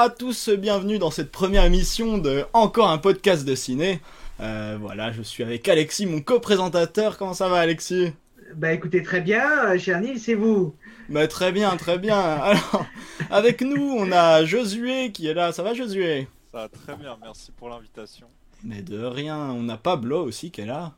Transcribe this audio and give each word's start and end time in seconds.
à 0.00 0.08
tous, 0.08 0.48
bienvenue 0.48 0.98
dans 0.98 1.10
cette 1.10 1.30
première 1.30 1.66
émission 1.66 2.16
de 2.16 2.46
Encore 2.54 2.88
un 2.88 2.96
podcast 2.96 3.44
de 3.44 3.54
ciné. 3.54 4.00
Euh, 4.40 4.78
voilà, 4.80 5.12
je 5.12 5.20
suis 5.20 5.42
avec 5.42 5.68
Alexis, 5.68 6.06
mon 6.06 6.22
co-présentateur. 6.22 7.18
Comment 7.18 7.34
ça 7.34 7.50
va, 7.50 7.58
Alexis? 7.58 8.14
Bah 8.54 8.72
écoutez, 8.72 9.02
très 9.02 9.20
bien, 9.20 9.76
cher 9.76 10.00
Nils, 10.00 10.18
c'est 10.18 10.32
vous? 10.32 10.74
Bah 11.10 11.28
très 11.28 11.52
bien, 11.52 11.76
très 11.76 11.98
bien. 11.98 12.18
Alors, 12.18 12.86
avec 13.30 13.60
nous, 13.60 13.94
on 13.98 14.10
a 14.10 14.42
Josué 14.42 15.12
qui 15.12 15.26
est 15.26 15.34
là. 15.34 15.52
Ça 15.52 15.62
va, 15.62 15.74
Josué? 15.74 16.28
Ça 16.50 16.60
va 16.60 16.68
très 16.70 16.96
bien, 16.96 17.18
merci 17.20 17.52
pour 17.52 17.68
l'invitation. 17.68 18.26
Mais 18.64 18.80
de 18.80 19.04
rien, 19.04 19.50
on 19.50 19.68
a 19.68 19.76
Pablo 19.76 20.24
aussi 20.24 20.50
qui 20.50 20.62
est 20.62 20.66
là. 20.66 20.94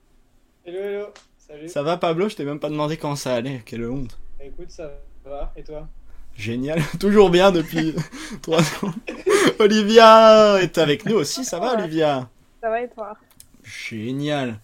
Hello, 0.65 0.79
hello, 0.79 1.07
salut. 1.39 1.69
Ça 1.69 1.83
va, 1.83 1.97
Pablo? 1.97 2.29
Je 2.29 2.37
t'ai 2.37 2.45
même 2.45 2.61
pas 2.61 2.71
demandé 2.71 2.97
comment 2.97 3.17
ça 3.17 3.35
allait. 3.35 3.63
Quelle 3.67 3.85
honte. 3.85 4.17
Écoute, 4.41 4.71
ça 4.71 4.93
va, 5.25 5.53
et 5.57 5.65
toi? 5.65 5.89
Génial, 6.37 6.81
toujours 7.01 7.31
bien 7.31 7.53
depuis 7.53 7.95
trois 8.43 8.63
secondes. 8.63 8.93
Olivia 9.59 10.61
est 10.63 10.79
avec 10.79 11.07
nous 11.07 11.17
aussi, 11.17 11.45
ça 11.45 11.59
va, 11.59 11.75
Olivia? 11.79 12.29
Ça 12.63 12.71
va 12.71 12.83
et 12.83 12.89
toi? 12.89 13.15
Génial. 13.63 14.59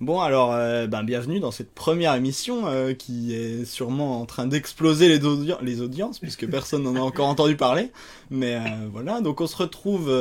Bon 0.00 0.20
alors, 0.20 0.52
euh, 0.52 0.86
ben, 0.86 1.02
bienvenue 1.02 1.40
dans 1.40 1.52
cette 1.52 1.72
première 1.72 2.14
émission 2.14 2.66
euh, 2.66 2.94
qui 2.94 3.34
est 3.34 3.64
sûrement 3.64 4.20
en 4.20 4.26
train 4.26 4.46
d'exploser 4.46 5.08
les, 5.08 5.20
audi- 5.24 5.54
les 5.62 5.80
audiences 5.80 6.18
puisque 6.18 6.46
personne 6.48 6.82
n'en 6.82 6.96
a 6.96 7.00
encore 7.00 7.28
entendu 7.28 7.56
parler. 7.56 7.90
Mais 8.30 8.56
euh, 8.56 8.60
voilà, 8.92 9.20
donc 9.20 9.40
on 9.40 9.46
se 9.46 9.56
retrouve 9.56 10.12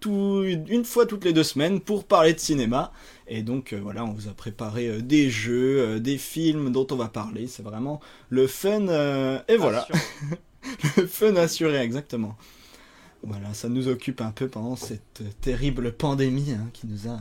tout, 0.00 0.44
une 0.44 0.84
fois 0.84 1.06
toutes 1.06 1.24
les 1.24 1.32
deux 1.32 1.42
semaines 1.42 1.80
pour 1.80 2.04
parler 2.04 2.32
de 2.34 2.38
cinéma. 2.38 2.92
Et 3.26 3.42
donc 3.42 3.72
euh, 3.72 3.80
voilà, 3.82 4.04
on 4.04 4.12
vous 4.12 4.28
a 4.28 4.32
préparé 4.32 4.88
euh, 4.88 5.00
des 5.00 5.30
jeux, 5.30 5.80
euh, 5.80 5.98
des 5.98 6.18
films 6.18 6.70
dont 6.72 6.86
on 6.90 6.96
va 6.96 7.08
parler. 7.08 7.46
C'est 7.46 7.62
vraiment 7.62 8.00
le 8.28 8.46
fun. 8.46 8.82
et 9.48 9.56
voilà, 9.56 9.86
le 10.96 11.06
fun 11.06 11.34
assuré 11.36 11.76
exactement. 11.78 12.36
Voilà, 13.22 13.54
ça 13.54 13.70
nous 13.70 13.88
occupe 13.88 14.20
un 14.20 14.32
peu 14.32 14.48
pendant 14.48 14.76
cette 14.76 15.22
terrible 15.40 15.92
pandémie 15.92 16.52
hein, 16.52 16.68
qui 16.74 16.86
nous 16.86 17.08
a 17.08 17.18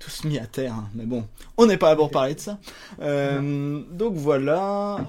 tous 0.00 0.24
mis 0.24 0.38
à 0.38 0.46
terre. 0.46 0.74
hein. 0.74 0.88
Mais 0.94 1.04
bon, 1.04 1.24
on 1.56 1.66
n'est 1.66 1.76
pas 1.76 1.90
là 1.90 1.96
pour 1.96 2.10
parler 2.10 2.34
de 2.34 2.40
ça. 2.40 2.58
Donc 2.98 4.14
voilà, 4.14 5.06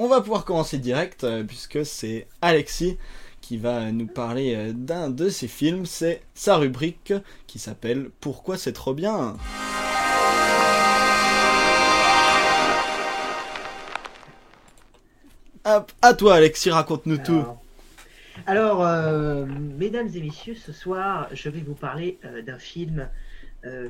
on 0.00 0.08
va 0.08 0.20
pouvoir 0.20 0.44
commencer 0.44 0.78
direct 0.78 1.24
puisque 1.46 1.86
c'est 1.86 2.26
Alexis 2.40 2.98
qui 3.52 3.58
va 3.58 3.92
nous 3.92 4.06
parler 4.06 4.54
euh, 4.54 4.72
d'un 4.72 5.10
de 5.10 5.28
ses 5.28 5.46
films. 5.46 5.84
C'est 5.84 6.22
sa 6.32 6.56
rubrique 6.56 7.12
qui 7.46 7.58
s'appelle 7.58 8.08
Pourquoi 8.18 8.56
c'est 8.56 8.72
trop 8.72 8.94
bien? 8.94 9.36
Hop, 15.66 15.92
à 16.00 16.14
toi 16.14 16.36
Alexis, 16.36 16.70
raconte-nous 16.70 17.18
tout. 17.18 17.44
Alors, 18.46 18.86
euh, 18.86 19.44
mesdames 19.44 20.08
et 20.14 20.22
messieurs, 20.22 20.54
ce 20.54 20.72
soir, 20.72 21.28
je 21.34 21.50
vais 21.50 21.60
vous 21.60 21.74
parler 21.74 22.18
euh, 22.24 22.40
d'un 22.40 22.58
film 22.58 23.06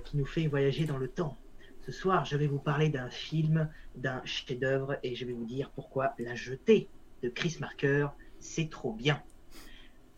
qui 0.04 0.16
nous 0.18 0.26
fait 0.26 0.48
voyager 0.48 0.84
dans 0.86 0.98
le 0.98 1.06
temps. 1.08 1.38
Ce 1.86 1.92
soir, 1.92 2.24
je 2.26 2.36
vais 2.36 2.48
vous 2.48 2.58
parler 2.58 2.88
d'un 2.90 3.08
film, 3.08 3.70
d'un 3.94 4.20
chef-d'œuvre, 4.24 4.96
et 5.04 5.14
je 5.14 5.24
vais 5.24 5.32
vous 5.32 5.46
dire 5.46 5.70
pourquoi 5.70 6.14
La 6.18 6.34
Jetée 6.34 6.88
de 7.22 7.28
Chris 7.30 7.56
Marker, 7.60 8.08
c'est 8.40 8.68
trop 8.68 8.92
bien. 8.92 9.22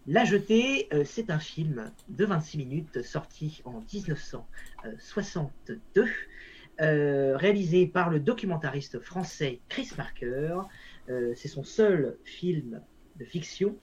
La 0.06 0.26
Jetée, 0.26 0.87
euh, 0.92 1.02
c'est 1.06 1.30
un 1.30 1.38
film 1.38 1.90
de 2.11 2.26
26 2.26 2.58
minutes 2.58 3.00
sorti 3.00 3.62
en 3.64 3.82
1962, 3.90 6.06
euh, 6.82 7.38
réalisé 7.38 7.87
par 7.87 8.11
le 8.11 8.20
documentariste 8.20 9.00
français 9.00 9.61
Chris 9.70 9.88
Marker. 9.96 10.58
Euh, 11.08 11.32
c'est 11.34 11.49
son 11.49 11.64
seul 11.64 12.18
film 12.23 12.82
de 13.16 13.25
fiction 13.25 13.78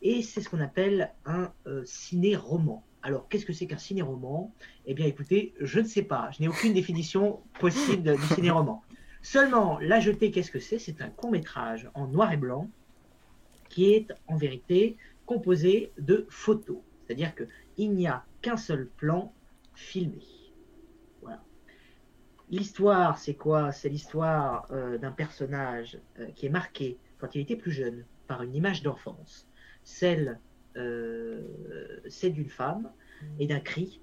et 0.00 0.22
c'est 0.22 0.40
ce 0.40 0.48
qu'on 0.48 0.60
appelle 0.60 1.12
un 1.26 1.52
ciné-roman. 1.84 2.82
Alors, 3.02 3.28
qu'est-ce 3.28 3.44
que 3.44 3.52
c'est 3.52 3.66
qu'un 3.66 3.76
ciné-roman? 3.76 4.54
Eh 4.86 4.94
bien, 4.94 5.04
écoutez, 5.04 5.52
je 5.60 5.80
ne 5.80 5.86
sais 5.86 6.02
pas. 6.02 6.30
Je 6.32 6.40
n'ai 6.40 6.48
aucune 6.48 6.72
définition 6.72 7.40
possible 7.60 8.16
du 8.16 8.22
ciné-roman. 8.34 8.82
Seulement, 9.20 9.78
La 9.80 10.00
Jetée, 10.00 10.30
qu'est-ce 10.30 10.50
que 10.50 10.60
c'est? 10.60 10.78
C'est 10.78 11.02
un 11.02 11.10
court-métrage 11.10 11.90
en 11.92 12.06
noir 12.06 12.32
et 12.32 12.38
blanc 12.38 12.70
qui 13.68 13.92
est 13.92 14.12
en 14.26 14.36
vérité 14.36 14.96
composé 15.28 15.92
de 15.98 16.26
photos. 16.30 16.78
C'est-à-dire 17.04 17.32
qu'il 17.34 17.92
n'y 17.92 18.08
a 18.08 18.24
qu'un 18.40 18.56
seul 18.56 18.86
plan 18.86 19.34
filmé. 19.74 20.24
Voilà. 21.20 21.44
L'histoire, 22.50 23.18
c'est 23.18 23.34
quoi? 23.34 23.70
C'est 23.70 23.90
l'histoire 23.90 24.66
euh, 24.70 24.96
d'un 24.96 25.12
personnage 25.12 25.98
euh, 26.18 26.28
qui 26.34 26.46
est 26.46 26.54
marqué 26.60 26.96
quand 27.18 27.34
il 27.34 27.42
était 27.42 27.56
plus 27.56 27.72
jeune 27.72 28.06
par 28.26 28.42
une 28.42 28.54
image 28.54 28.82
d'enfance, 28.82 29.46
celle, 29.84 30.40
euh, 30.76 31.42
d'une 32.22 32.48
femme 32.48 32.90
et 33.38 33.46
d'un 33.46 33.60
cri 33.60 34.00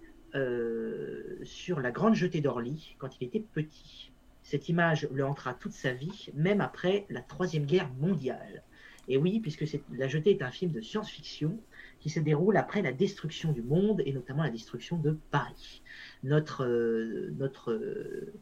sur 1.44 1.80
la 1.80 1.92
grande 1.92 2.14
jetée 2.14 2.42
d'Orly 2.42 2.96
quand 2.98 3.22
il 3.22 3.28
était 3.28 3.40
petit. 3.40 4.12
Cette 4.44 4.68
image 4.68 5.08
le 5.14 5.26
hantera 5.26 5.54
toute 5.54 5.72
sa 5.72 5.94
vie, 5.94 6.30
même 6.34 6.60
après 6.60 7.06
la 7.10 7.22
Troisième 7.22 7.66
Guerre 7.66 7.90
mondiale. 8.00 8.64
Et 9.08 9.18
oui, 9.18 9.40
puisque 9.40 9.66
La 9.92 10.08
Jetée 10.08 10.32
est 10.32 10.42
un 10.42 10.52
film 10.52 10.72
de 10.72 10.82
science-fiction 10.82 11.60
qui 12.00 12.10
se 12.10 12.20
déroule 12.20 12.58
après 12.58 12.82
la 12.82 12.92
destruction 12.92 13.52
du 13.52 13.62
monde 13.62 14.02
et 14.06 14.14
notamment 14.14 14.44
la 14.44 14.50
destruction 14.50 14.98
de 14.98 15.18
Paris. 15.32 15.84
Notre, 16.24 16.66
euh, 16.66 17.36
euh, 17.68 18.34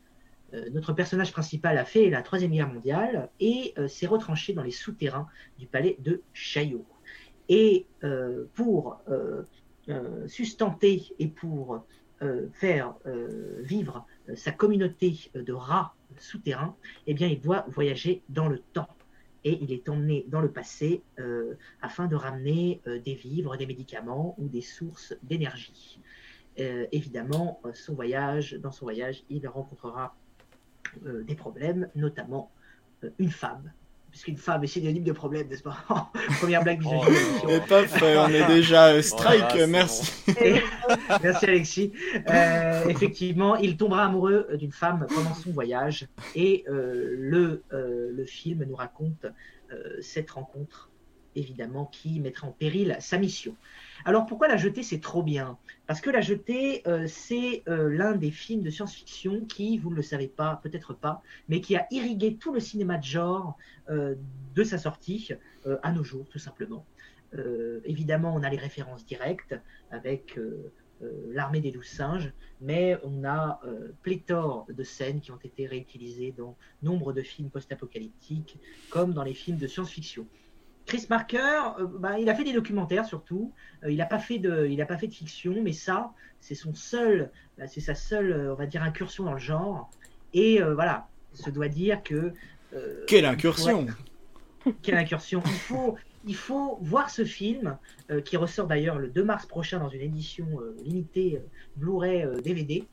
euh, 0.53 0.93
personnage 0.95 1.31
principal 1.31 1.77
a 1.77 1.85
fait 1.85 2.09
la 2.09 2.21
Troisième 2.21 2.51
Guerre 2.51 2.71
mondiale 2.71 3.29
et 3.39 3.73
s'est 3.87 4.07
retranché 4.07 4.53
dans 4.53 4.63
les 4.63 4.71
souterrains 4.71 5.27
du 5.59 5.67
palais 5.67 5.97
de 5.99 6.21
Chaillot. 6.33 6.85
Et 7.49 7.85
pour 8.53 9.01
sustenter 10.27 11.03
et 11.19 11.27
pour 11.27 11.85
faire 12.53 12.95
vivre 13.59 14.05
sa 14.35 14.51
communauté 14.51 15.29
de 15.35 15.51
rats 15.51 15.93
souterrains, 16.19 16.75
eh 17.07 17.13
bien, 17.13 17.27
il 17.27 17.41
doit 17.41 17.65
voyager 17.67 18.21
dans 18.29 18.47
le 18.47 18.59
temps. 18.59 18.87
Et 19.45 19.59
il 19.61 19.71
est 19.71 19.89
emmené 19.89 20.25
dans 20.27 20.41
le 20.41 20.51
passé 20.51 21.03
euh, 21.19 21.55
afin 21.81 22.07
de 22.07 22.15
ramener 22.15 22.81
euh, 22.87 22.99
des 22.99 23.15
vivres, 23.15 23.57
des 23.57 23.65
médicaments 23.65 24.35
ou 24.37 24.47
des 24.47 24.61
sources 24.61 25.13
d'énergie. 25.23 25.99
Euh, 26.59 26.85
évidemment, 26.91 27.61
dans 27.63 27.73
son 27.73 27.93
voyage, 28.85 29.23
il 29.29 29.47
rencontrera 29.47 30.15
des 31.01 31.33
problèmes, 31.33 31.89
notamment 31.95 32.51
une 33.17 33.31
femme. 33.31 33.71
Puisqu'une 34.13 34.37
femme 34.37 34.63
est 34.63 34.67
synonyme 34.67 35.03
de 35.03 35.11
problème, 35.11 35.47
n'est-ce 35.47 35.63
pas? 35.63 35.83
Première 36.39 36.63
blague 36.63 36.81
du 36.81 36.85
Oh, 36.87 37.03
jeu. 37.03 37.49
Et 37.49 37.59
paf, 37.61 37.99
on 37.99 38.29
est 38.29 38.45
déjà 38.45 38.89
euh, 38.89 39.01
strike, 39.01 39.39
Voilà, 39.39 39.55
c'est 39.57 39.67
merci. 39.67 40.11
Merci 41.23 41.45
Alexis. 41.45 41.93
Euh, 42.29 42.87
effectivement, 42.89 43.55
il 43.55 43.75
tombera 43.75 44.05
amoureux 44.05 44.47
d'une 44.53 44.71
femme 44.71 45.07
pendant 45.09 45.33
son 45.33 45.49
voyage 45.49 46.07
et 46.35 46.63
euh, 46.69 47.15
le, 47.17 47.63
euh, 47.73 48.11
le 48.13 48.25
film 48.25 48.63
nous 48.65 48.75
raconte 48.75 49.25
euh, 49.71 49.97
cette 49.99 50.29
rencontre, 50.29 50.91
évidemment, 51.35 51.85
qui 51.85 52.19
mettra 52.19 52.45
en 52.45 52.51
péril 52.51 52.95
sa 52.99 53.17
mission. 53.17 53.55
Alors 54.05 54.25
pourquoi 54.25 54.49
La 54.49 54.57
Jetée, 54.57 54.83
c'est 54.83 54.99
trop 54.99 55.23
bien? 55.23 55.57
Parce 55.87 56.01
que 56.01 56.09
La 56.09 56.19
Jetée, 56.19 56.81
euh, 56.87 57.07
c'est 57.07 57.63
euh, 57.69 57.89
l'un 57.89 58.15
des 58.15 58.31
films 58.31 58.61
de 58.61 58.69
science-fiction 58.69 59.45
qui, 59.45 59.77
vous 59.77 59.91
ne 59.91 59.95
le 59.95 60.01
savez 60.01 60.27
pas, 60.27 60.59
peut-être 60.61 60.93
pas, 60.93 61.21
mais 61.47 61.61
qui 61.61 61.77
a 61.77 61.87
irrigué 61.89 62.35
tout 62.35 62.53
le 62.53 62.59
cinéma 62.59 62.97
de 62.97 63.03
genre 63.03 63.57
euh, 63.89 64.15
de 64.55 64.63
sa 64.63 64.77
sortie 64.77 65.29
à 65.81 65.91
nos 65.93 66.03
jours, 66.03 66.27
tout 66.29 66.39
simplement. 66.39 66.85
Évidemment, 67.85 68.35
on 68.35 68.43
a 68.43 68.49
les 68.49 68.57
références 68.57 69.05
directes 69.05 69.55
avec 69.91 70.37
l'armée 71.29 71.61
des 71.61 71.71
douze 71.71 71.87
singes, 71.87 72.33
mais 72.59 72.99
on 73.03 73.23
a 73.23 73.61
pléthore 74.01 74.67
de 74.69 74.83
scènes 74.83 75.21
qui 75.21 75.31
ont 75.31 75.39
été 75.41 75.65
réutilisées 75.65 76.33
dans 76.37 76.57
nombre 76.81 77.13
de 77.13 77.21
films 77.21 77.49
post-apocalyptiques, 77.49 78.59
comme 78.89 79.13
dans 79.13 79.23
les 79.23 79.33
films 79.33 79.57
de 79.57 79.67
science-fiction. 79.67 80.27
Chris 80.85 81.05
Marker, 81.09 81.61
euh, 81.79 81.85
bah, 81.85 82.19
il 82.19 82.29
a 82.29 82.35
fait 82.35 82.43
des 82.43 82.53
documentaires 82.53 83.05
surtout. 83.05 83.51
Euh, 83.83 83.91
il 83.91 83.97
n'a 83.97 84.05
pas 84.05 84.19
fait 84.19 84.39
de, 84.39 84.67
il 84.67 84.81
a 84.81 84.85
pas 84.85 84.97
fait 84.97 85.07
de 85.07 85.13
fiction, 85.13 85.55
mais 85.61 85.73
ça, 85.73 86.13
c'est 86.39 86.55
son 86.55 86.73
seul, 86.73 87.31
bah, 87.57 87.67
c'est 87.67 87.81
sa 87.81 87.95
seule, 87.95 88.31
euh, 88.31 88.53
on 88.53 88.55
va 88.55 88.65
dire, 88.65 88.83
incursion 88.83 89.23
dans 89.23 89.33
le 89.33 89.39
genre. 89.39 89.89
Et 90.33 90.59
voilà, 90.61 91.07
se 91.35 91.51
doit 91.51 91.67
dire 91.67 92.01
que 92.01 92.33
Quelle 93.05 93.25
incursion 93.25 93.85
quelle 94.81 94.95
incursion 94.95 95.41
il 95.45 95.51
faut, 95.51 95.95
il 96.25 96.35
faut 96.35 96.77
voir 96.81 97.09
ce 97.09 97.25
film 97.25 97.77
euh, 98.09 98.21
qui 98.21 98.37
ressort 98.37 98.67
d'ailleurs 98.67 98.97
le 98.97 99.09
2 99.09 99.23
mars 99.23 99.45
prochain 99.45 99.79
dans 99.79 99.89
une 99.89 100.01
édition 100.01 100.47
euh, 100.59 100.75
limitée 100.83 101.37
euh, 101.37 101.47
Blu-ray 101.75 102.25
DVD 102.43 102.85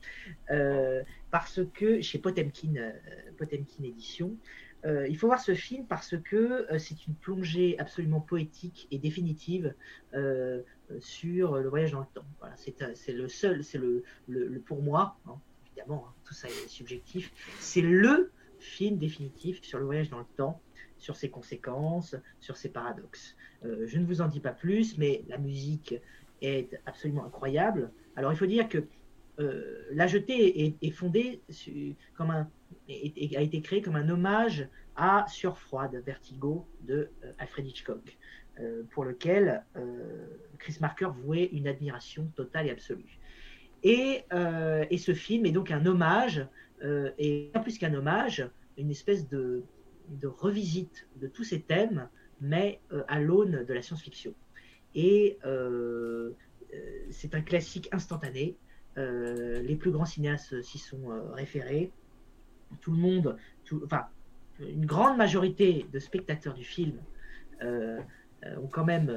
parce 1.29 1.61
que 1.73 2.01
chez 2.01 2.19
Potemkin, 2.19 2.91
Potemkin 3.37 3.83
édition 3.83 4.35
euh, 4.85 5.07
il 5.07 5.17
faut 5.17 5.27
voir 5.27 5.39
ce 5.39 5.53
film 5.53 5.85
parce 5.85 6.15
que 6.17 6.71
euh, 6.71 6.79
c'est 6.79 7.05
une 7.05 7.13
plongée 7.13 7.77
absolument 7.79 8.19
poétique 8.19 8.87
et 8.91 8.97
définitive 8.97 9.75
euh, 10.13 10.61
sur 10.99 11.57
le 11.57 11.69
voyage 11.69 11.91
dans 11.91 11.99
le 11.99 12.07
temps. 12.13 12.25
Voilà, 12.39 12.55
c'est 12.57 13.13
le 13.13 13.27
seul, 13.27 13.63
c'est 13.63 13.77
le, 13.77 14.03
le, 14.27 14.59
pour 14.59 14.81
moi, 14.81 15.17
hein, 15.27 15.35
évidemment, 15.67 16.05
hein, 16.07 16.13
tout 16.25 16.33
ça 16.33 16.47
est 16.47 16.67
subjectif, 16.67 17.31
c'est 17.59 17.81
le 17.81 18.31
film 18.59 18.97
définitif 18.97 19.61
sur 19.63 19.79
le 19.79 19.85
voyage 19.85 20.09
dans 20.09 20.19
le 20.19 20.25
temps, 20.35 20.61
sur 20.97 21.15
ses 21.15 21.29
conséquences, 21.29 22.15
sur 22.39 22.57
ses 22.57 22.69
paradoxes. 22.69 23.35
Je 23.63 23.97
ne 23.97 24.05
vous 24.05 24.21
en 24.21 24.27
dis 24.27 24.39
pas 24.39 24.51
plus, 24.51 24.97
mais 24.97 25.23
la 25.27 25.37
musique 25.37 25.95
est 26.41 26.79
absolument 26.85 27.25
incroyable. 27.25 27.91
Alors 28.15 28.31
il 28.31 28.37
faut 28.37 28.45
dire 28.45 28.69
que 28.69 28.85
La 29.89 30.05
Jetée 30.05 30.75
est, 30.79 30.91
fondée 30.91 31.41
comme 32.15 32.29
un, 32.29 32.47
a 33.35 33.41
été 33.41 33.61
créée 33.61 33.81
comme 33.81 33.95
un 33.95 34.09
hommage 34.09 34.67
à 34.95 35.25
Surfroide, 35.27 36.01
Vertigo 36.05 36.67
de 36.81 37.09
euh, 37.23 37.33
Alfred 37.39 37.65
Hitchcock, 37.65 38.17
pour 38.91 39.05
lequel 39.05 39.63
Chris 40.59 40.77
Marker 40.81 41.07
vouait 41.23 41.45
une 41.45 41.67
admiration 41.67 42.27
totale 42.35 42.67
et 42.67 42.69
absolue. 42.69 43.17
Et, 43.81 44.23
ce 44.29 45.13
film 45.15 45.47
est 45.47 45.51
donc 45.51 45.71
un 45.71 45.83
hommage, 45.87 46.45
et 47.17 47.49
pas 47.53 47.61
plus 47.61 47.79
qu'un 47.79 47.93
hommage, 47.95 48.47
une 48.77 48.91
espèce 48.91 49.27
de, 49.29 49.63
revisite 50.23 51.07
de 51.15 51.27
tous 51.27 51.43
ces 51.43 51.61
thèmes, 51.61 52.09
mais 52.41 52.81
euh, 52.91 53.03
à 53.07 53.19
l'aune 53.19 53.63
de 53.63 53.73
la 53.73 53.81
science-fiction. 53.81 54.33
Et 54.95 55.37
euh, 55.45 56.31
euh, 56.73 56.77
c'est 57.11 57.35
un 57.35 57.41
classique 57.41 57.87
instantané. 57.91 58.57
les 58.97 59.75
plus 59.77 59.91
grands 59.91 60.05
cinéastes 60.05 60.61
s'y 60.61 60.77
sont 60.77 61.07
référés. 61.33 61.91
Tout 62.79 62.91
le 62.91 62.97
monde, 62.97 63.37
enfin, 63.83 64.05
une 64.59 64.85
grande 64.85 65.17
majorité 65.17 65.85
de 65.91 65.99
spectateurs 65.99 66.53
du 66.53 66.63
film 66.63 66.97
ont 67.61 68.67
quand 68.71 68.85
même 68.85 69.09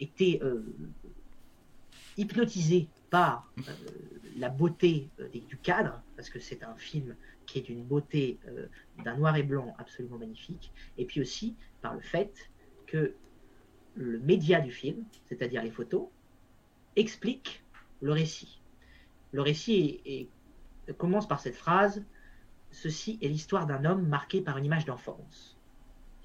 été 0.00 0.40
hypnotisés 2.16 2.88
par 3.10 3.52
la 4.36 4.48
beauté 4.48 5.10
du 5.48 5.56
cadre, 5.58 6.02
parce 6.16 6.28
que 6.30 6.40
c'est 6.40 6.62
un 6.64 6.74
film 6.76 7.14
qui 7.46 7.58
est 7.58 7.62
d'une 7.62 7.84
beauté 7.84 8.38
euh, 8.48 8.66
d'un 9.04 9.16
noir 9.16 9.36
et 9.36 9.42
blanc 9.42 9.74
absolument 9.78 10.18
magnifique, 10.18 10.72
et 10.98 11.04
puis 11.04 11.20
aussi 11.20 11.56
par 11.82 11.94
le 11.94 12.00
fait 12.00 12.32
que 12.86 13.14
le 13.94 14.18
média 14.18 14.60
du 14.60 14.72
film, 14.72 15.04
c'est-à-dire 15.28 15.62
les 15.62 15.70
photos, 15.70 16.08
explique 16.96 17.62
le 18.00 18.12
récit. 18.12 18.60
Le 19.32 19.42
récit 19.42 20.28
commence 20.92 21.28
par 21.28 21.40
cette 21.40 21.56
phrase 21.56 22.02
Ceci 22.74 23.18
est 23.22 23.28
l'histoire 23.28 23.66
d'un 23.66 23.84
homme 23.84 24.06
marqué 24.08 24.40
par 24.40 24.58
une 24.58 24.64
image 24.64 24.84
d'enfance. 24.84 25.56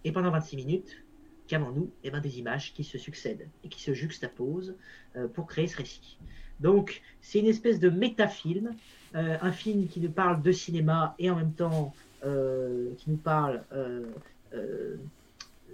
Et 0.04 0.12
pendant 0.12 0.32
26 0.32 0.56
minutes, 0.56 1.04
qu'avons-nous 1.48 1.92
eh 2.04 2.10
ben, 2.10 2.20
Des 2.22 2.40
images 2.40 2.74
qui 2.74 2.84
se 2.84 2.98
succèdent 2.98 3.48
et 3.64 3.70
qui 3.70 3.82
se 3.82 3.94
juxtaposent 3.94 4.76
euh, 5.16 5.28
pour 5.28 5.46
créer 5.46 5.68
ce 5.68 5.78
récit. 5.78 6.18
Donc, 6.60 7.02
c'est 7.22 7.40
une 7.40 7.46
espèce 7.46 7.80
de 7.80 7.90
métafilm 7.90 8.74
euh, 9.16 9.38
un 9.42 9.52
film 9.52 9.88
qui 9.88 10.00
nous 10.00 10.12
parle 10.12 10.42
de 10.42 10.52
cinéma 10.52 11.16
et 11.20 11.30
en 11.30 11.36
même 11.36 11.54
temps 11.54 11.94
euh, 12.24 12.90
qui 12.98 13.10
nous 13.10 13.18
parle 13.18 13.64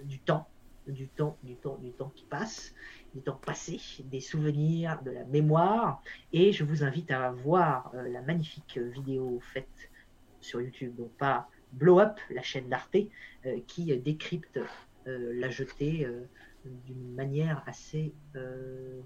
du 0.04 0.18
temps, 0.18 0.46
du 0.86 1.08
temps, 1.08 1.36
du 1.42 1.54
temps, 1.54 1.78
du 1.82 1.90
temps 1.90 2.12
qui 2.14 2.24
passe, 2.24 2.74
du 3.16 3.22
temps 3.22 3.40
passé, 3.44 3.80
des 4.04 4.20
souvenirs, 4.20 5.00
de 5.02 5.10
la 5.10 5.24
mémoire. 5.24 6.02
Et 6.32 6.52
je 6.52 6.64
vous 6.64 6.84
invite 6.84 7.10
à 7.10 7.30
voir 7.30 7.90
la 7.94 8.20
magnifique 8.22 8.78
vidéo 8.78 9.40
faite 9.40 9.90
sur 10.40 10.60
YouTube, 10.60 10.94
donc 10.96 11.10
pas 11.12 11.48
Blow 11.72 11.98
Up, 11.98 12.18
la 12.30 12.42
chaîne 12.42 12.68
d'Arte, 12.68 12.96
qui 13.66 13.96
décrypte 13.98 14.60
la 15.06 15.50
jetée 15.50 16.06
d'une 16.64 17.14
manière 17.14 17.62
assez 17.66 18.12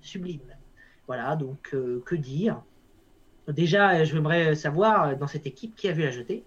sublime. 0.03 0.55
Voilà, 1.07 1.37
donc 1.37 1.71
que 1.71 2.15
dire? 2.15 2.63
Déjà, 3.49 4.05
j'aimerais 4.05 4.55
savoir 4.55 5.17
dans 5.17 5.27
cette 5.27 5.47
équipe 5.47 5.75
qui 5.75 5.89
a 5.89 5.93
vu 5.93 6.03
la 6.03 6.11
jetée? 6.11 6.45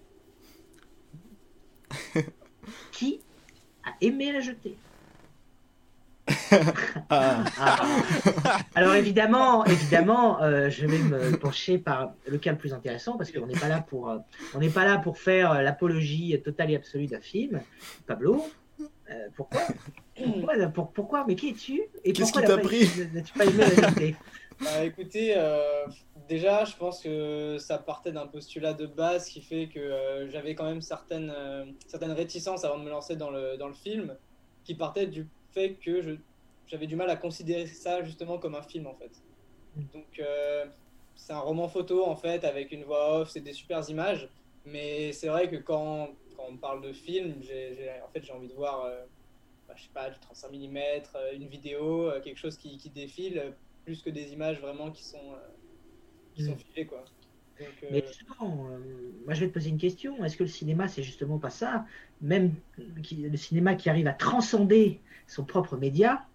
qui 2.92 3.20
a 3.84 3.94
aimé 4.00 4.32
la 4.32 4.40
jetée? 4.40 4.76
Ah. 7.10 7.44
Ah. 7.58 8.58
Alors 8.74 8.94
évidemment, 8.94 9.64
évidemment, 9.64 10.42
euh, 10.42 10.70
je 10.70 10.86
vais 10.86 10.98
me 10.98 11.36
pencher 11.36 11.78
par 11.78 12.12
le 12.26 12.38
cas 12.38 12.52
le 12.52 12.58
plus 12.58 12.72
intéressant 12.72 13.16
parce 13.16 13.30
qu'on 13.30 13.46
n'est 13.46 13.58
pas 13.58 13.68
là 13.68 13.80
pour, 13.80 14.10
euh, 14.10 14.18
on 14.54 14.58
n'est 14.58 14.70
pas 14.70 14.84
là 14.84 14.98
pour 14.98 15.18
faire 15.18 15.62
l'apologie 15.62 16.40
totale 16.42 16.70
et 16.70 16.76
absolue 16.76 17.06
d'un 17.06 17.20
film. 17.20 17.60
Pablo, 18.06 18.46
euh, 18.80 19.28
pourquoi, 19.36 19.60
pourquoi, 20.16 20.92
pourquoi, 20.94 21.24
Mais 21.26 21.36
qui 21.36 21.50
es-tu? 21.50 21.82
Et 22.04 22.12
Qu'est-ce 22.12 22.32
qui 22.32 22.42
t'a 22.42 22.58
pris? 22.58 22.88
N'as-tu 23.12 23.32
pas 23.32 23.44
aimé 23.44 23.64
la 23.80 23.90
bah, 24.60 24.84
Écoutez, 24.84 25.34
déjà, 26.28 26.64
je 26.64 26.76
pense 26.76 27.00
que 27.00 27.56
ça 27.58 27.78
partait 27.78 28.12
d'un 28.12 28.26
postulat 28.26 28.74
de 28.74 28.86
base 28.86 29.28
qui 29.28 29.40
fait 29.40 29.68
que 29.68 29.78
euh, 29.78 30.30
j'avais 30.30 30.54
quand 30.54 30.64
même 30.64 30.82
certaines, 30.82 31.32
euh, 31.34 31.64
certaines 31.86 32.12
réticences 32.12 32.64
avant 32.64 32.78
de 32.78 32.84
me 32.84 32.90
lancer 32.90 33.16
dans 33.16 33.30
le, 33.30 33.56
dans 33.56 33.68
le 33.68 33.74
film, 33.74 34.16
qui 34.64 34.74
partait 34.74 35.06
du 35.06 35.28
fait 35.52 35.74
que 35.74 36.18
j'avais 36.66 36.86
du 36.86 36.96
mal 36.96 37.10
à 37.10 37.16
considérer 37.16 37.66
ça 37.66 38.02
justement 38.02 38.38
comme 38.38 38.54
un 38.54 38.62
film 38.62 38.86
en 38.86 38.94
fait. 38.94 39.12
Donc 39.92 40.18
euh, 40.18 40.66
c'est 41.16 41.32
un 41.32 41.40
roman 41.40 41.68
photo 41.68 42.04
en 42.06 42.16
fait 42.16 42.44
avec 42.44 42.72
une 42.72 42.84
voix 42.84 43.20
off, 43.20 43.30
c'est 43.30 43.40
des 43.40 43.52
super 43.52 43.88
images, 43.88 44.28
mais 44.64 45.12
c'est 45.12 45.28
vrai 45.28 45.50
que 45.50 45.56
quand, 45.56 46.10
quand, 46.36 46.46
on 46.48 46.56
parle 46.56 46.82
de 46.82 46.92
film, 46.92 47.34
j'ai 47.42 47.90
en 48.04 48.08
fait 48.08 48.22
j'ai 48.22 48.32
envie 48.32 48.48
de 48.48 48.54
voir, 48.54 48.88
bah, 49.66 49.74
je 49.76 49.82
sais 49.82 49.90
pas, 49.92 50.10
du 50.10 50.18
35 50.20 50.52
mm, 50.52 50.78
une 51.34 51.48
vidéo, 51.48 52.10
quelque 52.22 52.38
chose 52.38 52.56
qui, 52.56 52.76
qui, 52.76 52.90
défile, 52.90 53.54
plus 53.84 54.02
que 54.02 54.10
des 54.10 54.32
images 54.32 54.60
vraiment 54.60 54.90
qui 54.90 55.04
sont 55.04 55.34
qui 56.34 56.44
sont 56.44 56.52
mm. 56.52 56.58
filés, 56.58 56.86
quoi. 56.86 57.04
Mais 57.90 58.02
euh, 58.02 58.06
justement, 58.06 58.66
euh, 58.70 59.12
moi 59.24 59.34
je 59.34 59.40
vais 59.40 59.48
te 59.48 59.52
poser 59.52 59.70
une 59.70 59.78
question. 59.78 60.24
Est-ce 60.24 60.36
que 60.36 60.42
le 60.42 60.48
cinéma, 60.48 60.88
c'est 60.88 61.02
justement 61.02 61.38
pas 61.38 61.50
ça? 61.50 61.86
Même 62.20 62.54
le 62.78 63.36
cinéma 63.36 63.74
qui 63.74 63.88
arrive 63.88 64.06
à 64.06 64.12
transcender 64.12 65.00
son 65.26 65.44
propre 65.44 65.76
média 65.76 66.26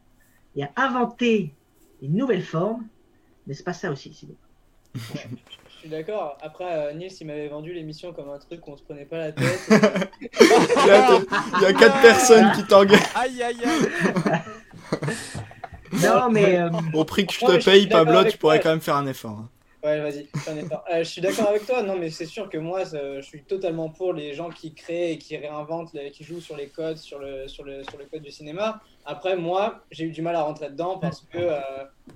et 0.55 0.63
à 0.63 0.69
inventer 0.75 1.53
une 2.01 2.15
nouvelle 2.15 2.43
forme, 2.43 2.85
mais 3.47 3.53
c'est 3.53 3.63
pas 3.63 3.73
ça 3.73 3.91
aussi 3.91 4.09
le 4.09 4.15
cinéma 4.15 4.39
Je 4.95 5.79
suis 5.79 5.89
d'accord. 5.89 6.37
Après, 6.41 6.65
euh, 6.65 6.93
Nils, 6.93 7.11
il 7.21 7.27
m'avait 7.27 7.47
vendu 7.47 7.73
l'émission 7.73 8.13
comme 8.13 8.29
un 8.29 8.37
truc 8.37 8.61
qu'on 8.61 8.75
se 8.75 8.83
prenait 8.83 9.05
pas 9.05 9.17
la 9.17 9.31
tête. 9.31 9.59
il, 10.21 11.61
y 11.61 11.65
a, 11.65 11.73
quatre 11.73 12.01
personnes 12.01 12.51
qui 12.53 12.65
t'engueulent. 12.65 12.99
Aïe, 13.15 13.41
aïe, 13.41 13.57
aïe. 13.63 14.41
non, 16.03 16.29
mais. 16.29 16.59
Au 16.93 17.05
prix 17.05 17.25
que 17.25 17.33
je 17.33 17.39
te 17.39 17.63
paye, 17.63 17.87
Pablo, 17.87 18.23
tu 18.25 18.37
pourrais 18.37 18.59
quand 18.59 18.69
même 18.69 18.81
faire 18.81 18.97
un 18.97 19.07
effort. 19.07 19.39
Hein. 19.39 19.49
Ouais, 19.81 20.01
vas-y, 20.01 20.27
euh, 20.49 20.99
je 20.99 21.03
suis 21.03 21.21
d'accord 21.21 21.47
avec 21.47 21.65
toi. 21.65 21.81
Non, 21.83 21.97
mais 21.97 22.09
c'est 22.09 22.25
sûr 22.25 22.49
que 22.49 22.57
moi, 22.57 22.83
je 22.83 23.21
suis 23.21 23.43
totalement 23.43 23.89
pour 23.89 24.11
les 24.11 24.33
gens 24.33 24.49
qui 24.49 24.73
créent 24.73 25.13
et 25.13 25.17
qui 25.17 25.37
réinventent, 25.37 25.95
qui 26.11 26.23
jouent 26.25 26.41
sur 26.41 26.57
les 26.57 26.67
codes, 26.67 26.97
sur 26.97 27.17
le, 27.17 27.47
sur 27.47 27.63
le, 27.63 27.83
sur 27.83 27.97
le 27.97 28.05
code 28.05 28.21
du 28.21 28.31
cinéma. 28.31 28.81
Après, 29.05 29.37
moi, 29.37 29.85
j'ai 29.89 30.03
eu 30.03 30.11
du 30.11 30.21
mal 30.21 30.35
à 30.35 30.43
rentrer 30.43 30.69
dedans 30.69 30.97
parce 30.97 31.21
que 31.21 31.37
euh, 31.37 31.59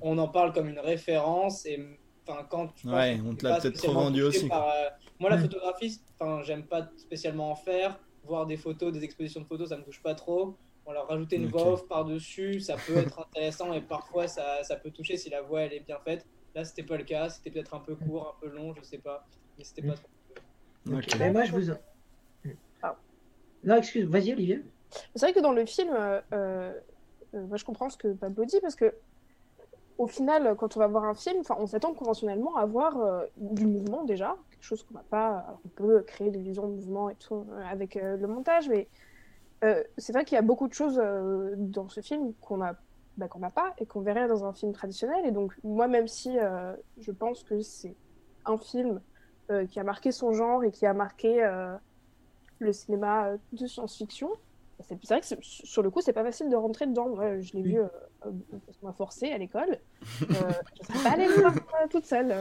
on 0.01 0.17
en 0.17 0.27
parle 0.27 0.51
comme 0.51 0.67
une 0.67 0.79
référence 0.79 1.65
et 1.65 1.81
enfin 2.27 2.45
quand 2.49 2.69
ouais, 2.85 3.19
on 3.25 3.33
te 3.33 3.45
l'a 3.45 3.59
peut-être 3.59 3.81
trop 3.81 3.93
vendu 3.93 4.23
aussi. 4.23 4.49
Euh, 4.51 4.89
moi, 5.19 5.29
la 5.29 5.37
photographie, 5.37 6.01
enfin, 6.19 6.41
j'aime 6.43 6.63
pas 6.63 6.89
spécialement 6.97 7.49
en 7.51 7.55
faire. 7.55 7.97
Voir 8.25 8.45
des 8.45 8.57
photos, 8.57 8.91
des 8.91 9.03
expositions 9.03 9.41
de 9.41 9.45
photos, 9.45 9.69
ça 9.69 9.77
me 9.77 9.83
touche 9.83 10.01
pas 10.01 10.15
trop. 10.15 10.57
On 10.85 10.91
leur 10.91 11.07
rajouter 11.07 11.37
une 11.37 11.47
voix 11.47 11.73
off 11.73 11.87
par-dessus, 11.87 12.59
ça 12.59 12.75
peut 12.75 12.97
être 12.97 13.19
intéressant 13.19 13.71
et 13.71 13.79
parfois 13.79 14.27
ça, 14.27 14.63
ça 14.63 14.75
peut 14.75 14.91
toucher 14.91 15.15
si 15.15 15.29
la 15.29 15.41
voix 15.41 15.61
elle 15.61 15.73
est 15.73 15.79
bien 15.79 15.97
faite. 16.03 16.25
Là, 16.55 16.63
c'était 16.63 16.83
pas 16.83 16.97
le 16.97 17.03
cas. 17.03 17.29
C'était 17.29 17.49
peut-être 17.49 17.73
un 17.73 17.79
peu 17.79 17.95
court, 17.95 18.35
un 18.35 18.41
peu 18.41 18.53
long, 18.53 18.73
je 18.75 18.81
sais 18.83 18.99
pas. 18.99 19.25
Mais 19.57 19.63
c'était 19.63 19.81
pas 19.81 19.95
trop. 19.95 20.07
Mais 21.17 21.31
moi, 21.31 21.45
je 21.45 21.51
vous. 21.51 21.71
Ah. 22.81 22.97
Non, 23.63 23.75
excuse, 23.77 24.05
vas-y, 24.05 24.33
Olivier. 24.33 24.63
C'est 25.15 25.25
vrai 25.25 25.33
que 25.33 25.39
dans 25.39 25.53
le 25.53 25.65
film, 25.65 25.89
euh, 25.93 26.21
euh, 26.33 26.73
moi, 27.33 27.57
je 27.57 27.65
comprends 27.65 27.89
ce 27.89 27.97
que 27.97 28.09
Pablo 28.09 28.45
dit 28.45 28.59
parce 28.61 28.75
que. 28.75 28.93
Au 29.99 30.07
final, 30.07 30.55
quand 30.57 30.75
on 30.75 30.79
va 30.79 30.87
voir 30.87 31.03
un 31.03 31.13
film, 31.13 31.43
on 31.55 31.67
s'attend 31.67 31.93
conventionnellement 31.93 32.57
à 32.57 32.65
voir 32.65 32.97
euh, 32.97 33.25
du 33.37 33.67
mouvement 33.67 34.03
déjà, 34.03 34.35
quelque 34.49 34.63
chose 34.63 34.81
qu'on 34.83 34.95
n'a 34.95 35.03
pas. 35.07 35.59
on 35.63 35.67
peut 35.69 36.01
créer 36.01 36.31
des 36.31 36.39
visions 36.39 36.67
de 36.67 36.73
mouvement 36.73 37.11
et 37.11 37.15
tout 37.15 37.45
avec 37.69 37.93
le 37.93 38.25
montage, 38.25 38.67
mais 38.67 38.87
c'est 39.61 40.11
vrai 40.11 40.25
qu'il 40.25 40.35
y 40.35 40.39
a 40.39 40.41
beaucoup 40.41 40.67
de 40.67 40.73
choses 40.73 40.99
dans 41.57 41.89
ce 41.89 42.01
film 42.01 42.33
qu'on 42.41 42.61
a 42.63 42.73
bah, 43.17 43.27
qu'on 43.27 43.39
n'a 43.39 43.51
pas 43.51 43.73
et 43.77 43.85
qu'on 43.85 44.01
verrait 44.01 44.27
dans 44.27 44.45
un 44.45 44.53
film 44.53 44.73
traditionnel. 44.73 45.25
Et 45.25 45.31
donc, 45.31 45.53
moi, 45.63 45.87
même 45.87 46.07
si 46.07 46.37
euh, 46.39 46.75
je 46.97 47.11
pense 47.11 47.43
que 47.43 47.61
c'est 47.61 47.95
un 48.45 48.57
film 48.57 49.01
euh, 49.51 49.65
qui 49.65 49.79
a 49.79 49.83
marqué 49.83 50.11
son 50.11 50.33
genre 50.33 50.63
et 50.63 50.71
qui 50.71 50.85
a 50.85 50.93
marqué 50.93 51.43
euh, 51.43 51.75
le 52.59 52.73
cinéma 52.73 53.31
de 53.51 53.67
science-fiction, 53.67 54.29
c'est 54.87 55.07
vrai 55.07 55.21
que 55.21 55.27
sur 55.41 55.81
le 55.81 55.89
coup, 55.89 56.01
c'est 56.01 56.13
pas 56.13 56.23
facile 56.23 56.49
de 56.49 56.55
rentrer 56.55 56.87
dedans. 56.87 57.15
je 57.41 57.53
l'ai 57.53 57.61
vu 57.61 57.77
parce 58.21 58.77
qu'on 58.77 58.87
m'a 58.87 58.93
forcé 58.93 59.31
à 59.31 59.37
l'école. 59.37 59.77
je 60.19 60.25
ne 60.25 61.03
pas 61.03 61.11
allée 61.11 61.27
le 61.27 61.33
voir 61.41 61.53
toute 61.89 62.05
seule. 62.05 62.33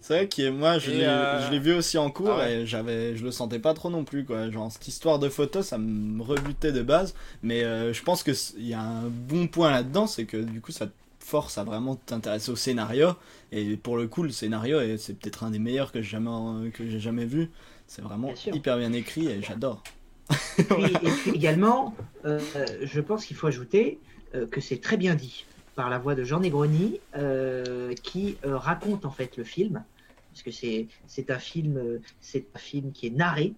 C'est 0.00 0.14
vrai 0.14 0.28
que 0.28 0.50
moi, 0.50 0.78
je 0.78 1.50
l'ai 1.50 1.58
vu 1.58 1.74
aussi 1.74 1.98
en 1.98 2.10
cours 2.10 2.38
ah 2.40 2.50
et 2.50 2.66
j'avais, 2.66 3.16
je 3.16 3.24
le 3.24 3.30
sentais 3.30 3.58
pas 3.58 3.74
trop 3.74 3.90
non 3.90 4.04
plus. 4.04 4.24
Quoi. 4.24 4.50
Genre, 4.50 4.70
cette 4.70 4.88
histoire 4.88 5.18
de 5.18 5.28
photo, 5.28 5.62
ça 5.62 5.78
me 5.78 6.22
rebutait 6.22 6.72
de 6.72 6.82
base. 6.82 7.14
Mais 7.42 7.62
je 7.62 8.02
pense 8.02 8.22
qu'il 8.22 8.66
y 8.66 8.74
a 8.74 8.80
un 8.80 9.08
bon 9.08 9.46
point 9.46 9.70
là-dedans, 9.70 10.06
c'est 10.06 10.24
que 10.24 10.36
du 10.36 10.60
coup, 10.60 10.72
ça 10.72 10.86
force 11.20 11.56
à 11.56 11.64
vraiment 11.64 11.96
t'intéresser 11.96 12.50
au 12.50 12.56
scénario. 12.56 13.10
Et 13.50 13.76
pour 13.76 13.96
le 13.96 14.08
coup, 14.08 14.22
le 14.22 14.30
scénario, 14.30 14.78
c'est 14.98 15.18
peut-être 15.18 15.44
un 15.44 15.50
des 15.50 15.58
meilleurs 15.58 15.90
que 15.90 16.02
j'ai 16.02 16.10
jamais, 16.10 16.70
que 16.70 16.86
j'ai 16.86 17.00
jamais 17.00 17.24
vu. 17.24 17.50
C'est 17.86 18.02
vraiment 18.02 18.32
hyper 18.46 18.78
bien 18.78 18.92
écrit 18.92 19.28
et 19.28 19.42
j'adore. 19.42 19.82
et, 20.58 21.10
puis 21.22 21.30
également, 21.32 21.94
euh, 22.24 22.40
je 22.82 23.00
pense 23.00 23.26
qu'il 23.26 23.36
faut 23.36 23.46
ajouter 23.46 23.98
euh, 24.34 24.46
que 24.46 24.60
c'est 24.60 24.78
très 24.78 24.96
bien 24.96 25.14
dit 25.14 25.46
par 25.74 25.90
la 25.90 25.98
voix 25.98 26.14
de 26.14 26.22
Jean 26.22 26.40
Negroni 26.40 27.00
euh, 27.16 27.94
qui 28.02 28.36
raconte 28.42 29.04
en 29.04 29.10
fait 29.10 29.36
le 29.36 29.44
film, 29.44 29.84
parce 30.30 30.42
que 30.42 30.50
c'est 30.50 31.30
un 31.30 31.38
film 31.38 32.00
c'est 32.20 32.46
un 32.54 32.58
film 32.58 32.92
qui 32.92 33.08
est 33.08 33.10
narré 33.10 33.54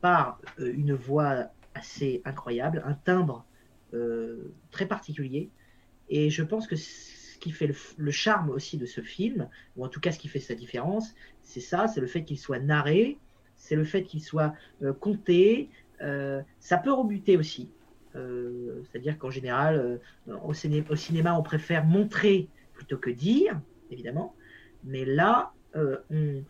par 0.00 0.38
une 0.58 0.94
voix 0.94 1.46
assez 1.74 2.22
incroyable, 2.24 2.82
un 2.86 2.94
timbre 2.94 3.44
très 4.70 4.86
particulier, 4.86 5.50
et 6.08 6.30
je 6.30 6.44
pense 6.44 6.68
que 6.68 6.76
ce 6.76 7.38
qui 7.40 7.50
fait 7.50 7.74
le, 7.96 8.10
charme 8.12 8.50
aussi 8.50 8.76
de 8.76 8.86
ce 8.86 9.00
film, 9.00 9.48
ou 9.76 9.84
en 9.84 9.88
tout 9.88 9.98
cas 9.98 10.12
ce 10.12 10.18
qui 10.20 10.28
fait 10.28 10.40
sa 10.40 10.54
différence, 10.54 11.14
c'est 11.42 11.60
ça, 11.60 11.88
c'est 11.88 12.00
le 12.00 12.06
fait 12.06 12.22
qu'il 12.22 12.38
soit 12.38 12.60
narré, 12.60 13.18
c'est 13.62 13.76
le 13.76 13.84
fait 13.84 14.02
qu'il 14.02 14.20
soit 14.20 14.54
euh, 14.82 14.92
compté. 14.92 15.70
Euh, 16.00 16.42
ça 16.58 16.78
peut 16.78 16.92
rebuter 16.92 17.36
aussi. 17.36 17.70
Euh, 18.16 18.82
c'est-à-dire 18.82 19.16
qu'en 19.18 19.30
général, 19.30 20.00
au, 20.26 20.52
cinéma, 20.52 21.38
on 21.38 21.42
préfère 21.42 21.84
montrer 21.84 22.48
plutôt 22.74 22.98
que 22.98 23.08
dire, 23.08 23.60
évidemment. 23.90 24.34
Mais 24.82 25.04
là, 25.04 25.52
on, 25.76 26.42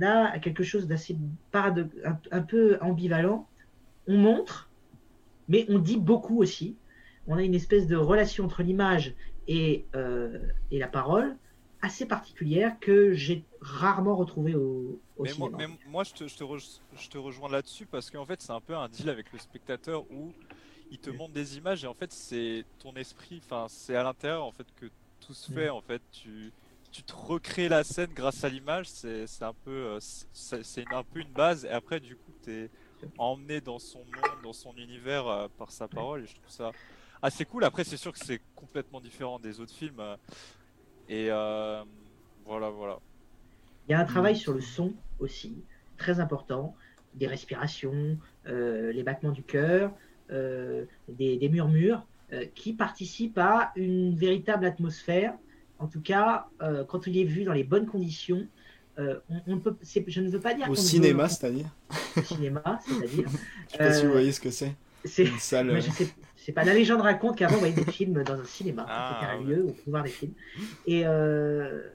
a 0.00 0.38
quelque 0.38 0.64
chose 0.64 0.86
d'assez 0.88 1.18
un, 1.52 2.42
peu 2.42 2.78
ambivalent. 2.80 3.46
On 4.08 4.16
montre, 4.16 4.70
mais 5.48 5.66
on 5.68 5.78
dit 5.78 5.98
beaucoup 5.98 6.40
aussi. 6.40 6.74
On 7.26 7.36
a 7.36 7.42
une 7.42 7.54
espèce 7.54 7.86
de 7.86 7.96
relation 7.96 8.46
entre 8.46 8.62
l'image 8.62 9.14
et, 9.46 9.84
et 10.70 10.78
la 10.78 10.88
parole 10.88 11.36
assez 11.82 12.06
particulière 12.06 12.76
que 12.80 13.12
j'ai 13.12 13.44
rarement 13.66 14.16
retrouvée 14.16 14.54
au, 14.54 15.00
mais 15.18 15.32
Moi, 15.88 16.04
je 16.04 16.12
te, 16.12 16.28
je 16.28 16.36
te, 16.36 16.44
je 16.96 17.08
te 17.08 17.18
rejoins 17.18 17.50
là-dessus 17.50 17.86
parce 17.86 18.10
qu'en 18.10 18.24
fait, 18.24 18.40
c'est 18.40 18.52
un 18.52 18.60
peu 18.60 18.76
un 18.76 18.88
deal 18.88 19.08
avec 19.10 19.32
le 19.32 19.38
spectateur 19.38 20.04
où 20.10 20.32
il 20.90 20.98
te 20.98 21.10
montre 21.10 21.32
des 21.32 21.56
images 21.56 21.84
et 21.84 21.86
en 21.86 21.94
fait, 21.94 22.12
c'est 22.12 22.64
ton 22.78 22.94
esprit, 22.94 23.40
enfin, 23.44 23.66
c'est 23.68 23.96
à 23.96 24.02
l'intérieur 24.02 24.44
en 24.44 24.52
fait 24.52 24.66
que 24.76 24.86
tout 25.20 25.34
se 25.34 25.52
fait. 25.52 25.68
En 25.68 25.80
fait, 25.80 26.02
tu, 26.12 26.52
tu 26.92 27.02
te 27.02 27.12
recrées 27.14 27.68
la 27.68 27.84
scène 27.84 28.10
grâce 28.14 28.44
à 28.44 28.48
l'image. 28.48 28.86
C'est 28.86 29.42
un 29.42 29.52
peu, 29.52 29.70
euh, 29.70 29.98
c'est 30.00 30.84
un 30.92 31.02
peu 31.02 31.20
une 31.20 31.32
base. 31.32 31.64
Et 31.64 31.70
après, 31.70 32.00
du 32.00 32.16
coup, 32.16 32.32
tu 32.42 32.52
es 32.52 32.70
emmené 33.18 33.60
dans 33.60 33.78
son 33.78 33.98
monde, 33.98 34.42
dans 34.42 34.52
son 34.52 34.74
univers 34.76 35.26
euh, 35.26 35.48
par 35.58 35.70
sa 35.70 35.88
parole. 35.88 36.22
Et 36.22 36.26
je 36.26 36.34
trouve 36.34 36.50
ça 36.50 36.72
assez 37.20 37.44
cool. 37.44 37.64
Après, 37.64 37.84
c'est 37.84 37.96
sûr 37.96 38.12
que 38.12 38.24
c'est 38.24 38.40
complètement 38.54 39.00
différent 39.00 39.38
des 39.38 39.60
autres 39.60 39.74
films. 39.74 40.00
Euh, 40.00 40.16
et 41.08 41.28
voilà, 42.44 42.70
voilà. 42.70 42.98
Il 43.88 43.92
y 43.92 43.94
a 43.94 44.00
un 44.00 44.04
travail 44.04 44.34
mm. 44.34 44.38
sur 44.38 44.52
le 44.52 44.60
son 44.60 44.92
aussi, 45.18 45.56
très 45.96 46.20
important, 46.20 46.74
des 47.14 47.26
respirations, 47.26 48.18
euh, 48.46 48.92
les 48.92 49.02
battements 49.02 49.32
du 49.32 49.42
cœur, 49.42 49.92
euh, 50.30 50.84
des, 51.08 51.48
murmures, 51.48 52.06
euh, 52.32 52.44
qui 52.54 52.72
participent 52.72 53.38
à 53.38 53.72
une 53.76 54.14
véritable 54.14 54.64
atmosphère. 54.64 55.34
En 55.78 55.86
tout 55.88 56.00
cas, 56.00 56.46
quand 56.88 57.06
il 57.06 57.18
est 57.18 57.24
vu 57.24 57.44
dans 57.44 57.52
les 57.52 57.64
bonnes 57.64 57.86
conditions, 57.86 58.46
on, 59.46 59.58
peut, 59.58 59.76
je 59.82 60.20
ne 60.22 60.30
veux 60.30 60.40
pas 60.40 60.54
dire 60.54 60.70
au 60.70 60.74
cinéma, 60.74 61.28
c'est-à-dire. 61.28 61.66
Au 62.16 62.22
cinéma, 62.22 62.80
c'est-à-dire. 62.82 63.28
je 63.68 63.72
sais 63.72 63.78
pas 63.78 63.92
si 63.92 64.06
vous 64.06 64.12
voyez 64.12 64.32
ce 64.32 64.40
que 64.40 64.50
c'est. 64.50 64.74
C'est 65.04 65.26
c'est 66.46 66.52
pas 66.52 66.62
la 66.62 66.74
légende 66.74 67.00
raconte 67.00 67.36
qu'avant 67.36 67.56
on 67.56 67.58
voyait 67.58 67.74
des 67.74 67.90
films 67.90 68.22
dans 68.22 68.34
un 68.34 68.44
cinéma, 68.44 68.86
ah, 68.88 69.32
un 69.32 69.42
lieu 69.42 69.64
où 69.64 69.70
on 69.70 69.72
pouvait 69.72 69.90
voir 69.90 70.04
des 70.04 70.10
films. 70.10 70.32
Et 70.86 71.02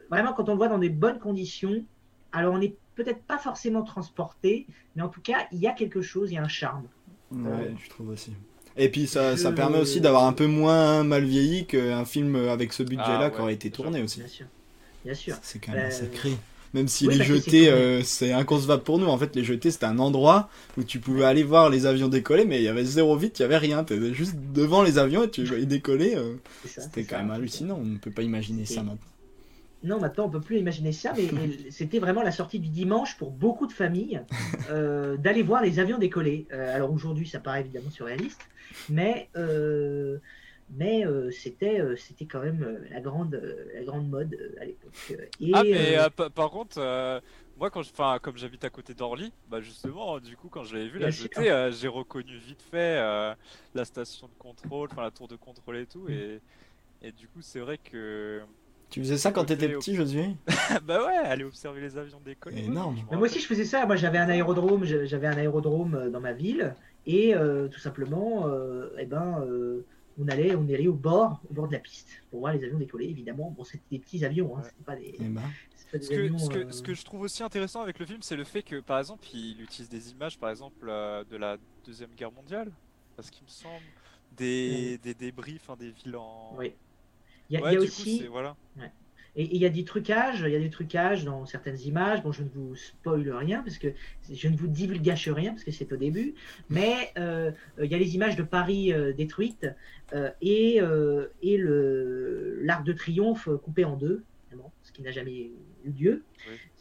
vraiment, 0.10 0.34
quand 0.34 0.50
on 0.50 0.52
le 0.52 0.58
voit 0.58 0.68
dans 0.68 0.78
des 0.78 0.90
bonnes 0.90 1.20
conditions, 1.20 1.86
alors 2.34 2.54
on 2.54 2.58
n'est 2.58 2.76
peut-être 2.96 3.24
pas 3.24 3.38
forcément 3.38 3.82
transporté, 3.84 4.68
mais 4.98 5.04
en 5.04 5.08
tout 5.08 5.22
cas, 5.22 5.48
il 5.54 5.60
y 5.60 5.68
a 5.68 5.72
quelque 5.72 6.02
chose, 6.02 6.32
il 6.32 6.36
y 6.36 6.38
a 6.38 6.44
un 6.44 6.50
charme. 6.50 6.84
Ouais, 7.32 7.50
euh, 7.50 7.72
je 7.82 7.90
trouve 7.90 8.10
aussi. 8.10 8.34
Et 8.76 8.90
puis 8.90 9.08
ça, 9.08 9.38
ça 9.38 9.54
permet 9.54 9.80
aussi 9.80 10.02
d'avoir 10.02 10.26
un 10.26 10.34
peu 10.34 10.48
moins 10.48 11.06
mal 11.06 11.24
vieilli 11.24 11.66
qu'un 11.66 12.04
film 12.04 12.36
avec 12.36 12.74
ce 12.74 12.84
budget-là 12.84 13.28
ah 13.28 13.30
qui 13.30 13.40
aurait 13.40 13.54
été 13.54 13.72
tourné 13.72 14.02
aussi. 14.02 14.20
Bien 14.20 14.28
sûr. 14.28 14.46
Bien 15.06 15.14
sûr. 15.14 15.36
C'est 15.42 15.60
quand 15.60 15.72
même 15.72 15.86
euh... 15.86 15.92
sacré. 15.92 16.32
Même 16.74 16.88
si 16.88 17.08
les 17.08 17.24
jetés, 17.24 17.70
euh, 17.70 18.02
c'est 18.04 18.32
inconcevable 18.32 18.84
pour 18.84 18.98
nous. 18.98 19.08
En 19.08 19.18
fait, 19.18 19.36
les 19.36 19.44
jetés, 19.44 19.72
c'était 19.72 19.86
un 19.86 20.00
endroit 20.00 20.50
où 20.78 20.84
tu 20.84 21.00
pouvais 21.00 21.26
aller 21.26 21.44
voir 21.44 21.70
les 21.70 21.86
avions 21.86 22.08
décoller, 22.08 22.46
mais 22.46 22.60
il 22.60 22.64
y 22.64 22.68
avait 22.68 22.86
zéro 22.86 23.16
vite, 23.18 23.40
il 23.40 23.42
y 23.44 23.46
avait 23.46 23.58
rien. 23.58 23.84
Tu 23.84 23.94
étais 23.94 24.14
juste 24.14 24.36
devant 24.54 24.84
les 24.84 24.98
avions 24.98 25.24
et 25.24 25.30
tu 25.30 25.44
voyais 25.44 25.66
décoller. 25.66 26.16
Euh, 26.16 26.36
c'était 26.66 27.04
quand 27.04 27.18
même 27.18 27.32
hallucinant. 27.32 27.78
On 27.82 27.86
ne 27.86 27.98
peut 27.98 28.12
pas 28.12 28.24
imaginer 28.24 28.66
ça 28.66 28.84
maintenant. 28.84 29.08
Non, 29.84 30.00
maintenant 30.00 30.26
on 30.26 30.30
peut 30.30 30.42
plus 30.42 30.60
imaginer 30.60 30.92
ça, 30.92 31.14
mais, 31.16 31.30
c'était 31.72 32.00
vraiment 32.00 32.22
la 32.22 32.32
sortie 32.32 32.60
du 32.60 32.70
dimanche 32.70 33.18
pour 33.18 33.32
beaucoup 33.32 33.66
de 33.66 33.74
familles 33.74 34.22
euh, 34.70 35.18
d'aller 35.18 35.42
voir 35.42 35.62
les 35.62 35.80
avions 35.80 35.98
décoller. 35.98 36.48
Euh, 36.52 36.76
alors 36.76 36.92
aujourd'hui, 36.92 37.28
ça 37.28 37.40
paraît 37.40 37.62
évidemment 37.62 37.90
surréaliste, 37.90 38.42
mais 38.90 39.30
euh, 39.36 40.20
mais 40.72 41.04
c'était 41.32 41.82
c'était 41.98 42.26
quand 42.26 42.42
même 42.42 42.80
la 42.92 43.02
grande 43.02 43.42
la 43.74 43.84
grande 43.84 44.10
mode 44.10 44.38
à 44.60 44.66
l'époque. 44.66 45.14
ah 45.54 45.64
mais 45.64 45.98
par 46.34 46.50
contre, 46.50 46.80
moi 47.58 47.70
quand 47.70 47.82
je, 47.84 48.20
comme 48.20 48.38
j'habite 48.38 48.64
à 48.64 48.70
côté 48.70 48.94
d'Orly, 48.94 49.32
bah 49.50 49.62
justement, 49.62 50.20
du 50.20 50.36
coup 50.38 50.50
quand 50.50 50.64
je 50.64 50.76
l'avais 50.76 50.90
vu 50.90 51.00
la 51.00 51.10
jetée, 51.10 51.70
j'ai 51.72 51.88
reconnu 51.88 52.38
vite 52.38 52.62
fait 52.62 52.98
la 53.76 53.86
station 53.86 54.28
de 54.28 54.34
contrôle, 54.40 54.90
enfin 54.92 55.02
la 55.02 55.12
tour 55.12 55.28
de 55.28 55.36
contrôle 55.36 55.78
et 55.78 55.86
tout, 55.86 56.08
et 56.10 56.40
et 57.04 57.12
du 57.12 57.28
coup 57.28 57.42
c'est 57.42 57.60
vrai 57.60 57.78
que 57.78 58.42
tu 58.92 59.00
faisais 59.00 59.18
ça 59.18 59.32
quand 59.32 59.46
t'étais 59.46 59.70
petit, 59.70 59.96
Josué? 59.96 60.36
Bah 60.86 61.06
ouais, 61.08 61.16
aller 61.16 61.46
observer 61.46 61.80
les 61.80 61.98
avions 61.98 62.20
décoller. 62.24 62.66
Énorme. 62.66 62.98
Mais 63.10 63.16
moi 63.16 63.28
aussi, 63.28 63.40
je 63.40 63.48
faisais 63.48 63.64
ça. 63.64 63.86
Moi, 63.86 63.96
j'avais 63.96 64.18
un 64.18 64.28
aérodrome, 64.28 64.84
j'avais 64.84 65.28
un 65.28 65.38
aérodrome 65.38 65.96
euh, 65.96 66.10
dans 66.10 66.20
ma 66.20 66.34
ville, 66.34 66.76
et 67.06 67.34
euh, 67.34 67.70
tout 67.70 67.80
simplement, 67.80 68.48
euh, 68.48 68.90
eh 69.00 69.06
ben, 69.06 69.46
on 70.20 70.28
allait, 70.28 70.56
on 70.56 70.64
allait 70.64 70.88
au 70.88 70.94
bord, 70.94 71.42
au 71.50 71.54
bord 71.54 71.68
de 71.68 71.74
la 71.74 71.80
piste 71.80 72.10
pour 72.30 72.42
voir 72.42 72.54
les 72.54 72.64
avions 72.64 72.78
décoller. 72.78 73.06
Évidemment, 73.06 73.52
bon, 73.52 73.64
c'était 73.64 73.84
des 73.92 74.00
petits 74.00 74.24
avions, 74.26 74.58
hein, 74.58 74.62
c'était 74.64 74.84
pas 74.84 74.96
des. 74.96 75.16
Ce, 75.92 75.98
que, 75.98 76.38
ce, 76.38 76.50
que, 76.50 76.72
ce, 76.72 76.82
que, 76.82 76.94
je 76.94 77.04
trouve 77.04 77.22
aussi 77.22 77.44
intéressant 77.44 77.82
avec 77.82 78.00
le 78.00 78.06
film, 78.06 78.22
c'est 78.22 78.38
le 78.38 78.46
fait 78.46 78.64
que, 78.64 78.80
par 78.80 79.00
exemple, 79.00 79.28
il 79.34 79.62
utilise 79.62 79.90
des 79.90 80.12
images, 80.12 80.40
par 80.40 80.50
exemple, 80.50 80.86
de 80.88 81.36
la 81.36 81.58
deuxième 81.86 82.12
guerre 82.12 82.32
mondiale, 82.32 82.72
parce 83.18 83.30
qu'il 83.30 83.44
me 83.44 83.50
semble 83.50 83.84
des, 84.38 84.98
des 85.00 85.14
débris, 85.14 85.58
enfin 85.62 85.76
des 85.76 85.92
villes 85.92 86.16
en. 86.16 86.56
Oui. 86.58 86.74
Il 87.50 87.60
y 87.60 87.64
a, 87.64 87.74
aussi. 87.74 88.26
voilà. 88.28 88.56
Et 89.36 89.56
il 89.56 89.62
y 89.62 89.66
a 89.66 89.70
des 89.70 89.86
trucages, 89.86 90.44
il 90.46 90.52
y 90.52 90.56
a 90.56 90.60
des 90.60 90.70
trucages 90.70 91.24
dans 91.24 91.46
certaines 91.46 91.80
images. 91.82 92.22
Bon, 92.22 92.32
je 92.32 92.44
ne 92.44 92.50
vous 92.50 92.76
spoil 92.76 93.30
rien 93.32 93.62
parce 93.62 93.78
que 93.78 93.88
je 94.30 94.48
ne 94.48 94.58
vous 94.58 94.68
divulgage 94.68 95.30
rien 95.30 95.52
parce 95.52 95.64
que 95.64 95.72
c'est 95.72 95.92
au 95.94 95.98
début. 95.98 96.34
Mais 96.70 97.12
euh, 97.18 97.52
il 97.82 97.90
y 97.90 97.96
a 97.96 97.98
les 97.98 98.16
images 98.16 98.36
de 98.36 98.44
Paris 98.44 98.92
euh, 98.92 99.14
détruites 99.14 99.68
euh, 100.14 100.32
et, 100.42 100.82
et 101.42 101.58
le 101.58 102.60
l'arc 102.64 102.86
de 102.86 102.94
triomphe 102.94 103.50
coupé 103.64 103.86
en 103.86 103.96
deux, 103.96 104.24
ce 104.84 104.92
qui 104.92 105.02
n'a 105.02 105.12
jamais 105.12 105.52
eu 105.86 105.92
lieu 105.92 106.24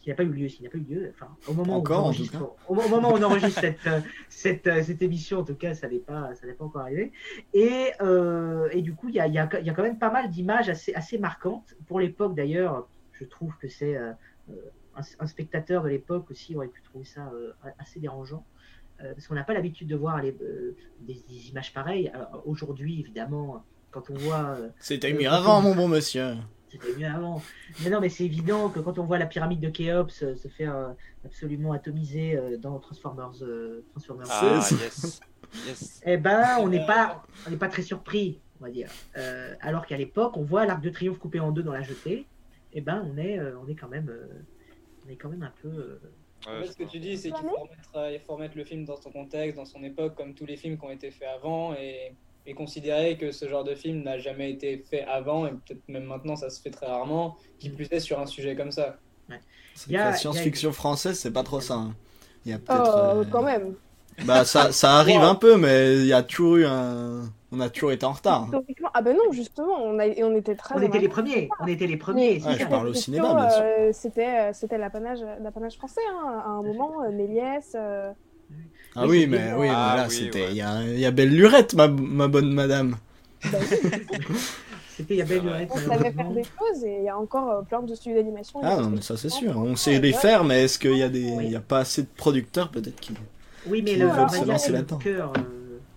qui 0.01 0.09
n'a 0.09 0.15
pas 0.15 0.23
eu 0.23 0.31
lieu, 0.31 0.49
s'il 0.49 0.65
n'a 0.65 0.71
pas 0.71 0.79
eu 0.79 0.83
lieu, 0.83 1.13
enfin, 1.15 1.29
au 1.47 1.53
moment 1.53 1.79
où 1.79 1.85
on 1.87 1.93
enregistre, 1.93 2.57
au, 2.69 2.75
moment 2.75 3.13
où 3.13 3.17
on 3.19 3.23
enregistre 3.23 3.61
cette, 3.61 3.87
euh, 3.87 4.01
cette, 4.31 4.67
euh, 4.67 4.83
cette, 4.83 5.03
émission, 5.03 5.41
en 5.41 5.45
tout 5.45 5.55
cas, 5.55 5.75
ça 5.75 5.89
n'est 5.89 5.99
pas, 5.99 6.35
ça 6.35 6.47
n'est 6.47 6.55
pas 6.55 6.65
encore 6.65 6.83
arrivé. 6.83 7.13
Et, 7.53 7.93
euh, 8.01 8.69
et 8.73 8.81
du 8.81 8.95
coup, 8.95 9.11
il 9.11 9.17
y 9.17 9.21
a, 9.21 9.27
y, 9.27 9.39
a, 9.39 9.61
y 9.61 9.71
a, 9.71 9.75
quand 9.75 9.83
même 9.83 9.99
pas 9.99 10.11
mal 10.11 10.31
d'images 10.31 10.71
assez, 10.71 10.95
assez 10.95 11.19
marquantes. 11.19 11.75
Pour 11.87 12.01
l'époque, 12.01 12.35
d'ailleurs, 12.35 12.89
je 13.13 13.25
trouve 13.25 13.57
que 13.59 13.69
c'est 13.69 13.97
un, 13.97 15.27
spectateur 15.27 15.83
de 15.83 15.91
l'époque 15.91 16.31
aussi 16.31 16.57
aurait 16.57 16.69
pu 16.69 16.83
trouver 16.83 17.05
ça 17.05 17.31
assez 17.79 18.01
dérangeant. 18.01 18.45
parce 18.99 19.27
qu'on 19.27 19.35
n'a 19.35 19.45
pas 19.45 19.53
l'habitude 19.53 19.89
de 19.89 19.97
voir 19.97 20.23
les, 20.23 20.35
des, 21.01 21.49
images 21.51 21.75
pareilles. 21.75 22.11
Aujourd'hui, 22.47 23.01
évidemment, 23.01 23.63
quand 23.91 24.09
on 24.09 24.15
voit. 24.15 24.57
C'était 24.79 25.13
mieux 25.13 25.29
avant, 25.29 25.61
mon 25.61 25.75
bon 25.75 25.89
monsieur. 25.89 26.37
C'était 26.71 26.97
mieux 26.97 27.07
avant. 27.07 27.43
Mais 27.83 27.91
non, 27.91 28.01
mais 28.01 28.09
c'est 28.09 28.25
évident 28.25 28.69
que 28.69 28.79
quand 28.79 28.99
on 28.99 29.05
voit 29.05 29.19
la 29.19 29.27
pyramide 29.27 29.59
de 29.61 29.71
Khéops 29.71 30.23
euh, 30.23 30.37
se 30.37 30.47
faire 30.47 30.77
euh, 30.77 30.93
absolument 31.25 31.73
atomiser 31.73 32.37
euh, 32.37 32.57
dans 32.57 32.79
Transformers, 32.79 33.33
Transformers 33.91 34.29
ah, 34.31 34.61
yes. 34.71 35.21
eh 36.07 36.17
ben, 36.17 36.59
on 36.61 36.69
n'est 36.69 36.87
pas, 36.87 37.25
on 37.47 37.51
n'est 37.51 37.57
pas 37.57 37.69
très 37.69 37.83
surpris, 37.83 38.39
on 38.61 38.65
va 38.65 38.71
dire. 38.71 38.89
alors 39.61 39.85
qu'à 39.85 39.97
l'époque, 39.97 40.37
on 40.37 40.45
voit 40.45 40.65
l'arc 40.65 40.81
de 40.81 40.91
triomphe 40.91 41.19
coupé 41.19 41.41
en 41.41 41.51
deux 41.51 41.65
dans 41.65 41.73
la 41.73 41.83
jetée. 41.83 42.27
Eh 42.73 42.81
ben, 42.81 43.05
on 43.13 43.19
est, 43.19 43.41
on 43.61 43.67
est 43.67 43.75
quand 43.75 43.89
même, 43.89 44.15
on 45.05 45.11
est 45.11 45.17
quand 45.17 45.29
même 45.29 45.43
un 45.43 45.53
peu. 45.61 45.99
ce 46.45 46.77
que 46.77 46.85
tu 46.85 47.01
dis, 47.01 47.19
c'est 47.19 47.33
qu'il 47.33 47.49
faut, 47.49 47.69
faut, 48.27 48.35
remettre 48.35 48.57
le 48.57 48.63
film 48.63 48.85
dans 48.85 48.97
son 48.97 49.11
contexte, 49.11 49.57
dans 49.57 49.65
son 49.65 49.83
époque, 49.83 50.15
comme 50.15 50.35
tous 50.35 50.47
les 50.47 50.57
films 50.57 50.79
qui 50.79 50.85
ont 50.85 50.93
été 50.93 51.11
faits 51.11 51.31
avant, 51.35 51.75
et 51.75 52.15
et 52.47 52.55
considérer 52.55 53.17
que 53.17 53.33
ce 53.33 53.49
genre 53.49 53.65
de 53.65 53.75
film 53.75 54.03
n'a 54.03 54.19
jamais 54.19 54.51
été 54.51 54.79
fait 54.79 55.05
avant, 55.05 55.47
et 55.47 55.51
peut-être 55.51 55.83
même 55.89 56.05
maintenant 56.05 56.37
ça 56.37 56.51
se 56.51 56.61
fait 56.61 56.71
très 56.71 56.87
rarement, 56.87 57.37
qui 57.59 57.71
mm. 57.71 57.75
plus 57.75 57.89
est 57.91 58.01
sur 58.01 58.19
un 58.21 58.27
sujet 58.27 58.57
comme 58.57 58.73
ça. 58.73 58.99
La 59.89 60.13
science-fiction 60.15 60.73
française, 60.73 61.19
c'est 61.19 61.31
pas 61.31 61.43
trop 61.43 61.61
ça. 61.61 61.75
Hein. 61.75 61.95
Il 62.45 62.53
y 62.53 62.55
a 62.55 62.59
peut-être. 62.59 63.15
Oh, 63.15 63.19
euh, 63.21 63.25
quand 63.31 63.43
même. 63.43 63.75
Bah 64.25 64.45
ça, 64.45 64.73
ça 64.73 64.93
arrive 64.99 65.23
un 65.23 65.35
peu, 65.35 65.57
mais 65.57 65.97
il 65.97 66.07
y 66.07 66.13
a 66.13 66.23
toujours 66.23 66.57
eu 66.57 66.67
un... 66.67 67.23
On 67.53 67.59
a 67.59 67.69
toujours 67.69 67.91
été 67.91 68.07
en 68.07 68.13
retard. 68.13 68.49
Ah 68.95 69.03
ben 69.03 69.17
non, 69.17 69.33
justement, 69.33 69.83
on, 69.83 69.99
a... 69.99 70.07
on 70.23 70.37
était 70.37 70.55
très... 70.55 70.77
On 70.77 70.83
était 70.83 70.99
les 70.99 71.09
premiers, 71.09 71.49
on 71.61 71.67
était 71.67 71.87
les 71.87 71.97
premiers. 71.97 72.43
Ouais, 72.43 72.59
je 72.59 72.67
parle 72.67 72.89
au 72.89 72.95
cinéma, 72.95 73.35
bien 73.35 73.51
sûr. 73.51 73.63
Euh, 73.63 73.91
c'était, 73.93 74.53
c'était 74.53 74.79
l'apanage, 74.79 75.21
l'apanage 75.41 75.77
français, 75.77 76.01
hein. 76.11 76.43
à 76.45 76.49
un 76.49 76.63
moment, 76.63 77.03
euh, 77.03 77.11
Méliès... 77.11 77.73
Euh, 77.75 78.13
ah 78.97 79.07
oui, 79.07 79.27
mais 79.27 79.53
oui, 79.57 79.69
ah, 79.71 79.95
là, 79.97 80.09
c'était... 80.09 80.51
Il 80.51 80.57
y, 80.57 80.63
a, 80.63 80.83
y, 80.83 81.05
a, 81.05 81.11
belle 81.11 81.35
lurette, 81.35 81.75
ma, 81.75 81.89
ma 81.89 82.29
bonne 82.29 82.53
madame. 82.53 82.97
Bah 83.51 83.59
c'était 84.89 85.15
il 85.15 85.19
y 85.19 85.23
a 85.23 85.25
belle 85.25 85.43
lurette. 85.43 85.71
On 85.73 85.77
savait 85.77 86.13
faire 86.13 86.31
des 86.31 86.43
choses 86.43 86.85
et 86.85 86.99
il 86.99 87.05
y 87.05 87.09
a 87.09 87.17
encore 87.17 87.65
plein 87.67 87.83
de 87.83 87.95
studios 87.95 88.17
d'animation. 88.19 88.61
Ah 88.63 88.77
non, 88.81 88.91
mais 88.91 89.01
ça 89.01 89.17
c'est 89.17 89.29
sûr. 89.29 89.57
On 89.57 89.77
sait 89.77 90.01
les 90.01 90.13
faire, 90.13 90.45
mais 90.45 90.65
est-ce 90.65 90.79
qu'il 90.79 90.97
y 90.97 91.03
a 91.03 91.09
des... 91.09 91.21
Il 91.21 91.51
y 91.51 91.57
a 91.57 91.61
pas 91.61 91.81
assez 91.81 92.03
de 92.03 92.09
producteurs 92.17 92.71
peut-être 92.71 92.99
qui... 92.99 93.15
Oui, 93.67 93.83
mais 93.83 93.97
le, 93.97 94.07
le 94.07 94.99
cœur. 94.99 95.33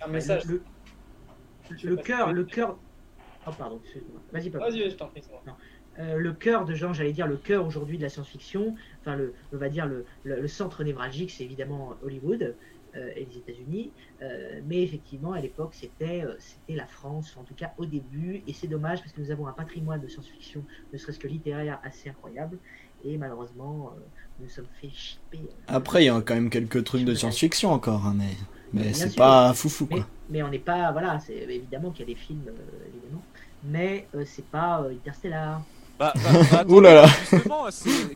un 0.05 0.07
message. 0.07 0.45
Le, 0.45 0.61
le 1.83 1.95
cœur, 1.95 2.33
le 2.33 2.43
cœur. 2.43 2.77
Oh 3.47 3.51
pardon, 3.57 3.81
Vas-y, 4.31 4.49
pas. 4.49 4.59
Vas-y, 4.59 4.89
je 4.89 4.95
t'en 4.95 5.07
prie. 5.07 5.23
Euh, 5.99 6.17
le 6.17 6.33
cœur 6.33 6.65
de 6.65 6.73
genre, 6.73 6.93
j'allais 6.93 7.11
dire 7.11 7.27
le 7.27 7.37
cœur 7.37 7.65
aujourd'hui 7.67 7.97
de 7.97 8.03
la 8.03 8.09
science-fiction, 8.09 8.75
enfin 9.01 9.15
le, 9.15 9.33
on 9.53 9.57
va 9.57 9.69
dire 9.69 9.85
le, 9.85 10.05
le, 10.23 10.47
centre 10.47 10.83
névralgique, 10.83 11.29
c'est 11.29 11.43
évidemment 11.43 11.93
Hollywood 12.03 12.41
euh, 12.41 12.51
et 12.95 13.25
les 13.29 13.37
États-Unis, 13.37 13.91
euh, 14.21 14.61
mais 14.67 14.83
effectivement 14.83 15.33
à 15.33 15.39
l'époque 15.39 15.73
c'était 15.73 16.23
c'était 16.39 16.75
la 16.75 16.85
France, 16.85 17.35
en 17.39 17.43
tout 17.43 17.55
cas 17.55 17.73
au 17.77 17.85
début, 17.85 18.43
et 18.47 18.53
c'est 18.53 18.67
dommage 18.67 18.99
parce 18.99 19.11
que 19.11 19.21
nous 19.21 19.31
avons 19.31 19.47
un 19.47 19.53
patrimoine 19.53 20.01
de 20.01 20.07
science-fiction, 20.07 20.63
ne 20.91 20.97
serait-ce 20.97 21.19
que 21.19 21.27
littéraire, 21.27 21.79
assez 21.83 22.09
incroyable, 22.09 22.57
et 23.03 23.17
malheureusement 23.17 23.93
nous 24.39 24.49
sommes 24.49 24.67
fait 24.81 24.89
chipper. 24.89 25.41
Après 25.67 26.03
il 26.03 26.07
y 26.07 26.09
a 26.09 26.21
quand 26.21 26.35
même 26.35 26.49
quelques 26.49 26.83
trucs 26.83 27.05
de 27.05 27.15
science-fiction 27.15 27.71
encore, 27.71 28.05
hein, 28.05 28.15
mais 28.15 28.35
mais 28.73 28.93
c'est 28.93 29.15
pas 29.15 29.53
foufou 29.53 29.85
quoi. 29.85 30.07
Mais, 30.29 30.41
on 30.41 30.49
n'est 30.49 30.59
pas, 30.59 30.91
voilà, 30.91 31.19
c'est 31.19 31.35
évidemment 31.35 31.91
qu'il 31.91 32.07
y 32.07 32.11
a 32.11 32.15
des 32.15 32.19
films, 32.19 32.47
euh, 32.47 32.87
évidemment, 32.87 33.21
mais 33.63 34.07
euh, 34.15 34.23
c'est 34.25 34.45
pas 34.45 34.81
euh, 34.81 34.91
Interstellar. 34.91 35.61
Bah, 35.99 36.13
bah, 36.15 36.21
bah 36.51 36.63
Ouh 36.67 36.79
là 36.79 36.93
là. 36.93 37.07
Justement, 37.31 37.67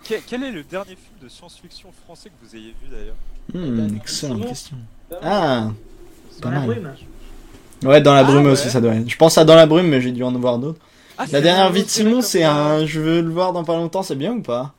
quel 0.03 0.43
est 0.43 0.51
le 0.51 0.63
dernier 0.63 0.95
film 0.95 1.15
de 1.21 1.29
science-fiction 1.29 1.89
français 2.05 2.29
que 2.29 2.45
vous 2.45 2.55
ayez 2.55 2.73
vu 2.81 2.89
d'ailleurs 2.89 3.15
hmm, 3.53 3.95
Excellente 3.97 4.47
question. 4.47 4.77
Ah, 5.21 5.69
dans 6.41 6.51
la 6.51 6.59
brume. 6.61 6.93
Ouais, 7.83 8.01
dans 8.01 8.15
la 8.15 8.23
brume 8.23 8.47
ah, 8.47 8.51
aussi, 8.51 8.69
ça 8.69 8.81
doit 8.81 8.95
être. 8.95 9.07
Je 9.07 9.17
pense 9.17 9.37
à 9.37 9.45
Dans 9.45 9.55
la 9.55 9.65
brume, 9.65 9.87
mais 9.87 10.01
j'ai 10.01 10.11
dû 10.11 10.23
en 10.23 10.31
voir 10.33 10.57
d'autres. 10.57 10.79
Ah, 11.17 11.25
la 11.31 11.41
dernière 11.41 11.71
vie 11.71 11.83
de 11.83 11.89
Simon, 11.89 12.21
c'est 12.21 12.43
un. 12.43 12.85
Je 12.85 12.99
veux 12.99 13.21
le 13.21 13.29
voir 13.29 13.53
dans 13.53 13.63
pas 13.63 13.75
longtemps, 13.75 14.03
c'est 14.03 14.15
bien 14.15 14.33
ou 14.33 14.41
pas? 14.41 14.73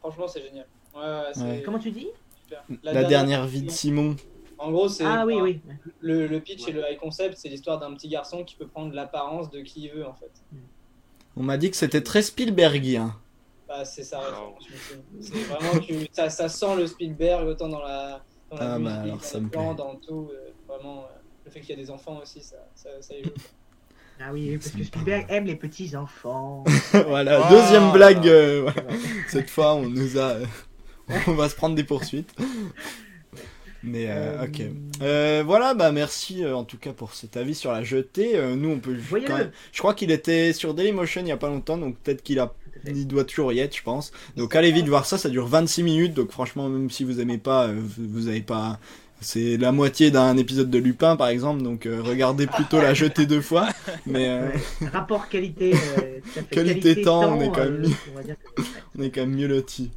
Franchement, 0.00 0.28
c'est 0.28 0.42
génial. 0.42 0.66
Ouais, 0.94 1.62
Comment 1.64 1.78
tu 1.78 1.90
dis? 1.90 2.08
La, 2.82 3.04
dernière 3.04 3.46
vie 3.46 3.62
de 3.62 3.70
Simon. 3.70 4.16
En 4.58 4.70
gros, 4.70 4.88
c'est 4.88 5.04
ah, 5.04 5.24
oui, 5.26 5.34
oui. 5.40 5.60
Le, 6.00 6.38
pitch 6.38 6.66
et 6.68 6.72
le 6.72 6.82
high 6.90 6.98
concept, 6.98 7.36
c'est 7.36 7.48
l'histoire 7.48 7.78
d'un 7.78 7.92
petit 7.94 8.08
garçon 8.08 8.44
qui 8.44 8.54
peut 8.54 8.66
prendre 8.66 8.94
l'apparence 8.94 9.50
de 9.50 9.60
qui 9.60 9.84
il 9.84 9.90
veut 9.90 10.06
en 10.06 10.14
fait. 10.14 10.30
On 11.36 11.42
m'a 11.42 11.58
dit 11.58 11.70
que 11.70 11.76
c'était 11.76 12.02
très 12.02 12.22
Spielbergien. 12.22 13.14
Bah, 13.68 13.84
c'est 13.84 14.04
ça, 14.04 14.20
c'est 15.20 15.34
vraiment 15.34 15.80
que 15.80 16.06
ça, 16.12 16.30
ça, 16.30 16.48
sent 16.48 16.76
le 16.76 16.86
Spielberg 16.86 17.46
autant 17.48 17.68
dans 17.68 17.80
la, 17.80 18.22
dans 18.50 18.56
la 18.56 18.74
ah, 18.74 18.78
bah, 18.78 19.02
musique, 19.02 19.52
dans 19.52 19.74
dans 19.74 19.96
tout. 19.96 20.30
Euh, 20.32 20.52
vraiment, 20.68 21.00
euh, 21.00 21.16
le 21.44 21.50
fait 21.50 21.60
qu'il 21.60 21.70
y 21.70 21.72
a 21.72 21.76
des 21.76 21.90
enfants 21.90 22.18
aussi, 22.22 22.40
ça, 22.42 22.56
ça, 22.74 22.90
ça 23.00 23.14
y 23.14 23.24
joue. 23.24 23.30
Ah 24.18 24.32
oui, 24.32 24.56
parce 24.56 24.70
que 24.70 24.82
Spielberg 24.82 25.26
aime 25.28 25.44
les 25.44 25.56
petits 25.56 25.94
enfants. 25.94 26.64
voilà, 26.92 27.42
oh. 27.44 27.50
deuxième 27.52 27.92
blague. 27.92 28.26
Euh, 28.26 28.70
Cette 29.28 29.50
fois, 29.50 29.74
on 29.74 29.88
nous 29.88 30.18
a. 30.18 30.36
on 31.26 31.34
va 31.34 31.48
se 31.48 31.56
prendre 31.56 31.74
des 31.74 31.84
poursuites. 31.84 32.34
Mais 33.86 34.06
euh, 34.08 34.44
ok. 34.44 34.62
Euh, 35.00 35.44
voilà, 35.46 35.74
bah 35.74 35.92
merci 35.92 36.44
euh, 36.44 36.56
en 36.56 36.64
tout 36.64 36.76
cas 36.76 36.92
pour 36.92 37.14
cet 37.14 37.36
avis 37.36 37.54
sur 37.54 37.70
la 37.70 37.84
jetée. 37.84 38.38
nous, 38.56 38.70
on 38.70 38.78
peut. 38.78 38.96
Je 38.98 39.78
crois 39.78 39.94
qu'il 39.94 40.10
était 40.10 40.52
sur 40.52 40.74
Dailymotion 40.74 41.22
il 41.22 41.28
y 41.28 41.32
a 41.32 41.36
pas 41.36 41.48
longtemps, 41.48 41.78
donc 41.78 41.96
peut-être 41.98 42.22
qu'il 42.22 42.40
a. 42.40 42.52
Il 42.88 43.06
doit 43.06 43.24
toujours 43.24 43.52
y 43.52 43.58
être, 43.60 43.76
je 43.76 43.82
pense. 43.82 44.12
Donc 44.36 44.54
allez 44.54 44.70
vite 44.70 44.86
voir 44.86 45.06
ça, 45.06 45.18
ça 45.18 45.28
dure 45.28 45.46
26 45.46 45.82
minutes. 45.82 46.14
Donc 46.14 46.30
franchement, 46.30 46.68
même 46.68 46.90
si 46.90 47.04
vous 47.04 47.20
aimez 47.20 47.38
pas, 47.38 47.70
vous 47.96 48.28
avez 48.28 48.42
pas. 48.42 48.78
C'est 49.20 49.56
la 49.56 49.72
moitié 49.72 50.10
d'un 50.10 50.36
épisode 50.36 50.68
de 50.68 50.78
Lupin, 50.78 51.16
par 51.16 51.28
exemple. 51.28 51.62
Donc 51.62 51.88
regardez 51.90 52.46
plutôt 52.46 52.80
la 52.80 52.92
jetée 52.92 53.26
deux 53.26 53.40
fois. 53.40 53.68
Mais 54.06 54.40
rapport 54.92 55.28
qualité. 55.30 55.74
qualité, 56.50 57.02
temps, 57.02 57.36
on 57.36 57.40
est 57.40 57.48
quand 57.48 57.64
même. 57.64 57.80
mieux... 57.80 57.94
on 58.98 59.02
est 59.02 59.10
quand 59.10 59.22
même 59.22 59.34
mieux 59.34 59.48
loti. 59.48 59.90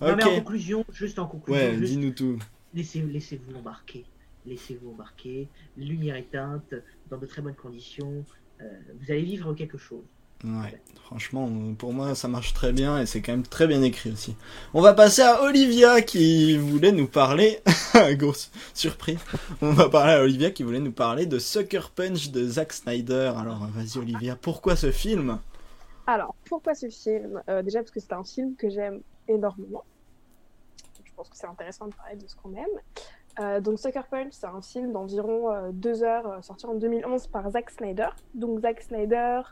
Mais 0.00 0.22
en 0.22 0.34
conclusion, 0.36 0.84
juste 0.92 1.18
en 1.18 1.26
conclusion. 1.26 1.60
Ouais, 1.60 1.76
dis-nous 1.76 2.10
tout 2.10 2.38
laissez-vous 2.74 3.56
embarquer. 3.56 4.04
Laissez-vous 4.46 4.90
embarquer. 4.90 5.48
Lumière 5.76 6.16
éteinte, 6.16 6.74
dans 7.10 7.18
de 7.18 7.26
très 7.26 7.42
bonnes 7.42 7.54
conditions. 7.54 8.24
Euh, 8.60 8.64
vous 9.00 9.10
allez 9.10 9.22
vivre 9.22 9.52
quelque 9.54 9.78
chose. 9.78 10.04
Ouais, 10.44 10.80
franchement, 11.04 11.50
pour 11.78 11.94
moi, 11.94 12.14
ça 12.14 12.28
marche 12.28 12.52
très 12.52 12.72
bien 12.72 13.00
et 13.00 13.06
c'est 13.06 13.22
quand 13.22 13.32
même 13.32 13.42
très 13.42 13.66
bien 13.66 13.80
écrit 13.82 14.12
aussi. 14.12 14.36
On 14.74 14.82
va 14.82 14.92
passer 14.92 15.22
à 15.22 15.42
Olivia 15.42 16.02
qui 16.02 16.58
voulait 16.58 16.92
nous 16.92 17.06
parler. 17.06 17.60
Grosse 18.12 18.50
surprise. 18.74 19.18
On 19.62 19.72
va 19.72 19.88
parler 19.88 20.12
à 20.12 20.22
Olivia 20.22 20.50
qui 20.50 20.62
voulait 20.62 20.78
nous 20.80 20.92
parler 20.92 21.24
de 21.24 21.38
Sucker 21.38 21.90
Punch 21.94 22.30
de 22.30 22.46
Zack 22.46 22.74
Snyder. 22.74 23.32
Alors, 23.36 23.66
vas-y, 23.68 23.98
Olivia, 23.98 24.36
pourquoi 24.36 24.76
ce 24.76 24.90
film? 24.92 25.38
Alors, 26.06 26.34
pourquoi 26.44 26.74
ce 26.74 26.90
film? 26.90 27.42
Euh, 27.48 27.62
Déjà 27.62 27.80
parce 27.80 27.90
que 27.90 28.00
c'est 28.00 28.12
un 28.12 28.24
film 28.24 28.54
que 28.56 28.68
j'aime 28.68 29.00
énormément 29.28 29.84
pense 31.16 31.28
que 31.28 31.36
c'est 31.36 31.46
intéressant 31.46 31.86
de 31.86 31.94
parler 31.94 32.16
de 32.16 32.26
ce 32.26 32.36
qu'on 32.36 32.54
aime. 32.54 32.80
Euh, 33.38 33.60
donc 33.60 33.78
Sucker 33.78 34.02
Punch, 34.10 34.32
c'est 34.32 34.46
un 34.46 34.62
film 34.62 34.92
d'environ 34.92 35.52
euh, 35.52 35.70
deux 35.72 36.02
heures, 36.02 36.26
euh, 36.26 36.42
sorti 36.42 36.66
en 36.66 36.74
2011 36.74 37.26
par 37.26 37.50
Zack 37.50 37.70
Snyder. 37.70 38.08
Donc 38.34 38.60
Zack 38.60 38.82
Snyder, 38.82 39.42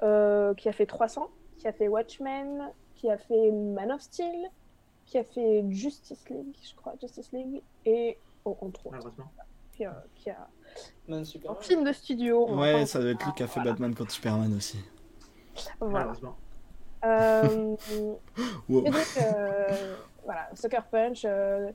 qui 0.00 0.68
a 0.68 0.72
fait 0.72 0.86
300, 0.86 1.30
qui 1.58 1.68
a 1.68 1.72
fait 1.72 1.88
Watchmen, 1.88 2.70
qui 2.96 3.08
a 3.10 3.18
fait 3.18 3.52
Man 3.52 3.92
of 3.92 4.00
Steel, 4.00 4.50
qui 5.04 5.18
a 5.18 5.24
fait 5.24 5.64
Justice 5.70 6.28
League, 6.28 6.56
je 6.62 6.74
crois, 6.74 6.94
Justice 7.00 7.30
League, 7.32 7.62
et 7.84 8.18
oh, 8.44 8.56
entre 8.60 8.86
autres. 8.86 9.10
Qui, 9.72 9.84
qui 10.16 10.30
a 10.30 10.48
un 11.08 11.54
film 11.54 11.84
de 11.84 11.92
studio. 11.92 12.50
Ouais, 12.56 12.84
ça 12.86 13.00
doit 13.00 13.10
être 13.10 13.24
lui 13.24 13.32
qui 13.32 13.42
a 13.42 13.46
fait 13.46 13.60
Batman 13.60 13.94
contre 13.94 14.10
Superman 14.10 14.54
aussi. 14.56 14.78
Voilà. 15.80 16.12
Euh... 17.04 17.76
wow. 18.68 18.86
Et 18.86 18.90
donc, 18.90 19.02
voilà, 20.24 20.48
Sucker 20.54 20.82
Punch, 20.90 21.22
euh, 21.24 21.70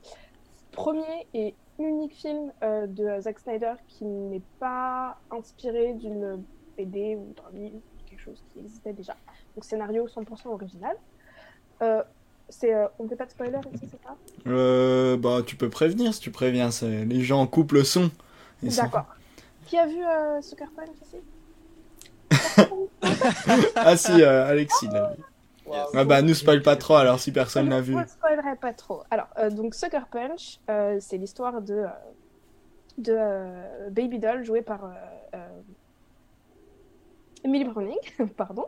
premier 0.72 1.26
et 1.34 1.54
unique 1.78 2.14
film 2.14 2.52
euh, 2.62 2.86
de 2.86 3.20
Zack 3.20 3.38
Snyder 3.38 3.74
qui 3.86 4.04
n'est 4.04 4.42
pas 4.58 5.18
inspiré 5.30 5.92
d'une 5.94 6.42
BD 6.76 7.16
ou 7.16 7.34
d'un 7.36 7.58
livre, 7.58 7.78
quelque 8.08 8.20
chose 8.20 8.42
qui 8.52 8.60
existait 8.60 8.92
déjà. 8.92 9.16
Donc 9.54 9.64
scénario 9.64 10.06
100% 10.06 10.48
original. 10.48 10.96
Euh, 11.82 12.02
c'est, 12.48 12.74
on 12.98 13.04
ne 13.04 13.08
fait 13.08 13.16
pas 13.16 13.26
de 13.26 13.30
spoiler 13.30 13.58
ici, 13.74 13.86
c'est 13.90 14.02
ça? 14.02 14.16
Euh, 14.46 15.16
Bah, 15.18 15.42
tu 15.46 15.56
peux 15.56 15.68
prévenir 15.68 16.14
si 16.14 16.20
tu 16.20 16.30
préviens. 16.30 16.70
Les 16.82 17.20
gens 17.20 17.46
coupent 17.46 17.72
le 17.72 17.84
son. 17.84 18.10
D'accord. 18.62 19.06
Qui 19.66 19.76
a 19.76 19.86
vu 19.86 20.02
Sucker 20.42 20.64
Punch 20.74 20.88
ici? 21.02 21.18
Ah 23.76 23.96
si, 23.96 24.22
Alexis 24.22 24.88
vu. 25.68 25.98
Ah 25.98 26.04
bah 26.04 26.22
nous 26.22 26.34
spoil 26.34 26.62
pas 26.62 26.76
trop 26.76 26.94
alors 26.94 27.18
si 27.18 27.32
personne 27.32 27.68
l'a 27.68 27.80
vu. 27.80 27.92
Je 27.92 27.98
ne 27.98 28.06
spoilerai 28.06 28.56
pas 28.56 28.72
trop. 28.72 29.02
Alors 29.10 29.28
euh, 29.38 29.50
donc 29.50 29.74
Sucker 29.74 30.06
Punch, 30.10 30.60
euh, 30.70 30.98
c'est 31.00 31.16
l'histoire 31.16 31.60
de 31.62 31.84
euh, 32.98 33.86
de 33.86 33.90
Baby 33.90 34.18
Doll 34.18 34.44
jouée 34.44 34.62
par 34.62 34.92
Emily 37.44 37.64
Browning, 37.64 37.98
pardon, 38.36 38.66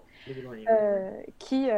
qui 1.38 1.68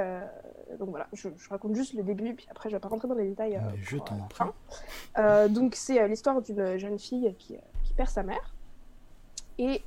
donc 0.79 0.89
voilà, 0.89 1.07
je, 1.13 1.29
raconte 1.51 1.75
juste 1.75 1.95
le 1.95 2.03
début 2.03 2.35
puis 2.35 2.47
après 2.51 2.69
je 2.69 2.77
vais 2.77 2.81
pas 2.81 2.89
rentrer 2.89 3.09
dans 3.09 3.15
les 3.15 3.29
détails. 3.29 3.59
je 3.81 3.97
t'en 3.97 4.19
prie. 4.29 4.45
donc 5.51 5.75
c'est 5.75 6.07
l'histoire 6.09 6.43
d'une 6.43 6.77
jeune 6.77 6.99
fille 6.99 7.35
qui, 7.39 7.57
qui, 7.85 7.95
perd 7.95 8.11
sa 8.11 8.23
mère 8.23 8.55
et 9.59 9.83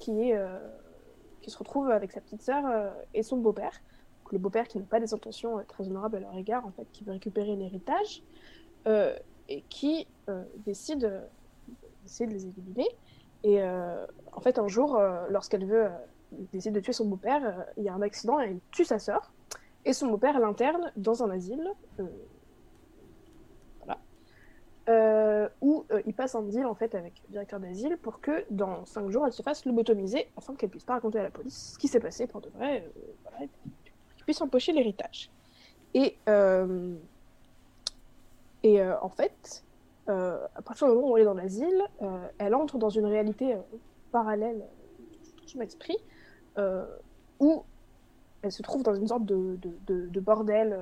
qui 0.00 0.30
est 0.30 0.36
qui 1.40 1.50
se 1.52 1.58
retrouve 1.58 1.90
avec 1.90 2.10
sa 2.10 2.20
petite 2.20 2.42
sœur 2.42 2.64
et 3.14 3.22
son 3.22 3.36
beau-père 3.36 3.80
le 4.32 4.38
beau-père 4.38 4.68
qui 4.68 4.78
n'a 4.78 4.84
pas 4.84 5.00
des 5.00 5.14
intentions 5.14 5.58
euh, 5.58 5.62
très 5.66 5.86
honorables 5.86 6.16
à 6.16 6.20
leur 6.20 6.36
égard, 6.36 6.66
en 6.66 6.70
fait, 6.70 6.86
qui 6.92 7.04
veut 7.04 7.12
récupérer 7.12 7.56
l'héritage, 7.56 8.22
euh, 8.86 9.16
et 9.48 9.62
qui 9.68 10.06
euh, 10.28 10.44
décide 10.64 11.00
de 11.00 12.24
les 12.24 12.46
éliminer. 12.46 12.88
Et 13.44 13.62
en 13.62 14.40
fait, 14.40 14.58
un 14.58 14.66
jour, 14.66 15.00
lorsqu'elle 15.28 15.64
veut 15.64 15.88
décider 16.52 16.80
de 16.80 16.84
tuer 16.84 16.92
son 16.92 17.06
beau-père, 17.06 17.66
il 17.76 17.84
y 17.84 17.88
a 17.88 17.94
un 17.94 18.02
accident 18.02 18.40
et 18.40 18.46
elle 18.46 18.58
tue 18.72 18.84
sa 18.84 18.98
sœur. 18.98 19.32
Et 19.84 19.92
son 19.92 20.08
beau-père 20.08 20.40
l'interne 20.40 20.90
dans 20.96 21.22
un 21.22 21.30
asile. 21.30 21.70
voilà. 23.84 25.50
où 25.60 25.84
il 26.04 26.14
passe 26.14 26.34
un 26.34 26.42
deal 26.42 26.66
en 26.66 26.74
fait 26.74 26.96
avec 26.96 27.22
le 27.26 27.32
directeur 27.32 27.60
d'asile 27.60 27.96
pour 28.02 28.20
que 28.20 28.44
dans 28.50 28.84
5 28.86 29.08
jours 29.10 29.24
elle 29.24 29.32
se 29.32 29.42
fasse 29.42 29.64
lobotomiser 29.66 30.28
afin 30.36 30.56
qu'elle 30.56 30.70
puisse 30.70 30.84
pas 30.84 30.94
raconter 30.94 31.20
à 31.20 31.22
la 31.22 31.30
police 31.30 31.74
ce 31.74 31.78
qui 31.78 31.86
s'est 31.86 32.00
passé 32.00 32.26
pour 32.26 32.40
de 32.40 32.48
vrai. 32.48 32.90
Puisse 34.28 34.42
empocher 34.42 34.72
l'héritage. 34.72 35.30
Et, 35.94 36.18
euh, 36.28 36.94
et 38.62 38.82
euh, 38.82 39.00
en 39.00 39.08
fait, 39.08 39.64
à 40.06 40.62
partir 40.62 40.86
du 40.86 40.94
moment 40.94 41.12
où 41.12 41.16
elle 41.16 41.22
est 41.22 41.26
dans 41.26 41.32
l'asile, 41.32 41.82
elle 42.36 42.54
entre 42.54 42.76
dans 42.76 42.90
une 42.90 43.06
réalité 43.06 43.56
parallèle 44.12 44.64
son 45.46 45.60
esprit, 45.62 45.96
où 47.40 47.62
elle 48.42 48.52
se 48.52 48.62
trouve 48.62 48.82
dans 48.82 48.94
une 48.94 49.06
sorte 49.06 49.24
de, 49.24 49.58
de, 49.86 50.20
bordel, 50.20 50.78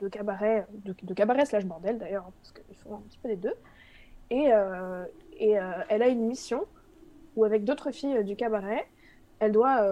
de, 0.00 0.08
cabaret, 0.08 0.66
de, 0.72 1.14
cabaret 1.14 1.46
slash 1.46 1.64
bordel 1.64 1.98
d'ailleurs, 1.98 2.26
hein, 2.26 2.32
parce 2.40 2.52
qu'ils 2.52 2.76
font 2.76 2.94
un 2.96 3.00
petit 3.08 3.18
peu 3.18 3.28
les 3.28 3.36
deux. 3.36 3.54
Et, 4.30 4.50
et 5.36 5.52
elle 5.88 6.02
a 6.02 6.08
une 6.08 6.26
mission 6.26 6.64
où, 7.36 7.44
avec 7.44 7.64
d'autres 7.64 7.90
filles 7.90 8.24
du 8.24 8.34
cabaret, 8.34 8.86
elle 9.38 9.52
doit 9.52 9.84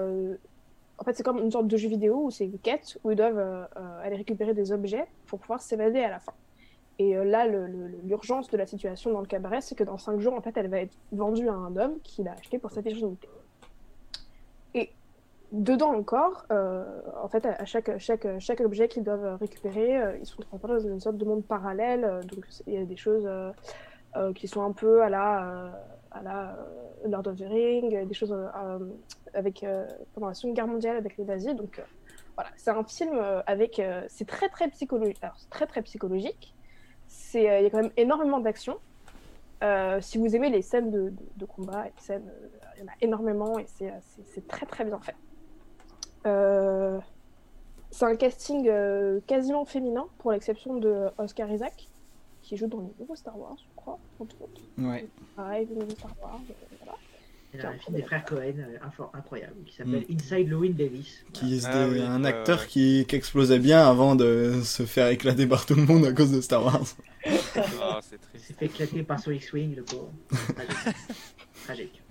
en 0.99 1.05
fait, 1.05 1.15
c'est 1.15 1.23
comme 1.23 1.39
une 1.39 1.51
sorte 1.51 1.67
de 1.67 1.77
jeu 1.77 1.89
vidéo 1.89 2.25
où 2.25 2.31
c'est 2.31 2.47
une 2.47 2.59
quête 2.59 2.99
où 3.05 3.11
ils 3.11 3.17
doivent 3.17 3.39
euh, 3.39 3.65
euh, 3.77 4.03
aller 4.03 4.17
récupérer 4.17 4.55
des 4.55 4.73
objets 4.73 5.07
pour 5.27 5.39
pouvoir 5.39 5.61
s'évader 5.61 6.01
à 6.01 6.11
la 6.11 6.19
fin. 6.19 6.33
Et 6.99 7.17
euh, 7.17 7.25
là, 7.25 7.47
l'urgence 7.47 8.49
de 8.49 8.57
la 8.57 8.67
situation 8.67 9.13
dans 9.13 9.21
le 9.21 9.27
cabaret, 9.27 9.61
c'est 9.61 9.75
que 9.75 9.85
dans 9.85 9.99
5 9.99 10.19
jours, 10.21 10.33
en 10.33 10.41
fait, 10.41 10.57
elle 10.57 10.69
va 10.69 10.81
être 10.81 10.97
vendue 11.13 11.49
à 11.49 11.53
un 11.53 11.77
homme 11.77 11.99
qui 12.03 12.23
l'a 12.23 12.33
acheté 12.33 12.59
pour 12.59 12.71
sa 12.71 12.81
virginité. 12.81 13.29
Et 14.73 14.91
dedans 15.53 15.95
encore, 15.95 16.47
en 16.51 17.29
fait, 17.29 17.45
à 17.45 17.65
chaque, 17.67 18.61
objet 18.61 18.89
qu'ils 18.89 19.05
doivent 19.05 19.37
récupérer, 19.39 20.19
ils 20.19 20.27
sont 20.27 20.43
transportés 20.43 20.83
dans 20.83 20.89
une 20.89 21.01
sorte 21.01 21.19
de 21.19 21.25
monde 21.25 21.45
parallèle. 21.45 22.21
donc, 22.31 22.47
il 22.67 22.73
y 22.73 22.79
a 22.79 22.85
des 22.85 22.97
choses 22.97 23.29
qui 24.35 24.49
sont 24.49 24.63
un 24.63 24.73
peu 24.73 25.03
à 25.03 25.11
la 25.11 25.73
à 26.19 26.23
la 26.23 26.57
Lord 27.05 27.27
of 27.27 27.37
the 27.37 27.45
Ring, 27.49 28.07
des 28.07 28.15
choses 28.15 28.35
avec, 29.35 29.63
euh, 29.63 29.87
pendant 30.15 30.29
la 30.29 30.35
Seconde 30.35 30.55
Guerre 30.55 30.67
mondiale 30.67 30.97
avec 30.97 31.17
les 31.17 31.25
nazis. 31.25 31.55
Donc 31.55 31.79
euh, 31.79 31.83
voilà, 32.35 32.51
c'est 32.57 32.71
un 32.71 32.85
film 32.85 33.13
euh, 33.15 33.43
avec. 33.47 33.81
c'est 34.09 34.27
très 34.27 34.49
très 34.49 34.69
psychologique. 34.69 35.21
Très 35.51 35.67
très 35.67 35.83
psychologique. 35.83 36.55
Il 37.35 37.43
y 37.43 37.49
a 37.49 37.71
quand 37.71 37.83
même 37.83 37.93
énormément 37.97 38.41
d'action. 38.41 38.79
si 40.01 40.19
vous 40.19 40.35
aimez 40.35 40.51
les 40.51 40.63
scènes 40.63 40.91
de, 40.91 41.45
combat, 41.45 41.87
il 42.09 42.15
y 42.81 42.83
en 42.83 42.87
a 42.87 42.97
énormément 43.01 43.59
et 43.59 43.67
c'est 43.67 44.49
très 44.49 44.67
très 44.67 44.85
bien 44.85 44.99
fait. 45.01 45.17
c'est 47.91 48.05
un 48.05 48.17
casting 48.17 48.71
quasiment 49.27 49.65
féminin, 49.65 50.07
pour 50.19 50.33
l'exception 50.33 50.77
de 50.79 51.09
Oscar 51.19 51.51
Isaac, 51.51 51.89
qui 52.43 52.57
joue 52.57 52.67
dans 52.67 52.81
les 52.81 52.93
nouveaux 52.99 53.17
Star 53.17 53.39
Wars, 53.39 53.59
crois, 53.87 53.99
entre 54.21 54.43
autres. 54.43 54.61
Ouais. 54.79 55.07
Pareil, 55.37 55.69
Star 55.99 56.11
Wars, 56.23 56.41
voilà. 56.83 56.99
Il 57.55 57.61
y 57.61 57.63
a 57.65 57.71
un 57.71 57.79
film 57.79 57.97
des 57.97 58.03
frères 58.03 58.25
Cohen 58.25 58.55
euh, 58.59 59.07
incroyable 59.15 59.55
qui 59.65 59.77
s'appelle 59.77 60.05
mm. 60.09 60.15
Inside 60.15 60.49
Llewyn 60.49 60.73
Davis. 60.73 61.25
Qui 61.33 61.57
est 61.57 61.65
ah 61.65 61.85
un 61.85 62.25
acteur 62.25 62.67
qui, 62.67 63.07
qui, 63.09 63.17
explosait 63.17 63.59
bien 63.59 63.87
avant 63.89 64.15
de 64.15 64.61
se 64.63 64.83
faire 64.83 65.09
éclater 65.09 65.47
par 65.47 65.65
tout 65.65 65.75
le 65.75 65.85
monde 65.85 66.05
à 66.05 66.13
cause 66.13 66.33
de 66.33 66.41
Star 66.41 66.65
Wars. 66.65 66.85
oh, 67.27 67.31
c'est 68.03 68.21
triste. 68.21 68.47
s'est 68.47 68.55
fait 68.55 68.67
éclater 68.67 69.03
par 69.05 69.21
son 69.21 69.31
X-Wing, 69.31 69.77
le 69.77 69.85
pauvre. 69.85 70.11
Tragique. 71.65 72.03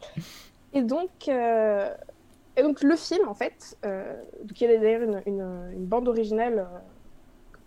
Et 0.73 0.81
donc, 0.81 1.11
euh, 1.27 1.93
et 2.57 2.61
donc, 2.61 2.81
le 2.81 2.95
film, 2.95 3.27
en 3.27 3.33
fait, 3.33 3.77
euh, 3.85 4.15
donc 4.43 4.59
il 4.59 4.69
y 4.69 4.73
a 4.73 4.77
d'ailleurs 4.77 5.01
une, 5.01 5.21
une, 5.25 5.73
une, 5.73 5.85
bande 5.85 6.07
originale 6.07 6.59
euh, 6.59 6.79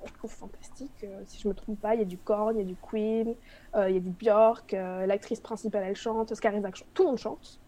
je 0.04 0.12
trouve 0.14 0.30
fantastique. 0.30 1.04
si 1.24 1.40
je 1.40 1.48
me 1.48 1.54
trompe 1.54 1.80
pas, 1.80 1.94
il 1.94 1.98
y 1.98 2.02
a 2.02 2.06
du 2.06 2.18
Korn, 2.18 2.56
il 2.56 2.60
y 2.60 2.62
a 2.62 2.64
du 2.64 2.76
Queen, 2.76 3.34
il 3.74 3.94
y 3.94 3.96
a 3.96 4.00
du 4.00 4.10
Björk, 4.10 4.72
l'actrice 4.72 5.40
principale 5.40 5.84
elle 5.84 5.96
chante, 5.96 6.32
Oscar 6.32 6.54
Isaac 6.54 6.76
chante, 6.76 6.88
tout 6.94 7.02
le 7.02 7.08
monde 7.08 7.18
chante. 7.18 7.60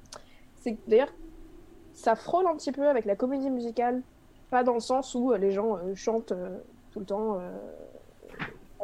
C'est 0.61 0.77
d'ailleurs, 0.87 1.13
ça 1.93 2.15
frôle 2.15 2.47
un 2.47 2.57
petit 2.57 2.73
peu 2.73 2.89
avec 2.89 3.05
la 3.05 3.17
comédie 3.17 3.51
musicale, 3.51 4.03
pas 4.51 4.65
dans 4.65 4.75
le 4.75 4.81
sens 4.81 5.15
où 5.15 5.33
euh, 5.33 5.39
les 5.39 5.51
gens 5.53 5.77
euh, 5.77 5.95
chantent 5.95 6.33
euh, 6.33 6.59
tout 6.93 7.01
le 7.01 7.07
temps 7.07 7.41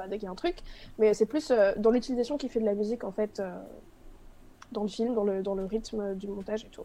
dès 0.09 0.19
qu'il 0.19 0.27
y 0.27 0.29
a 0.29 0.31
un 0.31 0.37
truc, 0.37 0.59
mais 0.99 1.13
c'est 1.15 1.27
plus 1.27 1.51
dans 1.79 1.91
l'utilisation 1.91 2.37
qui 2.37 2.49
fait 2.49 2.61
de 2.61 2.67
la 2.67 2.75
musique 2.75 3.03
en 3.03 3.11
fait 3.11 3.43
dans 4.71 4.83
le 4.83 4.89
film, 4.89 5.15
dans 5.15 5.25
le, 5.25 5.43
dans 5.43 5.57
le 5.57 5.65
rythme 5.65 6.15
du 6.15 6.29
montage 6.29 6.65
et 6.65 6.69
tout. 6.69 6.85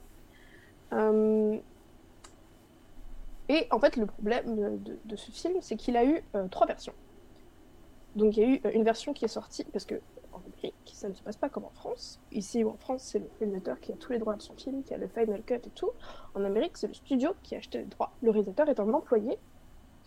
Et 3.51 3.67
en 3.69 3.79
fait, 3.79 3.97
le 3.97 4.05
problème 4.05 4.79
de, 4.81 5.15
ce 5.17 5.29
film, 5.29 5.55
c'est 5.59 5.75
qu'il 5.75 5.97
a 5.97 6.05
eu 6.05 6.23
trois 6.51 6.65
versions. 6.65 6.93
Donc 8.15 8.37
il 8.37 8.43
y 8.43 8.45
a 8.45 8.49
eu 8.49 8.61
une 8.73 8.85
version 8.85 9.11
qui 9.11 9.25
est 9.25 9.29
sortie, 9.29 9.65
parce 9.65 9.83
que 9.83 9.95
en 10.31 10.39
Amérique, 10.39 10.93
ça 10.93 11.09
ne 11.09 11.13
se 11.13 11.21
passe 11.21 11.35
pas 11.35 11.49
comme 11.49 11.65
en 11.65 11.71
France. 11.71 12.21
Ici 12.31 12.63
en 12.63 12.77
France, 12.77 13.03
c'est 13.03 13.19
le 13.19 13.29
réalisateur 13.39 13.77
qui 13.81 13.91
a 13.91 13.95
tous 13.95 14.13
les 14.13 14.19
droits 14.19 14.37
de 14.37 14.41
son 14.41 14.55
film, 14.55 14.83
qui 14.83 14.93
a 14.93 14.97
le 14.97 15.09
final 15.09 15.41
cut 15.43 15.55
et 15.55 15.69
tout. 15.75 15.89
En 16.33 16.45
Amérique, 16.45 16.77
c'est 16.77 16.87
le 16.87 16.93
studio 16.93 17.31
qui 17.43 17.55
a 17.55 17.57
acheté 17.57 17.79
les 17.79 17.85
droits. 17.85 18.13
Le 18.21 18.31
réalisateur 18.31 18.69
est 18.69 18.79
un 18.79 18.93
employé, 18.93 19.37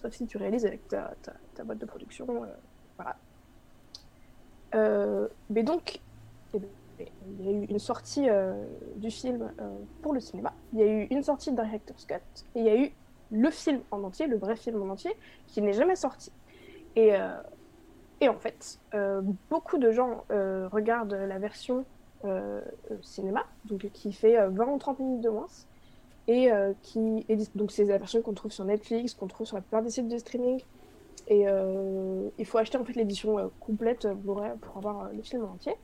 sauf 0.01 0.15
si 0.15 0.27
tu 0.27 0.39
réalises 0.39 0.65
avec 0.65 0.89
ta, 0.89 1.13
ta, 1.55 1.65
boîte 1.65 1.79
de 1.79 1.87
production. 1.87 2.27
Euh, 2.45 2.47
voilà. 2.97 3.17
Euh, 4.75 5.29
mais 5.51 5.65
donc, 5.65 6.01
eh 6.55 6.61
ben, 6.61 6.71
il 7.39 7.45
y 7.45 7.49
a 7.49 7.53
eu 7.53 7.65
une 7.65 7.79
sortie 7.79 8.31
euh, 8.31 8.65
du 8.97 9.11
film 9.11 9.53
pour 10.01 10.15
le 10.15 10.21
cinéma, 10.21 10.55
il 10.73 10.79
y 10.79 10.83
a 10.83 10.87
eu 10.87 11.07
une 11.11 11.23
sortie 11.23 11.51
de 11.51 11.57
Director's 11.61 12.07
Cut, 12.07 12.15
et 12.55 12.61
il 12.61 12.65
y 12.65 12.71
a 12.71 12.77
eu 12.77 12.93
le 13.35 13.51
film 13.51 13.81
en 13.91 14.03
entier, 14.05 14.27
le 14.27 14.39
vrai 14.39 14.57
film 14.57 14.81
en 14.83 14.93
entier, 14.93 15.13
qui 15.47 15.61
n'est 15.61 15.75
jamais 15.75 15.97
sorti. 15.97 16.33
Et 16.97 17.13
et 18.21 18.29
en 18.29 18.39
fait, 18.39 18.79
euh, 18.95 19.21
beaucoup 19.51 19.79
de 19.79 19.91
gens 19.91 20.25
euh, 20.31 20.69
regardent 20.69 21.13
la 21.13 21.39
version 21.39 21.85
euh, 22.25 22.63
cinéma, 23.03 23.45
donc 23.67 23.87
qui 23.93 24.13
fait 24.13 24.49
20 24.49 24.67
ou 24.67 24.79
30 24.79 24.99
minutes 25.01 25.21
de 25.21 25.29
moins, 25.29 25.47
et 26.27 26.49
qui 26.81 27.27
donc 27.55 27.71
c'est 27.71 27.85
la 27.85 27.99
version 27.99 28.23
qu'on 28.23 28.33
trouve 28.33 28.51
sur 28.51 28.65
Netflix, 28.65 29.13
qu'on 29.13 29.27
trouve 29.27 29.47
sur 29.47 29.57
la 29.57 29.61
plupart 29.61 29.83
des 29.83 29.91
sites 29.91 30.09
de 30.09 30.17
streaming. 30.17 30.63
Et 31.29 31.45
il 32.39 32.47
faut 32.47 32.57
acheter 32.57 32.79
en 32.79 32.85
fait 32.85 32.95
l'édition 32.95 33.51
complète 33.61 34.09
pour 34.25 34.43
avoir 34.79 35.11
le 35.13 35.21
film 35.21 35.45
entier. 35.45 35.75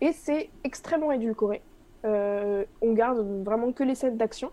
Et 0.00 0.12
c'est 0.12 0.48
extrêmement 0.64 1.12
édulcoré. 1.12 1.60
on 2.04 2.92
garde 2.94 3.44
vraiment 3.44 3.72
que 3.72 3.84
les 3.84 3.94
scènes 3.94 4.16
d'action. 4.16 4.50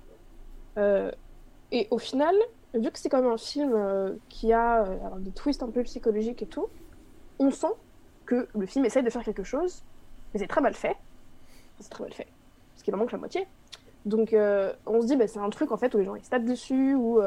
Et 1.75 1.89
au 1.91 1.97
final, 1.97 2.33
vu 2.73 2.89
que 2.89 2.97
c'est 2.97 3.09
quand 3.09 3.21
même 3.21 3.31
un 3.31 3.37
film 3.37 3.73
euh, 3.75 4.15
qui 4.29 4.53
a 4.53 4.83
euh, 4.83 4.97
des 5.17 5.31
twists 5.31 5.61
un 5.61 5.69
peu 5.69 5.83
psychologiques 5.83 6.41
et 6.41 6.45
tout, 6.45 6.67
on 7.37 7.51
sent 7.51 7.73
que 8.25 8.47
le 8.57 8.65
film 8.65 8.85
essaye 8.85 9.03
de 9.03 9.09
faire 9.09 9.25
quelque 9.25 9.43
chose, 9.43 9.83
mais 10.33 10.39
c'est 10.39 10.47
très 10.47 10.61
mal 10.61 10.73
fait. 10.73 10.95
C'est 11.81 11.89
très 11.89 12.05
mal 12.05 12.13
fait, 12.13 12.27
parce 12.71 12.83
qu'il 12.83 12.95
en 12.95 12.97
manque 12.97 13.11
la 13.11 13.17
moitié. 13.17 13.45
Donc 14.05 14.31
euh, 14.31 14.71
on 14.85 15.01
se 15.01 15.07
dit, 15.07 15.17
bah, 15.17 15.27
c'est 15.27 15.39
un 15.39 15.49
truc 15.49 15.73
en 15.73 15.77
fait 15.77 15.93
où 15.93 15.97
les 15.97 16.05
gens 16.05 16.15
ils 16.15 16.23
se 16.23 16.29
tapent 16.29 16.45
dessus, 16.45 16.95
ou 16.95 17.19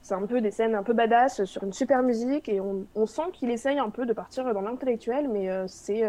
c'est 0.00 0.14
un 0.14 0.26
peu 0.26 0.40
des 0.40 0.52
scènes 0.52 0.76
un 0.76 0.84
peu 0.84 0.92
badass 0.92 1.42
sur 1.42 1.64
une 1.64 1.72
super 1.72 2.04
musique, 2.04 2.48
et 2.48 2.60
on, 2.60 3.06
sent 3.06 3.32
qu'il 3.32 3.50
essaye 3.50 3.80
un 3.80 3.90
peu 3.90 4.06
de 4.06 4.12
partir 4.12 4.44
dans 4.54 4.60
l'intellectuel, 4.60 5.28
mais 5.28 5.50
c'est 5.66 6.04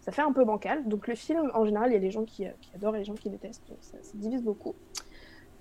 ça 0.00 0.12
fait 0.12 0.20
un 0.20 0.32
peu 0.32 0.44
bancal. 0.44 0.86
Donc 0.86 1.08
le 1.08 1.14
film, 1.14 1.50
en 1.54 1.64
général, 1.64 1.90
il 1.90 1.94
y 1.94 1.96
a 1.96 2.00
les 2.00 2.10
gens 2.10 2.24
qui, 2.24 2.44
adorent 2.74 2.96
et 2.96 2.98
les 2.98 3.04
gens 3.06 3.14
qui 3.14 3.30
détestent, 3.30 3.72
ça, 3.80 3.96
ça 4.02 4.12
divise 4.16 4.42
beaucoup. 4.42 4.74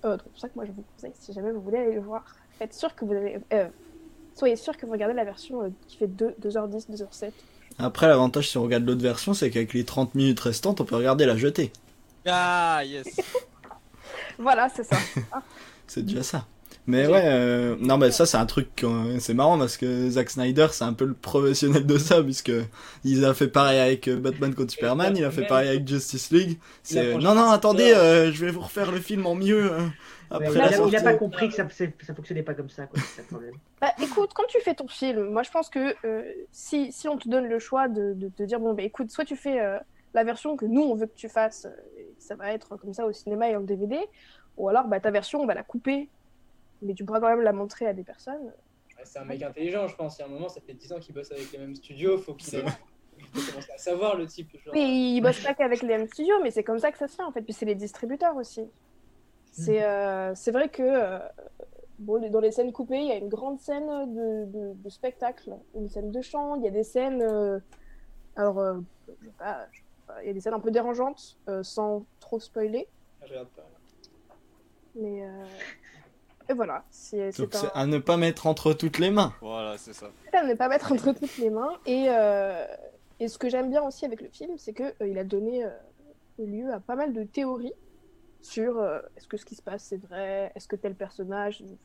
Euh, 0.06 0.18
c'est 0.18 0.30
pour 0.30 0.40
ça 0.40 0.48
que 0.50 0.56
moi 0.56 0.66
je 0.66 0.72
vous 0.72 0.84
conseille, 0.96 1.12
si 1.20 1.34
jamais 1.34 1.52
vous 1.52 1.62
voulez 1.62 1.78
aller 1.78 1.94
le 1.94 2.02
voir, 2.02 2.24
faites 2.58 2.74
sûr 2.74 2.96
que 2.96 3.06
vous 3.06 3.14
avez, 3.14 3.40
euh, 3.54 3.68
soyez 4.36 4.56
sûr 4.56 4.78
que 4.78 4.86
vous 4.86 4.92
regardez 4.92 5.14
la 5.14 5.26
version 5.26 5.64
euh, 5.64 5.70
qui 5.88 5.98
fait 5.98 6.08
2, 6.08 6.36
2h10, 6.42 6.90
2h07. 6.90 7.32
Après, 7.78 8.08
l'avantage 8.08 8.50
si 8.50 8.58
on 8.58 8.64
regarde 8.64 8.86
l'autre 8.86 9.02
version, 9.02 9.34
c'est 9.34 9.50
qu'avec 9.50 9.74
les 9.74 9.86
30 9.86 10.16
minutes 10.16 10.40
restantes, 10.40 10.82
on 10.82 10.86
peut 10.86 10.96
regarder 10.96 11.26
la 11.26 11.38
jetée. 11.38 11.72
Ah, 12.26 12.82
yes 12.86 13.08
Voilà, 14.38 14.70
c'est 14.70 14.84
ça. 14.84 14.98
c'est 15.88 16.06
déjà 16.06 16.24
ça. 16.24 16.46
Mais 16.90 17.06
ouais, 17.06 17.22
euh, 17.24 17.76
non, 17.80 18.00
mais 18.00 18.10
ça, 18.10 18.26
c'est 18.26 18.38
un 18.38 18.48
truc, 18.48 18.84
c'est 19.20 19.36
marrant 19.36 19.60
parce 19.60 19.78
que 19.78 20.10
Zack 20.10 20.32
Snyder, 20.32 20.68
c'est 20.72 20.86
un 20.86 20.94
peu 20.94 21.06
le 21.06 21.14
professionnel 21.14 21.86
de 21.86 22.00
ça, 22.00 22.24
puisque 22.24 22.52
il 23.04 23.24
a 23.26 23.36
fait 23.36 23.48
pareil 23.48 23.80
avec 23.80 24.08
euh, 24.08 24.18
Batman 24.18 24.56
contre 24.56 24.72
Superman, 24.72 25.16
il 25.16 25.24
a 25.24 25.30
fait 25.30 25.46
pareil 25.46 25.70
avec 25.70 25.88
Justice 25.88 26.32
League. 26.32 26.58
C'est, 26.82 27.14
non, 27.18 27.36
non, 27.36 27.52
attendez, 27.52 27.94
euh, 27.94 28.32
je 28.32 28.44
vais 28.44 28.52
vous 28.52 28.62
refaire 28.62 28.92
le 28.92 29.00
film 29.00 29.28
en 29.28 29.36
mieux. 29.36 29.72
Après 30.32 30.50
il, 30.52 30.96
a, 30.96 31.02
pas 31.02 31.14
compris 31.14 31.50
que 31.50 31.56
ça, 31.56 31.68
ça 31.70 32.14
fonctionnait 32.16 32.44
pas 32.44 32.56
comme 32.56 32.70
ça, 32.70 32.88
quoi, 32.88 33.00
c'est 33.16 33.26
problème. 33.28 33.54
Bah, 33.82 33.92
écoute, 34.02 34.32
quand 34.34 34.46
tu 34.48 34.60
fais 34.62 34.74
ton 34.74 34.88
film, 34.88 35.30
moi 35.30 35.44
je 35.44 35.52
pense 35.52 35.70
que 35.70 35.96
si, 36.52 36.92
si 36.92 37.08
on 37.08 37.18
te 37.18 37.30
donne 37.30 37.46
le 37.46 37.60
choix 37.60 37.88
de, 37.88 38.14
de 38.14 38.30
te 38.30 38.42
dire, 38.42 38.60
bon, 38.60 38.74
bah 38.74 38.84
écoute, 38.84 39.12
soit 39.12 39.26
tu 39.26 39.36
fais 39.36 39.60
la 40.16 40.24
version 40.24 40.56
que 40.56 40.66
nous 40.66 40.82
on 40.82 40.96
veut 40.96 41.06
que 41.06 41.16
tu 41.16 41.30
fasses, 41.30 41.68
ça 42.18 42.36
va 42.36 42.52
être 42.52 42.78
comme 42.78 42.96
ça 42.96 43.06
au 43.06 43.12
cinéma 43.12 43.50
et 43.50 43.56
en 43.56 43.62
DVD, 43.62 44.00
ou 44.58 44.70
alors 44.70 44.88
bah, 44.88 45.00
ta 45.00 45.12
version 45.12 45.42
on 45.42 45.46
va 45.46 45.54
la 45.54 45.64
couper 45.64 46.10
mais 46.82 46.94
tu 46.94 47.06
pourras 47.06 47.20
quand 47.20 47.30
même 47.30 47.42
la 47.42 47.54
montrer 47.54 47.88
à 47.88 47.94
des 47.94 48.04
personnes. 48.04 48.54
c'est 49.04 49.20
un 49.20 49.26
mec 49.26 49.42
intelligent, 49.42 49.88
je 49.88 49.96
pense. 49.96 50.18
Il 50.18 50.22
y 50.22 50.24
a 50.24 50.28
un 50.28 50.30
moment, 50.30 50.50
ça 50.50 50.62
fait 50.62 50.74
10 50.74 50.94
ans 50.94 51.00
qu'il 51.00 51.14
bosse 51.14 51.32
avec 51.32 51.52
les 51.52 51.58
mêmes 51.58 51.76
studios, 51.76 52.18
faut 52.18 52.34
qu'il 52.34 52.62
commence 52.62 53.70
à 53.74 53.78
savoir 53.78 54.16
le 54.18 54.26
type. 54.28 54.52
Genre... 54.64 54.74
Mais 54.74 55.16
il 55.16 55.22
bosse 55.22 55.44
pas 55.44 55.54
qu'avec 55.54 55.82
les 55.82 55.88
mêmes 55.88 56.08
studios, 56.08 56.42
mais 56.42 56.52
c'est 56.52 56.64
comme 56.64 56.80
ça 56.80 56.92
que 56.92 56.98
ça 56.98 57.08
se 57.08 57.16
fait 57.16 57.24
en 57.24 57.32
fait. 57.32 57.42
Puis 57.42 57.54
c'est 57.54 57.66
les 57.66 57.76
distributeurs 57.76 58.36
aussi. 58.36 58.70
C'est 59.52 59.84
euh, 59.84 60.34
vrai 60.48 60.70
que 60.70 60.84
euh, 60.84 61.20
bon, 61.98 62.30
dans 62.30 62.40
les 62.40 62.52
scènes 62.52 62.72
coupées, 62.72 63.00
il 63.00 63.08
y 63.08 63.12
a 63.12 63.18
une 63.18 63.30
grande 63.30 63.60
scène 63.60 63.88
de, 64.14 64.74
de, 64.74 64.90
spectacle, 64.90 65.58
une 65.76 65.90
scène 65.90 66.12
de 66.12 66.22
chant, 66.22 66.56
il 66.56 66.64
y 66.64 66.68
a 66.68 66.72
des 66.72 66.84
scènes. 66.84 67.22
Euh, 67.22 67.60
alors, 68.36 68.64
je 69.08 69.26
sais 69.26 69.34
pas, 69.38 69.68
il 70.22 70.28
y 70.28 70.30
a 70.30 70.34
des 70.34 70.40
scènes 70.40 70.54
un 70.54 70.60
peu 70.60 70.72
dérangeantes, 70.72 71.38
sans 71.64 72.06
trop 72.20 72.40
spoiler. 72.40 72.88
Ah, 73.22 73.26
je 73.26 73.32
regarde 73.32 73.50
pas. 73.50 73.68
Mais 74.96 75.24
et 76.50 76.54
voilà. 76.54 76.84
C'est 76.90 77.32
à 77.76 77.86
ne 77.86 78.00
pas 78.00 78.18
mettre 78.18 78.48
entre 78.48 78.74
toutes 78.74 78.98
les 78.98 79.12
mains. 79.12 79.34
Voilà, 79.40 79.78
c'est 79.78 79.94
ça. 79.94 80.10
à 80.34 80.44
ne 80.44 80.56
pas 80.56 80.68
mettre 80.68 80.92
entre 80.92 81.14
toutes 81.14 81.38
les 81.38 81.52
mains. 81.52 81.78
Et, 81.86 82.08
euh, 82.10 82.66
Et 83.20 83.28
ce 83.28 83.38
que 83.38 83.50
j'aime 83.50 83.70
bien 83.70 83.84
aussi 83.84 84.06
avec 84.06 84.22
le 84.22 84.30
film, 84.30 84.58
c'est 84.58 84.74
qu'il 84.74 84.94
il 85.02 85.18
a 85.20 85.24
donné 85.24 85.66
lieu 86.40 86.74
à 86.74 86.80
pas 86.80 86.96
mal 86.96 87.14
de 87.14 87.24
théories 87.24 87.74
sur 88.42 88.82
est-ce 89.16 89.28
que 89.28 89.38
ce 89.38 89.46
qui 89.46 89.56
se 89.56 89.62
passe 89.62 89.84
c'est 89.84 89.98
vrai, 89.98 90.52
est-ce 90.56 90.68
que 90.68 90.78
tel 90.78 90.96
personnage, 90.96 91.60
une 91.60 91.78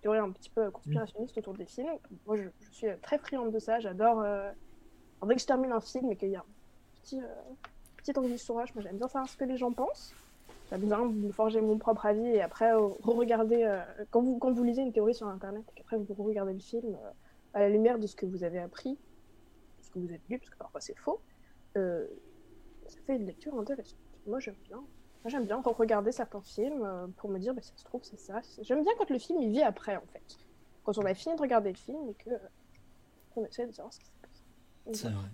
théorie 0.00 0.18
un 0.18 0.30
petit 0.30 0.48
peu 0.48 0.70
conspirationniste 0.70 1.36
autour 1.36 1.54
des 1.54 1.66
films. 1.66 1.88
Moi, 2.26 2.36
je, 2.36 2.48
suis 2.70 2.86
très 3.02 3.18
friande 3.18 3.52
de 3.52 3.58
ça. 3.58 3.80
J'adore. 3.80 4.24
dès 5.26 5.34
que 5.34 5.40
je 5.40 5.46
termine 5.46 5.72
un 5.72 5.80
film 5.80 6.10
et 6.10 6.16
qu'il 6.16 6.30
y 6.30 6.36
a 6.36 6.40
un 6.40 6.44
petit, 7.02 7.20
petit 7.98 8.18
angle 8.18 8.34
moi 8.48 8.64
j'aime 8.82 8.96
bien 8.96 9.08
savoir 9.08 9.28
ce 9.28 9.36
que 9.36 9.44
les 9.44 9.56
gens 9.56 9.72
pensent. 9.72 10.14
Bien 10.78 11.04
me 11.04 11.32
forger 11.32 11.60
mon 11.60 11.78
propre 11.78 12.06
avis 12.06 12.26
et 12.26 12.40
après 12.40 12.72
re-regarder. 12.72 13.82
quand, 14.10 14.22
vous, 14.22 14.38
quand 14.38 14.52
vous 14.52 14.62
lisez 14.62 14.82
une 14.82 14.92
théorie 14.92 15.14
sur 15.14 15.26
Internet 15.26 15.64
et 15.70 15.78
qu'après 15.78 15.96
vous 15.96 16.22
regardez 16.22 16.52
le 16.52 16.60
film 16.60 16.96
à 17.54 17.60
la 17.60 17.68
lumière 17.68 17.98
de 17.98 18.06
ce 18.06 18.16
que 18.16 18.26
vous 18.26 18.44
avez 18.44 18.58
appris, 18.58 18.98
ce 19.82 19.90
que 19.90 19.98
vous 19.98 20.08
avez 20.08 20.20
lu, 20.28 20.38
parce 20.38 20.50
que 20.50 20.56
parfois 20.56 20.80
c'est 20.80 20.96
faux, 20.98 21.20
euh, 21.76 22.06
ça 22.86 22.98
fait 23.06 23.16
une 23.16 23.26
lecture 23.26 23.58
intéressante. 23.58 23.98
Moi 24.26 24.40
j'aime 24.40 24.56
bien. 24.64 24.78
Moi 24.78 25.28
j'aime 25.28 25.46
bien 25.46 25.60
regarder 25.60 26.12
certains 26.12 26.40
films 26.40 26.82
euh, 26.84 27.06
pour 27.16 27.30
me 27.30 27.38
dire, 27.38 27.54
bah, 27.54 27.62
ça 27.62 27.72
se 27.76 27.84
trouve, 27.84 28.02
c'est 28.04 28.18
ça. 28.18 28.40
J'aime 28.60 28.82
bien 28.82 28.92
quand 28.98 29.10
le 29.10 29.18
film 29.18 29.40
il 29.40 29.50
vit 29.50 29.62
après 29.62 29.96
en 29.96 30.06
fait. 30.12 30.38
Quand 30.84 30.96
on 30.98 31.04
a 31.04 31.14
fini 31.14 31.34
de 31.36 31.40
regarder 31.40 31.70
le 31.70 31.76
film 31.76 32.08
et 32.08 32.16
qu'on 33.34 33.44
essaie 33.44 33.66
de 33.66 33.72
savoir 33.72 33.92
ce 33.92 34.00
qui 34.00 34.06
s'est 34.06 34.12
vrai. 34.20 34.29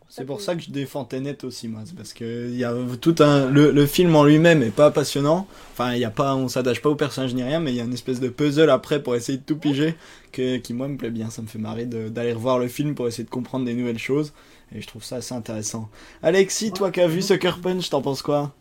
C'est 0.09 0.25
pour 0.25 0.41
ça 0.41 0.55
que 0.55 0.63
je 0.63 0.71
défends 0.71 1.05
Tenet 1.05 1.45
aussi, 1.45 1.69
moi. 1.69 1.83
Parce 1.97 2.13
que 2.13 2.51
y 2.51 2.65
a 2.65 2.75
tout 3.01 3.15
un. 3.21 3.51
Le, 3.51 3.87
film 3.87 4.15
en 4.17 4.25
lui-même 4.25 4.63
est 4.63 4.75
pas 4.75 4.91
passionnant. 4.91 5.47
Enfin, 5.73 5.95
il 5.95 6.01
y 6.01 6.05
a 6.05 6.11
pas, 6.11 6.35
on 6.35 6.49
s'attache 6.49 6.81
pas 6.81 6.91
au 6.91 6.97
personnage 6.97 7.35
ni 7.35 7.43
rien, 7.43 7.61
mais 7.61 7.73
il 7.73 7.77
y 7.77 7.81
a 7.81 7.85
une 7.85 7.93
espèce 7.93 8.21
de 8.21 8.29
puzzle 8.29 8.71
après 8.71 9.03
pour 9.03 9.15
essayer 9.15 9.39
de 9.39 9.43
tout 9.43 9.57
piger 9.57 9.95
que, 10.33 10.57
qui, 10.57 10.75
moi, 10.75 10.89
me 10.89 10.97
plaît 10.97 11.11
bien. 11.11 11.31
Ça 11.31 11.43
me 11.43 11.47
fait 11.47 11.59
marrer 11.59 11.87
d'aller 11.87 12.33
revoir 12.33 12.59
le 12.59 12.69
film 12.69 12.95
pour 12.95 13.09
essayer 13.09 13.25
de 13.25 13.31
comprendre 13.31 13.65
des 13.65 13.75
nouvelles 13.75 13.99
choses. 13.99 14.33
Et 14.75 14.81
je 14.81 14.87
trouve 14.87 15.05
ça 15.05 15.17
assez 15.17 15.35
intéressant. 15.35 15.89
Alexis, 16.23 16.73
toi 16.73 16.91
qui 16.91 17.01
as 17.01 17.09
vu 17.09 17.23
Sucker 17.23 17.53
Punch, 17.63 17.91
t'en 17.91 18.03
penses 18.03 18.23
quoi? 18.23 18.55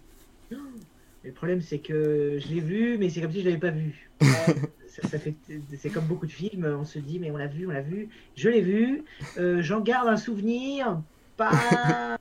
Le 1.24 1.32
problème, 1.32 1.62
c'est 1.62 1.80
que 1.80 2.40
je 2.40 2.54
l'ai 2.54 2.62
vu, 2.62 2.98
mais 3.00 3.10
c'est 3.10 3.20
comme 3.20 3.32
si 3.32 3.42
je 3.42 3.46
l'avais 3.46 3.60
pas 3.60 3.72
vu. 3.72 4.10
ça, 5.04 5.20
fait, 5.20 5.36
c'est 5.78 5.90
comme 5.90 6.06
beaucoup 6.06 6.26
de 6.26 6.32
films, 6.32 6.66
on 6.66 6.86
se 6.86 7.00
dit 7.00 7.20
mais 7.20 7.30
on 7.32 7.38
l'a 7.38 7.48
vu, 7.48 7.68
on 7.68 7.72
l'a 7.72 7.82
vu. 7.82 8.10
Je 8.36 8.50
l'ai 8.50 8.62
vu, 8.62 9.04
euh, 9.38 9.62
j'en 9.62 9.82
garde 9.82 10.08
un 10.08 10.18
souvenir 10.18 11.02
pas 11.38 11.52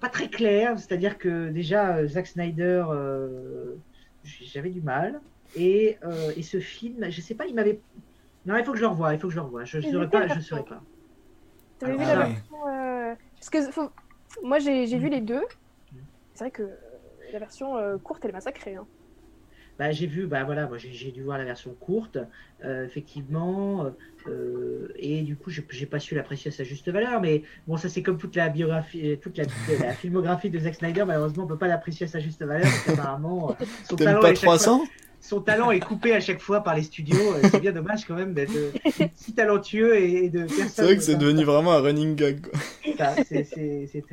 pas 0.00 0.08
très 0.10 0.28
clair, 0.28 0.78
c'est-à-dire 0.78 1.16
que 1.16 1.48
déjà 1.48 1.96
euh, 1.96 2.06
Zack 2.06 2.26
Snyder, 2.26 2.84
euh, 2.90 3.74
j'avais 4.24 4.70
du 4.70 4.82
mal 4.82 5.20
et, 5.54 5.96
et, 6.36 6.42
ce 6.42 6.60
film, 6.60 7.10
je 7.10 7.20
sais 7.22 7.34
pas, 7.34 7.46
il 7.46 7.54
m'avait 7.54 7.80
non, 8.44 8.56
il 8.56 8.64
faut 8.64 8.72
que 8.72 8.78
je 8.78 8.82
le 8.82 8.88
revoie, 8.88 9.14
il 9.14 9.18
faut 9.18 9.28
que 9.28 9.32
je 9.32 9.38
le 9.38 9.44
revoie. 9.44 9.64
Je 9.64 9.78
ne 9.78 9.90
saurais 9.90 10.10
pas, 10.10 10.28
je 10.28 10.40
saurais 10.40 10.64
pas. 10.64 10.82
vu 11.82 11.96
la 11.96 12.26
version 12.26 13.16
Parce 13.40 13.50
que 13.50 13.58
moi 14.42 14.58
j'ai 14.58 14.98
vu 14.98 15.08
les 15.08 15.22
deux. 15.22 15.44
C'est 16.34 16.44
vrai 16.44 16.50
que 16.50 16.68
la 17.32 17.38
version 17.38 17.98
courte 18.00 18.24
elle 18.24 18.30
est 18.30 18.34
massacrée. 18.34 18.74
Hein. 18.76 18.86
Bah, 19.78 19.92
j'ai 19.92 20.06
vu, 20.06 20.26
bah 20.26 20.44
voilà, 20.44 20.66
moi 20.66 20.78
j'ai 20.78 21.10
dû 21.10 21.22
voir 21.22 21.36
la 21.36 21.44
version 21.44 21.74
courte, 21.78 22.16
euh, 22.64 22.86
effectivement, 22.86 23.92
euh, 24.26 24.88
et 24.96 25.20
du 25.20 25.36
coup 25.36 25.50
j'ai 25.50 25.86
pas 25.86 25.98
su 25.98 26.14
l'apprécier 26.14 26.50
à 26.50 26.54
sa 26.54 26.64
juste 26.64 26.88
valeur, 26.88 27.20
mais 27.20 27.42
bon 27.66 27.76
ça 27.76 27.90
c'est 27.90 28.02
comme 28.02 28.16
toute 28.16 28.36
la 28.36 28.48
biographie, 28.48 29.18
toute 29.20 29.36
la, 29.36 29.44
filmographie 29.92 30.48
de 30.48 30.58
Zack 30.58 30.76
Snyder, 30.76 31.04
malheureusement 31.06 31.44
on 31.44 31.46
peut 31.46 31.58
pas 31.58 31.68
l'apprécier 31.68 32.06
à 32.06 32.08
sa 32.08 32.20
juste 32.20 32.42
valeur, 32.42 32.62
parce 32.62 32.84
qu'apparemment 32.84 33.50
euh, 33.50 33.64
son 33.88 33.96
talent 33.96 34.20
pas 34.20 34.32
300 34.32 34.84
son 35.18 35.40
talent 35.40 35.72
est 35.72 35.80
coupé 35.80 36.14
à 36.14 36.20
chaque 36.20 36.40
fois 36.40 36.60
par 36.60 36.76
les 36.76 36.84
studios. 36.84 37.18
C'est 37.50 37.58
bien 37.58 37.72
dommage 37.72 38.04
quand 38.04 38.14
même 38.14 38.32
d'être 38.32 38.52
si 39.14 39.32
talentueux 39.34 39.96
et 39.96 40.28
de. 40.28 40.46
C'est 40.46 40.82
vrai 40.82 40.96
que 40.96 41.02
c'est 41.02 41.16
devenu 41.16 41.42
vraiment 41.42 41.72
un 41.72 41.80
running 41.80 42.14
gag. 42.14 42.46
C'est 43.24 44.04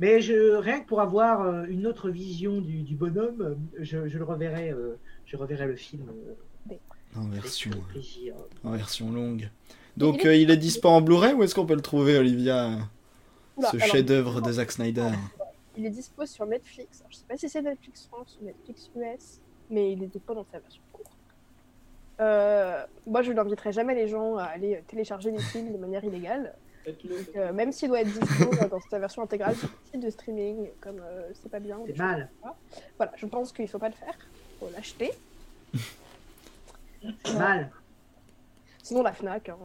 Mais 0.00 0.22
je, 0.22 0.56
rien 0.56 0.80
que 0.80 0.86
pour 0.86 1.02
avoir 1.02 1.66
une 1.66 1.86
autre 1.86 2.08
vision 2.08 2.62
du, 2.62 2.84
du 2.84 2.94
bonhomme, 2.94 3.58
je, 3.80 4.08
je, 4.08 4.16
le 4.16 4.24
reverrai 4.24 4.72
je 5.26 5.36
reverrai 5.36 5.66
le 5.66 5.76
film 5.76 6.10
euh, 6.70 6.74
en 7.16 7.26
version, 7.28 7.70
en 8.64 8.70
version 8.72 9.10
longue. 9.10 9.50
Donc 9.96 10.24
il 10.24 10.50
est, 10.50 10.54
euh, 10.54 10.56
dispo 10.56 10.88
en 10.88 11.00
Blu-ray 11.00 11.34
ou 11.34 11.42
est-ce 11.42 11.54
qu'on 11.54 11.66
peut 11.66 11.74
le 11.74 11.82
trouver, 11.82 12.16
Olivia 12.16 12.70
Ce 13.70 13.78
chef-d'œuvre 13.78 14.40
de 14.40 14.52
Zack 14.52 14.72
Snyder? 14.72 15.10
Il 15.76 15.86
est 15.86 15.90
dispo 15.90 16.26
sur 16.26 16.46
Netflix. 16.46 17.00
Alors, 17.00 17.10
je 17.10 17.16
sais 17.16 17.24
pas 17.28 17.36
si 17.36 17.48
c'est 17.48 17.62
Netflix 17.62 18.06
France 18.06 18.38
ou 18.40 18.44
Netflix 18.44 18.90
US, 18.94 19.40
mais 19.70 19.92
il 19.92 20.02
est 20.02 20.06
dispo 20.06 20.34
dans 20.34 20.44
sa 20.44 20.58
version 20.58 20.82
courte. 20.92 21.16
Euh, 22.20 22.84
moi, 23.06 23.22
je 23.22 23.32
n'inviterai 23.32 23.72
jamais 23.72 23.94
les 23.94 24.06
gens 24.06 24.36
à 24.36 24.44
aller 24.44 24.82
télécharger 24.86 25.32
des 25.32 25.40
films 25.40 25.72
de 25.72 25.78
manière 25.78 26.04
illégale. 26.04 26.54
même 27.54 27.72
s'il 27.72 27.88
doit 27.88 28.02
être 28.02 28.12
dispo 28.12 28.66
dans 28.70 28.80
sa 28.80 28.98
version 28.98 29.22
intégrale 29.22 29.56
sur 29.56 29.68
le 29.68 29.90
site 29.90 30.02
de 30.02 30.10
streaming, 30.10 30.68
comme 30.80 31.00
c'est 31.32 31.50
pas 31.50 31.60
bien. 31.60 31.80
C'est 31.86 31.96
mal. 31.96 32.30
Voilà, 32.98 33.12
je 33.16 33.26
pense 33.26 33.52
qu'il 33.52 33.68
faut 33.68 33.78
pas 33.78 33.88
le 33.88 33.94
faire 33.94 34.18
l'acheter. 34.70 35.10
Mal. 37.34 37.70
Sinon, 38.82 39.02
la 39.02 39.12
Fnac. 39.12 39.48
Hein. 39.48 39.56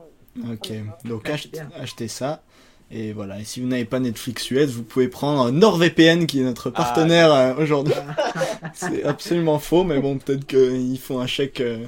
Ok, 0.52 0.72
donc 1.06 1.30
achetez, 1.30 2.08
ça. 2.08 2.42
Et 2.90 3.12
voilà, 3.12 3.40
et 3.40 3.44
si 3.44 3.60
vous 3.60 3.68
n'avez 3.68 3.84
pas 3.84 4.00
Netflix 4.00 4.50
US, 4.52 4.70
vous 4.70 4.84
pouvez 4.84 5.10
prendre 5.10 5.52
NordVPN 5.52 6.26
qui 6.26 6.40
est 6.40 6.44
notre 6.44 6.70
ah, 6.70 6.78
partenaire 6.78 7.34
euh, 7.34 7.54
aujourd'hui. 7.56 7.94
C'est 8.74 9.04
absolument 9.04 9.60
faux, 9.60 9.84
mais 9.84 10.00
bon, 10.00 10.18
peut-être 10.20 10.46
qu'ils 10.46 10.98
font 10.98 11.20
un 11.20 11.28
chèque 11.28 11.60
euh, 11.60 11.86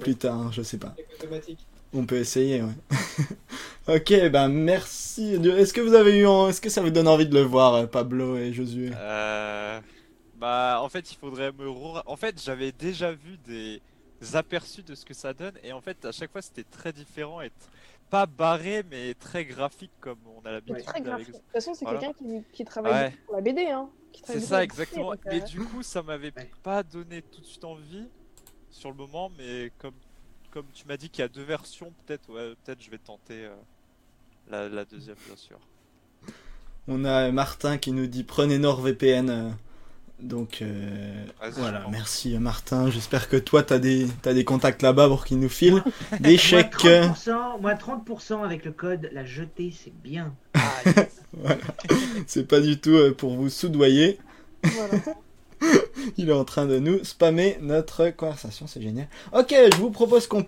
plus 0.00 0.16
tard, 0.16 0.50
je 0.52 0.62
sais 0.62 0.78
pas. 0.78 0.94
On 1.92 2.06
peut 2.06 2.16
essayer, 2.16 2.62
ouais. 2.62 3.96
ok, 3.96 4.30
ben 4.30 4.48
merci. 4.48 5.34
Est-ce 5.34 5.74
que 5.74 5.82
vous 5.82 5.92
avez 5.92 6.16
eu, 6.16 6.26
est-ce 6.48 6.60
que 6.62 6.70
ça 6.70 6.80
vous 6.80 6.90
donne 6.90 7.08
envie 7.08 7.26
de 7.26 7.34
le 7.34 7.42
voir, 7.42 7.74
euh, 7.74 7.86
Pablo 7.86 8.38
et 8.38 8.54
Josué? 8.54 8.92
Euh... 8.94 9.78
Bah, 10.40 10.80
en 10.80 10.88
fait, 10.88 11.12
il 11.12 11.16
faudrait 11.16 11.52
me. 11.52 11.68
En 11.68 12.16
fait, 12.16 12.42
j'avais 12.42 12.72
déjà 12.72 13.12
vu 13.12 13.36
des 13.46 13.82
aperçus 14.32 14.82
de 14.82 14.94
ce 14.94 15.04
que 15.04 15.12
ça 15.12 15.34
donne, 15.34 15.54
et 15.62 15.72
en 15.72 15.82
fait, 15.82 16.02
à 16.06 16.12
chaque 16.12 16.32
fois, 16.32 16.40
c'était 16.40 16.64
très 16.64 16.92
différent 16.92 17.42
et 17.42 17.50
pas 18.08 18.24
barré, 18.26 18.82
mais 18.90 19.14
très 19.14 19.44
graphique 19.44 19.92
comme 20.00 20.18
on 20.36 20.46
a 20.46 20.52
l'habitude. 20.52 20.82
Très 20.84 21.00
graphique. 21.02 21.28
De 21.28 21.32
toute 21.32 21.52
façon, 21.52 21.74
c'est 21.74 21.84
quelqu'un 21.84 22.12
qui, 22.52 22.64
travaille 22.64 23.12
pour 23.26 23.36
la 23.36 23.42
BD, 23.42 23.66
hein. 23.66 23.88
C'est 24.24 24.40
ça, 24.40 24.64
exactement. 24.64 25.12
Mais 25.26 25.42
euh, 25.42 25.44
du 25.44 25.60
coup, 25.60 25.82
ça 25.82 26.02
m'avait 26.02 26.32
pas 26.62 26.82
donné 26.82 27.22
tout 27.22 27.40
de 27.40 27.46
suite 27.46 27.64
envie 27.64 28.08
sur 28.70 28.90
le 28.90 28.96
moment, 28.96 29.30
mais 29.38 29.70
comme, 29.78 29.94
comme 30.50 30.66
tu 30.72 30.86
m'as 30.88 30.96
dit 30.96 31.10
qu'il 31.10 31.20
y 31.22 31.24
a 31.24 31.28
deux 31.28 31.44
versions, 31.44 31.92
peut-être, 32.04 32.28
ouais, 32.30 32.54
peut-être 32.64 32.82
je 32.82 32.90
vais 32.90 32.98
tenter 32.98 33.44
euh, 33.44 33.54
la, 34.48 34.68
la, 34.68 34.84
deuxième, 34.84 35.16
bien 35.26 35.36
sûr. 35.36 35.58
On 36.88 37.04
a 37.04 37.30
Martin 37.30 37.78
qui 37.78 37.92
nous 37.92 38.06
dit 38.06 38.24
prenez 38.24 38.58
NordVPN. 38.58 39.30
Euh, 39.30 39.50
donc 40.22 40.58
euh, 40.62 41.24
voilà, 41.52 41.84
merci 41.90 42.36
Martin. 42.38 42.90
J'espère 42.90 43.28
que 43.28 43.36
toi, 43.36 43.62
tu 43.62 43.72
as 43.72 43.78
des, 43.78 44.06
as 44.24 44.34
des 44.34 44.44
contacts 44.44 44.82
là-bas 44.82 45.08
pour 45.08 45.24
qu'ils 45.24 45.38
nous 45.38 45.48
filent 45.48 45.82
des 46.20 46.36
chèques. 46.36 46.84
Moins 47.60 47.74
30%, 47.74 48.44
avec 48.44 48.64
le 48.64 48.72
code 48.72 49.08
La 49.12 49.24
Jetée, 49.24 49.72
c'est 49.72 49.92
bien. 50.02 50.34
voilà. 51.32 51.60
C'est 52.26 52.46
pas 52.46 52.60
du 52.60 52.78
tout 52.78 52.90
euh, 52.90 53.14
pour 53.14 53.34
vous 53.34 53.48
soudoyer. 53.48 54.18
Il 56.16 56.30
est 56.30 56.34
en 56.34 56.44
train 56.44 56.64
de 56.64 56.78
nous 56.78 57.04
spammer 57.04 57.58
notre 57.60 58.08
conversation, 58.10 58.66
c'est 58.66 58.80
génial. 58.80 59.08
Ok, 59.34 59.54
je 59.54 59.76
vous 59.76 59.90
propose 59.90 60.26
qu'on 60.26 60.42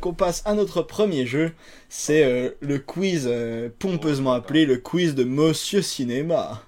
qu'on 0.00 0.12
passe 0.12 0.42
à 0.44 0.54
notre 0.54 0.82
premier 0.82 1.24
jeu. 1.24 1.52
C'est 1.88 2.24
euh, 2.24 2.50
le 2.60 2.78
quiz 2.78 3.30
pompeusement 3.78 4.32
appelé 4.32 4.66
le 4.66 4.76
quiz 4.76 5.14
de 5.14 5.22
Monsieur 5.24 5.82
Cinéma. 5.82 6.62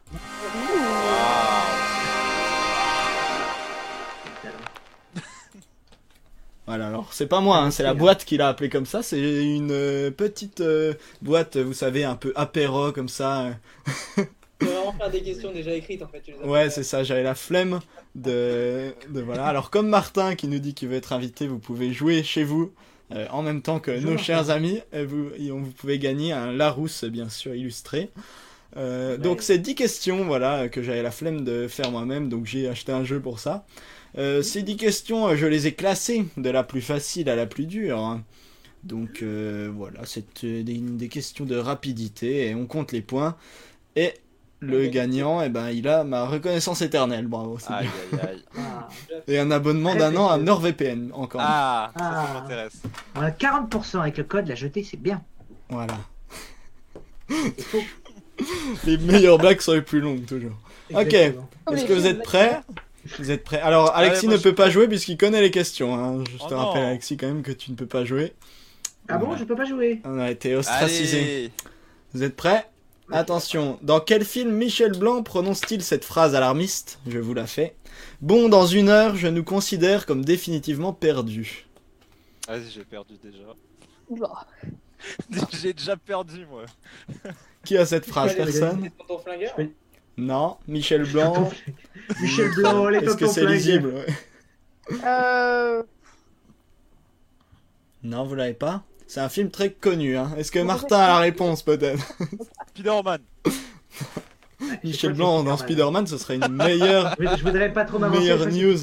Voilà, 6.69 6.89
alors 6.89 7.15
c'est 7.15 7.29
pas 7.29 7.41
moi, 7.41 7.57
hein, 7.61 7.71
c'est 7.71 7.83
la 7.83 7.95
boîte 7.95 8.27
qui 8.27 8.37
l'a 8.37 8.49
appelé 8.49 8.69
comme 8.69 8.85
ça. 8.85 9.03
C'est 9.03 9.19
une 9.19 9.71
euh, 9.73 10.11
petite 10.11 10.61
euh, 10.61 10.93
boîte, 11.23 11.57
vous 11.57 11.73
savez, 11.73 12.05
un 12.05 12.15
peu 12.15 12.31
apéro 12.37 12.93
comme 12.93 13.09
ça. 13.09 13.47
On 14.61 14.67
va 14.67 14.71
vraiment 14.73 14.93
faire 14.93 15.11
des 15.11 15.23
questions 15.23 15.51
déjà 15.51 15.73
écrites 15.73 16.03
en 16.03 16.09
fait. 16.09 16.23
ouais, 16.45 16.69
c'est 16.69 16.83
ça, 16.83 17.05
j'avais 17.05 17.23
la 17.23 17.35
flemme 17.35 17.81
de, 18.15 18.93
de. 19.09 19.23
Voilà, 19.23 19.47
alors 19.47 19.71
comme 19.71 19.89
Martin 19.89 20.35
qui 20.35 20.47
nous 20.47 20.59
dit 20.59 20.75
qu'il 20.75 20.89
veut 20.89 20.97
être 20.97 21.15
invité, 21.15 21.47
vous 21.47 21.59
pouvez 21.59 21.91
jouer 21.91 22.23
chez 22.23 22.45
vous. 22.45 22.71
Euh, 23.15 23.27
en 23.31 23.41
même 23.41 23.63
temps 23.63 23.81
que 23.81 23.91
nos 23.91 24.19
chers 24.19 24.51
amis, 24.51 24.83
vous, 24.93 25.31
vous 25.39 25.71
pouvez 25.71 25.99
gagner 25.99 26.33
un 26.33 26.53
Larousse 26.53 27.05
bien 27.05 27.31
sûr 27.31 27.55
illustré. 27.55 28.11
Donc 28.77 29.41
c'est 29.41 29.57
10 29.57 29.75
questions 29.75 30.25
voilà 30.27 30.69
que 30.69 30.83
j'avais 30.83 31.03
la 31.03 31.11
flemme 31.11 31.45
de 31.45 31.67
faire 31.67 31.91
moi-même 31.91 32.29
donc 32.29 32.45
j'ai 32.45 32.69
acheté 32.69 32.93
un 32.93 33.05
jeu 33.05 33.19
pour 33.21 33.39
ça. 33.39 33.65
Euh, 34.19 34.43
ces 34.43 34.63
10 34.63 34.77
questions, 34.77 35.29
euh, 35.29 35.37
je 35.37 35.47
les 35.47 35.69
ai 35.69 35.73
classées 35.73 36.27
de 36.37 36.51
la 36.51 36.65
plus 36.65 36.81
facile 36.81 37.31
à 37.31 37.37
la 37.37 37.47
plus 37.47 37.67
dure. 37.67 38.01
Hein. 38.01 38.25
Donc 38.83 39.23
euh, 39.23 39.71
voilà, 39.75 40.01
c'est 40.05 40.45
des, 40.45 41.09
questions 41.09 41.45
de 41.45 41.57
rapidité 41.57 42.49
et 42.49 42.55
on 42.55 42.67
compte 42.67 42.93
les 42.93 43.03
points. 43.03 43.37
Et 43.95 44.15
le 44.61 44.87
gagnant, 44.89 45.41
eh 45.41 45.49
ben, 45.49 45.71
il 45.71 45.87
a 45.87 46.03
ma 46.03 46.27
reconnaissance 46.27 46.83
éternelle. 46.83 47.29
Bravo. 47.29 47.59
Aïe, 47.69 47.89
aïe, 48.13 48.21
aïe. 48.29 48.45
Ah. 48.57 48.89
Et 49.29 49.39
un 49.39 49.51
abonnement 49.51 49.95
d'un 49.95 50.17
an 50.17 50.29
à 50.29 50.39
NordVPN 50.39 51.11
encore. 51.13 51.41
Ah, 51.45 51.93
ça, 51.97 52.05
ah. 52.05 52.41
m'intéresse. 52.41 52.83
On 53.15 53.21
a 53.21 53.31
40% 53.31 54.01
avec 54.01 54.19
le 54.19 54.25
code, 54.25 54.49
la 54.49 54.55
jetée, 54.55 54.83
c'est 54.83 55.01
bien. 55.01 55.23
Voilà. 55.69 55.99
Les 58.85 58.97
meilleures 58.99 59.39
blagues 59.39 59.61
sont 59.61 59.75
les 59.75 59.83
plus 59.83 60.01
longues, 60.01 60.25
toujours. 60.25 60.57
Ok. 60.91 61.13
Exactement. 61.13 61.51
Est-ce 61.73 61.85
que 61.85 61.93
vous 61.93 62.07
êtes 62.07 62.23
prêts? 62.23 62.61
Vous 63.19 63.31
êtes 63.31 63.45
prêts 63.45 63.61
Alors, 63.61 63.95
Alexis 63.97 64.27
moi, 64.27 64.37
ne 64.37 64.41
peut 64.43 64.55
pas 64.55 64.65
prêt. 64.65 64.73
jouer 64.73 64.89
puisqu'il 64.89 65.17
connaît 65.17 65.41
les 65.41 65.51
questions. 65.51 65.95
hein. 65.95 66.25
Je 66.31 66.37
Oh 66.45 66.49
te 66.49 66.55
non. 66.55 66.67
rappelle, 66.67 66.85
Alexis, 66.85 67.17
quand 67.17 67.27
même, 67.29 67.43
que 67.43 67.53
tu 67.53 67.71
ne 67.71 67.77
peux 67.77 67.87
pas 67.87 68.05
jouer. 68.05 68.35
Ah 69.09 69.17
bon, 69.19 69.37
je 69.37 69.45
peux 69.45 69.55
pas 69.57 69.65
jouer 69.65 70.01
On 70.05 70.19
a 70.19 70.31
été 70.31 70.55
ostracisés. 70.55 71.51
Vous 72.13 72.23
êtes 72.23 72.37
prêts 72.37 72.69
Attention, 73.11 73.79
dans 73.81 74.01
quel 74.01 74.23
film 74.23 74.51
Michel 74.53 74.93
Blanc 74.93 75.23
prononce-t-il 75.23 75.83
cette 75.83 76.05
phrase 76.05 76.35
alarmiste? 76.35 76.99
Je 77.07 77.19
vous 77.19 77.33
la 77.33 77.47
fais. 77.47 77.75
Bon, 78.21 78.51
dans 78.51 78.67
une 78.67 78.91
heure, 78.91 79.17
je 79.17 79.29
nous 79.29 79.45
considère 79.45 80.05
comme 80.05 80.23
définitivement 80.27 80.93
perdus. 80.93 81.67
Vas-y, 82.47 82.69
j'ai 82.71 82.85
perdu 82.85 83.15
déjà. 83.23 83.55
J'ai 85.63 85.73
déjà 85.73 85.97
perdu, 85.97 86.45
moi. 86.51 86.65
Qui 87.65 87.77
a 87.79 87.87
cette 87.87 88.05
phrase 88.07 88.35
Personne? 88.35 88.83
Les 88.83 88.91
tontons 88.91 89.19
flingueurs 89.19 89.55
Je 89.57 89.63
peux- 89.65 89.71
Non 90.19 90.57
Michel 90.67 91.05
Blanc 91.05 91.51
Michel 92.21 92.51
Blanc, 92.55 92.89
les 92.89 92.99
Est-ce 92.99 93.17
que 93.17 93.29
c'est 93.29 93.47
lisible 93.47 93.95
ouais. 93.95 94.07
euh... 95.05 95.83
Non, 98.03 98.25
vous 98.25 98.35
l'avez 98.35 98.55
pas 98.55 98.83
C'est 99.07 99.21
un 99.21 99.29
film 99.29 99.51
très 99.51 99.71
connu. 99.71 100.17
Hein. 100.17 100.31
Est-ce 100.37 100.51
que 100.51 100.59
Martin 100.59 100.99
a 100.99 101.07
la 101.09 101.19
réponse 101.19 101.63
peut-être 101.63 102.05
Spider-Man 102.71 103.21
je 104.61 104.89
Michel 104.89 105.13
Blanc 105.13 105.45
dans 105.45 105.57
Spider-Man. 105.57 106.05
Spider-Man, 106.05 106.07
ce 106.09 106.19
serait 106.19 106.35
une 106.37 106.49
meilleure. 106.49 107.15
Je 107.19 107.29
je 107.39 107.45
voudrais 107.45 107.73
pas 107.73 107.85
trop 107.85 107.99
m'avancer. 107.99 108.21
Meilleure 108.21 108.47
news. 108.49 108.79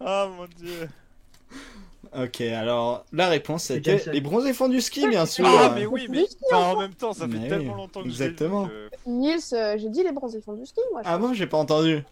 Ah 0.00 0.28
mon 0.34 0.46
dieu 0.58 0.88
Ok, 2.16 2.40
alors 2.40 3.04
la 3.12 3.28
réponse 3.28 3.64
C'est 3.64 3.74
c'était 3.84 4.12
les 4.12 4.20
bronzés 4.20 4.52
font 4.52 4.68
du 4.68 4.80
ski, 4.80 5.08
bien 5.08 5.26
sûr. 5.26 5.46
Ah 5.46 5.72
mais 5.74 5.86
oui, 5.86 6.06
mais 6.08 6.24
enfin, 6.50 6.72
en 6.74 6.80
même 6.80 6.94
temps, 6.94 7.12
ça 7.12 7.28
fait 7.28 7.38
Mais 7.38 7.48
tellement 7.48 7.72
oui, 7.72 7.78
longtemps 7.80 8.02
que 8.02 8.06
exactement. 8.08 8.66
que- 8.66 8.88
Nils, 9.06 9.38
euh, 9.52 9.76
j'ai 9.78 9.88
dit 9.88 10.02
les 10.02 10.12
bronzés 10.12 10.40
font 10.40 10.54
du 10.54 10.64
ski, 10.66 10.80
moi. 10.92 11.02
je 11.04 11.08
Ah 11.08 11.18
bon, 11.18 11.34
j'ai 11.34 11.46
pas 11.46 11.58
entendu. 11.58 12.02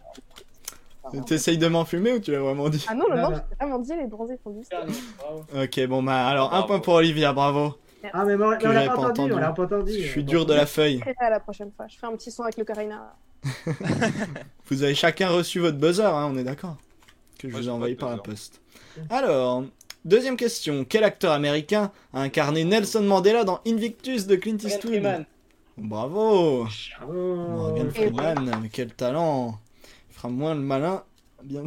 crois. 1.03 1.21
T'essayes 1.21 1.57
de 1.57 1.67
m'enfumer 1.67 2.11
ou 2.13 2.19
tu 2.19 2.31
l'as 2.31 2.39
vraiment 2.39 2.69
dit? 2.69 2.85
Ah 2.89 2.93
non, 2.93 3.05
non, 3.09 3.15
Non, 3.15 3.29
j'ai 3.35 3.55
vraiment 3.59 3.79
dit 3.79 3.93
les 3.95 4.07
bronzés 4.07 4.37
font 4.43 4.51
du. 4.51 4.59
Ok, 5.63 5.85
bon 5.87 6.03
bah 6.03 6.27
alors 6.27 6.53
un 6.53 6.63
point 6.63 6.79
pour 6.79 6.95
Olivia, 6.95 7.31
bravo. 7.33 7.75
Ah, 8.13 8.23
mais 8.25 8.35
Que 8.37 8.67
on 8.67 8.71
l'a 8.71 8.81
pas 8.87 8.95
pas 8.95 9.01
entendu, 9.01 9.09
entendu. 9.21 9.33
on 9.33 9.37
l'a 9.37 9.51
pas 9.51 9.63
entendu. 9.63 9.91
Je 9.93 10.07
suis 10.07 10.23
dur 10.23 10.45
de 10.45 10.53
la 10.53 10.65
feuille. 10.65 11.01
Je 11.05 11.25
à 11.25 11.29
la 11.29 11.39
prochaine 11.39 11.71
fois. 11.75 11.87
Je 11.89 11.97
fais 11.97 12.05
un 12.05 12.11
petit 12.15 12.31
son 12.31 12.43
avec 12.43 12.57
le 12.57 12.63
Karina. 12.63 13.15
Vous 14.69 14.83
avez 14.83 14.95
chacun 14.95 15.29
reçu 15.29 15.59
votre 15.59 15.77
buzzer, 15.77 16.05
hein, 16.05 16.29
on 16.31 16.37
est 16.37 16.43
d'accord 16.43 16.75
Que 17.39 17.47
je 17.47 17.53
Moi, 17.53 17.61
vous 17.61 17.67
ai 17.67 17.71
envoyé 17.71 17.95
par 17.95 18.09
la 18.09 18.17
poste. 18.17 18.61
Alors, 19.09 19.63
deuxième 20.07 20.37
question. 20.37 20.85
Quel 20.87 21.03
acteur 21.03 21.31
américain 21.31 21.91
a 22.13 22.21
incarné 22.21 22.63
Nelson 22.63 23.01
Mandela 23.01 23.43
dans 23.43 23.59
Invictus 23.67 24.25
de 24.25 24.35
Clint 24.35 24.57
Eastwood 24.57 24.93
Freeman. 24.93 25.25
Bravo 25.77 26.67
Bravo. 26.99 27.35
Morgan 27.35 27.91
Freeman, 27.91 28.59
mais 28.61 28.69
quel 28.69 28.93
talent 28.93 29.59
Il 30.09 30.15
fera 30.15 30.29
moins 30.29 30.55
le 30.55 30.61
malin. 30.61 31.03
Bien... 31.43 31.63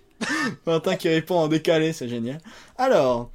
Martin 0.66 0.96
qui 0.96 1.08
répond 1.08 1.36
en 1.36 1.48
décalé, 1.48 1.92
c'est 1.92 2.08
génial. 2.08 2.38
Alors, 2.78 3.30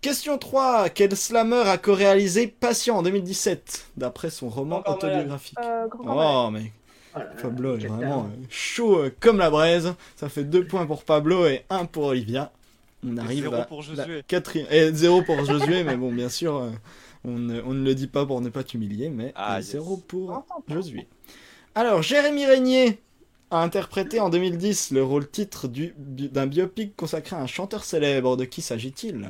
question 0.00 0.36
3. 0.36 0.90
Quel 0.90 1.16
slammer 1.16 1.68
a 1.68 1.78
co-réalisé 1.78 2.48
Patient 2.48 2.98
en 2.98 3.02
2017, 3.02 3.86
d'après 3.96 4.30
son 4.30 4.48
roman 4.48 4.80
malade. 4.80 4.96
autobiographique? 4.96 5.58
Euh, 5.62 5.86
grand. 5.86 6.48
Oh, 6.48 6.50
mais 6.50 6.72
Oh 7.16 7.20
Pablo 7.40 7.78
est 7.78 7.86
vraiment 7.86 8.24
euh, 8.24 8.44
chaud 8.50 8.98
euh, 8.98 9.14
comme 9.20 9.38
la 9.38 9.48
braise. 9.48 9.94
Ça 10.16 10.28
fait 10.28 10.44
2 10.44 10.66
points 10.66 10.84
pour 10.84 11.02
Pablo 11.02 11.46
et 11.46 11.64
1 11.70 11.86
pour 11.86 12.04
Olivia. 12.04 12.52
On 13.04 13.16
arrive 13.18 13.42
zéro 13.42 13.54
à 13.56 13.62
pour 13.64 13.82
la 13.82 14.04
Josué. 14.04 14.22
quatrième. 14.26 14.66
Et 14.70 14.92
0 14.92 15.22
pour 15.22 15.44
Josué, 15.44 15.84
mais 15.84 15.96
bon, 15.96 16.12
bien 16.12 16.28
sûr, 16.28 16.56
euh, 16.56 16.70
on, 17.24 17.32
ne, 17.38 17.60
on 17.62 17.72
ne 17.74 17.84
le 17.84 17.94
dit 17.94 18.06
pas 18.08 18.24
pour 18.26 18.40
ne 18.40 18.48
pas 18.48 18.64
t'humilier, 18.64 19.08
mais 19.10 19.32
Ah, 19.34 19.60
0 19.60 19.94
yes. 19.96 20.04
pour. 20.08 20.44
Josué. 20.68 21.06
Alors, 21.74 22.02
Jérémy 22.02 22.46
Régnier 22.46 23.00
a 23.50 23.62
interprété 23.62 24.18
en 24.18 24.28
2010 24.30 24.90
le 24.90 25.04
rôle 25.04 25.28
titre 25.30 25.68
du- 25.68 25.94
d'un 25.98 26.46
biopic 26.46 26.96
consacré 26.96 27.36
à 27.36 27.40
un 27.40 27.46
chanteur 27.46 27.84
célèbre. 27.84 28.36
De 28.36 28.44
qui 28.44 28.62
s'agit-il? 28.62 29.28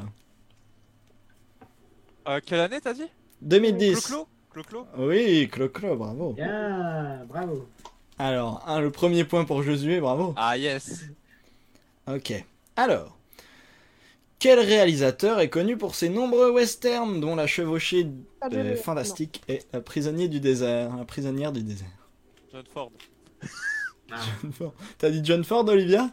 Euh, 2.28 2.40
quelle 2.44 2.60
année 2.60 2.80
t'as 2.80 2.94
dit? 2.94 3.06
2010. 3.42 4.06
Clo-Clo? 4.06 4.26
Clo-Clo? 4.52 4.86
Oui, 4.98 5.48
Clo-Clo, 5.50 5.96
bravo. 5.96 6.32
Bien, 6.32 7.24
bravo. 7.28 7.68
Alors, 8.18 8.64
le 8.80 8.90
premier 8.90 9.24
point 9.24 9.44
pour 9.44 9.62
Josué, 9.62 10.00
bravo. 10.00 10.32
Ah 10.36 10.56
yes 10.56 11.04
Ok. 12.08 12.32
Alors, 12.76 13.15
quel 14.38 14.58
réalisateur 14.60 15.40
est 15.40 15.48
connu 15.48 15.76
pour 15.76 15.94
ses 15.94 16.08
nombreux 16.08 16.50
westerns, 16.50 17.20
dont 17.20 17.34
La 17.36 17.46
chevauchée 17.46 18.06
Ah, 18.40 18.48
euh, 18.52 18.76
fantastique 18.76 19.42
et 19.48 19.60
La 19.72 19.80
prisonnier 19.80 20.28
du 20.28 20.40
désert, 20.40 20.96
La 20.96 21.04
prisonnière 21.04 21.52
du 21.52 21.62
désert. 21.62 21.88
John 22.52 22.64
Ford. 22.72 22.92
John 24.08 24.52
Ford. 24.52 24.74
T'as 24.98 25.10
dit 25.10 25.20
John 25.24 25.42
Ford, 25.44 25.66
Olivia? 25.68 26.10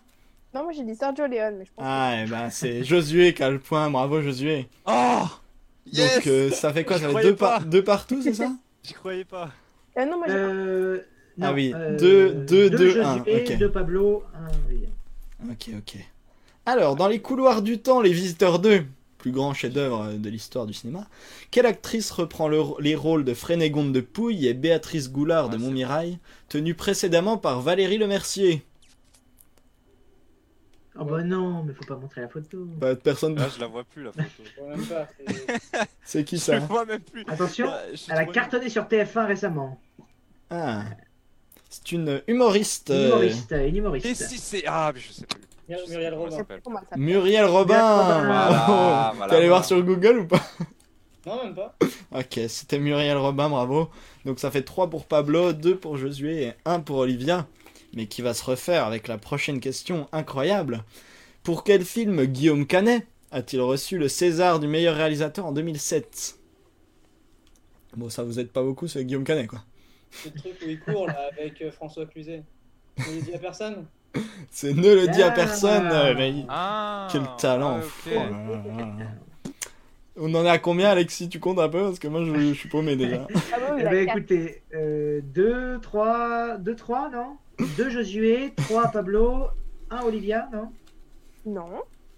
Non, 0.53 0.63
moi 0.63 0.71
j'ai 0.71 0.83
dit 0.83 0.95
Sergio 0.95 1.25
Leone, 1.25 1.57
mais 1.57 1.65
je 1.65 1.71
pense 1.75 1.85
Ah, 1.87 2.21
et 2.23 2.27
ben 2.27 2.49
c'est 2.51 2.83
Josué 2.83 3.33
qui 3.33 3.41
a 3.43 3.49
le 3.49 3.59
point, 3.59 3.89
bravo 3.89 4.21
Josué. 4.21 4.67
Oh 4.85 5.23
Yes 5.91 6.15
Donc 6.15 6.27
euh, 6.27 6.49
ça 6.51 6.71
fait 6.71 6.85
quoi? 6.85 6.99
Ça 6.99 7.09
fait 7.09 7.23
deux, 7.23 7.35
par- 7.35 7.65
deux 7.65 7.83
partout, 7.83 8.21
c'est 8.21 8.33
ça? 8.33 8.51
J'y 8.83 8.93
croyais 8.93 9.25
pas. 9.25 9.49
que... 9.95 10.01
Euh, 10.01 10.05
non, 10.05 10.17
moi 10.17 10.27
j'ai... 10.27 10.33
Euh, 10.35 10.99
Ah 11.41 11.53
oui, 11.53 11.73
euh, 11.75 11.97
deux- 11.97 12.33
deux, 12.33 12.69
deux 12.69 12.93
deux, 13.57 13.69
Pablo, 13.71 14.23
un 14.35 14.47
Olivia. 14.69 14.89
Ok, 15.49 15.69
ok. 15.77 15.97
Alors, 16.65 16.95
dans 16.95 17.07
les 17.07 17.21
couloirs 17.21 17.61
du 17.61 17.79
temps, 17.79 18.01
Les 18.01 18.13
Visiteurs 18.13 18.59
2, 18.59 18.85
plus 19.17 19.31
grand 19.31 19.53
chef-d'œuvre 19.53 20.13
de 20.13 20.29
l'histoire 20.29 20.65
du 20.65 20.73
cinéma, 20.73 21.07
quelle 21.51 21.65
actrice 21.65 22.11
reprend 22.11 22.47
le- 22.47 22.61
les 22.79 22.95
rôles 22.95 23.25
de 23.25 23.33
Frénégonde 23.33 23.91
de 23.93 24.01
Pouille 24.01 24.47
et 24.47 24.53
Béatrice 24.53 25.11
Goulard 25.11 25.49
de 25.49 25.57
Ouais, 25.57 25.63
Montmirail, 25.63 26.19
tenue 26.49 26.73
précédemment 26.73 27.37
par 27.37 27.61
Valérie 27.61 27.97
Lemercier? 27.97 28.63
Oh 30.99 31.05
bah 31.05 31.23
non, 31.23 31.63
mais 31.63 31.73
faut 31.73 31.85
pas 31.85 31.95
montrer 31.95 32.21
la 32.21 32.27
photo. 32.27 32.65
Bah, 32.65 32.95
Personne. 32.95 33.35
Là, 33.35 33.49
je 33.53 33.59
la 33.59 33.65
vois 33.65 33.83
plus 33.83 34.03
la 34.03 34.11
photo. 34.11 34.27
Je 34.55 34.61
vois 34.61 34.75
même 34.77 34.85
pas. 34.85 35.07
c'est- 36.03 36.23
qui 36.25 36.37
je 36.37 36.41
ça 36.41 36.53
la 36.53 36.59
vois 36.59 36.85
même 36.85 37.01
plus. 37.01 37.25
Attention, 37.27 37.67
Ah, 37.69 37.81
je 37.93 38.03
elle 38.11 38.17
a 38.19 38.23
trop 38.25 38.31
cartonné 38.33 38.69
sur 38.69 38.83
TF1 38.87 39.25
récemment. 39.25 39.79
Ah. 40.51 40.83
C'est 41.69 41.91
une 41.93 42.21
humoriste. 42.27 42.89
Une 42.89 42.95
euh, 42.95 43.07
humoriste, 43.07 43.51
une 43.57 43.75
humoriste. 43.75 44.05
Et 44.05 44.13
si 44.13 44.37
c'est. 44.37 44.63
Ah, 44.67 44.91
mais 44.93 44.99
je 45.01 45.11
sais 45.13 45.25
plus. 45.25 45.41
Muriel 45.69 46.13
Robin. 46.13 46.45
Muriel 46.97 47.45
Robin. 47.45 47.97
Robin. 47.97 48.23
Voilà, 48.25 49.13
voilà, 49.15 49.29
T'es 49.29 49.37
allé 49.37 49.47
voir 49.47 49.65
sur 49.65 49.81
Google 49.83 50.19
ou 50.19 50.27
pas 50.27 50.41
Non, 51.25 51.43
même 51.43 51.55
pas. 51.55 51.75
Ok, 52.11 52.39
c'était 52.47 52.77
Muriel 52.79 53.17
Robin, 53.17 53.49
bravo. 53.49 53.89
Donc 54.25 54.39
ça 54.39 54.51
fait 54.51 54.61
3 54.61 54.89
pour 54.89 55.05
Pablo, 55.05 55.53
2 55.53 55.77
pour 55.77 55.97
Josué 55.97 56.43
et 56.43 56.53
1 56.65 56.81
pour 56.81 56.97
Olivia. 56.97 57.47
Mais 57.95 58.07
qui 58.07 58.21
va 58.21 58.33
se 58.33 58.43
refaire 58.43 58.85
avec 58.85 59.07
la 59.07 59.17
prochaine 59.17 59.59
question 59.59 60.07
incroyable. 60.11 60.83
Pour 61.43 61.63
quel 61.63 61.83
film 61.85 62.25
Guillaume 62.25 62.65
Canet 62.67 63.07
a-t-il 63.31 63.61
reçu 63.61 63.97
le 63.97 64.07
César 64.07 64.59
du 64.59 64.67
meilleur 64.67 64.95
réalisateur 64.95 65.45
en 65.45 65.51
2007 65.51 66.37
Bon, 67.95 68.09
ça 68.09 68.23
vous 68.23 68.39
aide 68.39 68.49
pas 68.49 68.63
beaucoup, 68.63 68.87
c'est 68.87 69.05
Guillaume 69.05 69.23
Canet, 69.23 69.47
quoi. 69.47 69.63
C'est 70.11 70.33
le 70.33 70.39
truc 70.39 70.53
où 70.63 70.69
il 70.69 70.79
court 70.79 71.07
là 71.07 71.29
avec 71.31 71.61
euh, 71.61 71.71
François 71.71 72.05
Cluzet. 72.05 72.43
Il 72.97 73.23
dit 73.23 73.33
à 73.33 73.39
personne? 73.39 73.85
C'est 74.51 74.73
ne 74.73 74.93
le 74.93 75.07
dit 75.07 75.21
à 75.23 75.27
Ah. 75.27 75.31
personne, 75.31 75.87
euh, 75.91 76.13
mais 76.15 76.45
Ah 76.49 77.07
quel 77.11 77.23
talent. 77.39 77.81
fou, 77.81 78.09
ok. 78.09 78.15
là 78.15 78.29
là 78.29 78.55
là 78.77 78.85
là. 78.99 79.05
On 80.15 80.33
en 80.35 80.45
est 80.45 80.49
à 80.49 80.59
combien, 80.59 80.89
Alexis? 80.89 81.27
Tu 81.27 81.39
comptes 81.39 81.57
un 81.57 81.69
peu? 81.69 81.81
Parce 81.85 81.97
que 81.97 82.07
moi, 82.07 82.23
je, 82.23 82.33
je 82.49 82.53
suis 82.53 82.69
paumé 82.69 82.95
déjà. 82.95 83.25
Ah 83.51 83.57
bah 83.59 83.75
Eh 83.79 83.83
ben 83.83 84.07
écoutez, 84.07 84.61
2, 84.73 85.79
3, 85.81 86.57
2, 86.59 86.75
3, 86.75 87.09
non? 87.09 87.37
2 87.77 87.89
Josué, 87.89 88.53
3 88.67 88.89
Pablo, 88.91 89.47
1 89.89 90.01
Olivia, 90.03 90.47
non? 90.53 90.71
Non. 91.45 91.69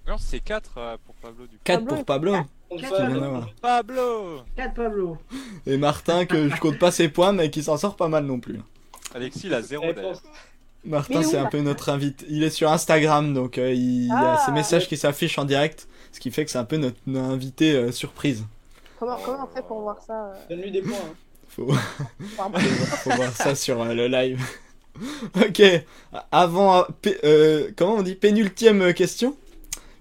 Non, 0.08 0.18
c'est 0.20 0.39
4 0.41 0.98
pour 1.06 1.16
Pablo 1.16 1.48
du 1.48 1.56
coup. 1.58 1.62
4 1.64 1.80
Pablo 1.86 1.96
pour 1.96 2.06
Pablo. 2.06 2.36
On 2.70 2.78
Quatre 2.78 2.98
fait- 2.98 3.04
Rien 3.06 3.24
à 3.24 3.28
voir. 3.30 3.50
Pablo 3.62 4.41
4 4.58 4.74
Pablo. 4.74 5.18
Et 5.66 5.78
Martin, 5.78 6.26
que 6.26 6.50
je 6.50 6.60
compte 6.60 6.78
pas 6.78 6.91
ses 6.91 7.08
points, 7.10 7.32
mais 7.32 7.50
qui 7.50 7.64
s'en 7.64 7.78
sort 7.78 7.96
pas 7.96 8.08
mal 8.10 8.26
non 8.26 8.39
plus. 8.39 8.60
Alexis, 9.16 9.48
il 9.48 9.54
a 9.54 9.62
0 9.62 9.93
d'ailleurs. 9.93 10.22
Martin, 10.86 11.23
c'est 11.23 11.38
un 11.38 11.45
peu 11.47 11.61
notre 11.61 11.89
invité. 11.89 12.25
Il 12.29 12.43
est 12.43 12.49
sur 12.49 12.71
Instagram, 12.71 13.33
donc 13.33 13.57
euh, 13.57 13.73
il 13.73 14.07
y 14.07 14.11
a 14.11 14.36
Ah. 14.36 14.43
ses 14.45 14.51
messages 14.51 14.88
qui 14.88 14.97
s'affichent 14.97 15.38
en 15.39 15.45
direct, 15.45 15.88
ce 16.11 16.19
qui 16.19 16.31
fait 16.31 16.45
que 16.45 16.51
c'est 16.51 16.57
un 16.57 16.65
peu 16.65 16.77
notre, 16.77 16.97
notre 17.07 17.27
invité 17.29 17.73
euh, 17.73 17.91
surprise. 17.91 18.43
Comment, 18.99 19.17
comment 19.23 19.47
on 19.51 19.55
fait 19.55 19.63
pour 19.65 19.81
voir 19.81 20.01
ça 20.05 20.13
euh, 20.13 20.33
Donne-lui 20.49 20.71
des 20.71 20.81
points. 20.81 20.95
hein. 20.97 21.13
Faut, 21.47 21.65
voir 23.11 23.31
ça 23.36 23.55
sur 23.55 23.81
euh, 23.81 23.93
le 23.93 24.07
live. 24.07 24.41
ok, 25.36 25.61
avant, 26.31 26.79
euh, 26.79 26.83
euh, 27.23 27.71
comment 27.75 27.95
on 27.95 28.01
dit, 28.03 28.15
pénultième 28.15 28.93
question? 28.93 29.36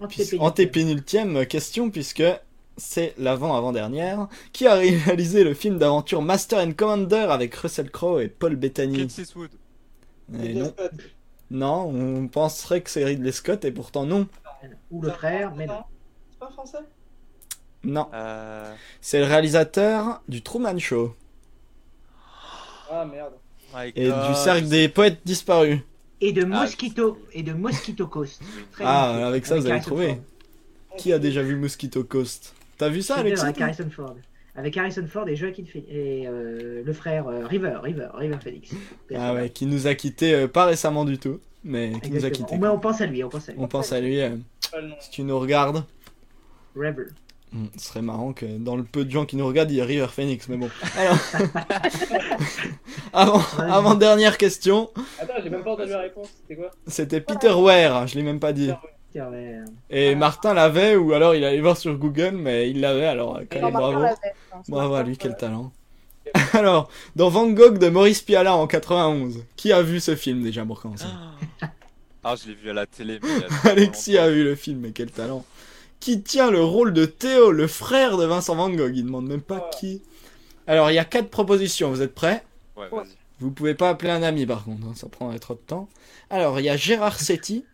Antépénultième. 0.01 0.41
Antépénultième 0.41 1.45
question, 1.45 1.89
puisque 1.89 2.23
c'est 2.77 3.13
l'avant-avant-dernière. 3.17 4.27
Qui 4.53 4.67
a 4.67 4.75
réalisé 4.75 5.43
le 5.45 5.53
film 5.53 5.77
d'aventure 5.77 6.21
Master 6.21 6.59
and 6.59 6.73
Commander 6.73 7.27
avec 7.29 7.55
Russell 7.55 7.89
Crowe 7.89 8.19
et 8.21 8.27
Paul 8.27 8.55
Bettany? 8.57 8.95
Clint 9.07 9.21
Eastwood. 9.23 9.49
Ridley 10.33 10.53
non. 10.59 10.69
Scott. 10.69 10.91
non, 11.51 11.89
on 11.89 12.27
penserait 12.27 12.81
que 12.81 12.89
c'est 12.89 13.03
Ridley 13.05 13.31
Scott, 13.31 13.65
et 13.65 13.71
pourtant 13.71 14.05
non. 14.05 14.27
Ou 14.91 15.01
le 15.01 15.11
frère, 15.11 15.53
mais 15.55 15.67
non. 15.67 15.83
C'est 16.31 16.39
pas 16.39 16.49
français? 16.51 16.79
Non, 17.83 18.09
Euh... 18.13 18.73
c'est 19.01 19.19
le 19.19 19.25
réalisateur 19.25 20.21
du 20.27 20.41
Truman 20.41 20.79
Show. 20.79 21.15
Ah 22.89 23.05
merde. 23.05 23.33
My 23.73 23.91
Et 23.95 24.09
God. 24.09 24.27
du 24.29 24.35
cercle 24.35 24.67
des 24.67 24.89
poètes 24.89 25.19
disparus. 25.25 25.79
Et 26.21 26.31
de 26.31 26.43
Ah, 26.43 26.61
Mosquito, 26.61 27.19
et 27.33 27.43
de 27.43 27.53
Mosquito 27.53 28.07
Coast. 28.07 28.41
Très 28.71 28.83
Ah, 28.87 29.13
bien. 29.17 29.27
avec 29.27 29.45
ça, 29.45 29.59
vous 29.59 29.79
trouvé. 29.79 30.15
Ford. 30.89 30.97
Qui 30.97 31.11
a 31.13 31.19
déjà 31.19 31.41
vu 31.43 31.55
Mosquito 31.55 32.03
Coast? 32.03 32.55
T'as 32.77 32.89
vu 32.89 33.01
ça, 33.01 33.15
avec 33.17 33.37
Harrison 33.39 33.89
Ford. 33.89 34.15
Avec 34.57 34.77
Harrison 34.77 35.05
Ford 35.07 35.27
et 35.27 35.35
Joaquin 35.35 35.63
Phoenix. 35.65 35.89
Et 35.91 36.25
euh, 36.27 36.81
le 36.85 36.93
frère 36.93 37.27
euh, 37.27 37.45
River, 37.45 37.77
River, 37.83 38.07
River 38.13 38.37
Phoenix. 38.41 38.71
Ah 39.15 39.33
ouais, 39.33 39.49
qui 39.49 39.65
nous 39.65 39.87
a 39.87 39.95
quittés 39.95 40.33
euh, 40.33 40.47
pas 40.47 40.65
récemment 40.65 41.03
du 41.03 41.17
tout, 41.17 41.39
mais 41.63 41.91
qui 42.01 42.11
nous 42.11 42.23
a 42.25 42.29
quittés. 42.29 42.57
Mais 42.57 42.67
on 42.67 42.79
pense 42.79 43.01
à 43.01 43.05
lui, 43.05 43.23
on 43.23 43.29
pense 43.29 43.49
à 43.49 43.51
lui. 43.51 43.59
On 43.61 43.67
pense 43.67 43.91
à 43.91 43.99
lui. 43.99 44.21
euh, 44.21 44.29
si 45.01 45.09
tu 45.11 45.23
nous 45.23 45.37
regardes, 45.37 45.83
River. 46.75 47.07
hmm, 47.51 47.65
ce 47.77 47.85
serait 47.87 48.01
marrant 48.01 48.31
que 48.33 48.45
dans 48.45 48.77
le 48.77 48.83
peu 48.83 49.03
de 49.03 49.11
gens 49.11 49.25
qui 49.25 49.35
nous 49.35 49.45
regardent, 49.45 49.71
il 49.71 49.75
y 49.75 49.79
ait 49.79 49.83
River 49.83 50.07
Phoenix, 50.09 50.47
mais 50.47 50.57
bon. 50.57 50.69
Alors, 50.97 51.17
avant, 53.13 53.41
avant 53.59 53.95
dernière 53.95 54.37
question, 54.37 54.89
Attends, 55.19 55.33
j'ai 55.43 55.49
même 55.49 55.63
pas 55.63 55.71
entendu 55.73 55.91
la 55.91 55.99
réponse. 56.01 56.29
C'était 56.41 56.55
quoi? 56.55 56.71
C'était 56.87 57.21
Peter 57.21 57.51
Ware, 57.51 58.07
je 58.07 58.15
l'ai 58.15 58.23
même 58.23 58.39
pas 58.39 58.53
dit. 58.53 58.69
Ouais. 58.69 58.77
Et 59.89 60.15
Martin 60.15 60.53
l'avait, 60.53 60.95
ou 60.95 61.13
alors 61.13 61.35
il 61.35 61.43
allait 61.43 61.61
voir 61.61 61.77
sur 61.77 61.95
Google, 61.97 62.31
mais 62.31 62.69
il 62.69 62.81
l'avait, 62.81 63.05
alors 63.05 63.39
quand 63.49 63.61
même 63.61 63.73
bravo. 63.73 64.05
Bravo 64.67 64.93
à 64.95 65.03
lui, 65.03 65.17
quel 65.17 65.35
talent. 65.37 65.71
Alors, 66.53 66.89
dans 67.15 67.29
Van 67.29 67.47
Gogh 67.47 67.77
de 67.77 67.87
Maurice 67.87 68.21
Pialat 68.23 68.55
en 68.55 68.65
91, 68.65 69.43
qui 69.55 69.71
a 69.71 69.83
vu 69.83 69.99
ce 69.99 70.15
film 70.15 70.41
déjà 70.41 70.65
pour 70.65 70.81
commencer? 70.81 71.05
Ah, 71.61 71.67
Ah, 72.23 72.35
je 72.35 72.47
l'ai 72.49 72.55
vu 72.55 72.71
à 72.71 72.73
la 72.73 72.87
télé. 72.87 73.19
mais 73.21 73.43
a 73.67 73.69
Alexis 73.69 74.17
a 74.17 74.29
vu 74.31 74.43
le 74.43 74.55
film, 74.55 74.79
mais 74.79 74.91
quel 74.91 75.11
talent. 75.11 75.45
Qui 75.99 76.23
tient 76.23 76.49
le 76.49 76.63
rôle 76.63 76.93
de 76.93 77.05
Théo, 77.05 77.51
le 77.51 77.67
frère 77.67 78.17
de 78.17 78.25
Vincent 78.25 78.55
Van 78.55 78.69
Gogh? 78.71 78.95
Il 78.95 79.05
demande 79.05 79.27
même 79.27 79.41
pas 79.41 79.69
qui. 79.79 80.01
Alors, 80.65 80.89
il 80.89 80.95
y 80.95 80.99
a 80.99 81.05
quatre 81.05 81.29
propositions, 81.29 81.91
vous 81.91 82.01
êtes 82.01 82.15
prêts? 82.15 82.43
Ouais, 82.75 82.85
Ouais. 82.91 83.03
vas-y. 83.03 83.15
Vous 83.39 83.51
pouvez 83.51 83.75
pas 83.75 83.89
appeler 83.89 84.09
un 84.11 84.23
ami 84.23 84.45
par 84.47 84.63
contre, 84.63 84.87
hein, 84.87 84.93
ça 84.95 85.07
prendrait 85.07 85.39
trop 85.39 85.53
de 85.53 85.59
temps. 85.59 85.87
Alors, 86.31 86.59
il 86.59 86.65
y 86.65 86.69
a 86.69 86.77
Gérard 86.77 87.19
Setti, 87.19 87.65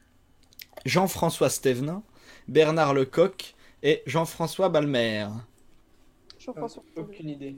Jean-François 0.86 1.50
Stevenin, 1.50 2.04
Bernard 2.48 2.94
Lecoq 2.94 3.56
et 3.84 4.04
Jean-François 4.06 4.70
Balmer. 4.70 5.28
Jean-François. 6.40 6.84
Aucune 6.96 7.30
idée. 7.30 7.56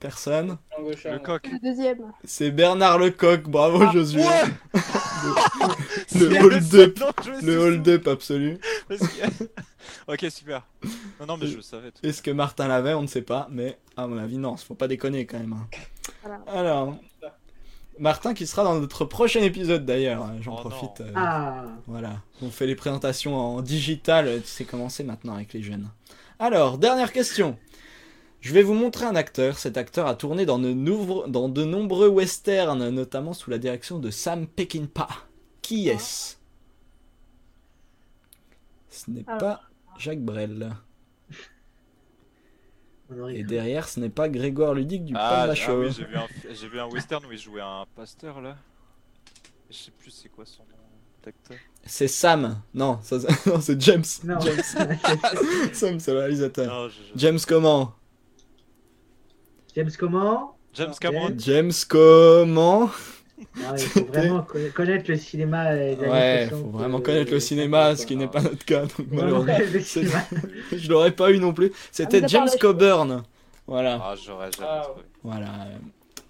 Personne? 0.00 0.58
Gauchard, 0.78 1.14
Le. 1.14 1.50
Le 1.52 1.58
deuxième. 1.60 2.12
C'est 2.24 2.50
Bernard 2.50 2.98
Lecoq, 2.98 3.44
bravo 3.48 3.82
Ah, 3.88 3.92
Josué. 3.92 4.22
C'est 6.06 6.18
Le 6.18 6.38
hold-up. 6.44 6.98
je 7.24 7.30
me 7.30 7.34
Le 7.36 7.40
suis 7.40 7.56
hold-up 7.56 8.08
absolu. 8.08 8.58
ok, 10.08 10.26
super. 10.30 10.66
Non, 11.20 11.26
non, 11.26 11.36
mais 11.38 11.46
je 11.46 11.56
le 11.56 11.62
savais. 11.62 11.90
tout. 11.90 12.04
Est-ce 12.06 12.20
que 12.22 12.30
Martin 12.30 12.68
l'avait? 12.68 12.92
On 12.94 13.02
ne 13.02 13.06
sait 13.06 13.22
pas, 13.22 13.48
mais 13.50 13.78
à 13.96 14.06
mon 14.06 14.18
avis, 14.18 14.36
non, 14.36 14.56
faut 14.56 14.74
pas 14.74 14.88
déconner 14.88 15.24
quand 15.24 15.38
même. 15.38 15.54
hein. 15.54 15.68
Voilà. 16.22 16.42
Alors, 16.48 16.96
Martin 17.98 18.34
qui 18.34 18.46
sera 18.46 18.64
dans 18.64 18.78
notre 18.78 19.04
prochain 19.04 19.40
épisode 19.42 19.84
d'ailleurs, 19.86 20.26
j'en 20.40 20.56
Oh 20.56 20.68
profite. 20.68 21.00
euh, 21.00 21.12
Ah, 21.14 21.64
Voilà, 21.86 22.20
on 22.42 22.50
fait 22.50 22.66
les 22.66 22.74
présentations 22.74 23.36
en 23.36 23.62
digital, 23.62 24.40
tu 24.42 24.48
sais 24.48 24.64
comment 24.64 24.88
c'est 24.88 25.04
maintenant 25.04 25.34
avec 25.34 25.52
les 25.52 25.62
jeunes. 25.62 25.88
Alors, 26.38 26.78
dernière 26.78 27.12
question. 27.12 27.56
Je 28.40 28.52
vais 28.52 28.62
vous 28.62 28.74
montrer 28.74 29.06
un 29.06 29.14
acteur. 29.16 29.58
Cet 29.58 29.78
acteur 29.78 30.06
a 30.06 30.14
tourné 30.16 30.44
dans 30.44 30.58
de, 30.58 30.72
nouveau- 30.72 31.26
dans 31.28 31.48
de 31.48 31.64
nombreux 31.64 32.08
westerns, 32.08 32.90
notamment 32.90 33.32
sous 33.32 33.48
la 33.50 33.58
direction 33.58 33.98
de 33.98 34.10
Sam 34.10 34.46
Peckinpah. 34.46 35.08
Qui 35.62 35.88
est-ce? 35.88 36.36
Ce 38.90 39.10
n'est 39.10 39.24
Alors. 39.26 39.38
pas 39.38 39.60
Jacques 39.98 40.20
Brel. 40.20 40.72
Et 43.30 43.42
derrière, 43.44 43.88
ce 43.88 44.00
n'est 44.00 44.08
pas 44.10 44.28
Grégoire 44.28 44.74
Ludic 44.74 45.04
du 45.04 45.14
Ah, 45.16 45.18
Pan 45.18 45.36
ah 45.42 45.46
Macho. 45.48 45.80
oui, 45.80 45.90
j'ai 45.92 46.04
vu, 46.04 46.16
un... 46.16 46.26
j'ai 46.54 46.68
vu 46.68 46.80
un 46.80 46.86
western 46.86 47.24
où 47.26 47.32
il 47.32 47.38
jouait 47.38 47.60
un 47.60 47.84
pasteur 47.94 48.40
là. 48.40 48.56
Je 49.70 49.76
sais 49.76 49.90
plus 49.90 50.10
c'est 50.10 50.28
quoi 50.28 50.44
son 50.46 50.62
nom 50.64 50.68
d'acteur. 51.24 51.56
C'est 51.84 52.08
Sam. 52.08 52.60
Non, 52.72 52.98
ça, 53.02 53.16
non, 53.46 53.60
c'est 53.60 53.80
James. 53.80 54.04
Non. 54.24 54.38
James. 54.40 54.62
Sam, 55.72 55.98
c'est 56.00 56.12
le 56.12 56.18
réalisateur. 56.18 56.66
Non, 56.72 56.88
je- 56.88 56.94
je- 56.94 57.18
James 57.18 57.38
comment 57.48 57.94
James 59.74 59.90
comment 59.98 60.56
James. 60.72 60.92
Cameron. 61.00 61.34
James 61.38 61.72
comment 61.88 62.90
Il 63.56 63.78
faut 63.78 64.04
vraiment 64.04 64.42
co- 64.42 64.58
connaître 64.74 65.10
le 65.10 65.16
cinéma. 65.16 65.70
Ouais, 65.72 65.96
60, 66.48 66.50
faut 66.50 66.70
vraiment 66.78 67.00
connaître 67.00 67.30
le 67.32 67.40
cinéma, 67.40 67.96
ce 67.96 68.06
qui 68.06 68.16
n'est 68.16 68.28
pas 68.28 68.40
notre 68.42 68.64
cas, 68.64 68.82
donc 68.82 69.06
malheureusement. 69.10 69.54
Je 70.72 70.88
l'aurais 70.90 71.10
pas 71.12 71.30
eu 71.30 71.38
non 71.38 71.52
plus. 71.52 71.72
C'était 71.92 72.22
Ah, 72.24 72.26
James 72.26 72.48
Coburn. 72.60 73.22
Voilà, 73.66 74.00
Ah, 74.02 74.14
j'aurais 74.22 74.50
jamais 74.52 74.68
Ah, 74.70 74.80
trouvé. 74.84 75.02
voilà. 75.22 75.48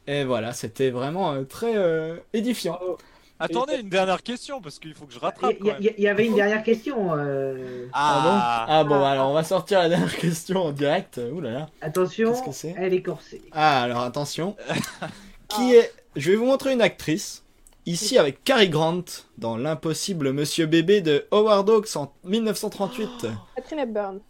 Et 0.07 0.25
voilà, 0.25 0.53
c'était 0.53 0.91
vraiment 0.91 1.33
euh, 1.33 1.43
très 1.45 1.77
euh, 1.77 2.17
édifiant. 2.33 2.75
Bravo. 2.75 2.99
Attendez, 3.41 3.75
une 3.81 3.89
dernière 3.89 4.23
question 4.23 4.61
parce 4.61 4.79
qu'il 4.79 4.95
faut 4.95 5.07
que 5.07 5.13
je 5.13 5.19
rattrape 5.19 5.55
Il 5.59 5.67
y, 5.67 5.69
même. 5.69 5.77
il 5.81 5.87
y- 5.87 5.95
il 5.99 6.05
y 6.05 6.09
avait 6.09 6.27
une 6.27 6.37
dernière 6.37 6.63
question. 6.63 7.17
euh, 7.17 7.87
Ah 7.93 8.21
bon 8.23 8.73
Ah 8.73 8.85
bon, 8.85 9.03
Ah. 9.05 9.11
alors 9.11 9.31
on 9.31 9.35
va 9.35 9.43
sortir 9.43 9.81
la 9.81 9.89
dernière 9.89 10.17
question 10.17 10.67
en 10.67 10.71
direct. 10.73 11.21
Ouh 11.33 11.41
là 11.41 11.51
là. 11.51 11.69
Attention, 11.81 12.31
Qu'est-ce 12.33 12.45
que 12.45 12.53
c'est 12.53 12.75
elle 12.79 12.95
est 12.95 13.03
corsée. 13.03 13.43
Ah, 13.51 13.83
alors 13.83 14.03
attention. 14.03 14.55
Qui 15.49 15.75
est. 15.75 15.93
Je 16.17 16.31
vais 16.31 16.37
vous 16.37 16.47
montrer 16.47 16.73
une 16.73 16.83
actrice. 16.83 17.43
Ici 17.87 18.17
avec 18.17 18.43
Cary 18.45 18.71
Grant 18.71 19.05
dans 19.37 19.59
L'impossible 19.59 20.33
Monsieur 20.33 20.65
Bébé 20.67 21.03
de 21.03 21.27
Howard 21.31 21.69
Hawks 21.69 21.97
en 21.97 22.13
1938. 22.25 23.27
Catherine 23.57 23.79
Hepburn. 23.81 24.21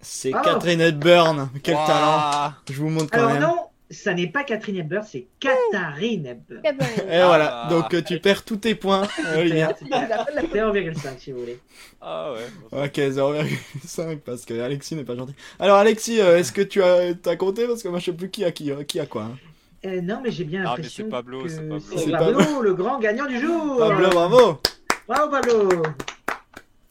C'est 0.00 0.30
Ah. 0.32 0.42
Catherine 0.44 0.80
Hepburn. 0.80 1.50
Quel 1.64 1.74
Ouah. 1.74 1.86
talent. 1.86 2.52
Je 2.70 2.80
vous 2.80 2.88
montre 2.90 3.10
quand 3.10 3.18
Alors 3.18 3.32
même. 3.32 3.42
non, 3.42 3.56
ça 3.90 4.14
n'est 4.14 4.28
pas 4.28 4.44
Catherine 4.44 4.76
Hepburn, 4.76 5.04
c'est 5.04 5.26
Katharine 5.40 6.26
Hepburn. 6.26 6.62
Catherine. 6.62 7.08
Et 7.10 7.16
Ah. 7.16 7.26
voilà, 7.26 7.66
donc 7.70 7.92
euh, 7.92 8.02
tu 8.06 8.20
perds 8.20 8.44
tous 8.44 8.58
tes 8.58 8.76
points, 8.76 9.02
Olivier. 9.36 9.66
C'est 9.76 9.86
0,5 9.86 11.18
si 11.18 11.32
vous 11.32 11.40
voulez. 11.40 11.58
Ah 12.00 12.32
ouais. 12.32 12.84
Ok, 12.86 12.98
0,5 12.98 14.18
parce 14.20 14.44
que 14.44 14.58
Alexis 14.60 14.94
n'est 14.94 15.02
pas 15.04 15.16
gentil. 15.16 15.34
Alors 15.58 15.76
Alexis, 15.78 16.20
euh, 16.20 16.38
est-ce 16.38 16.52
que 16.52 16.62
tu 16.62 16.84
as, 16.84 17.14
t'as 17.14 17.34
compté? 17.34 17.66
Parce 17.66 17.82
que 17.82 17.88
moi 17.88 17.98
je 17.98 18.04
sais 18.04 18.12
plus 18.12 18.30
qui 18.30 18.44
a 18.44 18.52
qui, 18.52 18.70
qui 18.86 19.00
a 19.00 19.06
quoi. 19.06 19.22
hein. 19.24 19.36
Euh, 19.86 20.00
non, 20.02 20.20
mais 20.22 20.30
j'ai 20.30 20.44
bien 20.44 20.60
Ah, 20.62 20.70
l'impression 20.76 21.04
c'est 21.06 21.10
Pablo, 21.10 21.42
que 21.42 21.48
c'est 21.48 21.62
Pablo. 21.68 21.80
c'est 21.80 22.10
Pablo, 22.10 22.60
le 22.62 22.74
grand 22.74 22.98
gagnant 22.98 23.26
du 23.26 23.40
jour. 23.40 23.78
Pablo, 23.78 24.10
bravo 24.10 24.60
Bravo 25.08 25.30
Pablo. 25.30 25.68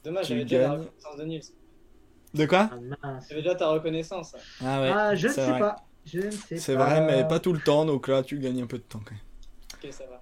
Dommage, 0.04 0.28
j'avais 0.28 0.44
déjà 0.44 0.60
la 0.60 0.72
reconnaissance 0.74 1.18
de 1.18 1.24
Nils. 1.26 1.44
De 2.34 2.46
quoi 2.46 2.70
Ah. 3.04 3.20
J'avais 3.30 3.42
déjà 3.42 3.56
ta 3.56 3.68
reconnaissance. 3.70 4.36
Ah 4.64 4.82
ouais, 4.82 4.92
Ah, 4.94 5.16
je 5.16 5.28
ne 5.28 5.34
c'est 5.34 5.42
sais 5.42 5.50
vrai. 5.52 5.60
pas. 5.60 5.76
Je 6.06 6.20
ne 6.20 6.32
sais 6.32 6.58
C'est 6.58 6.76
vrai, 6.76 7.02
mais 7.02 7.28
pas 7.28 7.40
tout 7.40 7.54
le 7.54 7.60
temps, 7.60 7.86
donc 7.86 8.08
là 8.08 8.24
tu 8.24 8.40
gagnes 8.40 8.64
un 8.64 8.68
peu 8.68 8.78
de 8.78 8.84
temps 8.84 9.02
quand 9.06 9.12
même. 9.12 9.20
Ok, 9.84 9.94
ça 9.94 10.06
va. 10.10 10.22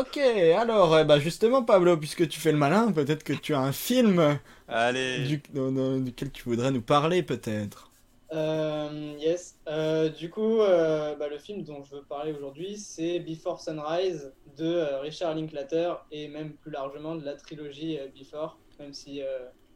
Ok, 0.00 0.18
alors, 0.18 0.98
eh 0.98 1.04
bah 1.04 1.18
justement 1.20 1.62
Pablo, 1.62 1.96
puisque 1.96 2.28
tu 2.28 2.40
fais 2.40 2.52
le 2.52 2.58
malin, 2.58 2.90
peut-être 2.92 3.22
que 3.24 3.32
tu 3.32 3.54
as 3.54 3.60
un 3.60 3.72
film 3.72 4.38
Allez. 4.66 5.24
du- 5.24 5.42
dans- 5.54 5.98
duquel 5.98 6.30
tu 6.32 6.42
voudrais 6.44 6.70
nous 6.72 6.82
parler 6.82 7.22
peut-être. 7.22 7.87
Euh, 8.32 9.14
yes. 9.18 9.58
Euh, 9.68 10.08
du 10.10 10.28
coup, 10.30 10.60
euh, 10.60 11.16
bah, 11.16 11.28
le 11.28 11.38
film 11.38 11.62
dont 11.62 11.82
je 11.82 11.96
veux 11.96 12.02
parler 12.02 12.32
aujourd'hui, 12.32 12.76
c'est 12.76 13.20
Before 13.20 13.60
Sunrise 13.60 14.32
de 14.56 14.66
euh, 14.66 15.00
Richard 15.00 15.34
Linklater 15.34 15.94
et 16.12 16.28
même 16.28 16.52
plus 16.54 16.70
largement 16.70 17.14
de 17.14 17.24
la 17.24 17.34
trilogie 17.34 17.98
Before, 18.18 18.58
même 18.78 18.92
si 18.92 19.22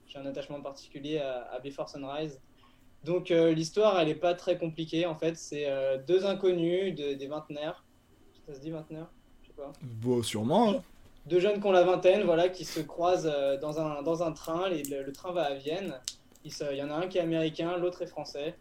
j'ai 0.07 0.19
un 0.19 0.27
attachement 0.27 0.61
particulier 0.61 1.19
à, 1.19 1.51
à 1.53 1.59
Before 1.61 1.89
Sunrise. 1.89 2.41
Donc 3.05 3.31
l'histoire, 3.31 3.99
elle 3.99 4.09
n'est 4.09 4.15
pas 4.15 4.35
très 4.35 4.59
compliquée 4.59 5.07
en 5.07 5.17
fait. 5.17 5.37
C'est 5.37 5.67
deux 6.07 6.25
inconnus, 6.27 6.95
de- 6.95 7.15
des 7.15 7.27
vingtenaires. 7.27 7.85
Ça 8.47 8.55
se 8.55 8.61
dit 8.61 8.71
vingtenaires 8.71 9.09
Je 9.43 9.49
sais 9.49 9.55
pas. 9.55 9.73
Bon, 9.83 10.23
sûrement. 10.23 10.71
hein. 10.75 10.83
deux 11.27 11.41
jeunes 11.41 11.61
qui 11.61 11.67
ont 11.67 11.73
la 11.73 11.83
vingtaine, 11.85 12.23
voilà, 12.25 12.49
qui 12.49 12.65
se 12.65 12.81
croisent 12.81 13.33
dans 13.61 13.81
un, 13.81 14.03
dans 14.03 14.23
un 14.23 14.31
train. 14.33 14.69
Les- 14.69 14.83
le, 14.85 15.03
le 15.03 15.13
train 15.13 15.33
va 15.33 15.43
à 15.45 15.55
Vienne. 15.55 15.99
Il, 16.45 16.77
y 16.77 16.83
en 16.83 16.91
a 16.91 16.95
un 16.95 17.07
qui 17.07 17.19
est 17.19 17.21
américain, 17.21 17.77
l'autre 17.77 18.03
est 18.03 18.07
français, 18.07 18.55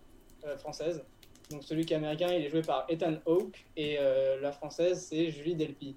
euh, 0.45 0.57
française. 0.57 1.03
Donc 1.49 1.63
celui 1.63 1.85
qui 1.85 1.93
est 1.93 1.97
américain, 1.97 2.27
il 2.31 2.45
est 2.45 2.49
joué 2.49 2.61
par 2.61 2.85
Ethan 2.89 3.15
Hawke 3.25 3.65
et 3.75 3.97
euh, 3.99 4.39
la 4.39 4.51
française, 4.51 5.05
c'est 5.09 5.31
Julie 5.31 5.55
Delpy. 5.55 5.95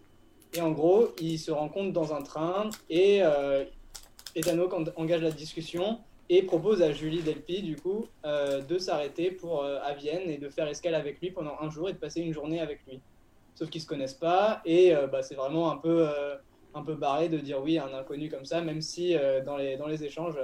Et 0.54 0.60
en 0.60 0.70
gros, 0.72 1.08
ils 1.20 1.38
se 1.38 1.50
rencontrent 1.50 1.92
dans 1.92 2.14
un 2.14 2.22
train 2.22 2.70
et 2.88 3.22
euh, 3.22 3.64
Ethan 4.34 4.58
Hawke 4.58 4.72
en- 4.72 4.84
engage 4.96 5.22
la 5.22 5.30
discussion 5.30 5.98
et 6.30 6.42
propose 6.42 6.80
à 6.80 6.92
Julie 6.92 7.22
Delpy, 7.22 7.62
du 7.62 7.76
coup, 7.76 8.06
de 8.24 8.78
s'arrêter 8.78 9.30
pour 9.30 9.62
à 9.62 9.92
Vienne 9.92 10.30
et 10.30 10.38
de 10.38 10.48
faire 10.48 10.66
escale 10.68 10.94
avec 10.94 11.20
lui 11.20 11.30
pendant 11.30 11.54
un 11.60 11.68
jour 11.68 11.90
et 11.90 11.92
de 11.92 11.98
passer 11.98 12.22
une 12.22 12.32
journée 12.32 12.60
avec 12.60 12.80
lui. 12.86 12.98
Sauf 13.54 13.68
qu'ils 13.68 13.82
se 13.82 13.86
connaissent 13.86 14.14
pas 14.14 14.62
et 14.64 14.94
bah, 15.12 15.22
c'est 15.22 15.34
vraiment 15.34 15.70
un 15.70 15.76
peu, 15.76 16.08
un 16.72 16.82
peu 16.82 16.94
barré 16.94 17.28
de 17.28 17.36
dire 17.36 17.62
oui 17.62 17.76
à 17.76 17.84
un 17.84 17.92
inconnu 17.92 18.30
comme 18.30 18.46
ça, 18.46 18.62
même 18.62 18.80
si 18.80 19.14
dans, 19.44 19.58
les, 19.58 19.76
dans 19.76 19.86
les 19.86 20.02
échanges, 20.02 20.36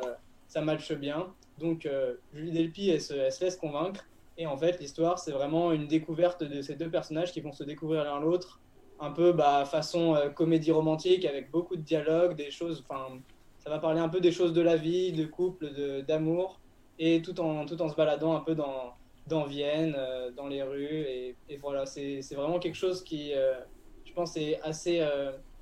ça 0.50 0.60
matche 0.60 0.92
bien. 0.92 1.34
Donc 1.58 1.86
euh, 1.86 2.16
Julie 2.32 2.50
Delpy, 2.50 2.90
elle 2.90 3.00
se, 3.00 3.14
laisse 3.14 3.56
convaincre. 3.56 4.04
Et 4.36 4.46
en 4.46 4.56
fait, 4.56 4.80
l'histoire, 4.80 5.18
c'est 5.18 5.32
vraiment 5.32 5.70
une 5.72 5.86
découverte 5.86 6.42
de 6.42 6.60
ces 6.60 6.74
deux 6.74 6.90
personnages 6.90 7.32
qui 7.32 7.40
vont 7.40 7.52
se 7.52 7.62
découvrir 7.62 8.04
l'un 8.04 8.20
l'autre, 8.20 8.60
un 8.98 9.12
peu 9.12 9.32
bah, 9.32 9.64
façon 9.64 10.16
euh, 10.16 10.28
comédie 10.28 10.72
romantique, 10.72 11.24
avec 11.24 11.50
beaucoup 11.50 11.76
de 11.76 11.82
dialogues, 11.82 12.36
des 12.36 12.50
choses, 12.50 12.84
enfin, 12.88 13.20
ça 13.58 13.70
va 13.70 13.78
parler 13.78 14.00
un 14.00 14.08
peu 14.08 14.20
des 14.20 14.32
choses 14.32 14.52
de 14.52 14.60
la 14.60 14.76
vie, 14.76 15.12
de 15.12 15.24
couple, 15.26 15.72
de- 15.72 16.00
d'amour, 16.00 16.60
et 16.98 17.22
tout 17.22 17.38
en, 17.40 17.64
tout 17.64 17.80
en 17.80 17.88
se 17.88 17.94
baladant 17.94 18.34
un 18.34 18.40
peu 18.40 18.54
dans, 18.54 18.94
dans 19.26 19.44
Vienne, 19.44 19.96
dans 20.36 20.48
les 20.48 20.62
rues. 20.62 21.06
Et, 21.06 21.36
voilà, 21.58 21.86
c'est 21.86 22.20
vraiment 22.32 22.58
quelque 22.58 22.74
chose 22.76 23.04
qui, 23.04 23.32
je 23.32 24.12
pense, 24.14 24.36
est 24.36 24.60
assez, 24.62 25.00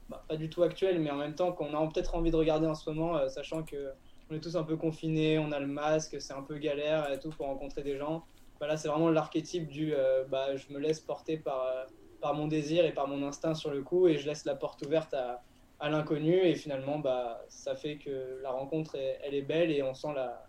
bah, 0.08 0.24
pas 0.28 0.36
du 0.36 0.50
tout 0.50 0.62
actuel, 0.62 1.00
mais 1.00 1.10
en 1.10 1.16
même 1.16 1.34
temps 1.34 1.52
qu'on 1.52 1.74
a 1.74 1.88
peut-être 1.88 2.14
envie 2.14 2.30
de 2.30 2.36
regarder 2.36 2.66
en 2.66 2.74
ce 2.74 2.90
moment, 2.90 3.28
sachant 3.28 3.62
que 3.62 3.92
on 4.30 4.34
est 4.34 4.40
tous 4.40 4.56
un 4.56 4.64
peu 4.64 4.76
confinés, 4.76 5.38
on 5.38 5.52
a 5.52 5.60
le 5.60 5.66
masque, 5.66 6.16
c'est 6.20 6.34
un 6.34 6.42
peu 6.42 6.58
galère 6.58 7.10
et 7.12 7.18
tout 7.18 7.30
pour 7.30 7.46
rencontrer 7.46 7.82
des 7.82 7.96
gens. 7.96 8.24
Bah, 8.60 8.66
là, 8.66 8.76
c'est 8.76 8.88
vraiment 8.88 9.08
l'archétype 9.08 9.68
du 9.68 9.94
bah, 10.30 10.56
je 10.56 10.72
me 10.72 10.78
laisse 10.78 11.00
porter 11.00 11.36
par, 11.36 11.86
par 12.20 12.34
mon 12.34 12.48
désir 12.48 12.84
et 12.84 12.92
par 12.92 13.08
mon 13.08 13.26
instinct 13.26 13.54
sur 13.54 13.70
le 13.70 13.82
coup 13.82 14.08
et 14.08 14.18
je 14.18 14.26
laisse 14.26 14.44
la 14.44 14.54
porte 14.54 14.82
ouverte 14.82 15.14
à, 15.14 15.42
à 15.80 15.88
l'inconnu 15.88 16.34
et 16.34 16.54
finalement 16.54 16.98
bah, 16.98 17.44
ça 17.48 17.76
fait 17.76 17.96
que 17.96 18.40
la 18.42 18.50
rencontre 18.50 18.96
elle 18.96 19.34
est 19.34 19.42
belle 19.42 19.70
et 19.70 19.82
on 19.82 19.94
sent 19.94 20.12
la, 20.14 20.46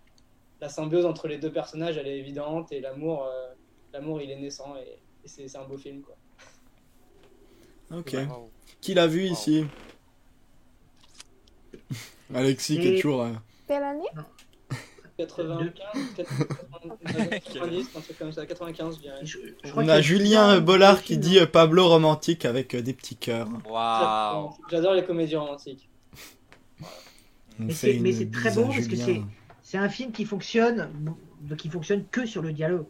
la 0.59 0.69
symbiose 0.69 1.05
entre 1.05 1.27
les 1.27 1.37
deux 1.37 1.51
personnages 1.51 1.97
elle 1.97 2.07
est 2.07 2.17
évidente 2.17 2.71
et 2.71 2.79
l'amour 2.79 3.25
euh, 3.25 3.53
l'amour 3.93 4.21
il 4.21 4.31
est 4.31 4.39
naissant 4.39 4.75
et, 4.77 4.99
c'est 5.25 5.53
un 5.57 5.65
beau 5.65 5.77
film 5.77 6.01
quoi. 6.01 6.15
Ok. 7.91 8.15
Qui 8.81 8.93
l'a 8.93 9.05
vu 9.05 9.25
ici? 9.25 9.65
Alexis 12.33 12.79
qui 12.79 12.87
est 12.87 13.01
toujours. 13.01 13.23
Euh, 13.23 13.33
Quelle 13.69 13.83
année? 13.83 14.07
95, 15.15 15.69
90, 17.43 17.89
un 17.95 18.01
truc 18.01 18.17
comme 18.17 18.31
ça, 18.31 18.47
95, 18.47 18.99
On 19.75 19.87
a 19.87 20.01
Julien 20.01 20.59
Bollard 20.59 21.03
qui 21.03 21.19
dit 21.19 21.37
euh, 21.37 21.45
Pablo 21.45 21.87
romantique 21.87 22.45
avec 22.45 22.73
euh, 22.73 22.81
des 22.81 22.93
petits 22.93 23.15
cœurs. 23.15 23.47
Waouh 23.69 24.55
J'adore 24.71 24.95
les 24.95 25.03
comédies 25.03 25.35
romantiques. 25.35 25.87
Mais 27.59 27.73
c'est 27.73 28.31
très 28.31 28.51
beau 28.55 28.65
parce 28.65 28.87
que 28.87 28.95
c'est 29.61 29.77
un 29.77 29.89
film 29.89 30.11
qui 30.13 30.25
fonctionne, 30.25 30.89
qui 31.59 31.69
fonctionne 31.69 32.05
que 32.09 32.25
sur 32.25 32.41
le 32.41 32.51
dialogue. 32.51 32.87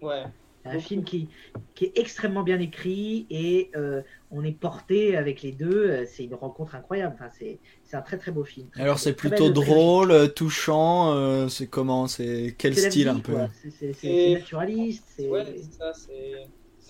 Ouais. 0.00 0.24
Un 0.64 0.78
film 0.78 1.02
qui, 1.02 1.28
qui 1.74 1.86
est 1.86 1.98
extrêmement 1.98 2.42
bien 2.42 2.60
écrit 2.60 3.26
et 3.30 3.70
euh, 3.74 4.02
on 4.30 4.44
est 4.44 4.52
porté 4.52 5.16
avec 5.16 5.42
les 5.42 5.52
deux. 5.52 5.90
Euh, 5.90 6.04
c'est 6.06 6.24
une 6.24 6.34
rencontre 6.34 6.74
incroyable. 6.74 7.16
Enfin, 7.18 7.30
c'est, 7.36 7.58
c'est 7.84 7.96
un 7.96 8.02
très 8.02 8.16
très 8.16 8.30
beau 8.30 8.44
film. 8.44 8.68
Alors 8.76 8.98
c'est 8.98 9.14
plutôt 9.14 9.50
drôle, 9.50 10.12
euh, 10.12 10.28
touchant. 10.28 11.48
c'est 11.48 11.66
comment 11.66 12.06
C'est 12.06 12.54
quel 12.56 12.76
style 12.76 13.08
un 13.08 13.18
peu? 13.18 13.36
C'est, 13.78 14.34
naturaliste. 14.34 15.04
C'est... 15.16 15.28
Ouais, 15.28 15.44
c'est 15.44 15.72
ça. 15.72 15.92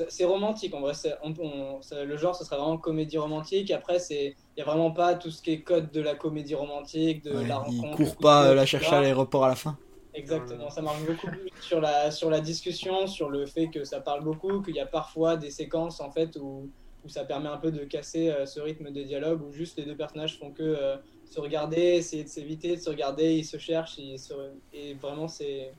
C'est... 0.09 0.25
romantique 0.25 0.75
en 0.75 0.81
vrai. 0.81 0.93
le 1.25 2.17
genre, 2.17 2.37
ce 2.37 2.45
serait 2.45 2.57
vraiment 2.57 2.79
comédie 2.79 3.19
romantique. 3.19 3.71
Après, 3.71 3.99
c'est 3.99 4.37
il 4.57 4.61
y 4.61 4.63
a 4.63 4.67
vraiment 4.67 4.91
pas 4.91 5.15
tout 5.15 5.31
ce 5.31 5.41
qui 5.41 5.53
est 5.53 5.61
code 5.63 5.91
de 5.93 6.03
la 6.03 6.15
comédie 6.15 6.55
romantique, 6.55 7.25
de 7.25 7.31
la 7.31 7.57
rencontre. 7.57 8.01
Il 8.01 8.05
court 8.05 8.17
pas 8.17 8.55
la 8.55 8.67
chercher 8.67 8.95
à 8.95 9.01
l'aéroport 9.01 9.45
à 9.45 9.49
la 9.49 9.55
fin. 9.55 9.79
Exactement, 10.15 10.69
ça 10.69 10.83
marche 10.83 11.05
beaucoup 11.07 11.29
sur 11.61 11.81
la, 11.81 12.11
sur 12.11 12.29
la 12.29 12.41
discussion, 12.41 13.07
sur 13.07 13.31
le 13.31 13.47
fait 13.47 13.71
que 13.71 13.85
ça 13.85 14.01
parle 14.01 14.23
beaucoup, 14.23 14.61
qu'il 14.61 14.75
y 14.75 14.81
a 14.81 14.87
parfois 14.87 15.37
des 15.37 15.51
séquences 15.51 16.01
en 16.01 16.11
fait 16.11 16.37
où, 16.37 16.71
où 17.03 17.09
ça 17.09 17.25
permet 17.25 17.49
un 17.49 17.57
peu 17.57 17.73
de 17.73 17.85
casser 17.85 18.31
euh, 18.31 18.45
ce 18.45 18.61
rythme 18.61 18.91
des 18.91 19.05
dialogues, 19.05 19.43
où 19.43 19.53
juste 19.53 19.79
les 19.79 19.87
deux 19.87 19.97
personnages 19.97 20.39
font 20.39 20.53
que 20.53 20.63
euh, 20.63 20.99
se 21.25 21.41
regarder, 21.41 21.81
essayer 21.81 22.25
de 22.25 22.29
s'éviter, 22.29 22.77
de 22.77 22.81
se 22.81 22.91
regarder, 22.91 23.37
ils 23.37 23.45
se 23.45 23.57
cherchent, 23.57 23.99
et 23.99 24.95
vraiment 24.95 25.29
c'est 25.29 25.79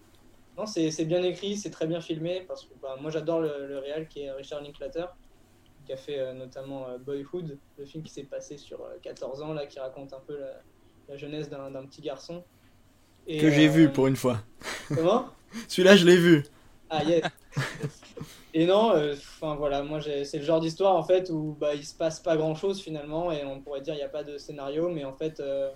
non, 0.57 0.65
c'est 0.65 1.05
bien 1.05 1.23
écrit, 1.23 1.57
c'est 1.57 1.71
très 1.71 1.87
bien 1.87 2.01
filmé, 2.01 2.41
parce 2.47 2.65
que 2.65 2.73
bah, 2.81 2.97
moi 2.99 3.11
j'adore 3.11 3.39
le, 3.41 3.67
le 3.67 3.79
réal 3.79 4.07
qui 4.07 4.21
est 4.21 4.31
Richard 4.31 4.61
Linklater, 4.61 5.05
qui 5.85 5.93
a 5.93 5.97
fait 5.97 6.19
euh, 6.19 6.33
notamment 6.33 6.97
Boyhood, 6.99 7.59
le 7.77 7.85
film 7.85 8.03
qui 8.03 8.11
s'est 8.13 8.25
passé 8.25 8.57
sur 8.57 8.83
14 9.03 9.41
ans, 9.43 9.53
là, 9.53 9.67
qui 9.67 9.79
raconte 9.79 10.13
un 10.13 10.21
peu 10.21 10.39
la, 10.39 10.63
la 11.07 11.17
jeunesse 11.17 11.49
d'un 11.49 11.85
petit 11.85 12.01
garçon 12.01 12.45
que 13.27 13.49
j'ai 13.49 13.67
vu 13.67 13.85
euh, 13.85 13.89
pour 13.89 14.07
une 14.07 14.15
fois. 14.15 14.39
Comment? 14.87 15.25
Celui-là, 15.67 15.95
je 15.95 16.05
l'ai 16.05 16.17
vu. 16.17 16.43
Ah, 16.89 17.03
yes. 17.03 17.23
et 18.53 18.65
non, 18.65 18.91
euh, 18.91 19.13
enfin 19.13 19.55
voilà, 19.55 19.81
moi 19.83 19.99
c'est 20.01 20.37
le 20.37 20.43
genre 20.43 20.59
d'histoire 20.59 20.95
en 20.95 21.03
fait 21.03 21.29
où 21.29 21.55
bah, 21.59 21.73
il 21.73 21.85
se 21.85 21.95
passe 21.95 22.19
pas 22.19 22.37
grand 22.37 22.55
chose 22.55 22.81
finalement 22.81 23.31
et 23.31 23.43
on 23.43 23.61
pourrait 23.61 23.81
dire 23.81 23.93
il 23.93 23.97
n'y 23.97 24.03
a 24.03 24.09
pas 24.09 24.23
de 24.23 24.37
scénario, 24.37 24.89
mais 24.89 25.03
en 25.03 25.13
fait 25.13 25.39
euh, 25.39 25.71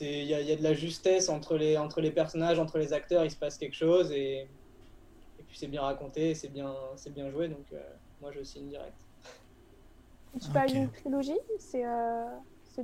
il 0.00 0.06
y, 0.06 0.28
y, 0.28 0.52
a 0.52 0.56
de 0.56 0.62
la 0.62 0.74
justesse 0.74 1.28
entre 1.28 1.56
les, 1.56 1.76
entre 1.76 2.00
les 2.00 2.10
personnages, 2.10 2.58
entre 2.58 2.78
les 2.78 2.92
acteurs, 2.92 3.24
il 3.24 3.30
se 3.30 3.36
passe 3.36 3.58
quelque 3.58 3.74
chose 3.74 4.12
et, 4.12 4.46
et 5.38 5.42
puis 5.48 5.58
c'est 5.58 5.66
bien 5.66 5.82
raconté, 5.82 6.34
c'est 6.34 6.52
bien, 6.52 6.72
bien 7.10 7.30
joué 7.30 7.48
donc 7.48 7.66
moi 8.20 8.30
je 8.32 8.42
signe 8.44 8.68
direct. 8.68 8.94
Tu 10.40 10.50
parles 10.50 10.70
d'une 10.70 10.90
trilogie? 10.90 11.38
C'est 11.58 11.84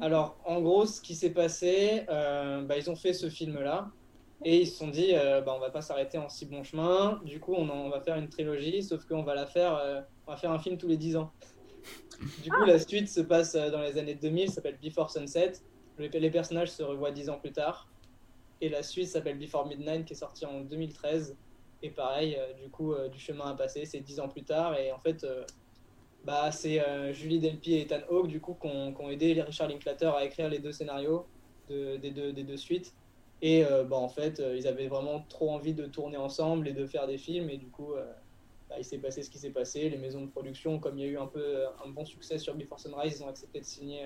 alors, 0.01 0.37
en 0.45 0.61
gros, 0.61 0.87
ce 0.87 1.01
qui 1.01 1.15
s'est 1.15 1.31
passé, 1.31 2.05
euh, 2.09 2.63
bah, 2.63 2.77
ils 2.77 2.91
ont 2.91 2.97
fait 2.97 3.13
ce 3.13 3.29
film-là. 3.29 3.91
Et 4.45 4.61
ils 4.61 4.67
se 4.67 4.77
sont 4.77 4.89
dit, 4.89 5.13
euh, 5.13 5.41
bah, 5.41 5.55
on 5.57 5.61
va 5.61 5.71
pas 5.71 5.81
s'arrêter 5.81 6.19
en 6.19 6.29
si 6.29 6.47
bon 6.47 6.65
chemin. 6.65 7.21
Du 7.25 7.41
coup, 7.41 7.55
on, 7.55 7.89
va 7.89 8.01
faire 8.01 8.17
une 8.17 8.29
trilogie, 8.29 8.83
sauf 8.83 9.05
qu'on 9.07 9.23
va 9.23 9.35
la 9.35 9.47
faire, 9.47 9.77
euh, 9.77 10.01
on 10.27 10.33
va 10.33 10.37
faire 10.37 10.51
un 10.51 10.59
film 10.59 10.77
tous 10.77 10.89
les 10.89 10.97
10 10.97 11.17
ans. 11.17 11.33
Du 12.43 12.51
coup, 12.51 12.65
la 12.65 12.79
suite 12.79 13.09
se 13.09 13.21
passe 13.21 13.55
dans 13.55 13.81
les 13.81 13.99
années 13.99 14.15
2000, 14.15 14.51
s'appelle 14.51 14.79
Before 14.83 15.11
Sunset. 15.11 15.53
Les, 15.99 16.31
personnages 16.31 16.73
se 16.73 16.83
revoient 16.83 17.13
10 17.13 17.31
ans 17.31 17.39
plus 17.39 17.53
tard. 17.53 17.89
Et 18.61 18.69
la 18.69 18.83
suite 18.83 19.09
s'appelle 19.09 19.39
Before 19.39 19.67
Midnight, 19.67 20.05
qui 20.05 20.13
est 20.13 20.17
sortie 20.17 20.47
en 20.47 20.61
2013. 20.61 21.37
Et 21.83 21.91
pareil, 21.91 22.39
du 22.63 22.71
coup, 22.71 22.95
du 23.13 23.19
chemin 23.19 23.51
à 23.51 23.55
passer, 23.55 23.85
c'est 23.85 24.01
10 24.01 24.21
ans 24.21 24.29
plus 24.29 24.45
tard. 24.45 24.79
Et 24.79 24.93
en 24.93 24.99
fait, 24.99 25.27
bah, 26.25 26.51
c'est 26.51 26.81
euh, 26.81 27.13
Julie 27.13 27.39
Delpy 27.39 27.75
et 27.75 27.83
Ethan 27.83 28.01
Hawke 28.11 28.29
du 28.29 28.41
coup 28.41 28.57
qui 28.61 28.67
ont, 28.67 29.11
aidé 29.11 29.41
Richard 29.43 29.69
Linklater 29.69 30.11
à 30.17 30.25
écrire 30.25 30.49
les 30.49 30.59
deux 30.59 30.73
scénarios 30.73 31.27
de, 31.69 31.97
des, 31.97 32.11
deux, 32.11 32.33
des 32.33 32.45
deux 32.45 32.57
suites. 32.57 32.95
Et 33.43 33.65
euh, 33.65 33.85
bah, 33.85 33.97
en 33.97 34.09
fait, 34.09 34.41
euh, 34.41 34.57
ils 34.57 34.67
avaient 34.67 34.89
vraiment 34.89 35.25
trop 35.29 35.51
envie 35.51 35.75
de 35.75 35.85
tourner 35.87 36.17
ensemble 36.17 36.67
et 36.67 36.73
de 36.73 36.87
faire 36.87 37.07
des 37.07 37.19
films. 37.19 37.51
Et 37.51 37.59
du 37.59 37.67
coup, 37.67 37.93
bah, 38.71 38.77
il 38.79 38.85
s'est 38.85 38.99
passé 38.99 39.23
ce 39.23 39.29
qui 39.29 39.39
s'est 39.39 39.51
passé. 39.51 39.91
Les 39.91 39.99
maisons 39.99 40.23
de 40.23 40.31
production, 40.31 40.79
comme 40.79 40.99
il 40.99 41.05
y 41.05 41.09
a 41.09 41.11
eu 41.11 41.19
un 41.19 41.27
peu 41.27 41.65
un 41.85 41.91
bon 41.91 42.07
succès 42.07 42.39
sur 42.39 42.55
Before 42.55 42.81
Sunrise, 42.81 43.19
ils 43.19 43.25
ont 43.25 43.29
accepté 43.29 43.61
de 43.61 43.67
signer 43.67 44.05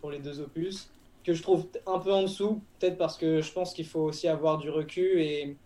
pour 0.00 0.10
les 0.10 0.18
deux 0.18 0.40
opus. 0.40 0.90
Que 1.22 1.34
je 1.34 1.42
trouve 1.42 1.68
un 1.86 2.00
peu 2.00 2.12
en 2.12 2.22
dessous, 2.22 2.60
peut-être 2.80 2.98
parce 2.98 3.16
que 3.16 3.40
je 3.40 3.52
pense 3.52 3.72
qu'il 3.72 3.86
faut 3.86 4.00
aussi 4.00 4.26
avoir 4.26 4.58
du 4.58 4.70
recul 4.70 5.20
et, 5.20 5.56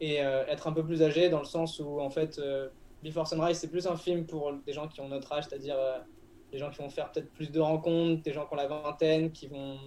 et 0.00 0.16
être 0.16 0.66
un 0.66 0.72
peu 0.72 0.84
plus 0.84 1.04
âgé, 1.04 1.28
dans 1.28 1.38
le 1.38 1.44
sens 1.44 1.78
où 1.78 2.00
en 2.00 2.10
fait 2.10 2.40
Before 3.02 3.26
Sunrise, 3.26 3.58
c'est 3.58 3.70
plus 3.70 3.86
un 3.86 3.96
film 3.96 4.26
pour 4.26 4.52
des 4.66 4.72
gens 4.72 4.88
qui 4.88 5.00
ont 5.00 5.08
notre 5.08 5.32
âge, 5.32 5.44
c'est-à-dire 5.48 5.76
euh, 5.78 5.98
des 6.50 6.58
gens 6.58 6.70
qui 6.70 6.78
vont 6.78 6.90
faire 6.90 7.12
peut-être 7.12 7.30
plus 7.32 7.50
de 7.50 7.60
rencontres, 7.60 8.22
des 8.22 8.32
gens 8.32 8.46
qui 8.46 8.54
ont 8.54 8.56
la 8.56 8.66
vingtaine, 8.66 9.30
qui 9.30 9.46
vont, 9.46 9.78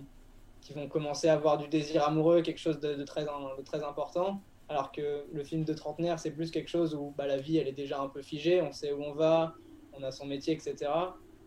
qui 0.61 0.73
vont 0.73 0.87
commencer 0.87 1.27
à 1.27 1.33
avoir 1.33 1.57
du 1.57 1.67
désir 1.67 2.03
amoureux, 2.07 2.41
quelque 2.41 2.59
chose 2.59 2.79
de, 2.79 3.03
très, 3.03 3.25
très 3.65 3.83
important. 3.83 4.41
Alors 4.69 4.93
que 4.93 5.25
le 5.31 5.43
film 5.43 5.65
de 5.65 5.73
trentenaire, 5.73 6.19
c'est 6.19 6.31
plus 6.31 6.51
quelque 6.51 6.69
chose 6.69 6.95
où 6.95 7.13
bah, 7.17 7.27
la 7.27 7.37
vie, 7.37 7.57
elle 7.57 7.67
est 7.67 7.73
déjà 7.73 7.99
un 7.99 8.07
peu 8.07 8.21
figée, 8.21 8.61
on 8.61 8.71
sait 8.71 8.93
où 8.93 9.03
on 9.03 9.13
va, 9.13 9.55
on 9.91 10.03
a 10.03 10.11
son 10.11 10.25
métier, 10.25 10.53
etc. 10.53 10.89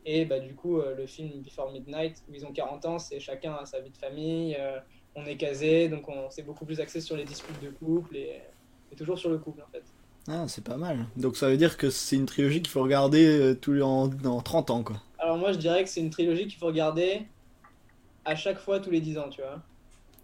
Et 0.05 0.27
bah, 0.27 0.41
du 0.41 0.55
coup, 0.55 0.79
euh, 0.81 0.95
le 0.95 1.07
film 1.07 1.41
Before 1.41 1.73
Midnight, 1.73 2.23
où 2.29 2.35
ils 2.35 2.45
ont 2.45 2.53
40 2.53 2.85
ans, 2.85 2.99
c'est 2.99 3.21
chacun 3.21 3.55
a 3.55 3.65
sa 3.65 3.81
vie 3.81 3.91
de 3.91 3.97
famille, 3.97 4.55
euh, 4.59 4.79
on 5.15 5.25
est 5.25 5.39
casé, 5.39 5.89
donc 5.89 6.07
on 6.11 6.29
s'est 6.29 6.43
beaucoup 6.43 6.67
plus 6.67 6.81
axé 6.81 7.01
sur 7.01 7.17
les 7.17 7.25
disputes 7.25 7.63
de 7.63 7.71
couple 7.71 8.17
et 8.17 8.43
toujours 8.97 9.19
sur 9.19 9.31
le 9.31 9.39
couple 9.39 9.63
en 9.63 9.67
fait. 9.73 9.85
Ah, 10.29 10.45
c'est 10.49 10.65
pas 10.65 10.77
mal. 10.77 11.07
Donc 11.17 11.37
ça 11.37 11.49
veut 11.49 11.57
dire 11.57 11.77
que 11.77 11.91
c'est 11.91 12.17
une 12.17 12.27
trilogie 12.27 12.63
qu'il 12.63 12.71
faut 12.71 12.83
regarder 12.83 13.27
euh, 13.27 13.55
tous 13.55 13.81
en, 13.83 14.09
30 14.09 14.71
ans, 14.71 14.83
quoi. 14.83 14.97
Alors 15.19 15.37
moi, 15.37 15.53
je 15.53 15.59
dirais 15.59 15.85
que 15.85 15.91
c'est 15.91 16.01
une 16.01 16.11
trilogie 16.11 16.47
qu'il 16.47 16.59
faut 16.59 16.67
regarder 16.67 17.27
à 18.25 18.35
chaque 18.37 18.59
fois 18.59 18.81
tous 18.81 18.91
les 18.91 19.01
10 19.01 19.19
ans, 19.19 19.29
tu 19.29 19.43
vois. 19.43 19.63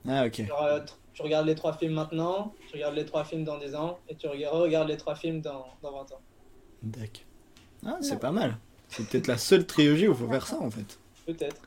Ah, 0.09 0.27
ok. 0.27 0.41
Euh, 0.41 0.81
tu 1.13 1.23
regardes 1.23 1.47
les 1.47 1.55
trois 1.55 1.75
films 1.75 1.93
maintenant, 1.93 2.55
tu 2.69 2.75
regardes 2.75 2.95
les 2.95 3.05
trois 3.05 3.25
films 3.25 3.45
dans 3.45 3.59
10 3.59 3.75
ans, 3.75 3.99
et 4.09 4.15
tu 4.15 4.27
regardes 4.27 4.89
les 4.89 4.97
trois 4.97 5.15
films 5.15 5.41
dans, 5.41 5.67
dans 5.83 5.93
20 5.93 5.99
ans. 6.13 6.21
D'accord. 6.83 7.25
Ah, 7.85 7.99
c'est 8.01 8.19
pas 8.19 8.33
mal. 8.33 8.57
C'est 8.89 9.07
peut-être 9.09 9.27
la 9.27 9.39
seule 9.39 9.67
trilogie 9.67 10.09
où 10.09 10.13
il 10.13 10.17
faut 10.17 10.29
faire 10.29 10.47
ça, 10.47 10.59
en 10.61 10.71
fait. 10.71 10.99
Peut-être. 11.27 11.63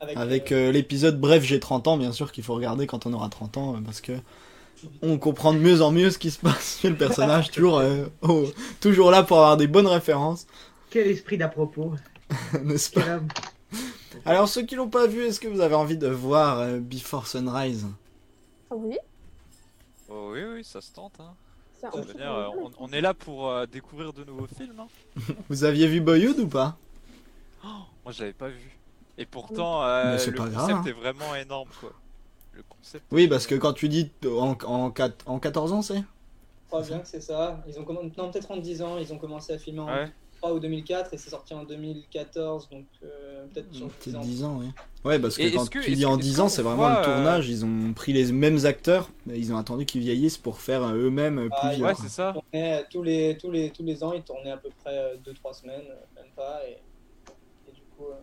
Avec, 0.00 0.52
euh, 0.52 0.70
l'épisode 0.70 1.20
Bref, 1.20 1.42
j'ai 1.42 1.58
30 1.58 1.88
ans, 1.88 1.96
bien 1.96 2.12
sûr, 2.12 2.30
qu'il 2.30 2.44
faut 2.44 2.54
regarder 2.54 2.86
quand 2.86 3.06
on 3.06 3.12
aura 3.12 3.28
30 3.28 3.56
ans, 3.56 3.82
parce 3.84 4.00
que 4.00 4.12
on 5.02 5.18
comprend 5.18 5.52
de 5.52 5.58
mieux 5.58 5.82
en 5.82 5.90
mieux 5.90 6.10
ce 6.10 6.18
qui 6.18 6.30
se 6.30 6.38
passe 6.38 6.78
chez 6.80 6.88
le 6.88 6.96
personnage, 6.96 7.50
toujours, 7.50 7.78
euh, 7.78 8.06
toujours 8.80 9.10
là 9.10 9.22
pour 9.22 9.38
avoir 9.38 9.56
des 9.56 9.66
bonnes 9.66 9.86
références. 9.86 10.46
Quel 10.90 11.06
esprit 11.08 11.38
d'à 11.38 11.48
propos. 11.48 11.94
N'est-ce 12.62 12.90
pas 12.90 13.20
Alors, 14.24 14.48
ceux 14.48 14.62
qui 14.62 14.74
l'ont 14.74 14.88
pas 14.88 15.06
vu, 15.06 15.24
est-ce 15.24 15.40
que 15.40 15.48
vous 15.48 15.60
avez 15.60 15.74
envie 15.74 15.96
de 15.96 16.08
voir 16.08 16.58
euh, 16.58 16.78
Before 16.78 17.26
Sunrise? 17.26 17.86
Oui. 18.70 18.98
Oh, 20.08 20.30
oui, 20.32 20.40
oui, 20.54 20.64
ça 20.64 20.80
se 20.80 20.92
tente. 20.92 21.14
Hein. 21.20 21.34
Euh, 21.84 22.48
on, 22.78 22.90
est 22.90 23.00
là 23.00 23.14
pour 23.14 23.54
découvrir 23.68 24.12
de 24.12 24.24
nouveaux 24.24 24.48
films. 24.48 24.80
Hein. 24.80 24.88
vous 25.48 25.64
aviez 25.64 25.86
vu 25.86 26.00
Boyhood 26.00 26.38
ou 26.40 26.48
pas? 26.48 26.76
Oh, 27.64 27.68
Moi, 28.04 28.12
je 28.12 28.20
l'avais 28.20 28.32
pas 28.32 28.48
vu. 28.48 28.76
Et 29.16 29.26
pourtant, 29.26 29.84
le 29.84 30.16
concept 30.16 30.70
hein. 30.70 30.84
est 30.86 30.92
vraiment 30.92 31.34
énorme, 31.36 31.68
quoi. 31.80 31.92
Oui, 33.12 33.28
parce 33.28 33.46
que 33.46 33.54
quand 33.54 33.72
tu 33.72 33.88
dis 33.88 34.10
en, 34.26 34.56
en, 34.64 34.92
en 35.26 35.38
14 35.38 35.72
ans, 35.72 35.82
c'est? 35.82 35.98
Je 35.98 36.66
crois 36.68 36.82
bien 36.82 36.98
que 36.98 37.08
c'est 37.08 37.20
ça. 37.22 37.62
Ils 37.66 37.78
ont 37.80 37.86
Non, 38.18 38.30
peut-être 38.30 38.50
en 38.50 38.56
10 38.58 38.82
ans, 38.82 38.98
ils 38.98 39.12
ont 39.12 39.18
commencé 39.18 39.52
à 39.54 39.58
filmer 39.58 39.80
en 39.80 39.86
2003 39.86 40.52
ou 40.52 40.60
2004 40.60 41.14
et 41.14 41.16
c'est 41.16 41.30
sorti 41.30 41.54
en 41.54 41.64
2014, 41.64 42.68
donc 42.70 42.84
euh, 43.02 43.46
peut-être 43.54 43.72
sur 43.74 43.88
10 44.04 44.16
ans. 44.16 44.20
10 44.20 44.44
ans, 44.44 44.56
oui. 44.60 44.66
Ouais, 45.04 45.18
parce 45.18 45.36
que 45.38 45.42
Et 45.42 45.52
quand 45.52 45.68
que- 45.70 45.78
tu 45.82 45.92
dis 45.92 46.02
que- 46.02 46.06
en 46.06 46.18
est-ce 46.18 46.20
10 46.28 46.36
qu'on 46.36 46.42
ans, 46.42 46.48
c'est 46.48 46.60
vraiment 46.62 46.82
voit, 46.88 46.98
le 46.98 47.04
tournage. 47.04 47.48
Ils 47.48 47.64
ont 47.64 47.92
pris 47.94 48.12
les 48.12 48.30
mêmes 48.32 48.66
acteurs, 48.66 49.08
mais 49.24 49.38
ils 49.38 49.50
ont 49.52 49.56
attendu 49.56 49.86
qu'ils 49.86 50.02
vieillissent 50.02 50.36
pour 50.36 50.60
faire 50.60 50.82
euh, 50.82 50.94
eux-mêmes 51.06 51.38
euh, 51.38 51.48
plus 51.48 51.56
Ah, 51.62 51.74
vieux. 51.74 51.84
Ouais, 51.86 51.94
c'est 51.94 52.08
ça. 52.10 52.34
Tournaient 52.34 52.84
tous 52.90 53.02
les, 53.02 53.38
tous, 53.38 53.50
les, 53.50 53.70
tous 53.70 53.82
les 53.82 54.04
ans, 54.04 54.12
ils 54.12 54.22
tournaient 54.22 54.50
à 54.50 54.58
peu 54.58 54.68
près 54.84 55.16
2-3 55.24 55.54
semaines, 55.54 55.86
euh, 55.88 56.20
même 56.22 56.30
pas. 56.36 56.60
Et, 56.68 56.72
et 57.68 57.72
du 57.72 57.80
coup, 57.96 58.08
euh, 58.10 58.14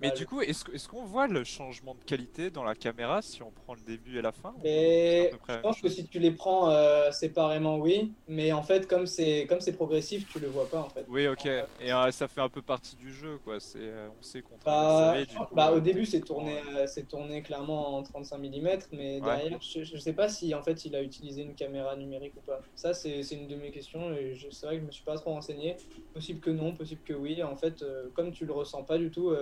Mais 0.00 0.08
bah, 0.08 0.14
du 0.16 0.26
coup, 0.26 0.40
est-ce 0.40 0.88
qu'on 0.88 1.04
voit 1.04 1.26
le 1.28 1.44
changement 1.44 1.94
de 1.94 2.04
qualité 2.04 2.50
dans 2.50 2.64
la 2.64 2.74
caméra 2.74 3.22
si 3.22 3.42
on 3.42 3.52
prend 3.52 3.74
le 3.74 3.82
début 3.82 4.18
et 4.18 4.22
la 4.22 4.32
fin 4.32 4.54
je 4.62 5.60
pense 5.62 5.80
que 5.80 5.88
si 5.88 6.06
tu 6.08 6.18
les 6.18 6.32
prends 6.32 6.70
euh, 6.70 7.10
séparément, 7.10 7.76
oui. 7.78 8.14
Mais 8.26 8.52
en 8.52 8.62
fait, 8.62 8.86
comme 8.86 9.06
c'est 9.06 9.46
comme 9.46 9.60
c'est 9.60 9.74
progressif, 9.74 10.26
tu 10.26 10.40
le 10.40 10.48
vois 10.48 10.68
pas 10.70 10.80
en 10.80 10.88
fait. 10.88 11.06
Oui, 11.08 11.26
ok. 11.28 11.46
Et 11.46 11.92
euh, 11.92 12.10
ça 12.12 12.28
fait 12.28 12.40
un 12.40 12.48
peu 12.48 12.62
partie 12.62 12.96
du 12.96 13.12
jeu, 13.12 13.38
quoi. 13.38 13.60
C'est, 13.60 13.78
euh, 13.78 14.08
on 14.18 14.22
sait 14.22 14.42
qu'on 14.42 14.58
Bah, 14.64 15.14
coup, 15.26 15.54
bah, 15.54 15.70
euh, 15.70 15.76
au 15.76 15.80
début, 15.80 16.06
c'est 16.06 16.20
tourné, 16.20 16.58
euh, 16.58 16.82
euh, 16.82 16.86
c'est 16.86 17.06
tourné 17.06 17.42
clairement 17.42 17.96
en 17.96 18.02
35 18.02 18.38
mm, 18.38 18.78
mais 18.92 19.20
Ouais. 19.20 19.26
derrière, 19.38 19.58
je, 19.60 19.82
je 19.84 19.96
sais 19.96 20.14
pas 20.14 20.28
si 20.28 20.54
en 20.54 20.62
fait 20.62 20.84
il 20.84 20.94
a 20.94 21.02
utilisé 21.02 21.42
une 21.42 21.54
caméra 21.54 21.96
numérique 21.96 22.36
ou 22.36 22.42
pas. 22.42 22.60
Ça, 22.74 22.94
c'est 22.94 23.20
une 23.32 23.48
de 23.48 23.56
mes 23.56 23.70
questions 23.70 24.12
et 24.14 24.34
c'est 24.50 24.66
vrai 24.66 24.76
que 24.76 24.82
je 24.82 24.86
me 24.86 24.92
suis 24.92 25.04
pas 25.04 25.16
trop 25.16 25.30
renseigné. 25.32 25.76
Possible 26.12 26.40
que 26.40 26.50
non, 26.50 26.74
possible 26.74 27.02
que 27.02 27.12
oui. 27.14 27.42
En 27.42 27.56
fait, 27.56 27.82
euh, 27.82 28.10
comme 28.14 28.32
tu 28.32 28.46
le 28.46 28.52
ressens 28.52 28.84
pas 28.84 28.98
du 28.98 29.10
tout, 29.10 29.34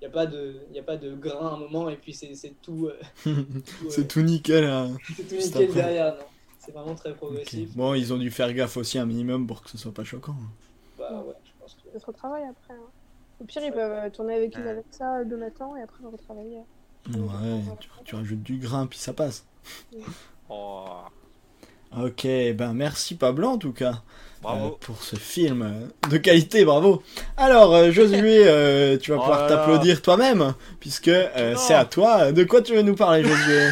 il 0.00 0.04
n'y 0.04 0.06
a 0.06 0.10
pas 0.10 0.26
de, 0.26 0.56
y 0.72 0.78
a 0.78 0.82
pas 0.82 0.96
de 0.96 1.14
grain 1.14 1.48
à 1.48 1.52
un 1.54 1.56
moment 1.58 1.88
et 1.88 1.96
puis 1.96 2.12
c'est 2.12 2.34
c'est 2.34 2.54
tout, 2.62 2.86
euh, 2.88 2.98
tout, 3.24 3.30
euh, 3.30 3.90
c'est 3.90 4.06
tout 4.08 4.20
nickel. 4.20 4.64
hein. 4.64 4.96
c'est 5.16 5.26
tout 5.28 5.34
nickel 5.36 5.64
après. 5.64 5.74
derrière. 5.82 6.14
Non, 6.16 6.24
c'est 6.58 6.72
vraiment 6.72 6.94
très 6.94 7.14
progressif. 7.14 7.74
Bon, 7.76 7.94
ils 7.94 8.12
ont 8.12 8.18
dû 8.18 8.30
faire 8.30 8.52
gaffe 8.52 8.76
aussi 8.76 8.98
un 8.98 9.06
minimum 9.06 9.46
pour 9.46 9.62
que 9.62 9.70
ce 9.70 9.78
soit 9.78 9.92
pas 9.94 10.04
choquant. 10.04 10.36
Bah 10.98 11.22
ouais, 11.26 11.34
je 11.44 11.50
pense 11.60 11.74
que. 11.74 11.90
Ça 11.92 12.00
se 12.00 12.06
retravaille 12.06 12.44
après. 12.44 12.74
hein. 12.74 12.90
Au 13.40 13.44
pire, 13.44 13.62
ils 13.64 13.72
peuvent 13.72 13.92
euh, 13.92 14.10
tourner 14.10 14.34
avec 14.34 14.54
Ouais. 14.56 14.68
Alexa 14.68 15.22
et 15.22 15.28
Jonathan 15.28 15.76
et 15.76 15.82
après 15.82 16.02
le 16.02 16.08
retravailler. 16.08 16.60
Ouais, 17.08 17.62
tu, 17.80 17.88
tu 18.04 18.14
rajoutes 18.16 18.42
du 18.42 18.58
grain 18.58 18.86
puis 18.86 18.98
ça 18.98 19.12
passe. 19.12 19.44
oh, 20.48 20.86
Ok, 21.96 22.24
ben 22.54 22.72
merci 22.74 23.14
Pablo 23.16 23.48
en 23.48 23.58
tout 23.58 23.72
cas. 23.72 24.02
Bravo. 24.54 24.66
Euh, 24.66 24.76
pour 24.80 25.02
ce 25.02 25.16
film 25.16 25.90
de 26.10 26.16
qualité, 26.18 26.64
bravo. 26.64 27.02
Alors, 27.36 27.74
euh, 27.74 27.90
Josué, 27.90 28.46
euh, 28.46 28.96
tu 28.98 29.10
vas 29.10 29.18
Oh 29.18 29.20
pouvoir 29.20 29.42
là 29.42 29.48
là. 29.48 29.56
t'applaudir 29.56 30.02
toi-même, 30.02 30.54
puisque 30.80 31.08
euh, 31.08 31.54
c'est 31.56 31.74
à 31.74 31.84
toi. 31.84 32.32
De 32.32 32.44
quoi 32.44 32.62
tu 32.62 32.74
veux 32.74 32.82
nous 32.82 32.96
parler, 32.96 33.22
Josué 33.24 33.68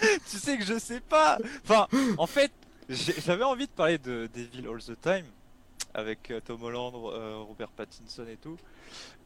tu 0.30 0.36
sais 0.36 0.58
que 0.58 0.64
je 0.64 0.78
sais 0.78 1.00
pas. 1.00 1.38
Enfin, 1.64 1.86
en 2.18 2.26
fait, 2.26 2.50
j'avais 2.88 3.44
envie 3.44 3.66
de 3.66 3.72
parler 3.72 3.98
de 3.98 4.28
Devil 4.34 4.66
All 4.68 4.80
the 4.82 5.00
Time 5.00 5.24
avec 5.94 6.32
Tom 6.46 6.62
Holland, 6.62 6.92
euh, 6.94 7.36
Robert 7.46 7.68
Pattinson 7.68 8.24
et 8.30 8.36
tout. 8.36 8.56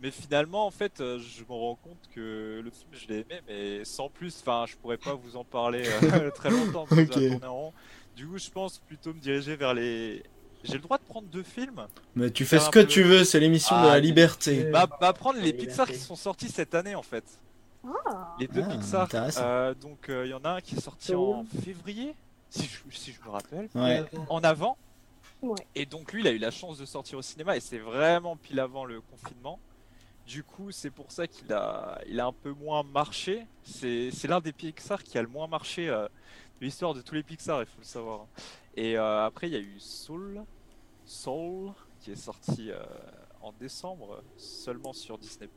Mais 0.01 0.11
finalement, 0.11 0.67
en 0.67 0.71
fait, 0.71 0.95
je 0.99 1.41
me 1.49 1.53
rends 1.55 1.79
compte 1.83 1.99
que 2.15 2.61
le 2.63 2.71
film, 2.71 2.91
je 2.93 3.07
l'ai 3.09 3.21
aimé, 3.21 3.41
mais 3.49 3.85
sans 3.85 4.09
plus. 4.09 4.37
Enfin, 4.41 4.65
je 4.69 4.77
pourrais 4.77 4.99
pas 4.99 5.15
vous 5.15 5.37
en 5.37 5.45
parler 5.45 5.83
euh, 6.03 6.31
très 6.35 6.51
longtemps. 6.51 6.87
Parce 6.89 7.05
que 7.07 7.45
en 7.45 7.55
rond. 7.55 7.73
Du 8.17 8.27
coup, 8.27 8.39
je 8.39 8.51
pense 8.51 8.79
plutôt 8.79 9.13
me 9.13 9.19
diriger 9.21 9.57
vers 9.57 9.75
les. 9.75 10.23
J'ai 10.67 10.75
le 10.75 10.81
droit 10.81 10.99
de 10.99 11.05
prendre 11.05 11.27
deux 11.29 11.43
films. 11.43 11.87
Mais 12.15 12.31
tu 12.31 12.45
fais 12.45 12.59
ce 12.59 12.69
que 12.71 12.81
peu- 12.81 12.87
tu 12.87 13.03
veux, 13.03 13.25
c'est 13.25 13.41
l'émission 13.41 13.77
de 13.77 13.83
Ah, 13.83 13.87
la 13.89 13.95
mais- 13.95 14.01
liberté. 14.03 14.67
Euh, 14.67 14.71
Bah, 14.71 14.87
bah 15.01 15.13
prendre 15.13 15.39
les 15.39 15.53
La 15.53 15.59
Pixar 15.59 15.87
qui 15.87 15.99
sont 15.99 16.17
sortis 16.17 16.49
cette 16.49 16.75
année, 16.75 16.95
en 16.95 17.03
fait. 17.03 17.25
Ah, 18.05 18.35
Les 18.41 18.49
deux 18.49 18.63
Ah, 18.65 18.71
Pixar. 18.77 19.09
Euh, 19.39 19.75
donc, 19.75 20.07
il 20.09 20.27
y 20.29 20.35
en 20.35 20.45
a 20.45 20.51
un 20.51 20.61
qui 20.61 20.75
est 20.77 20.81
sorti 20.81 21.15
en 21.15 21.45
février, 21.65 22.15
si 22.51 22.65
je, 22.65 22.97
si 22.97 23.13
je 23.13 23.21
me 23.25 23.31
rappelle. 23.31 23.69
Ouais. 23.75 24.05
en 24.29 24.41
avant. 24.41 24.77
Ouais. 25.43 25.55
Et 25.75 25.85
donc 25.87 26.13
lui, 26.13 26.23
il 26.23 26.27
a 26.27 26.31
eu 26.33 26.39
la 26.39 26.51
chance 26.51 26.79
de 26.79 26.87
sortir 26.87 27.19
au 27.19 27.23
cinéma 27.23 27.57
et 27.57 27.61
c'est 27.61 27.79
vraiment 27.79 28.37
pile 28.37 28.59
avant 28.59 28.85
le 28.87 29.01
confinement. 29.03 29.61
Du 30.27 30.43
coup, 30.43 30.73
c'est 30.73 30.91
pour 30.91 31.13
ça 31.13 31.27
qu'il 31.29 31.53
a, 31.53 32.01
il 32.09 32.19
a 32.19 32.27
un 32.27 32.33
peu 32.33 32.51
moins 32.51 32.83
marché. 32.83 33.47
C'est, 33.63 34.11
c'est 34.13 34.27
l'un 34.27 34.41
des 34.41 34.53
Pixar 34.53 35.03
qui 35.05 35.19
a 35.19 35.23
le 35.23 35.29
moins 35.29 35.47
marché 35.47 35.89
euh, 35.89 36.05
de 36.61 36.65
l'histoire 36.65 36.95
de 36.95 37.03
tous 37.03 37.15
les 37.15 37.23
Pixar, 37.23 37.61
il 37.61 37.67
faut 37.67 37.79
le 37.79 37.85
savoir. 37.85 38.27
Et 38.77 38.97
euh, 38.99 39.25
après, 39.27 39.47
il 39.49 39.53
y 39.53 39.57
a 39.57 39.61
eu 39.61 39.77
Soul, 39.79 40.43
Soul, 41.07 41.73
qui 42.01 42.11
est 42.11 42.17
sorti 42.17 42.71
euh, 42.71 42.83
en 43.41 43.53
décembre 43.53 44.23
seulement 44.37 44.93
sur 44.93 45.17
Disney+. 45.19 45.49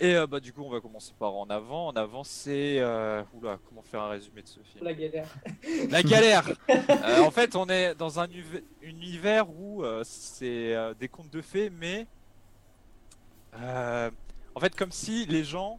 Et 0.00 0.16
euh, 0.16 0.26
bah 0.26 0.40
du 0.40 0.54
coup, 0.54 0.62
on 0.62 0.70
va 0.70 0.80
commencer 0.80 1.12
par 1.18 1.34
en 1.34 1.50
avant. 1.50 1.88
En 1.88 1.92
avant, 1.92 2.24
c'est 2.24 2.78
euh... 2.80 3.22
oula, 3.34 3.58
comment 3.68 3.82
faire 3.82 4.00
un 4.00 4.08
résumé 4.08 4.40
de 4.40 4.48
ce 4.48 4.60
film? 4.60 4.84
La 4.84 4.94
galère. 4.94 5.28
la 5.90 6.02
galère. 6.02 6.50
Euh, 6.90 7.22
en 7.22 7.30
fait, 7.30 7.56
on 7.56 7.68
est 7.68 7.94
dans 7.94 8.20
un 8.20 8.28
univers 8.82 9.48
où 9.50 9.84
c'est 10.02 10.74
des 10.98 11.08
contes 11.08 11.30
de 11.30 11.40
fées, 11.40 11.70
mais 11.70 12.06
en 13.52 14.60
fait, 14.60 14.74
comme 14.74 14.92
si 14.92 15.26
les 15.26 15.44
gens 15.44 15.78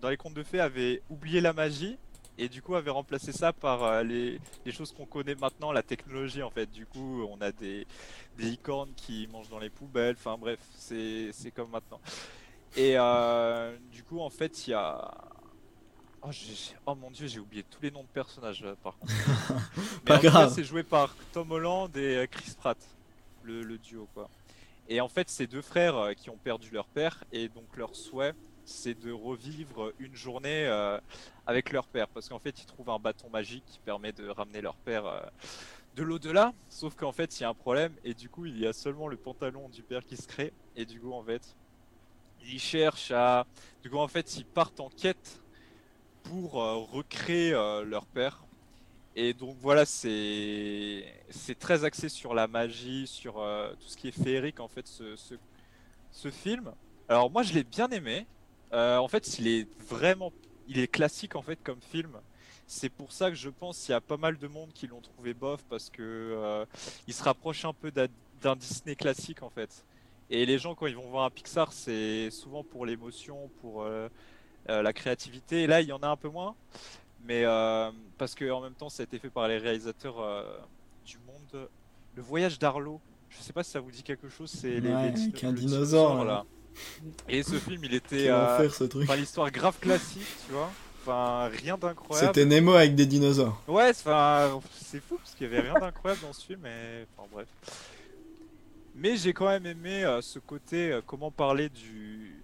dans 0.00 0.08
les 0.08 0.16
contes 0.16 0.34
de 0.34 0.42
fées 0.42 0.60
avaient 0.60 1.02
oublié 1.10 1.40
la 1.40 1.52
magie 1.52 1.98
et 2.40 2.48
du 2.48 2.62
coup 2.62 2.74
avaient 2.74 2.90
remplacé 2.90 3.32
ça 3.32 3.52
par 3.52 3.84
euh, 3.84 4.02
les, 4.02 4.40
les 4.64 4.72
choses 4.72 4.92
qu'on 4.92 5.04
connaît 5.04 5.34
maintenant, 5.34 5.72
la 5.72 5.82
technologie. 5.82 6.42
En 6.42 6.50
fait, 6.50 6.70
du 6.70 6.86
coup, 6.86 7.22
on 7.30 7.38
a 7.42 7.52
des, 7.52 7.86
des 8.38 8.44
licornes 8.44 8.92
qui 8.96 9.28
mangent 9.30 9.50
dans 9.50 9.58
les 9.58 9.68
poubelles. 9.68 10.16
Enfin 10.18 10.38
bref, 10.38 10.58
c'est 10.74 11.32
comme 11.54 11.70
maintenant. 11.70 12.00
Et 12.76 12.94
euh, 12.96 13.76
du 13.92 14.02
coup, 14.02 14.20
en 14.20 14.30
fait, 14.30 14.66
il 14.66 14.70
y 14.70 14.74
a 14.74 15.12
Oh, 16.22 16.28
oh 16.84 16.94
mon 16.94 17.10
dieu, 17.10 17.26
j'ai 17.26 17.40
oublié 17.40 17.62
tous 17.62 17.80
les 17.80 17.90
noms 17.90 18.02
de 18.02 18.08
personnages 18.08 18.62
euh, 18.62 18.74
par 18.82 18.98
contre. 18.98 19.12
Mais 20.04 20.04
Pas 20.04 20.18
en 20.18 20.20
grave. 20.20 20.52
c'est 20.54 20.64
joué 20.64 20.82
par 20.82 21.14
Tom 21.32 21.50
Holland 21.50 21.94
et 21.96 22.26
Chris 22.30 22.52
Pratt, 22.58 22.76
le, 23.42 23.62
le 23.62 23.78
duo 23.78 24.06
quoi. 24.12 24.28
Et 24.88 25.00
en 25.00 25.08
fait, 25.08 25.30
c'est 25.30 25.46
deux 25.46 25.62
frères 25.62 26.10
qui 26.16 26.28
ont 26.28 26.36
perdu 26.36 26.70
leur 26.72 26.86
père 26.88 27.24
et 27.32 27.48
donc 27.48 27.64
leur 27.76 27.94
souhait, 27.96 28.34
c'est 28.70 28.98
de 28.98 29.12
revivre 29.12 29.92
une 29.98 30.14
journée 30.14 30.66
euh, 30.66 30.98
avec 31.46 31.72
leur 31.72 31.86
père 31.86 32.08
parce 32.08 32.28
qu'en 32.28 32.38
fait, 32.38 32.62
ils 32.62 32.66
trouvent 32.66 32.90
un 32.90 32.98
bâton 32.98 33.28
magique 33.28 33.64
qui 33.66 33.78
permet 33.80 34.12
de 34.12 34.28
ramener 34.28 34.60
leur 34.60 34.76
père 34.76 35.06
euh, 35.06 35.20
de 35.96 36.02
l'au-delà. 36.02 36.54
Sauf 36.68 36.94
qu'en 36.94 37.12
fait, 37.12 37.38
il 37.38 37.42
y 37.42 37.44
a 37.44 37.48
un 37.48 37.54
problème 37.54 37.92
et 38.04 38.14
du 38.14 38.28
coup, 38.28 38.46
il 38.46 38.58
y 38.58 38.66
a 38.66 38.72
seulement 38.72 39.08
le 39.08 39.16
pantalon 39.16 39.68
du 39.68 39.82
père 39.82 40.04
qui 40.04 40.16
se 40.16 40.26
crée 40.26 40.52
et 40.76 40.86
du 40.86 41.00
coup, 41.00 41.12
en 41.12 41.22
fait, 41.22 41.56
ils 42.42 42.60
cherchent 42.60 43.10
à, 43.10 43.46
du 43.82 43.90
coup, 43.90 43.98
en 43.98 44.08
fait, 44.08 44.36
ils 44.36 44.46
partent 44.46 44.80
en 44.80 44.88
quête 44.88 45.42
pour 46.22 46.62
euh, 46.62 46.76
recréer 46.76 47.50
leur 47.84 48.06
père. 48.06 48.44
Et 49.16 49.34
donc 49.34 49.56
voilà, 49.60 49.84
c'est 49.84 51.04
très 51.58 51.84
axé 51.84 52.08
sur 52.08 52.32
la 52.32 52.46
magie, 52.46 53.08
sur 53.08 53.34
tout 53.34 53.88
ce 53.88 53.96
qui 53.96 54.08
est 54.08 54.12
féerique 54.22 54.60
en 54.60 54.68
fait, 54.68 54.86
ce, 54.86 55.16
ce 56.12 56.30
film. 56.30 56.72
Alors 57.08 57.28
moi 57.28 57.42
je 57.42 57.52
l'ai 57.52 57.64
bien 57.64 57.88
aimé. 57.88 58.24
Euh, 58.72 58.98
en 58.98 59.08
fait, 59.08 59.38
il 59.38 59.48
est 59.48 59.68
vraiment, 59.88 60.32
il 60.68 60.78
est 60.78 60.88
classique 60.88 61.36
en 61.36 61.42
fait 61.42 61.58
comme 61.62 61.80
film. 61.80 62.12
C'est 62.66 62.88
pour 62.88 63.10
ça 63.12 63.30
que 63.30 63.36
je 63.36 63.48
pense 63.50 63.80
qu'il 63.80 63.90
y 63.90 63.94
a 63.94 64.00
pas 64.00 64.16
mal 64.16 64.38
de 64.38 64.46
monde 64.46 64.70
qui 64.72 64.86
l'ont 64.86 65.00
trouvé 65.00 65.34
bof 65.34 65.64
parce 65.68 65.90
que 65.90 66.02
euh, 66.02 66.64
il 67.08 67.14
se 67.14 67.22
rapproche 67.22 67.64
un 67.64 67.72
peu 67.72 67.90
d'un 67.90 68.56
Disney 68.56 68.94
classique 68.94 69.42
en 69.42 69.50
fait. 69.50 69.84
Et 70.30 70.46
les 70.46 70.58
gens 70.58 70.76
quand 70.76 70.86
ils 70.86 70.94
vont 70.94 71.08
voir 71.08 71.24
un 71.24 71.30
Pixar, 71.30 71.72
c'est 71.72 72.30
souvent 72.30 72.62
pour 72.62 72.86
l'émotion, 72.86 73.50
pour 73.60 73.82
euh, 73.82 74.08
la 74.68 74.92
créativité. 74.92 75.64
Et 75.64 75.66
là, 75.66 75.80
il 75.80 75.88
y 75.88 75.92
en 75.92 75.98
a 75.98 76.08
un 76.08 76.16
peu 76.16 76.28
moins, 76.28 76.54
mais 77.24 77.42
parce 78.16 78.36
que 78.36 78.48
en 78.52 78.60
même 78.60 78.74
temps, 78.74 78.88
ça 78.88 79.02
a 79.02 79.04
été 79.04 79.18
fait 79.18 79.30
par 79.30 79.48
les 79.48 79.58
réalisateurs 79.58 80.24
du 81.04 81.18
monde. 81.26 81.68
Le 82.14 82.22
voyage 82.22 82.60
d'Arlo. 82.60 83.00
Je 83.30 83.38
sais 83.40 83.52
pas 83.52 83.64
si 83.64 83.72
ça 83.72 83.80
vous 83.80 83.90
dit 83.90 84.02
quelque 84.04 84.28
chose. 84.28 84.50
C'est 84.50 84.80
les, 84.80 84.92
Ouais, 84.92 85.10
les 85.12 85.22
avec 85.22 85.44
un 85.44 85.50
le 85.52 85.58
dinosaure, 85.58 86.24
là. 86.24 86.44
Et 87.28 87.42
ce 87.42 87.54
film, 87.56 87.84
il 87.84 87.94
était. 87.94 88.28
Euh, 88.28 88.54
enfer 88.56 88.74
ce 88.74 88.84
truc. 88.84 89.04
Enfin, 89.04 89.16
l'histoire 89.16 89.50
grave 89.50 89.78
classique, 89.78 90.26
tu 90.46 90.52
vois. 90.52 90.70
Enfin, 91.02 91.48
rien 91.62 91.78
d'incroyable. 91.78 92.28
C'était 92.34 92.44
Nemo 92.46 92.72
avec 92.74 92.94
des 92.94 93.06
dinosaures. 93.06 93.62
Ouais, 93.66 93.92
c'est- 93.94 94.08
enfin, 94.08 94.60
c'est 94.82 95.00
fou 95.02 95.16
parce 95.16 95.34
qu'il 95.34 95.50
y 95.50 95.50
avait 95.56 95.60
rien 95.70 95.80
d'incroyable 95.80 96.20
dans 96.22 96.32
ce 96.32 96.44
film, 96.44 96.60
mais 96.62 97.06
enfin 97.16 97.26
bref. 97.32 97.46
Mais 98.94 99.16
j'ai 99.16 99.32
quand 99.32 99.46
même 99.46 99.64
aimé 99.66 100.04
euh, 100.04 100.20
ce 100.20 100.38
côté, 100.38 100.92
euh, 100.92 101.00
comment 101.06 101.30
parler 101.30 101.68
du, 101.70 102.36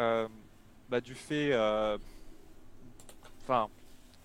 euh, 0.00 0.26
bah, 0.88 1.00
du 1.00 1.14
fait, 1.14 1.50
euh, 1.52 1.96
enfin, 3.44 3.68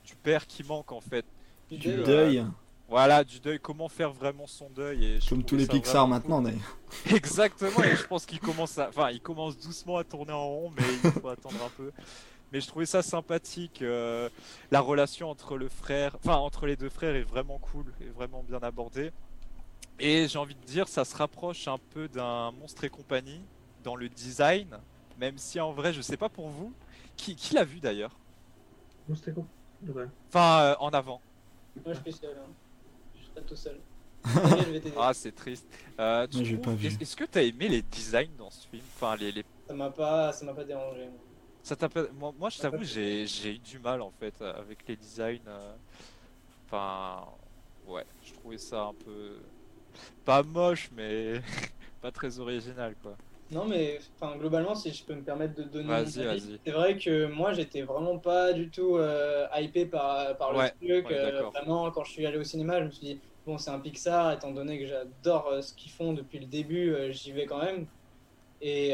du 0.05 0.15
père 0.15 0.47
qui 0.47 0.63
manque 0.63 0.91
en 0.91 1.01
fait. 1.01 1.25
Du 1.69 1.77
Du 1.77 1.89
Euh, 1.91 2.03
deuil, 2.03 2.45
Voilà, 2.89 3.23
du 3.25 3.39
deuil, 3.41 3.59
comment 3.59 3.89
faire 3.89 4.13
vraiment 4.13 4.47
son 4.47 4.69
deuil. 4.69 5.05
Et 5.05 5.19
comme 5.27 5.43
tous 5.43 5.57
les 5.57 5.67
Pixar 5.67 6.07
vraiment 6.07 6.07
maintenant 6.07 6.41
d'ailleurs. 6.41 6.77
Exactement, 7.13 7.83
et 7.83 7.95
je 7.97 8.03
pense 8.07 8.25
qu'il 8.25 8.39
commence, 8.39 8.77
à... 8.77 8.87
enfin, 8.87 9.09
il 9.11 9.19
commence 9.21 9.57
doucement 9.57 9.97
à 9.97 10.03
tourner 10.05 10.31
en 10.31 10.47
rond, 10.47 10.71
mais 10.77 10.83
il 11.03 11.11
faut 11.11 11.27
attendre 11.27 11.57
un 11.65 11.69
peu. 11.75 11.91
Mais 12.53 12.61
je 12.61 12.67
trouvais 12.67 12.85
ça 12.85 13.01
sympathique. 13.01 13.81
euh, 13.81 14.29
la 14.71 14.79
relation 14.79 15.29
entre 15.29 15.57
le 15.57 15.67
frère, 15.67 16.15
enfin 16.23 16.37
entre 16.37 16.65
les 16.65 16.77
deux 16.77 16.87
frères 16.89 17.13
est 17.15 17.23
vraiment 17.23 17.57
cool, 17.57 17.85
est 17.99 18.05
vraiment 18.15 18.41
bien 18.41 18.59
abordée. 18.59 19.11
Et 19.99 20.27
j'ai 20.29 20.39
envie 20.39 20.55
de 20.55 20.63
dire, 20.65 20.87
ça 20.87 21.03
se 21.03 21.15
rapproche 21.17 21.67
un 21.67 21.79
peu 21.93 22.07
d'un 22.07 22.51
Monstre 22.53 22.85
et 22.85 22.89
compagnie 22.89 23.41
dans 23.83 23.95
le 23.97 24.07
design, 24.07 24.77
même 25.19 25.37
si 25.37 25.59
en 25.59 25.73
vrai, 25.73 25.91
je 25.91 26.01
sais 26.01 26.15
pas 26.17 26.29
pour 26.29 26.47
vous, 26.47 26.71
qui, 27.17 27.35
qui 27.35 27.53
l'a 27.55 27.65
vu 27.65 27.79
d'ailleurs? 27.81 28.15
C'était 29.13 29.31
con. 29.33 29.45
Ouais. 29.87 30.05
Enfin, 30.29 30.59
euh, 30.61 30.75
en 30.79 30.89
avant. 30.91 31.19
Moi, 31.85 31.93
je 31.95 31.99
suis 32.11 32.13
seul. 32.21 32.37
hein. 32.37 32.49
Tout 33.45 33.55
seul. 33.55 33.79
ah, 34.97 35.13
c'est 35.13 35.33
triste. 35.33 35.67
Euh, 35.99 36.27
pas 36.27 36.71
vu. 36.71 36.87
Est-ce 36.87 37.15
que 37.15 37.23
tu 37.23 37.37
as 37.37 37.43
aimé 37.43 37.67
les 37.69 37.81
designs 37.81 38.35
dans 38.37 38.49
ce 38.49 38.67
film? 38.67 38.83
Enfin, 38.95 39.15
les, 39.15 39.31
les... 39.31 39.45
Ça 39.67 39.73
m'a 39.73 39.89
pas, 39.89 40.31
ça 40.33 40.45
m'a 40.45 40.53
pas 40.53 40.63
dérangé. 40.63 41.09
Ça 41.63 41.75
moi, 42.17 42.33
moi, 42.37 42.49
je 42.49 42.59
t'avoue, 42.59 42.83
j'ai 42.83 43.25
eu 43.45 43.59
du 43.59 43.79
mal 43.79 44.01
en 44.01 44.11
fait 44.11 44.41
avec 44.41 44.87
les 44.87 44.95
designs. 44.95 45.39
Euh, 45.47 45.73
enfin, 46.65 47.25
ouais, 47.85 48.05
je 48.23 48.33
trouvais 48.33 48.57
ça 48.57 48.83
un 48.83 48.93
peu 48.93 49.37
pas 50.23 50.43
moche, 50.43 50.89
mais 50.95 51.41
pas 52.01 52.11
très 52.11 52.39
original 52.39 52.95
quoi. 53.01 53.17
Non, 53.51 53.65
mais 53.65 53.99
globalement, 54.39 54.75
si 54.75 54.91
je 54.91 55.03
peux 55.05 55.15
me 55.15 55.21
permettre 55.21 55.55
de 55.55 55.63
donner 55.63 55.85
mon 55.85 55.93
avis, 55.93 56.59
c'est 56.65 56.71
vrai 56.71 56.97
que 56.97 57.27
moi, 57.27 57.53
j'étais 57.53 57.81
vraiment 57.81 58.17
pas 58.17 58.51
du 58.51 58.69
tout 58.69 58.97
euh, 58.97 59.47
hypé 59.55 59.85
par, 59.85 60.35
par 60.37 60.51
le 60.51 60.69
truc. 60.69 61.11
Euh, 61.11 61.43
vraiment, 61.43 61.89
quand 61.91 62.03
je 62.03 62.11
suis 62.11 62.25
allé 62.25 62.37
au 62.37 62.43
cinéma, 62.43 62.79
je 62.79 62.85
me 62.85 62.91
suis 62.91 63.07
dit, 63.07 63.19
bon, 63.45 63.57
c'est 63.57 63.71
un 63.71 63.79
Pixar, 63.79 64.33
étant 64.33 64.51
donné 64.51 64.79
que 64.79 64.85
j'adore 64.85 65.47
euh, 65.47 65.61
ce 65.61 65.73
qu'ils 65.73 65.91
font 65.91 66.11
depuis 66.11 66.39
le 66.39 66.45
début, 66.45 66.93
j'y 67.11 67.31
vais 67.31 67.45
quand 67.45 67.63
même. 67.63 67.85
Et 68.61 68.93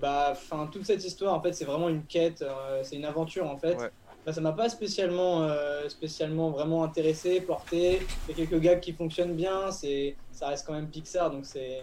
bah, 0.00 0.28
enfin, 0.30 0.68
toute 0.70 0.86
cette 0.86 1.04
histoire, 1.04 1.34
en 1.34 1.40
fait, 1.40 1.52
c'est 1.52 1.64
vraiment 1.64 1.88
une 1.88 2.04
quête, 2.04 2.44
c'est 2.82 2.96
une 2.96 3.04
aventure, 3.04 3.50
en 3.50 3.56
fait. 3.56 3.76
Bah, 4.24 4.32
ça 4.32 4.40
m'a 4.40 4.52
pas 4.52 4.68
spécialement, 4.68 5.48
spécialement 5.88 6.50
vraiment 6.50 6.84
intéressé, 6.84 7.40
porté. 7.40 8.00
Il 8.28 8.38
y 8.38 8.42
a 8.42 8.46
quelques 8.46 8.62
gags 8.62 8.80
qui 8.80 8.92
fonctionnent 8.92 9.34
bien, 9.34 9.72
c'est, 9.72 10.14
ça 10.30 10.46
reste 10.46 10.64
quand 10.68 10.74
même 10.74 10.88
Pixar, 10.88 11.32
donc 11.32 11.46
c'est 11.46 11.82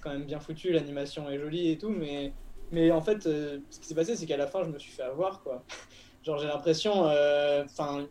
quand 0.00 0.10
même 0.10 0.24
bien 0.24 0.40
foutu, 0.40 0.72
l'animation 0.72 1.28
est 1.30 1.38
jolie 1.38 1.70
et 1.70 1.78
tout, 1.78 1.90
mais, 1.90 2.32
mais 2.72 2.90
en 2.90 3.00
fait, 3.00 3.26
euh, 3.26 3.58
ce 3.70 3.80
qui 3.80 3.86
s'est 3.86 3.94
passé, 3.94 4.16
c'est 4.16 4.26
qu'à 4.26 4.36
la 4.36 4.46
fin, 4.46 4.62
je 4.64 4.70
me 4.70 4.78
suis 4.78 4.92
fait 4.92 5.02
avoir, 5.02 5.42
quoi. 5.42 5.64
Genre, 6.24 6.38
j'ai 6.38 6.48
l'impression, 6.48 7.06
euh, 7.08 7.64
enfin, 7.64 8.06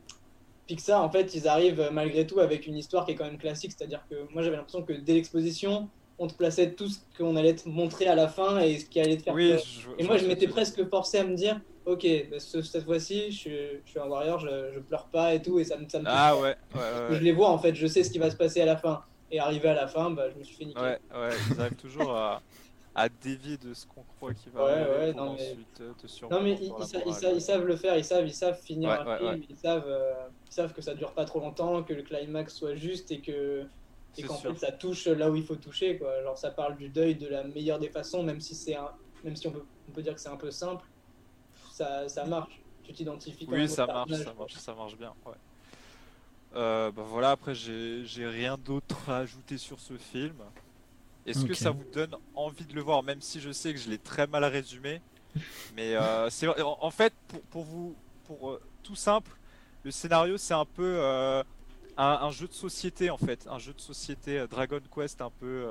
Pixar, 0.65 1.03
en 1.03 1.09
fait, 1.09 1.35
ils 1.35 1.47
arrivent 1.47 1.89
malgré 1.91 2.25
tout 2.25 2.39
avec 2.39 2.65
une 2.65 2.75
histoire 2.75 3.05
qui 3.05 3.11
est 3.11 3.15
quand 3.15 3.25
même 3.25 3.37
classique, 3.37 3.73
c'est-à-dire 3.77 4.03
que 4.09 4.15
moi, 4.33 4.41
j'avais 4.41 4.57
l'impression 4.57 4.83
que 4.83 4.93
dès 4.93 5.13
l'exposition, 5.13 5.89
on 6.17 6.27
te 6.27 6.33
plaçait 6.33 6.71
tout 6.71 6.87
ce 6.87 6.99
qu'on 7.17 7.35
allait 7.35 7.55
te 7.55 7.69
montrer 7.69 8.07
à 8.07 8.15
la 8.15 8.27
fin 8.27 8.59
et 8.59 8.79
ce 8.79 8.85
qui 8.85 8.99
allait 8.99 9.17
te 9.17 9.23
faire 9.23 9.33
oui, 9.33 9.53
et 9.97 10.03
moi, 10.03 10.17
je 10.17 10.25
m'étais 10.25 10.47
presque 10.47 10.87
forcé 10.89 11.19
à 11.19 11.23
me 11.23 11.35
dire, 11.35 11.61
ok, 11.85 12.05
bah, 12.29 12.37
cette 12.39 12.83
fois-ci, 12.83 13.31
je, 13.31 13.49
je, 13.85 13.89
suis 13.89 13.99
un 13.99 14.07
warrior, 14.07 14.39
je, 14.39 14.79
pleure 14.79 15.07
pas 15.07 15.33
et 15.33 15.41
tout, 15.41 15.59
et 15.59 15.63
ça, 15.63 15.75
ça 15.87 15.99
me. 15.99 16.05
Ah 16.07 16.35
ouais, 16.37 16.55
ouais, 16.75 17.15
Je 17.15 17.23
les 17.23 17.31
vois 17.31 17.49
en 17.49 17.57
fait, 17.57 17.73
je 17.73 17.87
sais 17.87 18.03
ce 18.03 18.11
qui 18.11 18.19
va 18.19 18.29
se 18.29 18.35
passer 18.35 18.61
à 18.61 18.65
la 18.65 18.77
fin. 18.77 19.03
Et 19.32 19.39
arrivé 19.39 19.69
à 19.69 19.73
la 19.75 19.88
fin, 19.88 20.09
bah, 20.09 20.30
je 20.30 20.38
me 20.38 20.43
suis 20.43 20.55
fait 20.55 20.65
niquer. 20.65 20.82
Ouais, 20.82 20.99
ouais, 21.13 21.30
ils 21.51 21.61
arrivent 21.61 21.75
toujours 21.75 22.11
à, 22.11 22.41
à 22.95 23.09
dévier 23.09 23.57
de 23.57 23.73
ce 23.73 23.86
qu'on 23.86 24.03
croit 24.03 24.34
qu'il 24.34 24.51
va 24.51 24.65
ouais, 24.65 24.89
ouais, 24.89 25.13
non, 25.13 25.34
mais... 25.34 25.51
ensuite 25.51 25.73
te 25.73 26.25
Non, 26.25 26.41
mais 26.41 26.53
ils, 26.53 26.73
ils, 27.36 27.41
savent 27.41 27.65
le 27.65 27.75
faire, 27.75 27.97
ils 27.97 28.03
savent, 28.03 28.27
ils 28.27 28.34
savent 28.34 28.59
finir 28.59 28.91
un 28.91 29.17
film, 29.17 29.43
ils 29.49 29.55
savent, 29.55 29.88
euh, 29.88 30.27
ils 30.47 30.53
savent 30.53 30.73
que 30.73 30.82
ça 30.82 30.95
dure 30.95 31.13
pas 31.13 31.25
trop 31.25 31.39
longtemps, 31.39 31.84
que 31.84 31.93
le 31.93 32.03
climax 32.03 32.55
soit 32.55 32.75
juste 32.75 33.11
et 33.11 33.21
que 33.21 33.65
et 34.17 34.23
qu'en 34.23 34.36
fait 34.36 34.55
ça 34.57 34.71
touche 34.71 35.05
là 35.05 35.30
où 35.30 35.36
il 35.36 35.45
faut 35.45 35.55
toucher 35.55 35.97
quoi. 35.97 36.21
Genre 36.23 36.38
ça 36.38 36.49
parle 36.49 36.75
du 36.77 36.89
deuil 36.89 37.15
de 37.15 37.27
la 37.27 37.43
meilleure 37.43 37.80
des 37.80 37.89
façons, 37.89 38.23
même 38.23 38.41
si 38.41 38.55
c'est 38.55 38.75
un, 38.75 38.89
même 39.23 39.36
si 39.36 39.47
on 39.47 39.51
peut, 39.51 39.63
on 39.88 39.91
peut 39.91 40.01
dire 40.01 40.15
que 40.15 40.19
c'est 40.19 40.30
un 40.30 40.36
peu 40.36 40.51
simple, 40.51 40.86
ça, 41.71 42.09
ça 42.09 42.25
marche. 42.25 42.59
Tu 42.84 42.93
t'identifies. 42.93 43.47
Oui, 43.49 43.69
ça 43.69 43.86
marche, 43.86 44.11
ça 44.11 44.34
marche, 44.34 44.53
ça 44.55 44.73
marche 44.73 44.97
bien. 44.97 45.13
Ouais. 45.25 45.34
Euh, 46.55 46.91
bah 46.91 47.03
voilà, 47.05 47.31
après 47.31 47.53
j'ai 47.53 48.27
rien 48.27 48.57
d'autre 48.57 49.09
à 49.09 49.17
ajouter 49.17 49.57
sur 49.57 49.79
ce 49.79 49.97
film. 49.97 50.35
Est-ce 51.25 51.45
que 51.45 51.53
ça 51.53 51.69
vous 51.69 51.83
donne 51.93 52.15
envie 52.33 52.65
de 52.65 52.73
le 52.73 52.81
voir, 52.81 53.03
même 53.03 53.21
si 53.21 53.39
je 53.39 53.51
sais 53.51 53.73
que 53.73 53.79
je 53.79 53.89
l'ai 53.89 53.99
très 53.99 54.25
mal 54.25 54.43
résumé 54.45 55.01
Mais 55.75 55.95
euh, 55.95 56.29
c'est 56.31 56.47
en 56.47 56.91
fait 56.91 57.13
pour, 57.27 57.41
pour 57.41 57.63
vous, 57.63 57.95
pour 58.25 58.49
euh, 58.51 58.61
tout 58.81 58.95
simple, 58.95 59.31
le 59.83 59.91
scénario 59.91 60.37
c'est 60.37 60.55
un 60.55 60.65
peu 60.65 61.01
un, 61.97 62.31
jeu 62.31 62.47
de 62.47 62.53
société 62.53 63.09
en 63.09 63.17
fait, 63.17 63.47
un 63.47 63.59
jeu 63.59 63.73
de 63.73 63.81
société 63.81 64.45
Dragon 64.49 64.79
Quest 64.93 65.21
un 65.21 65.31
peu 65.39 65.67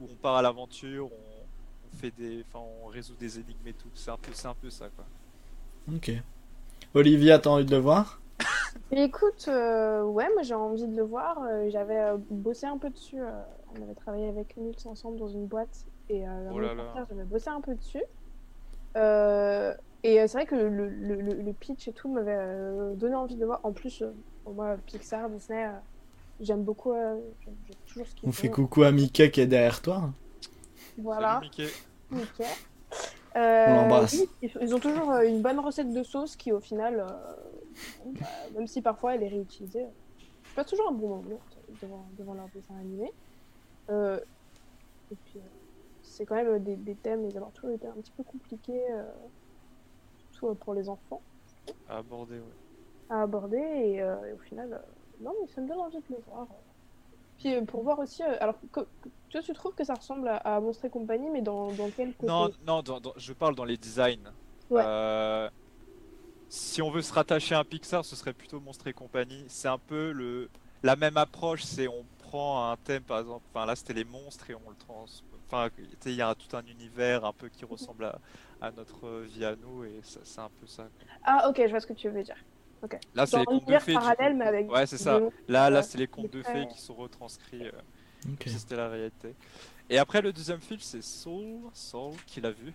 où 0.00 0.08
on 0.10 0.14
part 0.14 0.36
à 0.36 0.42
l'aventure, 0.42 1.06
on, 1.06 1.92
on, 1.92 1.96
fait 1.98 2.12
des, 2.16 2.44
enfin 2.48 2.64
on 2.82 2.86
résout 2.86 3.16
des 3.18 3.38
énigmes 3.38 3.66
et 3.66 3.74
tout. 3.74 3.90
C'est 3.94 4.10
un 4.10 4.16
peu, 4.16 4.30
c'est 4.32 4.48
un 4.48 4.54
peu 4.54 4.70
ça 4.70 4.88
quoi. 4.88 5.04
Ok. 5.94 6.12
Olivia, 6.94 7.38
t'as 7.38 7.50
envie 7.50 7.66
de 7.66 7.70
le 7.70 7.78
voir? 7.78 8.20
Écoute, 8.90 9.46
euh, 9.48 10.02
ouais, 10.02 10.28
moi 10.34 10.42
j'ai 10.42 10.54
envie 10.54 10.86
de 10.86 10.96
le 10.96 11.02
voir. 11.02 11.42
Euh, 11.42 11.68
j'avais 11.70 11.98
euh, 11.98 12.16
bossé 12.30 12.66
un 12.66 12.78
peu 12.78 12.90
dessus. 12.90 13.20
on 13.20 13.82
avait 13.82 13.94
travaillé 13.94 14.28
avec 14.28 14.56
Nils 14.56 14.76
ensemble 14.86 15.18
dans 15.18 15.28
une 15.28 15.46
boîte 15.46 15.84
et 16.08 16.24
oh 16.50 16.60
j'avais 16.60 17.24
bossé 17.24 17.48
un 17.50 17.60
peu 17.60 17.74
dessus. 17.74 18.02
et 18.96 20.26
c'est 20.26 20.32
vrai 20.32 20.46
que 20.46 20.54
le, 20.54 20.88
le, 20.88 21.16
le, 21.16 21.52
pitch 21.52 21.88
et 21.88 21.92
tout 21.92 22.08
m'avait 22.08 22.96
donné 22.96 23.14
envie 23.14 23.34
de 23.34 23.40
le 23.40 23.46
voir. 23.46 23.60
En 23.62 23.72
plus, 23.72 24.02
pour 24.44 24.54
moi, 24.54 24.76
Pixar, 24.86 25.28
Disney, 25.28 25.68
j'aime 26.40 26.62
beaucoup. 26.62 26.94
toujours 27.86 28.06
ce 28.06 28.14
On 28.24 28.32
fait 28.32 28.48
coucou 28.48 28.84
à 28.84 28.92
Mickey 28.92 29.30
qui 29.30 29.42
est 29.42 29.46
derrière 29.46 29.82
toi. 29.82 30.10
Voilà. 30.96 31.40
Mickey. 31.42 31.68
Mickey. 32.10 32.44
On 33.34 33.74
l'embrasse. 33.74 34.16
ils 34.42 34.74
ont 34.74 34.80
toujours 34.80 35.12
une 35.18 35.42
bonne 35.42 35.60
recette 35.60 35.92
de 35.92 36.02
sauce 36.02 36.36
qui, 36.36 36.52
au 36.52 36.60
final, 36.60 37.04
bah, 38.06 38.26
même 38.54 38.66
si 38.66 38.82
parfois 38.82 39.14
elle 39.14 39.22
est 39.22 39.28
réutilisée, 39.28 39.86
je 40.44 40.54
passe 40.54 40.66
toujours 40.66 40.88
un 40.88 40.92
bon 40.92 41.08
moment 41.08 41.40
devant, 41.82 42.06
devant 42.16 42.34
leur 42.34 42.48
dessin 42.48 42.76
animé. 42.76 43.12
Euh, 43.90 44.18
et 45.10 45.16
puis, 45.24 45.38
euh, 45.38 45.48
c'est 46.02 46.26
quand 46.26 46.34
même 46.34 46.62
des, 46.62 46.76
des 46.76 46.94
thèmes, 46.94 47.24
ils 47.24 47.38
ont 47.38 47.50
toujours 47.50 47.70
été 47.70 47.86
un 47.86 47.92
petit 47.92 48.12
peu 48.12 48.22
compliqués, 48.22 48.82
euh, 48.90 49.04
surtout 50.32 50.54
pour 50.56 50.74
les 50.74 50.88
enfants. 50.88 51.22
À 51.88 51.98
aborder, 51.98 52.38
oui. 52.38 52.52
À 53.10 53.22
aborder, 53.22 53.56
et, 53.56 54.04
au 54.04 54.38
final, 54.38 54.82
non, 55.20 55.32
mais 55.40 55.48
ça 55.48 55.60
me 55.60 55.68
donne 55.68 55.78
envie 55.78 55.96
de 55.96 56.04
le 56.10 56.18
voir. 56.28 56.46
Puis 57.38 57.60
pour 57.62 57.82
voir 57.82 57.98
aussi, 58.00 58.22
alors, 58.22 58.56
toi, 58.72 59.42
tu 59.42 59.52
trouves 59.52 59.74
que 59.74 59.84
ça 59.84 59.94
ressemble 59.94 60.28
à, 60.28 60.60
Monstre 60.60 60.86
et 60.86 60.90
compagnie, 60.90 61.30
mais 61.30 61.40
dans, 61.40 61.72
dans 61.72 61.88
quel 61.90 62.14
côté? 62.14 62.26
Non, 62.26 62.50
non, 62.66 62.82
je 63.16 63.32
parle 63.32 63.54
dans 63.54 63.64
les 63.64 63.76
designs. 63.76 64.32
Ouais 64.70 64.82
si 66.48 66.82
on 66.82 66.90
veut 66.90 67.02
se 67.02 67.12
rattacher 67.12 67.54
à 67.54 67.60
un 67.60 67.64
Pixar, 67.64 68.04
ce 68.04 68.16
serait 68.16 68.32
plutôt 68.32 68.60
Monstre 68.60 68.86
et 68.86 68.92
compagnie. 68.92 69.44
C'est 69.48 69.68
un 69.68 69.78
peu 69.78 70.12
le 70.12 70.48
la 70.82 70.96
même 70.96 71.16
approche, 71.16 71.62
c'est 71.62 71.88
on 71.88 72.04
prend 72.18 72.70
un 72.70 72.76
thème 72.76 73.02
par 73.02 73.18
exemple, 73.18 73.44
enfin 73.52 73.66
là 73.66 73.74
c'était 73.74 73.94
les 73.94 74.04
monstres 74.04 74.48
et 74.50 74.54
on 74.54 74.70
le 74.70 74.76
trans 74.76 75.06
enfin 75.50 75.70
il 76.06 76.12
y 76.12 76.22
a 76.22 76.34
tout 76.34 76.56
un 76.56 76.64
univers 76.66 77.24
un 77.24 77.32
peu 77.32 77.48
qui 77.48 77.64
ressemble 77.64 78.12
à, 78.60 78.70
notre 78.72 79.22
vie 79.22 79.44
à 79.44 79.56
nous 79.56 79.84
et 79.84 80.00
c'est 80.02 80.40
un 80.40 80.50
peu 80.60 80.66
ça. 80.66 80.88
Ah 81.24 81.48
OK, 81.48 81.60
je 81.64 81.70
vois 81.70 81.80
ce 81.80 81.86
que 81.86 81.94
tu 81.94 82.08
veux 82.08 82.22
dire. 82.22 82.36
OK. 82.82 82.96
Là 83.14 83.26
c'est 83.26 83.38
les 83.38 83.44
contes 83.44 83.66
de 83.66 83.78
fées. 83.78 83.94
Parallèle, 83.94 84.36
mais 84.36 84.44
avec 84.44 84.70
ouais, 84.70 84.86
c'est 84.86 84.98
ça. 84.98 85.18
Là 85.48 85.70
là 85.70 85.82
c'est 85.82 85.98
les 85.98 86.06
contes 86.06 86.32
de 86.32 86.42
fées 86.42 86.68
qui 86.70 86.80
sont 86.80 86.94
retranscrits 86.94 87.66
euh, 87.66 87.72
c'était 88.46 88.76
la 88.76 88.88
réalité. 88.88 89.34
Et 89.90 89.98
après 89.98 90.20
le 90.20 90.32
deuxième 90.32 90.60
film, 90.60 90.80
c'est 90.80 91.02
Soul, 91.02 91.70
Soul 91.72 92.14
qui 92.26 92.40
l'a 92.40 92.50
vu. 92.50 92.72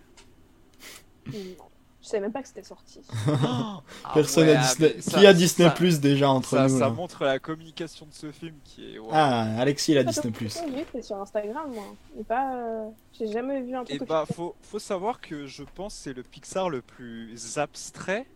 Je 2.04 2.10
savais 2.10 2.20
même 2.20 2.32
pas 2.32 2.42
que 2.42 2.48
c'était 2.48 2.62
sorti. 2.62 3.00
Ah 3.46 3.80
Personne 4.14 4.48
à 4.50 4.56
Disney. 4.56 4.96
qui 4.98 5.26
a 5.26 5.32
Disney 5.32 5.70
Plus 5.74 6.00
déjà 6.00 6.28
entre 6.28 6.58
nous 6.58 6.78
Ça 6.78 6.90
montre 6.90 7.24
la 7.24 7.38
communication 7.38 8.04
de 8.04 8.12
ce 8.12 8.30
film 8.30 8.54
qui 8.62 8.96
est. 8.96 8.98
Ah, 9.10 9.58
Alexis 9.58 9.92
il 9.92 9.98
a 9.98 10.04
Disney 10.04 10.30
Plus. 10.30 10.58
c'est 10.92 11.02
sur 11.02 11.16
Instagram 11.16 11.70
moi. 11.72 11.84
Et 12.18 12.24
pas. 12.24 12.54
Euh, 12.56 12.88
j'ai 13.14 13.28
jamais 13.28 13.62
vu 13.62 13.74
un 13.74 13.84
truc. 13.84 14.02
Et 14.02 14.04
bah 14.04 14.24
faut, 14.30 14.54
faut 14.60 14.78
savoir 14.78 15.18
que 15.18 15.46
je 15.46 15.62
pense 15.62 15.94
c'est 15.94 16.12
le 16.12 16.22
Pixar 16.22 16.68
le 16.68 16.82
plus 16.82 17.56
abstrait. 17.56 18.26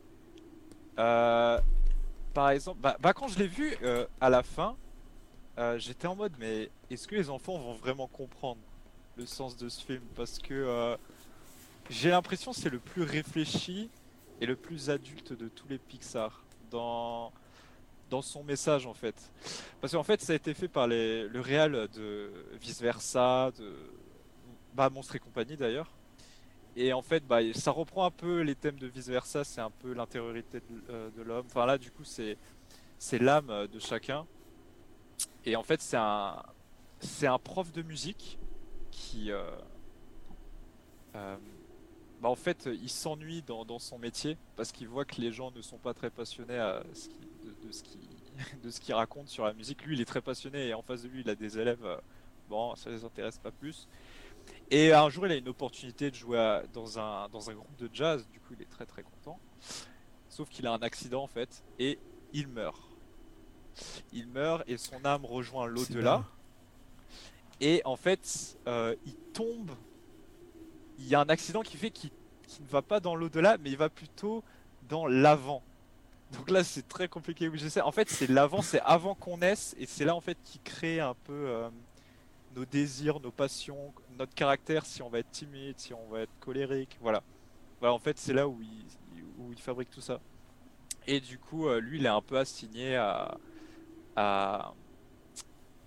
Euh, 0.99 1.59
par 2.33 2.51
exemple, 2.51 2.79
bah, 2.81 2.97
bah, 3.01 3.13
quand 3.13 3.29
je 3.29 3.39
l'ai 3.39 3.47
vu 3.49 3.77
euh, 3.83 4.07
à 4.23 4.31
la 4.31 4.43
fin, 4.43 4.77
j'étais 5.77 6.07
en 6.07 6.17
mode 6.17 6.33
mais 6.41 6.71
est-ce 6.91 7.07
que 7.07 7.17
les 7.17 7.29
enfants 7.29 7.59
vont 7.59 7.75
vraiment 7.75 8.07
comprendre 8.07 8.61
le 9.19 9.27
sens 9.27 9.59
de 9.59 9.69
ce 9.69 9.85
film? 9.85 10.03
Parce 10.17 10.39
que 10.39 10.97
j'ai 11.91 12.11
l'impression 12.11 12.53
que 12.53 12.57
c'est 12.57 12.71
le 12.71 12.79
plus 12.79 13.03
réfléchi 13.03 13.91
et 14.41 14.47
le 14.47 14.57
plus 14.57 14.91
adulte 14.91 15.33
de 15.33 15.49
tous 15.49 15.69
les 15.69 15.79
Pixar 15.79 16.45
dans 16.71 17.33
dans 18.11 18.23
son 18.23 18.43
message 18.43 18.87
en 18.87 18.95
fait. 18.95 19.31
Parce 19.81 19.93
qu'en 19.93 20.03
fait 20.03 20.21
ça 20.23 20.33
a 20.33 20.37
été 20.37 20.55
fait 20.55 20.69
par 20.69 20.87
le 20.87 21.41
réal 21.41 21.89
de 21.89 22.31
Vice 22.61 22.81
Versa, 22.81 23.51
de 23.59 23.75
bah, 24.75 24.89
Monstre 24.91 25.17
et 25.17 25.19
compagnie 25.19 25.57
d'ailleurs. 25.57 25.91
Et 26.77 26.93
en 26.93 27.03
fait 27.03 27.27
bah, 27.27 27.41
ça 27.55 27.71
reprend 27.71 28.07
un 28.07 28.11
peu 28.11 28.41
les 28.41 28.55
thèmes 28.55 28.79
de 28.79 28.87
Vice 28.87 29.09
Versa, 29.09 29.45
c'est 29.45 29.61
un 29.61 29.71
peu 29.71 29.93
l'intériorité 29.93 30.61
de, 30.61 30.83
euh, 30.91 31.11
de 31.11 31.23
l'homme. 31.23 31.47
Enfin 31.47 31.67
là 31.67 31.77
du 31.79 31.91
coup 31.91 32.05
c'est 32.05 32.39
c'est 32.99 33.19
l'âme 33.19 33.67
de 33.71 33.79
chacun. 33.79 34.27
Et 35.45 35.57
en 35.57 35.63
fait 35.63 35.83
c'est 35.83 35.97
un 35.99 36.43
c'est 37.01 37.27
un 37.27 37.39
prof 37.39 37.73
de 37.73 37.83
musique 37.83 38.39
qui 38.91 39.31
euh, 39.31 39.43
bah 42.29 42.33
en 42.33 42.37
fait, 42.37 42.69
il 42.71 42.91
s'ennuie 42.91 43.43
dans, 43.43 43.65
dans, 43.65 43.79
son 43.79 43.99
métier 43.99 44.37
parce 44.57 44.73
qu'il 44.73 44.89
voit 44.89 45.05
que 45.05 45.21
les 45.21 45.33
gens 45.33 45.51
ne 45.51 45.63
sont 45.63 45.79
pas 45.79 45.95
très 45.95 46.11
passionnés 46.11 46.59
à 46.59 46.83
ce 46.93 47.09
de, 47.09 47.73
ce 47.73 47.83
qu'il 47.83 48.01
de 48.63 48.71
ce 48.71 48.81
qu'il 48.81 48.95
raconte 48.95 49.29
sur 49.29 49.45
la 49.45 49.53
musique. 49.53 49.85
Lui, 49.85 49.97
il 49.97 50.01
est 50.01 50.05
très 50.05 50.21
passionné 50.21 50.69
et 50.69 50.75
en 50.75 50.83
face 50.83 51.03
de 51.03 51.09
lui, 51.09 51.23
il 51.23 51.31
a 51.31 51.35
des 51.35 51.59
élèves. 51.59 51.85
Euh, 51.85 51.97
bon, 52.49 52.75
ça 52.77 52.91
les 52.91 53.05
intéresse 53.05 53.39
pas 53.39 53.51
plus. 53.51 53.89
Et 54.71 54.93
un 54.93 55.09
jour, 55.09 55.27
il 55.27 55.33
a 55.33 55.37
une 55.37 55.49
opportunité 55.49 56.11
de 56.11 56.17
jouer 56.17 56.63
dans, 56.73 56.99
un, 56.99 57.29
dans 57.29 57.51
un 57.51 57.55
groupe 57.55 57.77
de 57.77 57.89
jazz. 57.93 58.27
Du 58.31 58.41
coup, 58.41 58.55
il 58.55 58.63
est 58.63 58.71
très 58.71 58.87
très 58.87 59.03
content. 59.03 59.39
Sauf 60.29 60.49
qu'il 60.49 60.67
a 60.67 60.73
un 60.73 60.83
accident 60.83 61.23
en 61.23 61.27
fait 61.27 61.63
et 61.79 61.99
il 62.33 62.49
meurt. 62.49 62.81
Il 64.13 64.27
meurt 64.29 64.63
et 64.67 64.77
son 64.77 65.05
âme 65.05 65.25
rejoint 65.25 65.67
l'au-delà. 65.67 66.25
Et 67.61 67.83
en 67.85 67.97
fait, 67.97 68.59
euh, 68.67 68.95
il 69.07 69.15
tombe. 69.33 69.71
Il 70.99 71.07
y 71.09 71.15
a 71.15 71.21
un 71.21 71.29
accident 71.29 71.63
qui 71.63 71.77
fait 71.77 71.91
qu'il 71.91 72.11
qu'il 72.49 72.65
ne 72.65 72.71
va 72.71 72.83
pas 72.83 72.99
dans 72.99 73.15
l'au-delà, 73.15 73.59
mais 73.59 73.71
il 73.71 73.77
va 73.77 73.89
plutôt 73.89 74.43
dans 74.89 75.07
l'avant. 75.07 75.63
Donc 76.33 76.51
là, 76.51 76.65
c'est 76.65 76.87
très 76.87 77.09
compliqué. 77.09 77.49
Oui, 77.49 77.59
je 77.59 77.69
sais. 77.69 77.81
En 77.81 77.93
fait, 77.93 78.11
c'est 78.11 78.29
l'avant, 78.29 78.63
c'est 78.63 78.81
avant 78.81 79.15
qu'on 79.15 79.39
naisse, 79.39 79.77
et 79.79 79.87
c'est 79.87 80.05
là 80.05 80.15
en 80.15 80.21
fait 80.21 80.37
qui 80.45 80.59
crée 80.59 81.01
un 81.01 81.15
peu 81.15 81.33
euh, 81.33 81.69
nos 82.57 82.65
désirs, 82.65 83.21
nos 83.21 83.31
passions, 83.31 83.93
notre 84.19 84.35
caractère, 84.35 84.85
si 84.85 85.03
on 85.03 85.09
va 85.09 85.21
être 85.21 85.31
timide, 85.31 85.79
si 85.79 85.95
on 85.95 86.09
va 86.11 86.23
être 86.23 86.39
colérique, 86.41 86.99
voilà. 87.01 87.23
En 87.81 87.99
fait, 87.99 88.19
c'est 88.19 88.33
là 88.33 88.49
où 88.49 88.61
il, 88.61 89.57
fabrique 89.59 89.91
tout 89.91 90.01
ça. 90.01 90.21
Et 91.07 91.21
du 91.21 91.39
coup, 91.39 91.69
euh, 91.69 91.81
lui, 91.81 91.99
il 91.99 92.07
est 92.07 92.11
un 92.11 92.21
peu 92.21 92.39
assigné 92.39 92.97
à, 92.97 93.39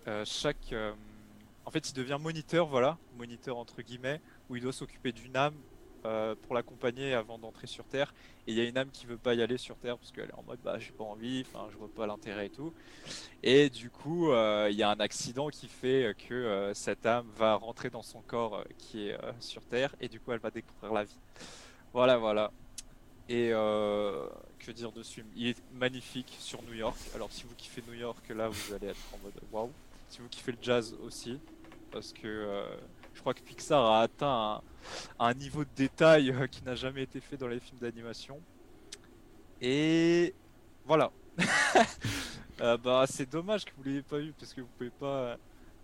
euh, 0.08 0.24
chaque. 0.26 0.74
en 1.66 1.72
fait, 1.72 1.90
il 1.90 1.94
devient 1.94 2.18
moniteur, 2.20 2.68
voilà, 2.68 2.98
moniteur 3.18 3.58
entre 3.58 3.82
guillemets, 3.82 4.22
où 4.50 4.56
il 4.56 4.64
doit 4.64 4.74
s'occuper 4.74 5.12
d'une 5.12 5.36
âme 5.36 5.56
euh, 6.06 6.36
pour 6.42 6.56
l'accompagner 6.56 7.14
avant 7.14 7.38
d'entrer 7.38 7.68
sur 7.68 7.86
Terre. 7.86 8.14
Et 8.48 8.52
il 8.52 8.58
y 8.58 8.62
a 8.62 8.64
une 8.64 8.78
âme 8.78 8.90
qui 8.92 9.06
veut 9.06 9.18
pas 9.18 9.36
y 9.36 9.42
aller 9.42 9.58
sur 9.58 9.78
Terre 9.78 9.98
parce 9.98 10.12
qu'elle 10.12 10.30
est 10.30 10.34
en 10.34 10.44
mode 10.44 10.60
bah 10.64 10.80
j'ai 10.80 10.92
pas 10.92 11.04
envie, 11.04 11.46
enfin 11.48 11.68
je 11.72 11.78
vois 11.78 11.90
pas 11.96 12.08
l'intérêt 12.08 12.48
et 12.48 12.50
tout. 12.50 12.74
Et 13.44 13.70
du 13.70 13.92
coup, 13.92 14.32
euh, 14.32 14.68
il 14.72 14.78
y 14.78 14.84
a 14.84 14.90
un 14.90 15.00
accident 15.00 15.50
qui 15.50 15.68
fait 15.68 16.16
que 16.28 16.34
euh, 16.34 16.74
cette 16.74 17.06
âme 17.06 17.28
va 17.38 17.54
rentrer 17.54 17.92
dans 17.92 18.02
son 18.02 18.22
corps 18.22 18.64
qui 18.80 19.10
est 19.10 19.18
sur 19.40 19.62
Terre 19.64 19.96
et 20.02 20.08
du 20.08 20.20
coup 20.20 20.32
elle 20.32 20.40
va 20.40 20.50
découvrir 20.50 20.92
la 20.92 21.04
vie. 21.04 21.20
Voilà, 21.94 22.18
voilà. 22.18 22.52
Et 23.30 23.50
que 23.52 24.72
dire 24.72 24.92
dessus 24.92 25.24
Il 25.36 25.48
est 25.48 25.64
magnifique 25.74 26.36
sur 26.40 26.64
New 26.64 26.74
York. 26.74 26.98
Alors 27.14 27.32
si 27.32 27.44
vous 27.44 27.54
kiffez 27.56 27.84
New 27.88 27.94
York, 27.94 28.28
là 28.30 28.50
vous 28.50 28.74
allez 28.74 28.88
être 28.88 29.14
en 29.14 29.18
mode 29.24 29.40
waouh. 29.52 29.72
Si 30.10 30.20
vous 30.20 30.28
kiffez 30.30 30.52
le 30.52 30.58
jazz 30.62 30.96
aussi, 31.04 31.40
parce 31.92 32.12
que 32.12 32.66
je 33.14 33.20
crois 33.22 33.34
que 33.34 33.42
Pixar 33.42 33.84
a 33.86 34.02
atteint 34.02 34.62
un, 35.20 35.26
un 35.28 35.34
niveau 35.34 35.64
de 35.64 35.70
détail 35.76 36.32
euh, 36.32 36.48
qui 36.48 36.64
n'a 36.64 36.76
jamais 36.76 37.04
été 37.04 37.20
fait 37.20 37.38
dans 37.38 37.48
les 37.48 37.60
films 37.60 37.80
d'animation. 37.80 38.40
Et 39.62 40.34
voilà. 40.86 41.12
Euh, 42.60 42.78
bah 42.78 43.06
c'est 43.10 43.28
dommage 43.28 43.66
que 43.66 43.72
vous 43.76 43.82
l'ayez 43.84 44.04
pas 44.04 44.20
vu 44.20 44.34
parce 44.40 44.54
que 44.54 44.62
vous 44.62 44.68
pouvez 44.78 44.92
pas 44.92 45.36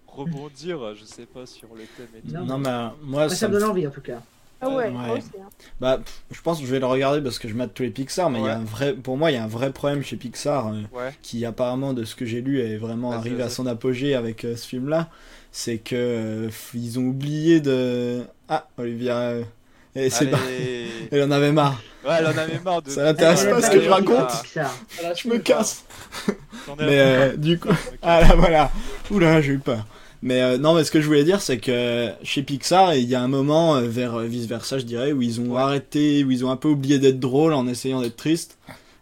rebondir, 0.06 0.94
je 0.94 1.06
sais 1.06 1.26
pas, 1.26 1.48
sur 1.48 1.70
le 1.74 1.86
thème 1.86 2.08
et 2.16 2.22
tout. 2.22 2.36
Non. 2.46 2.60
Mais 2.60 2.70
euh, 2.70 2.88
moi, 3.02 3.30
ça 3.30 3.48
me 3.48 3.56
me 3.56 3.60
donne 3.60 3.70
envie 3.72 3.88
en 3.88 3.90
tout 3.90 4.02
cas. 4.02 4.22
Ah 4.62 4.70
ouais, 4.70 4.76
Ouais. 4.76 4.90
moi 4.92 5.18
aussi, 5.18 5.32
hein. 5.42 5.50
Bah, 5.80 5.98
pff, 5.98 6.24
je 6.30 6.40
pense 6.42 6.60
que 6.60 6.68
je 6.68 6.72
vais 6.72 6.80
le 6.80 6.86
regarder 6.86 7.20
parce 7.24 7.40
que 7.40 7.48
je 7.48 7.56
mate 7.56 7.74
tous 7.74 7.82
les 7.82 7.90
Pixar, 7.90 8.30
mais 8.30 8.40
il 8.42 8.46
y 8.46 8.50
a 8.50 8.58
un 8.58 8.64
vrai, 8.64 8.94
pour 8.94 9.18
moi, 9.18 9.32
il 9.32 9.36
y 9.36 9.38
a 9.38 9.44
un 9.44 9.48
vrai 9.48 9.74
problème 9.74 10.04
chez 10.04 10.18
Pixar 10.18 10.68
euh, 10.68 10.82
Ouais. 10.92 11.16
qui, 11.24 11.46
apparemment, 11.46 11.94
de 11.94 12.04
ce 12.04 12.14
que 12.16 12.26
j'ai 12.28 12.42
lu, 12.42 12.60
est 12.62 12.78
vraiment 12.78 13.10
Vas-y, 13.10 13.20
arrivé 13.20 13.42
à 13.42 13.50
son 13.50 13.66
apogée 13.66 14.14
avec 14.14 14.46
euh, 14.46 14.56
ce 14.56 14.68
film-là. 14.68 15.10
C'est 15.60 15.80
que 15.80 15.96
euh, 15.96 16.50
ils 16.76 17.00
ont 17.00 17.06
oublié 17.08 17.60
de. 17.60 18.22
Ah, 18.48 18.68
Olivia. 18.78 19.16
euh, 19.18 19.42
et 19.96 20.12
c'est 20.12 20.28
pas... 20.28 20.38
Allez. 20.38 20.86
Elle 21.12 21.24
en 21.24 21.32
avait 21.32 21.52
marre. 21.52 21.82
Ouais, 22.06 22.12
elle 22.20 22.28
en 22.28 22.38
avait 22.38 22.60
marre 22.64 22.84
de. 22.84 22.92
Ça 22.92 23.04
l'intéresse 23.04 23.44
pas 23.46 23.60
ce 23.64 23.72
que 23.72 23.82
je 23.82 23.90
raconte. 23.90 24.30
Voilà, 24.54 25.14
Je 25.16 25.28
me 25.28 25.40
casse. 25.40 25.84
Mais 26.78 27.00
euh, 27.00 27.36
du 27.38 27.58
coup. 27.58 27.70
Ah 28.04 28.22
là, 28.22 28.36
voilà. 28.36 28.72
Oula, 29.10 29.42
j'ai 29.42 29.54
eu 29.54 29.58
peur. 29.58 29.88
Mais 30.22 30.44
euh, 30.44 30.60
non, 30.60 30.76
mais 30.76 30.84
ce 30.84 30.92
que 30.92 31.02
je 31.02 31.08
voulais 31.08 31.24
dire, 31.24 31.42
c'est 31.42 31.58
que 31.58 32.12
chez 32.22 32.44
Pixar, 32.44 32.94
il 32.94 33.06
y 33.10 33.16
a 33.16 33.22
un 33.24 33.28
moment, 33.28 33.78
euh, 33.78 33.88
vers 33.88 34.20
vice 34.20 34.46
versa, 34.46 34.78
je 34.78 34.86
dirais, 34.86 35.12
où 35.12 35.24
ils 35.24 35.42
ont 35.42 35.56
Ouais. 35.56 35.62
arrêté, 35.62 36.24
où 36.24 36.30
ils 36.30 36.46
ont 36.46 36.52
un 36.52 36.56
peu 36.56 36.68
oublié 36.68 37.00
d'être 37.00 37.20
drôles 37.20 37.54
en 37.54 37.66
essayant 37.68 38.02
d'être 38.02 38.16
tristes. 38.16 38.60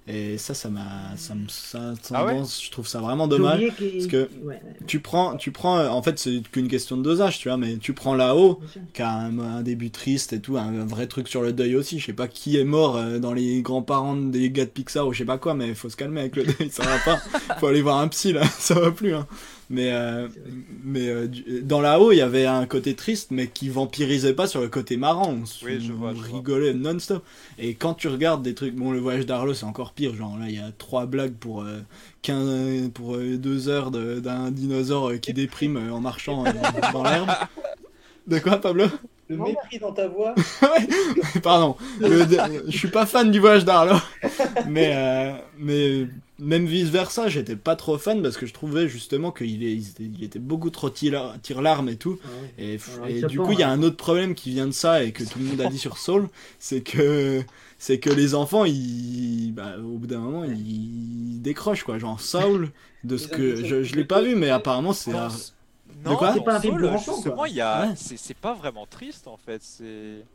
Et 0.07 0.37
ça, 0.37 0.53
ça 0.53 0.69
m'a, 0.69 0.83
ça 1.17 1.33
me, 1.33 1.47
ça, 1.47 1.93
Ah 2.13 2.25
ouais 2.25 2.33
tendance, 2.33 2.63
je 2.63 2.69
trouve 2.69 2.87
ça 2.87 2.99
vraiment 2.99 3.27
dommage. 3.27 3.59
parce 3.75 4.05
que- 4.05 4.29
Ouais, 4.43 4.53
ouais, 4.53 4.61
Tu 4.85 4.99
prends, 4.99 5.35
tu 5.35 5.51
prends, 5.51 5.79
euh, 5.79 5.87
en 5.89 6.03
fait, 6.03 6.19
c'est 6.19 6.43
qu'une 6.51 6.67
question 6.67 6.95
de 6.95 7.01
dosage, 7.01 7.39
tu 7.39 7.47
vois, 7.49 7.57
mais 7.57 7.77
tu 7.77 7.93
prends 7.93 8.13
là-haut, 8.13 8.59
qui 8.93 9.01
a 9.01 9.09
un, 9.11 9.39
un 9.39 9.61
début 9.63 9.89
triste 9.89 10.31
et 10.33 10.39
tout, 10.39 10.57
un, 10.57 10.79
un 10.81 10.85
vrai 10.85 11.07
truc 11.07 11.27
sur 11.27 11.41
le 11.41 11.53
deuil 11.53 11.75
aussi. 11.75 11.97
Je 11.99 12.05
sais 12.05 12.13
pas 12.13 12.27
qui 12.27 12.55
est 12.55 12.63
mort 12.63 12.97
euh, 12.97 13.17
dans 13.17 13.33
les 13.33 13.63
grands-parents 13.63 14.15
des 14.15 14.51
gars 14.51 14.65
de 14.65 14.69
Pixar 14.69 15.07
ou 15.07 15.11
je 15.13 15.17
sais 15.17 15.25
pas 15.25 15.39
quoi, 15.39 15.55
mais 15.55 15.73
faut 15.73 15.89
se 15.89 15.95
calmer 15.97 16.19
avec 16.21 16.35
le 16.35 16.43
deuil, 16.43 16.69
ça 16.69 16.83
va 16.83 16.99
pas. 16.99 17.17
Faut 17.59 17.65
aller 17.67 17.81
voir 17.81 17.97
un 17.97 18.07
psy 18.09 18.31
là, 18.31 18.43
ça 18.59 18.75
va 18.79 18.91
plus. 18.91 19.15
Hein. 19.15 19.25
Mais, 19.69 19.91
euh, 19.91 20.27
mais 20.83 21.09
euh, 21.09 21.27
du- 21.27 21.61
dans 21.63 21.81
là-haut, 21.81 22.11
il 22.11 22.17
y 22.17 22.21
avait 22.21 22.45
un 22.45 22.65
côté 22.67 22.93
triste, 22.95 23.31
mais 23.31 23.47
qui 23.47 23.69
vampirisait 23.69 24.33
pas 24.33 24.45
sur 24.47 24.61
le 24.61 24.67
côté 24.67 24.95
marrant. 24.97 25.31
On, 25.33 25.65
Oui, 25.65 25.79
je 25.81 25.91
on 25.91 26.13
je 26.15 26.21
rigolait 26.35 26.73
non-stop. 26.73 27.23
Et 27.57 27.73
quand 27.73 27.95
tu 27.95 28.07
regardes 28.07 28.43
des 28.43 28.53
trucs, 28.53 28.75
bon, 28.75 28.91
le 28.91 28.99
voyage 28.99 29.25
d'Arlo, 29.25 29.53
c'est 29.55 29.65
encore 29.65 29.93
pire. 29.93 30.13
Genre 30.15 30.37
là, 30.37 30.45
il 30.49 30.55
y 30.55 30.59
a 30.59 30.71
trois 30.77 31.07
blagues 31.07 31.33
pour 31.33 31.63
euh, 31.63 31.79
15, 32.21 32.89
pour 32.93 33.15
euh, 33.15 33.37
deux 33.37 33.67
heures 33.69 33.89
de- 33.91 34.19
d'un 34.19 34.51
dinosaure 34.51 35.13
qui 35.19 35.33
déprime 35.33 35.77
euh, 35.77 35.91
en 35.91 35.99
marchant 35.99 36.45
euh, 36.45 36.51
dans 36.93 37.03
l'herbe. 37.03 37.29
De 38.27 38.39
quoi, 38.39 38.57
Pablo? 38.57 38.85
Le 39.27 39.37
mépris 39.37 39.79
dans 39.79 39.91
ta 39.91 40.07
voix. 40.07 40.35
Pardon, 41.43 41.75
le- 41.99 42.25
je 42.67 42.77
suis 42.77 42.89
pas 42.89 43.07
fan 43.07 43.31
du 43.31 43.39
voyage 43.39 43.65
d'Arlo, 43.65 43.95
mais 44.67 44.91
euh, 44.93 45.31
mais 45.57 46.05
même 46.37 46.65
vice 46.65 46.89
versa, 46.89 47.29
j'étais 47.29 47.55
pas 47.55 47.75
trop 47.75 47.97
fan 47.97 48.21
parce 48.21 48.35
que 48.37 48.45
je 48.45 48.53
trouvais 48.53 48.87
justement 48.89 49.31
qu'il 49.31 49.61
il 49.63 49.87
était, 49.87 50.03
il 50.03 50.23
était 50.23 50.39
beaucoup 50.39 50.69
trop 50.69 50.89
tire- 50.89 51.35
tire-larme 51.41 51.89
et 51.89 51.95
tout. 51.95 52.19
Ouais. 52.57 52.77
Et, 53.07 53.21
du 53.23 53.39
coup, 53.39 53.53
il 53.53 53.59
y 53.59 53.63
a 53.63 53.69
hein. 53.69 53.79
un 53.79 53.83
autre 53.83 53.97
problème 53.97 54.35
qui 54.35 54.49
vient 54.51 54.67
de 54.67 54.71
ça 54.71 55.03
et 55.03 55.11
que 55.11 55.23
tout 55.23 55.39
le 55.39 55.45
monde 55.45 55.61
a 55.61 55.69
dit 55.69 55.77
sur 55.79 55.97
Soul, 55.97 56.27
c'est 56.59 56.81
que 56.81 57.41
c'est 57.77 57.99
que 57.99 58.09
les 58.09 58.35
enfants, 58.35 58.65
ils, 58.65 59.51
bah, 59.53 59.75
au 59.79 59.97
bout 59.97 60.07
d'un 60.07 60.19
moment, 60.19 60.43
ils 60.45 61.41
décrochent 61.41 61.83
quoi. 61.83 61.99
Genre 61.99 62.19
Soul, 62.19 62.71
de 63.03 63.17
ce 63.17 63.27
que 63.27 63.55
je, 63.63 63.83
je 63.83 63.95
l'ai 63.95 64.05
pas 64.05 64.21
vu, 64.21 64.35
mais 64.35 64.49
apparemment 64.49 64.93
c'est 64.93 65.13
un- 65.13 65.29
Non, 66.03 66.17
C'est 66.33 66.43
pas 66.43 66.55
un 66.57 66.59
film 66.59 66.79
pour 66.79 66.91
enfants, 66.91 67.13
quoi. 67.13 67.15
justement, 67.15 67.45
il 67.45 67.55
y 67.55 67.61
a... 67.61 67.87
Ouais. 67.87 67.93
c'est 67.95 68.17
c'est 68.17 68.33
pas 68.37 68.53
vraiment 68.53 68.85
triste 68.85 69.27
en 69.27 69.37
fait. 69.37 69.61
C'est. 69.63 70.25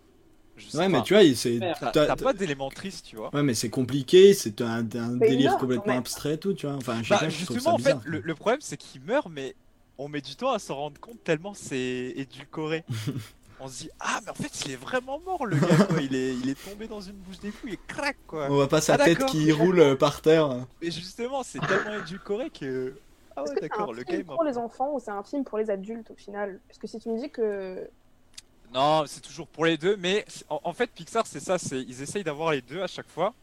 Je 0.61 0.71
ouais, 0.79 0.89
mais 0.89 0.99
pas. 0.99 1.03
tu 1.03 1.15
vois, 1.15 1.23
il- 1.23 1.37
c'est 1.37 1.59
T'as 1.93 2.17
pas 2.17 2.33
d'éléments 2.33 2.71
tristes, 2.71 3.07
tu 3.07 3.17
vois. 3.17 3.33
Ouais, 3.33 3.43
mais 3.45 3.55
c'est 3.55 3.71
compliqué, 3.71 4.35
c'est 4.35 4.61
un, 4.61 4.85
un 4.97 5.17
Mais 5.21 5.27
délire 5.27 5.57
complètement 5.57 5.97
abstrait 5.97 6.35
et 6.35 6.39
tout, 6.39 6.53
tu 6.55 6.67
vois. 6.67 6.75
Enfin, 6.77 7.03
Bah, 7.09 7.21
pas, 7.21 7.29
je 7.29 7.45
trouve 7.45 7.59
justement, 7.59 7.75
en 7.75 7.79
fait, 7.79 7.99
le, 8.05 8.21
le 8.23 8.35
problème 8.35 8.61
c'est 8.61 8.77
qu'il 8.77 9.01
meurt, 9.03 9.29
mais 9.31 9.57
on 9.99 10.09
met 10.09 10.21
du 10.21 10.37
temps 10.37 10.53
à 10.53 10.59
s'en 10.59 10.77
rendre 10.77 11.01
compte 11.01 11.23
tellement 11.25 11.55
c'est 11.55 12.13
édulcoré. 12.17 12.85
on 13.59 13.69
se 13.69 13.79
dit, 13.85 13.91
ah, 14.01 14.21
mais 14.25 14.31
en 14.31 14.35
fait, 14.35 14.65
il 14.65 14.73
est 14.73 14.77
vraiment 14.77 15.21
mort 15.21 15.47
le 15.47 15.61
gars, 15.61 15.81
quoi. 15.81 16.01
Il 16.03 16.15
est, 16.15 16.37
il 16.39 16.49
est 16.49 16.61
tombé 16.63 16.89
dans 16.89 17.01
une 17.01 17.19
bouche 17.19 17.41
d'égout 17.41 17.69
et 17.69 17.79
crac, 17.87 18.19
quoi. 18.27 18.51
On 18.51 18.55
voit 18.55 18.69
pas 18.69 18.81
sa 18.81 18.95
Ah, 18.95 18.99
tête 18.99 19.19
d'accord. 19.19 19.31
qui 19.31 19.53
roule 19.53 19.81
euh, 19.81 19.97
par 19.97 20.23
terre. 20.23 20.67
Et 20.81 20.91
justement, 20.91 21.43
c'est 21.43 21.61
tellement 21.67 21.95
édulcoré 21.95 22.51
que. 22.51 23.01
Ah 23.37 23.45
ouais, 23.45 23.55
que 23.55 23.61
c'est 23.61 23.61
d'accord, 23.61 23.93
un 23.93 23.93
le 23.93 24.05
film 24.05 24.23
game. 24.23 24.27
pour 24.35 24.45
les 24.45 24.59
enfants 24.59 24.93
ou 24.95 24.99
c'est 25.01 25.11
un 25.11 25.23
film 25.23 25.45
pour 25.45 25.59
les 25.59 25.71
adultes 25.71 26.11
au 26.11 26.17
final? 26.17 26.61
Parce 26.69 26.79
que 26.79 26.87
si 26.87 26.99
tu 26.99 27.09
me 27.11 27.19
dis 27.19 27.31
que 27.31 27.91
Non, 28.73 29.05
c'est 29.07 29.21
toujours 29.21 29.49
pour 29.49 29.65
les 29.65 29.77
deux, 29.77 29.97
mais 29.97 30.25
en 30.49 30.73
fait, 30.73 30.91
Pixar, 30.93 31.27
c'est 31.27 31.41
ça, 31.41 31.59
c'est 31.59 31.81
ils 31.81 32.03
essayent 32.03 32.25
d'avoir 32.25 32.53
les 32.53 32.63
deux 32.63 32.83
à 32.83 32.87
chaque 32.87 33.09
fois. 33.09 33.35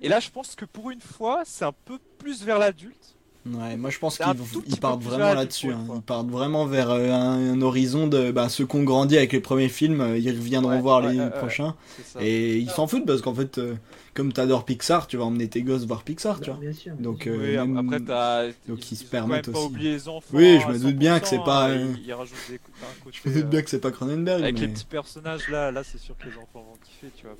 Et 0.00 0.08
là, 0.08 0.18
je 0.20 0.30
pense 0.30 0.54
que 0.54 0.64
pour 0.64 0.90
une 0.90 1.00
fois, 1.00 1.42
c'est 1.44 1.64
un 1.64 1.72
peu 1.72 1.98
plus 2.18 2.42
vers 2.42 2.58
l'adulte. 2.58 3.16
Ouais, 3.44 3.76
moi 3.76 3.90
je 3.90 3.98
pense 3.98 4.18
qu'ils 4.18 4.78
partent 4.80 5.02
vraiment 5.02 5.34
là-dessus. 5.34 5.72
hein. 5.72 5.84
Ils 5.96 6.02
partent 6.02 6.28
vraiment 6.28 6.64
vers 6.64 6.90
euh, 6.90 7.10
un, 7.10 7.54
un 7.54 7.60
horizon 7.62 8.06
de 8.06 8.30
bah, 8.30 8.48
ceux 8.48 8.66
qui 8.66 8.76
ont 8.76 8.84
grandi 8.84 9.16
avec 9.16 9.32
les 9.32 9.40
premiers 9.40 9.68
films, 9.68 10.00
euh, 10.00 10.16
ils 10.16 10.30
reviendront 10.30 10.70
Ouais, 10.70 10.80
voir 10.80 11.02
ouais, 11.02 11.12
les 11.12 11.18
ouais, 11.18 11.24
ouais. 11.24 11.30
prochains. 11.30 11.74
Et 12.20 12.58
ils 12.58 12.70
s'en 12.70 12.86
foutent 12.86 13.04
parce 13.04 13.20
qu'en 13.20 13.34
fait, 13.34 13.58
euh, 13.58 13.74
comme 14.14 14.32
t'adores 14.32 14.64
Pixar, 14.64 15.08
tu 15.08 15.16
vas 15.16 15.24
emmener 15.24 15.48
tes 15.48 15.62
gosses 15.62 15.84
voir 15.86 16.04
Pixar, 16.04 16.38
tu 16.40 16.50
vois. 16.50 16.58
Bien 16.60 16.72
sûr. 16.72 16.92
Donc, 17.00 17.24
bien 17.24 17.32
euh, 17.32 17.62
Oui, 17.62 17.68
même- 17.68 17.78
après, 17.78 18.00
t'as. 18.00 18.46
donc 18.68 18.92
ils 18.92 18.96
se 18.96 19.04
permettent 19.04 19.50
pas 19.50 19.58
aussi. 19.58 19.66
oublié 19.66 19.90
les 19.94 20.08
enfants. 20.08 20.28
Oui, 20.34 20.60
je 20.60 20.68
me 20.68 20.78
doute 20.78 20.96
bien 20.96 21.18
que 21.18 21.26
c'est 21.26 21.36
100%, 21.38 21.44
pas, 21.44 21.64
hein, 21.64 21.70
euh, 21.70 21.94
Ils, 21.98 22.06
ils 22.06 22.12
rajoutent 22.12 22.36
des, 22.48 22.54
un 22.54 22.58
côté. 23.04 23.18
Je 23.24 23.28
me 23.28 23.34
doute 23.34 23.44
euh, 23.44 23.48
bien 23.48 23.62
que 23.62 23.70
c'est 23.70 23.80
pas 23.80 23.90
Cronenberg, 23.90 24.40
Avec 24.42 24.60
les 24.60 24.68
petits 24.68 24.84
personnages 24.84 25.48
là, 25.48 25.72
là 25.72 25.82
c'est 25.82 25.98
sûr 25.98 26.14
que 26.16 26.26
les 26.28 26.36
enfants 26.36 26.64
vont 26.64 26.76
kiffer, 26.84 27.10
tu 27.16 27.26
vois. 27.26 27.36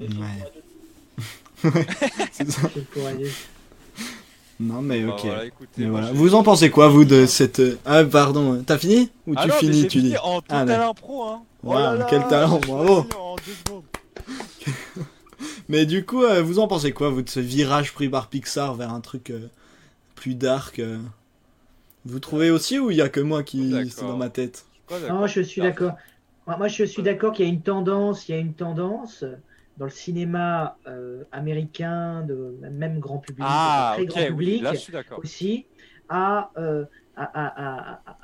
Mais... 0.00 0.06
Ouais, 1.68 1.84
c'est 2.32 2.50
ça. 2.50 2.70
Non, 4.62 4.80
mais 4.80 5.02
Bah, 5.02 5.12
ok. 5.14 5.20
voilà, 5.24 5.44
écoutez, 5.46 5.68
Mais 5.78 5.86
moi, 5.86 6.00
voilà. 6.00 6.14
Vous 6.14 6.34
en 6.34 6.42
pensez 6.42 6.70
quoi, 6.70 6.88
vous, 6.88 7.04
de 7.04 7.26
cette... 7.26 7.60
euh, 7.60 7.78
Ah, 7.84 8.04
pardon, 8.04 8.62
t'as 8.64 8.78
fini? 8.78 9.10
Ou 9.26 9.34
Ah 9.36 9.42
tu 9.42 9.48
non, 9.48 9.54
mais 9.54 9.60
finis, 9.60 9.82
tu 9.88 9.98
fini 9.98 10.10
dis 10.10 10.16
en 10.18 10.38
Ah, 10.48 10.60
total 10.60 10.80
impro, 10.82 11.24
hein. 11.24 11.42
Waouh, 11.62 11.78
oh 11.78 11.82
là 11.82 11.94
là, 11.96 12.06
quel 12.08 12.26
talent, 12.28 12.58
bravo. 12.58 13.06
En 13.18 13.36
deux. 13.36 14.72
Mais 15.68 15.86
du 15.86 16.04
coup, 16.04 16.22
euh, 16.22 16.42
vous 16.42 16.58
en 16.58 16.68
pensez 16.68 16.92
quoi, 16.92 17.08
vous, 17.10 17.22
de 17.22 17.28
ce 17.28 17.40
virage 17.40 17.92
pris 17.92 18.08
par 18.08 18.28
Pixar 18.28 18.74
vers 18.74 18.92
un 18.92 19.00
truc 19.00 19.30
euh, 19.30 19.48
plus 20.14 20.34
dark 20.34 20.78
euh? 20.78 20.98
Vous 22.04 22.18
trouvez 22.18 22.50
aussi 22.50 22.78
ou 22.78 22.90
il 22.90 22.96
y 22.96 23.00
a 23.02 23.08
que 23.08 23.20
moi 23.20 23.42
qui 23.42 23.72
c'est 23.90 24.02
dans 24.04 24.16
ma 24.16 24.28
tête? 24.28 24.66
Non, 25.08 25.26
je 25.26 25.40
suis 25.40 25.60
d'accord. 25.62 25.92
Moi, 26.46 26.56
moi, 26.56 26.68
je 26.68 26.84
suis 26.84 27.02
d'accord 27.02 27.32
qu'il 27.32 27.44
y 27.46 27.48
a 27.48 27.52
une 27.52 27.62
tendance, 27.62 28.28
il 28.28 28.32
y 28.32 28.34
a 28.34 28.40
une 28.40 28.54
tendance 28.54 29.24
dans 29.76 29.86
le 29.86 29.90
cinéma 29.90 30.76
euh, 30.86 31.24
américain, 31.32 32.22
de 32.22 32.56
même 32.70 32.98
grand 32.98 33.18
public, 33.18 33.44
Ah, 33.48 33.92
très 33.96 34.06
grand 34.06 34.20
oui, 34.20 34.26
public 34.28 34.62
là 34.62 34.72
aussi, 35.18 35.66
à, 36.08 36.50
euh, 36.58 36.84
à, 37.16 37.24
à- 37.24 38.00
à- 38.06 38.16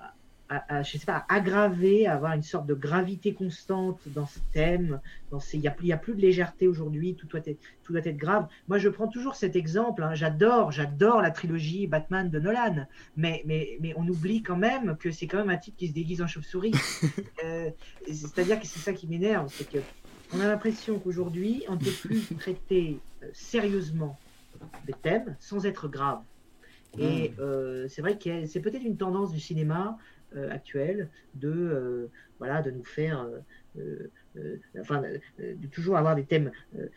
à- 0.50 0.82
je 0.82 0.96
sais 0.96 1.04
pas, 1.04 1.26
aggraver, 1.28 2.06
à 2.06 2.14
avoir 2.14 2.32
une 2.32 2.42
sorte 2.42 2.66
de 2.66 2.72
gravité 2.72 3.34
constante 3.34 4.00
dans 4.06 4.24
ce 4.24 4.38
thème. 4.54 4.98
Dans 5.30 5.40
ces... 5.40 5.58
Il 5.58 5.60
n'y 5.60 5.68
a, 5.68 5.70
plus, 5.70 5.92
a 5.92 5.98
plus 5.98 6.14
de 6.14 6.22
légèreté 6.22 6.66
aujourd'hui, 6.66 7.14
tout 7.16 7.26
doit, 7.26 7.40
être, 7.44 7.58
tout 7.82 7.92
doit 7.92 8.00
être 8.06 8.16
grave. 8.16 8.46
Moi, 8.66 8.78
je 8.78 8.88
prends 8.88 9.08
toujours 9.08 9.34
cet 9.34 9.56
exemple. 9.56 10.02
Hein. 10.02 10.14
J'adore, 10.14 10.72
j'adore 10.72 11.20
la 11.20 11.30
trilogie 11.32 11.86
Batman 11.86 12.30
de 12.30 12.38
Nolan, 12.38 12.86
mais, 13.16 13.42
mais, 13.44 13.76
mais 13.82 13.92
on 13.98 14.08
oublie 14.08 14.42
quand 14.42 14.56
même 14.56 14.96
que 14.98 15.10
c'est 15.10 15.26
quand 15.26 15.36
même 15.36 15.50
un 15.50 15.58
type 15.58 15.76
qui 15.76 15.88
se 15.88 15.92
déguise 15.92 16.22
en 16.22 16.26
chauve-souris. 16.26 16.72
euh, 17.44 17.68
C'est-à-dire 18.06 18.58
que 18.58 18.66
c'est 18.66 18.78
ça 18.80 18.94
qui 18.94 19.06
m'énerve, 19.06 19.52
c'est 19.54 19.68
que 19.70 19.78
on 20.32 20.40
a 20.40 20.46
l'impression 20.46 20.98
qu'aujourd'hui, 20.98 21.64
on 21.68 21.74
ne 21.74 21.78
peut 21.78 21.90
plus 21.90 22.20
traiter 22.38 22.98
euh, 23.22 23.26
sérieusement 23.32 24.18
des 24.86 24.94
thèmes 24.94 25.36
sans 25.40 25.66
être 25.66 25.88
grave. 25.88 26.20
Et 26.96 27.32
euh, 27.38 27.86
c'est 27.88 28.00
vrai 28.00 28.18
que 28.18 28.46
c'est 28.46 28.60
peut-être 28.60 28.82
une 28.82 28.96
tendance 28.96 29.32
du 29.32 29.40
cinéma 29.40 29.98
euh, 30.36 30.50
actuel 30.50 31.08
de, 31.34 31.50
euh, 31.50 32.10
voilà, 32.38 32.62
de 32.62 32.70
nous 32.70 32.84
faire, 32.84 33.26
enfin, 34.80 35.02
de, 35.38 35.66
toujours 35.70 35.96
avoir 35.96 36.16
des 36.16 36.24
thèmes 36.24 36.50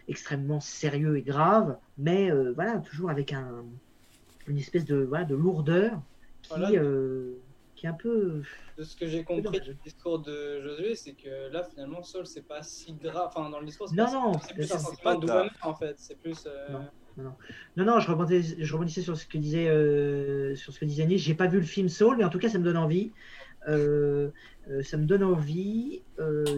extrêmement 0.08 0.60
sérieux 0.60 1.18
et 1.18 1.22
graves, 1.22 1.78
mais 1.98 2.32
voilà, 2.54 2.78
toujours 2.80 3.10
avec 3.10 3.34
un, 3.34 3.66
une 4.48 4.58
espèce 4.58 4.86
de, 4.86 4.98
voilà, 4.98 5.26
de 5.26 5.36
lourdeur 5.36 6.02
qui, 6.42 6.78
qui 7.82 7.88
est 7.88 7.90
un 7.90 7.94
peu. 7.94 8.44
De 8.78 8.84
ce 8.84 8.96
que 8.96 9.08
j'ai 9.08 9.24
compris 9.24 9.60
du 9.60 9.74
discours 9.84 10.20
de 10.20 10.62
Josué, 10.62 10.94
c'est 10.96 11.14
que 11.14 11.52
là, 11.52 11.64
finalement, 11.64 12.04
Saul, 12.04 12.28
c'est 12.28 12.48
pas 12.48 12.62
si 12.62 12.94
grave. 12.94 13.30
Enfin, 13.36 13.50
dans 13.50 13.60
le 13.60 13.66
discours, 13.66 13.90
c'est 13.90 13.96
non, 13.96 14.06
pas 14.06 14.12
non, 14.12 14.40
c'est 14.40 14.54
plus 14.54 14.72
un 14.72 14.78
sentiment 14.78 15.16
de 15.16 15.28
en 15.64 15.74
fait. 15.74 15.96
C'est 15.98 16.20
plus. 16.22 16.48
Non. 16.70 16.86
Non, 17.18 17.36
non, 17.76 17.86
non, 17.86 18.00
je 18.00 18.10
rebondissais, 18.10 18.56
je 18.58 18.74
rebondissais 18.74 19.02
sur 19.02 19.18
ce 19.18 19.26
que 19.26 19.38
disait, 19.38 19.68
euh, 19.68 20.56
sur 20.56 20.72
ce 20.72 20.80
que 20.80 20.86
disait 20.86 21.06
Nice. 21.06 21.22
J'ai 21.22 21.34
pas 21.34 21.48
vu 21.48 21.60
le 21.60 21.66
film 21.66 21.90
Soul, 21.90 22.18
mais 22.18 22.24
en 22.24 22.30
tout 22.30 22.40
cas, 22.40 22.50
ça 22.50 22.60
me 22.60 22.64
donne 22.64 22.78
envie. 22.78 23.12
Euh, 23.68 24.30
euh, 24.70 24.82
ça 24.84 24.96
me 24.96 25.06
donne 25.06 25.24
envie. 25.24 26.04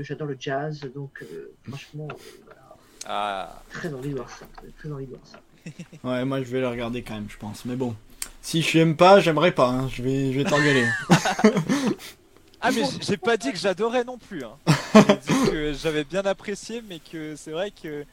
J'adore 0.02 0.28
le 0.28 0.36
jazz, 0.38 0.82
donc 0.94 1.26
franchement, 1.64 2.10
voilà. 2.46 2.76
ah. 3.08 3.64
très 3.70 3.94
envie 3.94 4.10
de 4.10 4.16
voir 4.16 4.30
ça. 4.30 4.46
Très 4.78 4.92
envie 4.92 5.06
de 5.06 5.12
voir 5.12 5.26
ça. 5.26 5.40
ouais, 6.04 6.26
moi 6.26 6.44
je 6.44 6.52
vais 6.52 6.60
le 6.60 6.68
regarder 6.68 7.02
quand 7.02 7.14
même, 7.14 7.30
je 7.30 7.38
pense. 7.38 7.64
Mais 7.64 7.78
bon, 7.78 7.96
si 8.42 8.62
je 8.62 8.78
n'aime 8.78 8.96
pas, 8.96 9.20
j'aimerais 9.20 9.52
pas. 9.52 9.70
Hein. 9.70 9.90
Je 9.90 10.04
vais, 10.04 10.34
je 10.34 10.40
vais 10.40 10.44
t'engueuler. 10.44 10.88
ah 12.62 12.72
mais 12.72 12.84
j'ai 13.02 13.18
pas 13.18 13.38
dit 13.38 13.52
que 13.52 13.58
j'adorais 13.58 14.04
non 14.04 14.18
plus. 14.18 14.44
Hein. 14.44 14.58
J'ai 14.96 15.34
dit 15.34 15.50
que 15.50 15.74
j'avais 15.74 16.04
bien 16.04 16.22
apprécié, 16.22 16.84
mais 16.88 17.00
que 17.00 17.36
c'est 17.36 17.52
vrai 17.52 17.72
que 17.72 18.06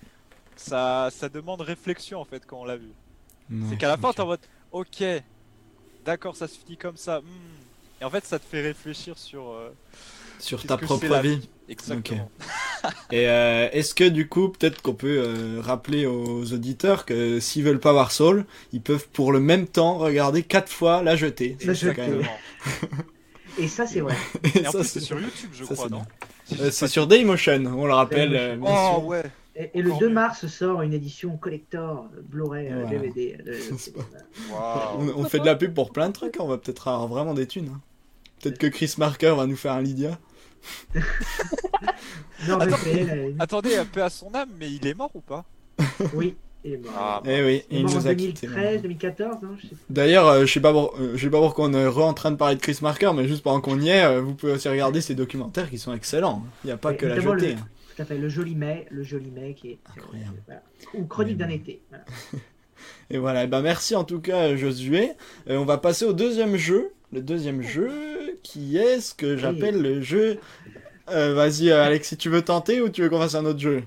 ça, 0.57 1.09
ça 1.11 1.29
demande 1.29 1.61
réflexion 1.61 2.21
en 2.21 2.25
fait 2.25 2.45
quand 2.47 2.61
on 2.61 2.65
l'a 2.65 2.77
vu. 2.77 2.91
C'est 3.69 3.77
qu'à 3.77 3.89
la 3.89 3.97
fin, 3.97 4.13
t'es 4.13 4.21
en 4.21 4.27
mode, 4.27 4.39
ok, 4.71 5.03
d'accord, 6.05 6.37
ça 6.37 6.47
se 6.47 6.57
finit 6.57 6.77
comme 6.77 6.97
ça. 6.97 7.21
Hmm. 7.21 7.25
Et 8.01 8.05
en 8.05 8.11
fait, 8.11 8.25
ça 8.25 8.39
te 8.39 8.45
fait 8.45 8.61
réfléchir 8.63 9.19
sur. 9.19 9.51
Euh, 9.51 9.71
sur 10.41 10.65
ta 10.65 10.77
propre 10.77 11.21
vie. 11.21 11.41
Exactement. 11.69 12.29
Et 13.13 13.29
euh, 13.29 13.69
est-ce 13.73 13.95
que 13.95 14.09
du 14.09 14.29
coup, 14.29 14.49
peut-être 14.49 14.83
qu'on 14.83 14.95
peut, 14.95 15.23
euh, 15.25 15.61
rappeler 15.61 16.05
aux 16.05 16.53
auditeurs 16.53 17.07
que 17.07 17.39
s'ils 17.39 17.63
veulent 17.63 17.79
pas 17.79 17.93
voir 17.93 18.11
Soul, 18.11 18.45
ils 18.73 18.81
peuvent 18.81 19.09
pour 19.13 19.31
le 19.31 19.39
même 19.39 19.67
temps 19.67 19.99
regarder 19.99 20.43
quatre 20.43 20.71
fois 20.71 21.03
La 21.03 21.15
Jetée. 21.15 21.57
Et 23.59 23.69
ça, 23.69 23.87
c'est 23.87 24.01
vrai. 24.01 24.17
Et, 24.55 24.67
en 24.67 24.73
plus, 24.73 24.85
c'est 24.85 25.01
sur 25.01 25.21
YouTube, 25.21 25.51
je 25.53 25.65
crois, 25.65 25.89
non 25.89 26.03
C'est 26.45 26.89
sur 26.89 27.07
Daymotion, 27.07 27.65
on 27.67 27.87
le 27.87 27.93
rappelle. 27.93 28.59
oh 28.63 29.03
ouais. 29.05 29.23
Et, 29.75 29.83
le 29.83 29.93
2 29.99 30.09
mars 30.09 30.47
sort 30.47 30.83
une 30.83 30.95
édition 30.95 31.37
collector 31.37 32.09
Blu-ray 32.23 32.71
DVD. 32.89 33.37
On, 35.17 35.25
fait 35.25 35.41
de 35.41 35.45
la 35.45 35.57
pub 35.57 35.75
pour 35.75 35.93
plein 35.93 36.09
de 36.09 36.15
trucs, 36.15 36.37
hein. 36.37 36.45
on 36.45 36.47
va 36.47 36.57
peut-être 36.57 36.89
avoir 36.89 37.09
vraiment 37.09 37.35
des 37.35 37.47
thunes. 37.47 37.71
Hein. 37.75 37.81
Peut-être 38.41 38.59
que 38.59 38.69
Chris 38.69 38.95
Marker 38.97 39.35
va 39.37 39.47
nous 39.47 39.57
faire 39.57 39.73
un 39.73 39.83
Lydia. 39.83 40.19
non, 42.49 42.59
Attendez, 43.39 43.77
un 43.77 43.85
peu 43.85 44.03
à 44.03 44.11
son 44.11 44.35
âme, 44.35 44.51
mais 44.59 44.71
il 44.71 44.87
est 44.87 44.95
mort 44.95 45.11
ou 45.15 45.21
pas? 45.21 45.45
Oui. 46.15 46.37
Il 46.63 46.75
est 46.75 46.77
mort. 46.77 46.93
Ah, 46.95 47.23
eh 47.25 47.43
oui, 47.43 47.63
il, 47.71 47.85
nous 47.85 48.07
a 48.07 48.15
2013, 48.15 48.83
2014, 48.83 49.39
D'ailleurs, 49.89 50.27
euh, 50.27 50.45
je 50.45 50.53
sais 50.53 50.61
pas, 50.61 50.75
euh, 50.75 51.13
je 51.15 51.25
sais 51.25 51.31
pas 51.31 51.41
pourquoi 51.41 51.67
on 51.67 51.73
est 51.73 51.87
re 51.87 52.01
en 52.01 52.13
train 52.13 52.31
de 52.31 52.37
parler 52.37 52.57
de 52.57 52.61
Chris 52.61 52.79
Marker, 52.83 53.13
mais 53.15 53.27
juste 53.27 53.43
pendant 53.43 53.63
qu'on 53.63 53.81
y 53.81 53.89
est, 53.89 54.05
euh, 54.05 54.21
vous 54.21 54.35
pouvez 54.35 54.53
aussi 54.53 54.69
regarder 54.69 55.01
ces 55.01 55.15
documentaires 55.15 55.71
qui 55.71 55.79
sont 55.79 55.95
excellents. 55.95 56.45
Il 56.65 56.67
n'y 56.67 56.73
a 56.73 56.77
pas 56.77 56.93
que 56.93 57.07
la 57.07 57.19
jetée. 57.19 57.55
Hein 57.55 57.67
fait 58.05 58.19
Le 58.19 58.29
Joli 58.29 58.55
Mai, 58.55 58.87
Le 58.91 59.03
Joli 59.03 59.31
Mai 59.31 59.55
qui 59.55 59.71
est. 59.71 59.79
Incroyable. 59.97 60.43
Ou 60.95 61.05
Chronique 61.05 61.37
d'un 61.37 61.49
été. 61.49 61.83
et 63.11 63.19
voilà, 63.19 63.45
et 63.45 63.47
ben 63.47 63.61
merci 63.61 63.95
en 63.95 64.05
tout 64.05 64.21
cas 64.21 64.57
Josué. 64.57 65.13
Euh, 65.49 65.57
on 65.59 65.65
va 65.65 65.79
passer 65.79 66.05
au 66.05 66.13
deuxième 66.13 66.57
jeu. 66.57 66.93
Le 67.13 67.21
deuxième 67.21 67.63
jeu 67.63 67.91
qui 68.43 68.77
est 68.77 69.01
ce 69.01 69.15
que 69.15 69.37
j'appelle 69.37 69.83
le 69.83 70.01
jeu. 70.01 70.39
Euh, 71.09 71.35
vas-y 71.35 71.71
euh, 71.71 71.83
Alex, 71.83 72.09
si 72.09 72.17
tu 72.17 72.31
veux 72.31 72.43
tenter 72.43 72.81
ou 72.81 72.89
tu 72.89 73.03
veux 73.03 73.11
qu'on 73.11 73.19
fasse 73.21 73.35
un 73.35 73.45
autre 73.45 73.59
jeu? 73.59 73.83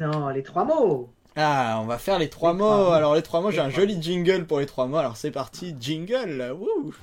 Non, 0.00 0.28
les 0.28 0.42
trois 0.42 0.64
mots. 0.64 1.10
Ah, 1.36 1.78
on 1.82 1.86
va 1.86 1.98
faire 1.98 2.18
les 2.18 2.30
trois 2.30 2.54
mots. 2.54 2.92
Alors 2.92 3.14
les 3.14 3.22
trois 3.22 3.42
mots, 3.42 3.50
j'ai 3.50 3.60
un 3.60 3.68
joli 3.68 4.00
jingle 4.00 4.46
pour 4.46 4.60
les 4.60 4.66
trois 4.66 4.86
mots. 4.86 4.96
Alors 4.96 5.18
c'est 5.18 5.30
parti, 5.30 5.76
jingle. 5.78 6.56
Wouh. 6.58 6.94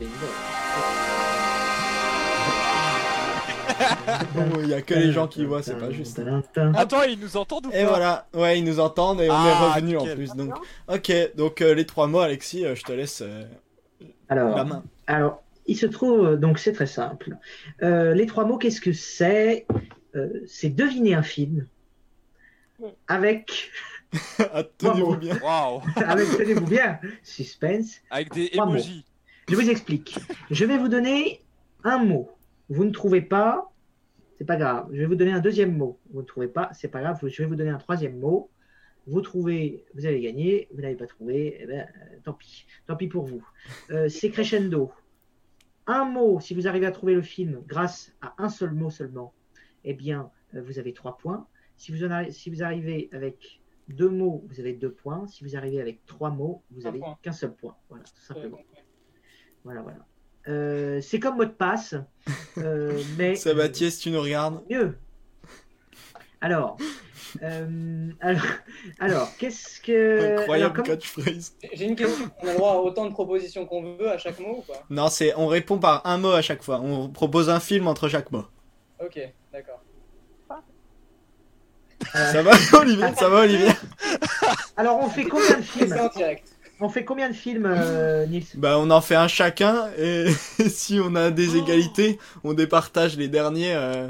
Il 4.61 4.67
n'y 4.67 4.73
a 4.73 4.81
que 4.81 4.93
les 4.93 5.11
gens 5.11 5.27
qui 5.27 5.45
voient, 5.45 5.63
c'est 5.63 5.77
pas 5.77 5.91
juste. 5.91 6.21
Attends, 6.75 7.03
ils 7.03 7.19
nous 7.19 7.37
entendent 7.37 7.67
ou 7.67 7.69
pas 7.69 7.77
Et 7.77 7.85
voilà, 7.85 8.27
ouais, 8.33 8.59
ils 8.59 8.65
nous 8.65 8.79
entendent 8.79 9.21
et 9.21 9.29
on 9.29 9.33
est 9.33 9.51
ah, 9.51 9.73
revenu 9.73 9.97
en 9.97 10.05
plus. 10.05 10.33
Donc, 10.35 10.53
ok, 10.87 11.35
donc 11.35 11.61
euh, 11.61 11.73
les 11.73 11.85
trois 11.85 12.07
mots, 12.07 12.19
Alexis, 12.19 12.65
euh, 12.65 12.75
je 12.75 12.83
te 12.83 12.91
laisse 12.91 13.21
euh, 13.21 13.43
alors, 14.29 14.55
la 14.55 14.63
main. 14.63 14.83
Alors, 15.07 15.43
il 15.65 15.77
se 15.77 15.85
trouve, 15.85 16.35
donc 16.37 16.59
c'est 16.59 16.73
très 16.73 16.87
simple. 16.87 17.37
les 17.81 18.25
trois 18.25 18.45
mots, 18.45 18.57
qu'est-ce 18.57 18.81
que 18.81 18.93
c'est? 18.93 19.65
C'est 20.45 20.69
deviner 20.69 21.15
un 21.15 21.23
film 21.23 21.67
avec. 23.07 23.71
Ah, 24.53 24.61
tenez-vous 24.77 25.17
bien. 25.17 25.39
avec, 25.95 26.37
tenez-vous 26.37 26.67
bien, 26.67 26.99
suspense. 27.23 27.95
Avec 28.11 28.31
des 28.31 28.51
emojis. 28.53 29.05
Je 29.49 29.55
vous 29.55 29.67
explique. 29.71 30.19
Je 30.51 30.65
vais 30.65 30.77
vous 30.77 30.87
donner 30.87 31.41
un 31.83 31.97
mot. 31.97 32.29
Vous 32.73 32.85
ne 32.85 32.89
trouvez 32.89 33.21
pas, 33.21 33.71
c'est 34.35 34.45
pas 34.45 34.55
grave. 34.55 34.89
Je 34.91 34.97
vais 34.97 35.05
vous 35.05 35.13
donner 35.13 35.31
un 35.31 35.39
deuxième 35.39 35.77
mot. 35.77 35.99
Vous 36.09 36.21
ne 36.21 36.25
trouvez 36.25 36.47
pas, 36.47 36.71
c'est 36.73 36.87
pas 36.87 37.01
grave. 37.01 37.19
Je 37.21 37.43
vais 37.43 37.47
vous 37.47 37.55
donner 37.55 37.69
un 37.69 37.77
troisième 37.77 38.17
mot. 38.17 38.49
Vous 39.05 39.21
trouvez, 39.21 39.85
vous 39.93 40.07
avez 40.07 40.19
gagné. 40.19 40.69
Vous 40.73 40.81
n'avez 40.81 40.95
pas 40.95 41.05
trouvé, 41.05 41.57
eh 41.59 41.67
ben, 41.67 41.87
euh, 41.87 42.17
tant 42.23 42.33
pis. 42.33 42.65
Tant 42.87 42.95
pis 42.95 43.07
pour 43.07 43.25
vous. 43.25 43.47
Euh, 43.91 44.09
c'est 44.09 44.31
crescendo. 44.31 44.91
Un 45.85 46.05
mot, 46.05 46.39
si 46.39 46.55
vous 46.55 46.67
arrivez 46.67 46.87
à 46.87 46.91
trouver 46.91 47.13
le 47.13 47.21
film 47.21 47.61
grâce 47.67 48.15
à 48.21 48.33
un 48.39 48.49
seul 48.49 48.71
mot 48.71 48.89
seulement, 48.89 49.35
eh 49.83 49.93
bien, 49.93 50.31
euh, 50.55 50.61
vous 50.63 50.79
avez 50.79 50.93
trois 50.93 51.17
points. 51.17 51.45
Si 51.77 51.91
vous, 51.91 52.07
si 52.31 52.49
vous 52.49 52.63
arrivez 52.63 53.09
avec 53.11 53.61
deux 53.87 54.09
mots, 54.09 54.43
vous 54.47 54.59
avez 54.59 54.73
deux 54.73 54.91
points. 54.91 55.27
Si 55.27 55.43
vous 55.43 55.55
arrivez 55.55 55.79
avec 55.79 56.03
trois 56.07 56.31
mots, 56.31 56.63
vous 56.71 56.81
n'avez 56.81 57.01
qu'un 57.21 57.33
seul 57.33 57.53
point. 57.53 57.75
Voilà, 57.89 58.03
tout 58.05 58.21
simplement. 58.21 58.57
Voilà, 59.63 59.83
voilà. 59.83 60.07
Euh, 60.47 60.99
c'est 61.01 61.19
comme 61.19 61.37
mot 61.37 61.45
de 61.45 61.51
passe. 61.51 61.95
Euh, 62.57 63.01
mais 63.17 63.35
Sabatier, 63.35 63.89
si 63.89 63.99
tu 63.99 64.11
nous 64.11 64.21
regardes. 64.21 64.61
Mieux. 64.69 64.97
Alors, 66.41 66.77
euh, 67.41 68.11
alors, 68.99 69.35
qu'est-ce 69.37 69.79
que. 69.79 70.39
Incroyable 70.39 70.83
catchphrase. 70.83 71.53
J'ai 71.73 71.85
une 71.85 71.95
question. 71.95 72.29
On 72.41 72.47
a 72.47 72.51
le 72.51 72.57
droit 72.57 72.73
à 72.73 72.77
autant 72.77 73.05
de 73.05 73.11
propositions 73.11 73.65
qu'on 73.65 73.95
veut 73.95 74.09
à 74.09 74.17
chaque 74.17 74.39
mot 74.39 74.57
ou 74.57 74.61
pas? 74.61 74.83
Non, 74.89 75.07
c'est 75.07 75.33
on 75.35 75.47
répond 75.47 75.79
par 75.79 76.05
un 76.05 76.17
mot 76.17 76.31
à 76.31 76.41
chaque 76.41 76.63
fois. 76.63 76.81
On 76.81 77.09
propose 77.09 77.49
un 77.49 77.59
film 77.59 77.87
entre 77.87 78.09
chaque 78.09 78.31
mot. 78.31 78.43
Ok, 79.03 79.19
d'accord. 79.51 79.81
Ça 82.11 82.41
va, 82.41 82.51
Olivier? 82.79 83.07
Ça 83.17 83.29
va, 83.29 83.41
Olivier? 83.41 83.71
Alors, 84.75 84.99
on 84.99 85.09
fait 85.09 85.23
combien 85.23 85.57
de 85.57 85.63
films? 85.63 85.93
En 85.93 86.09
direct. 86.09 86.52
On 86.83 86.89
fait 86.89 87.05
combien 87.05 87.29
de 87.29 87.33
films, 87.33 87.65
euh, 87.65 88.25
Nils? 88.27 88.45
Bah, 88.55 88.77
on 88.77 88.89
en 88.89 88.99
fait 88.99 89.15
un 89.15 89.29
chacun, 89.29 89.87
et 89.97 90.27
si 90.67 90.99
on 91.01 91.15
a 91.15 91.31
des 91.31 91.55
oh. 91.55 91.63
égalités, 91.63 92.19
on 92.43 92.53
départage 92.53 93.15
les 93.15 93.29
derniers 93.29 93.73
euh, 93.73 94.07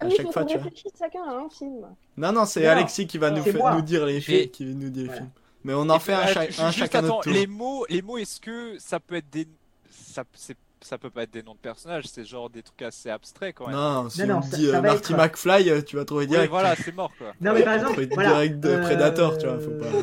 à 0.00 0.06
ah 0.06 0.10
chaque 0.10 0.30
fois. 0.30 0.44
Tu 0.44 0.58
vois. 0.58 0.70
chacun 0.98 1.22
à 1.22 1.32
un 1.32 1.48
film. 1.48 1.86
Non, 2.18 2.32
non, 2.32 2.44
c'est 2.44 2.66
Alexis 2.66 3.06
qui 3.06 3.16
va 3.16 3.30
nous, 3.30 3.42
nous, 3.42 3.82
dire 3.82 4.04
les 4.04 4.20
films, 4.20 4.48
qui 4.50 4.66
nous 4.66 4.90
dit 4.90 5.04
les 5.04 5.14
films. 5.14 5.30
Mais 5.64 5.72
on 5.72 5.88
en 5.88 5.98
fait 5.98 6.12
un, 6.12 6.64
un 6.66 6.70
chacun 6.70 7.04
attends, 7.04 7.20
Les 7.24 7.46
mots, 7.46 7.86
les 7.88 8.02
mots, 8.02 8.18
est-ce 8.18 8.38
que 8.38 8.76
ça 8.78 9.00
peut 9.00 9.16
être 9.16 9.30
des, 9.30 9.48
ça, 9.90 10.24
c'est 10.34 10.58
ça 10.84 10.98
peut 10.98 11.08
pas 11.08 11.22
être 11.22 11.32
des 11.32 11.42
noms 11.42 11.54
de 11.54 11.58
personnages, 11.58 12.04
c'est 12.06 12.26
genre 12.26 12.50
des 12.50 12.62
trucs 12.62 12.82
assez 12.82 13.08
abstraits 13.08 13.54
quand 13.56 13.68
même. 13.68 13.74
Non, 13.74 14.10
si 14.10 14.22
on 14.22 14.40
dit 14.40 14.68
euh, 14.68 14.82
Marty 14.82 15.14
McFly, 15.14 15.70
euh, 15.70 15.80
tu 15.80 15.96
vas 15.96 16.04
trouver 16.04 16.26
direct. 16.26 16.44
Oui, 16.44 16.50
voilà, 16.50 16.76
c'est 16.76 16.94
mort 16.94 17.10
quoi. 17.16 17.32
Non, 17.40 17.54
mais 17.54 17.62
par 17.62 17.74
exemple, 17.76 18.06
voilà, 18.12 18.30
direct 18.30 18.60
de 18.60 18.76
Predator, 18.76 19.38
tu 19.38 19.46
vois, 19.46 19.58
faut 19.58 19.70
pas. 19.70 19.86
Euh, 19.86 20.02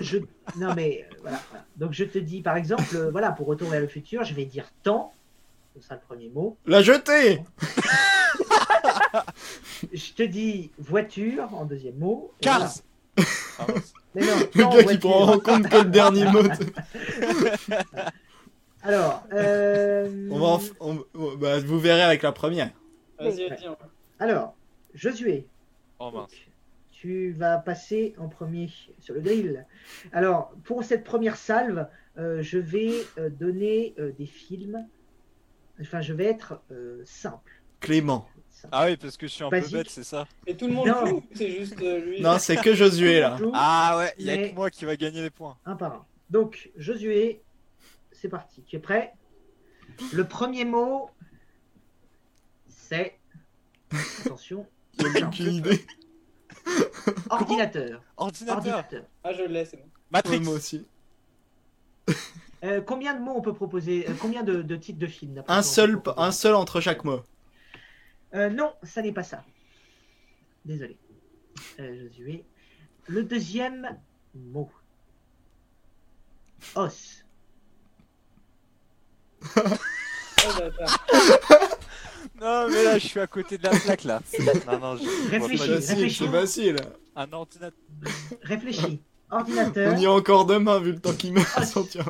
je, 0.00 0.18
Non, 0.56 0.74
mais 0.74 1.08
voilà, 1.20 1.40
Donc 1.76 1.92
je 1.92 2.02
te 2.02 2.18
dis, 2.18 2.42
par 2.42 2.56
exemple, 2.56 3.10
voilà, 3.12 3.30
pour 3.30 3.46
retourner 3.46 3.76
à 3.76 3.80
le 3.80 3.86
futur, 3.86 4.24
je 4.24 4.34
vais 4.34 4.44
dire 4.44 4.64
temps, 4.82 5.12
c'est 5.74 5.84
ça 5.84 5.94
le 5.94 6.00
premier 6.00 6.28
mot. 6.30 6.56
La 6.66 6.82
jetée 6.82 7.40
Je 9.92 10.12
te 10.14 10.24
dis 10.24 10.72
voiture 10.78 11.48
en 11.54 11.64
deuxième 11.64 11.98
mot. 11.98 12.32
Cars 12.40 12.72
Mais 14.16 14.22
non, 14.22 14.36
le 14.54 14.64
gars 14.64 14.82
qui 14.82 14.98
prend 14.98 15.28
en 15.34 15.38
compte 15.38 15.68
que 15.68 15.76
le 15.76 15.84
dernier 15.84 16.24
mot. 16.24 16.42
Alors, 18.82 19.22
euh... 19.32 20.28
on 20.30 20.38
va 20.38 20.46
en 20.46 20.58
f- 20.58 20.72
on- 20.80 21.04
on- 21.14 21.36
bah, 21.36 21.60
vous 21.60 21.78
verrez 21.78 22.02
avec 22.02 22.22
la 22.22 22.32
première. 22.32 22.70
Vas-y, 23.18 23.48
Ouais. 23.50 23.56
Alors, 24.18 24.54
Josué, 24.94 25.46
Oh 25.98 26.10
mince. 26.10 26.30
donc, 26.30 26.30
tu 26.90 27.32
vas 27.32 27.58
passer 27.58 28.14
en 28.18 28.28
premier 28.28 28.68
sur 28.98 29.14
le 29.14 29.20
grill. 29.20 29.66
Alors, 30.12 30.52
pour 30.64 30.84
cette 30.84 31.04
première 31.04 31.36
salve, 31.36 31.86
euh, 32.18 32.42
je 32.42 32.58
vais 32.58 32.92
euh, 33.18 33.30
donner 33.30 33.94
euh, 33.98 34.12
des 34.18 34.26
films. 34.26 34.86
Enfin, 35.80 36.00
je 36.00 36.12
vais 36.12 36.26
être 36.26 36.60
euh, 36.70 37.02
simple. 37.04 37.52
Clément. 37.80 38.26
Simple. 38.50 38.68
Ah 38.72 38.86
oui, 38.86 38.96
parce 38.96 39.16
que 39.16 39.26
je 39.26 39.32
suis 39.32 39.42
un 39.44 39.50
peu 39.50 39.60
bête, 39.72 39.88
c'est 39.88 40.04
ça 40.04 40.26
Et 40.46 40.56
tout 40.56 40.66
le 40.68 40.74
monde 40.74 40.86
Non. 40.88 41.06
joue 41.06 41.16
ou 41.16 41.22
c'est 41.34 41.50
juste 41.50 41.80
euh, 41.82 41.98
lui 42.04 42.20
Non, 42.20 42.36
c'est 42.38 42.56
que 42.56 42.74
Josué 42.74 43.20
là. 43.20 43.38
Ah 43.54 43.96
ouais, 43.98 44.12
il 44.18 44.26
y 44.26 44.30
a 44.30 44.36
Mais- 44.36 44.50
que 44.50 44.54
moi 44.54 44.70
qui 44.70 44.84
va 44.84 44.94
gagner 44.96 45.22
les 45.22 45.30
points. 45.30 45.56
Un 45.64 45.74
par 45.74 45.92
un. 45.92 46.06
Donc, 46.30 46.70
Josué, 46.76 47.42
c'est 48.22 48.28
parti. 48.28 48.62
Tu 48.62 48.76
es 48.76 48.78
prêt? 48.78 49.12
Le 50.12 50.26
premier 50.26 50.64
mot, 50.64 51.10
c'est. 52.68 53.18
Attention. 54.24 54.66
Aucune 55.00 55.54
idée. 55.54 55.84
Ordinateur. 57.30 58.00
Ordinateur 58.16 58.56
Ordinateur. 58.56 59.04
Ah, 59.24 59.32
je 59.32 59.42
l'ai, 59.42 59.64
c'est 59.64 59.76
bon. 59.76 59.88
Matrix 60.10 60.40
Moi 60.40 60.54
aussi. 60.54 60.86
Euh, 62.64 62.80
combien 62.80 63.12
de 63.12 63.18
mots 63.18 63.34
on 63.34 63.40
peut 63.40 63.54
proposer 63.54 64.08
euh, 64.08 64.14
Combien 64.20 64.44
de, 64.44 64.62
de 64.62 64.76
titres 64.76 65.00
de 65.00 65.08
films 65.08 65.42
Un 65.48 65.62
seul, 65.62 66.00
un 66.16 66.30
seul 66.30 66.54
entre 66.54 66.80
chaque 66.80 67.02
mot. 67.02 67.20
Euh, 68.34 68.50
non, 68.50 68.72
ça 68.84 69.02
n'est 69.02 69.10
pas 69.10 69.24
ça. 69.24 69.42
Désolé. 70.64 70.96
Euh, 71.80 72.06
Josué. 72.06 72.44
Le 73.08 73.24
deuxième 73.24 73.98
mot. 74.36 74.70
Os. 76.76 77.21
Oh. 79.56 80.50
Non, 82.40 82.68
mais 82.68 82.82
là, 82.82 82.98
je 82.98 83.06
suis 83.06 83.20
à 83.20 83.26
côté 83.28 83.56
de 83.58 83.62
la 83.64 83.70
plaque 83.70 84.04
là. 84.04 84.20
Non, 84.66 84.78
non, 84.80 84.96
je 84.96 85.30
Réfléchis. 85.30 85.70
réfléchis. 85.70 86.24
c'est 86.24 86.30
facile. 86.30 86.76
Un 87.14 87.32
ordinateur. 87.32 87.78
Réfléchis. 88.42 89.00
On 89.30 89.36
Ordinateur. 89.36 89.98
y 89.98 90.04
est 90.04 90.08
encore 90.08 90.44
demain 90.46 90.78
vu 90.80 90.92
le 90.92 90.98
temps 90.98 91.12
qu'il 91.14 91.32
met 91.34 91.44
à 91.56 91.64
sortir. 91.64 92.04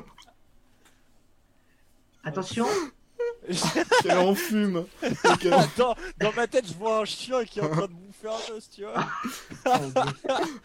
Attention. 2.25 2.67
Quel 4.03 4.19
en 4.19 4.35
fume. 4.35 4.87
Quel 5.41 5.51
dans, 5.77 5.95
dans 6.21 6.33
ma 6.35 6.47
tête, 6.47 6.67
je 6.67 6.75
vois 6.75 7.01
un 7.01 7.05
chien 7.05 7.45
qui 7.45 7.59
est 7.59 7.63
en 7.63 7.69
train 7.69 7.83
de 7.89 7.93
bouffer 7.93 8.29
un 8.29 8.55
os, 8.57 8.71
tu 8.71 8.83
vois. 8.85 9.05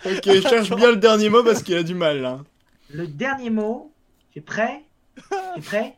Ok, 0.05 0.21
je 0.25 0.41
cherche 0.47 0.69
bien 0.69 0.91
le 0.91 0.97
dernier 0.97 1.29
mot 1.29 1.43
parce 1.43 1.63
qu'il 1.63 1.75
a 1.75 1.83
du 1.83 1.95
mal 1.95 2.21
là. 2.21 2.39
Le 2.89 3.07
dernier 3.07 3.49
mot. 3.49 3.91
Tu 4.31 4.39
es 4.39 4.41
prêt? 4.41 4.83
Tu 5.15 5.23
es 5.59 5.61
prêt? 5.61 5.95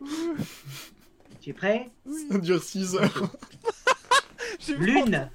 Tu 1.40 1.50
es 1.50 1.52
prêt? 1.52 1.90
Ça 2.30 2.38
dure 2.38 2.62
6 2.62 2.96
heures. 2.96 3.32
Lune. 4.78 5.30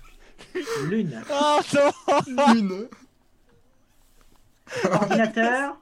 Lune. 0.90 1.24
Ah 1.32 1.60
non 2.28 2.54
Une. 2.56 2.88
Ordinateur. 4.92 5.78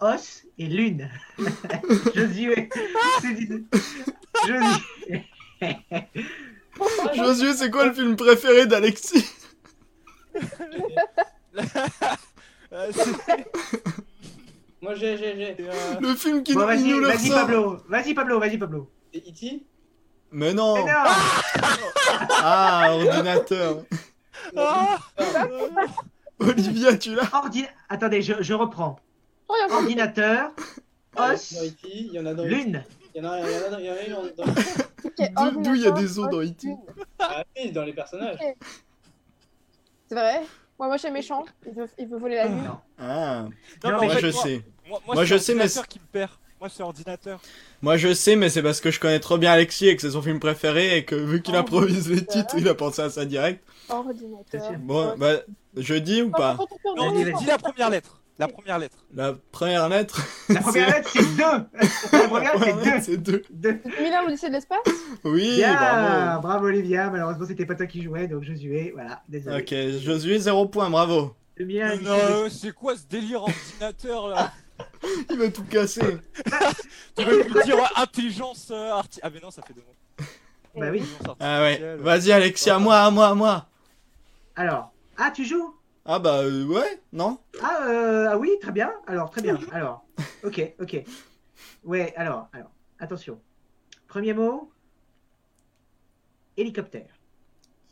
Os 0.00 0.42
et 0.58 0.66
lune. 0.66 1.08
Josué. 2.14 2.68
Josué. 4.46 5.24
Josué, 7.14 7.54
c'est 7.54 7.70
quoi 7.70 7.86
le 7.86 7.94
film 7.94 8.16
préféré 8.16 8.66
d'Alexis? 8.66 9.24
Euh, 12.72 12.90
Moi, 14.84 14.94
j'ai, 14.96 15.16
j'ai, 15.16 15.34
j'ai. 15.36 15.54
c'est, 15.56 15.66
euh, 15.66 16.00
Le 16.00 16.14
film 16.14 16.42
qui 16.42 16.52
Bon, 16.52 16.60
nous, 16.60 16.98
le 17.00 17.06
vas-y. 17.06 17.30
Pablo. 17.30 17.78
Vas-y 17.88 18.12
Pablo, 18.12 18.38
vas-y 18.38 18.58
Pablo. 18.58 18.90
C'est 19.14 19.20
E.T. 19.26 19.62
Mais 20.30 20.52
non. 20.52 20.74
Mais 20.74 20.84
non 20.92 20.98
Ah, 22.42 22.88
ordinateur. 22.92 23.82
Ah 24.56 24.98
Olivia, 26.38 26.98
tu 26.98 27.14
l'as 27.14 27.24
Ordi- 27.32 27.66
Attendez, 27.88 28.20
je, 28.20 28.34
je 28.40 28.52
reprends. 28.52 28.96
Oh, 29.48 29.54
y 29.58 29.72
a 29.72 29.74
Ordinateur, 29.74 30.50
os, 31.16 31.52
Dans 31.54 31.64
E.T. 31.64 31.88
Il 31.88 32.12
y 32.12 32.18
en 32.20 32.26
a 32.26 32.34
dans 32.34 32.44
lune. 32.44 32.84
Il 33.14 33.22
y 33.22 33.26
en 33.26 33.30
a, 33.30 33.40
il 33.40 33.46
y 33.46 33.56
en 33.56 33.72
a, 33.72 33.80
il 33.80 33.86
y 33.86 33.90
en 33.90 33.94
a 33.94 34.02
une 34.02 34.34
dans- 34.36 35.62
D'où- 35.62 35.74
il 35.76 35.80
y 35.82 35.86
a 35.86 35.92
des 35.92 36.18
os 36.18 36.28
dans 36.28 36.38
os, 36.38 36.46
E.T. 36.50 36.68
Ah 37.20 37.42
oui, 37.56 37.72
dans 37.72 37.84
les 37.84 37.94
personnages. 37.94 38.38
C'est 40.08 40.14
vrai? 40.14 40.42
Moi, 40.78 40.88
moi, 40.88 40.96
je 40.96 41.02
suis 41.02 41.10
méchant. 41.10 41.44
Il 41.66 41.72
veut, 41.72 41.88
il 41.98 42.08
veut 42.08 42.18
voler 42.18 42.36
la 42.36 42.46
lune. 42.46 42.62
Non. 42.64 42.78
Ah, 42.98 43.44
Non, 43.84 43.90
Non, 43.92 43.98
mais 44.00 44.06
moi 44.06 44.14
fait, 44.16 44.20
je 44.20 44.32
moi- 44.32 44.42
sais. 44.42 44.62
Moi, 44.88 45.00
Moi, 45.06 45.14
moi, 45.14 45.24
je 45.24 45.36
c'est 45.36 45.44
sais, 45.44 45.54
mais 45.54 45.60
ordinateur 45.62 45.88
qui 45.88 45.98
me 46.00 46.04
perd. 46.06 46.30
Moi, 46.60 46.68
c'est 46.70 46.82
ordinateur. 46.82 47.40
Moi 47.82 47.96
je 47.98 48.14
sais, 48.14 48.36
mais 48.36 48.48
c'est 48.48 48.62
parce 48.62 48.80
que 48.80 48.90
je 48.90 48.98
connais 48.98 49.20
trop 49.20 49.36
bien 49.36 49.52
Alexis 49.52 49.86
et 49.88 49.96
que 49.96 50.00
c'est 50.02 50.12
son 50.12 50.22
film 50.22 50.40
préféré 50.40 50.96
et 50.96 51.04
que 51.04 51.14
vu 51.14 51.42
qu'il 51.42 51.54
Oh, 51.54 51.58
improvise 51.58 52.08
les 52.08 52.24
titres, 52.24 52.54
il 52.56 52.66
a 52.68 52.74
pensé 52.74 53.02
à 53.02 53.10
ça 53.10 53.24
direct. 53.26 53.62
Ordinateur. 53.90 54.44
C'est. 54.70 54.78
Bon, 54.78 55.14
bah, 55.18 55.40
je 55.76 55.94
dis 55.94 56.22
ou 56.22 56.30
pas 56.30 56.56
Non, 56.96 57.12
dis 57.12 57.44
la 57.46 57.58
première 57.58 57.90
lettre. 57.90 58.20
La 58.36 58.48
première 58.48 58.78
lettre. 58.80 58.96
La 59.14 59.32
première 59.52 59.88
lettre. 59.88 60.26
La 60.48 60.60
première 60.60 60.88
lettre, 60.88 61.10
c'est 61.12 61.36
deux. 61.36 61.42
La 62.12 62.28
première, 62.28 62.58
lettre, 62.58 62.80
c'est 62.96 63.02
c'est 63.02 63.16
deux. 63.16 63.44
deux. 63.50 63.74
deux. 63.74 63.90
2001 63.96 64.22
l'Odyssée 64.22 64.48
de 64.48 64.54
l'espace? 64.54 64.80
Oui, 65.22 65.62
bravo. 65.62 66.40
bravo 66.42 66.66
Olivia. 66.66 67.10
Malheureusement, 67.10 67.46
c'était 67.46 67.64
pas 67.64 67.76
toi 67.76 67.86
qui 67.86 68.02
jouais, 68.02 68.26
donc 68.26 68.42
Josué, 68.42 68.90
voilà, 68.92 69.22
désolé. 69.28 69.60
Ok, 69.60 70.02
Josué, 70.04 70.38
zéro 70.40 70.66
point, 70.66 70.90
bravo. 70.90 71.36
2001, 71.58 71.96
Non, 72.00 72.10
euh, 72.10 72.48
c'est 72.48 72.72
quoi 72.72 72.96
ce 72.96 73.06
délire 73.06 73.42
ordinateur 73.42 74.26
là? 74.26 74.52
Il 75.30 75.38
va 75.38 75.48
tout 75.50 75.62
casser. 75.64 76.18
Tu 77.16 77.24
veux 77.24 77.44
me 77.44 77.64
dire 77.64 77.76
ouais, 77.76 77.82
intelligence 77.94 78.68
euh, 78.72 78.90
arti... 78.90 79.20
Ah, 79.22 79.30
mais 79.32 79.38
non, 79.38 79.52
ça 79.52 79.62
fait 79.62 79.74
deux 79.74 79.82
mots. 79.82 80.26
Bah 80.76 80.88
oui. 80.90 81.04
Ah 81.38 81.60
ouais, 81.60 81.66
artificielle. 81.68 82.00
vas-y 82.00 82.32
Alexis, 82.32 82.70
à 82.70 82.80
moi, 82.80 82.98
à 82.98 83.10
moi, 83.12 83.28
à 83.28 83.34
moi. 83.34 83.66
Alors, 84.56 84.92
ah, 85.16 85.30
tu 85.30 85.44
joues? 85.44 85.72
Ah 86.06 86.18
bah 86.18 86.40
euh, 86.42 86.64
ouais, 86.66 87.00
non 87.12 87.38
ah, 87.62 87.86
euh, 87.88 88.28
ah 88.30 88.38
oui, 88.38 88.50
très 88.60 88.72
bien. 88.72 88.92
Alors, 89.06 89.30
très 89.30 89.40
bien. 89.40 89.58
Alors, 89.72 90.04
ok, 90.42 90.74
ok. 90.80 91.02
Ouais, 91.84 92.12
alors, 92.16 92.48
alors, 92.52 92.70
attention. 92.98 93.40
Premier 94.08 94.34
mot, 94.34 94.70
hélicoptère. 96.56 97.08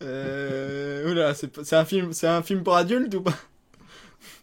Euh... 0.03 1.11
Oula, 1.11 1.35
c'est 1.35 1.73
un 1.75 1.85
film, 1.85 2.13
c'est 2.13 2.27
un 2.27 2.43
film 2.43 2.63
pour 2.63 2.75
adultes 2.77 3.15
ou 3.15 3.23
pas? 3.23 3.35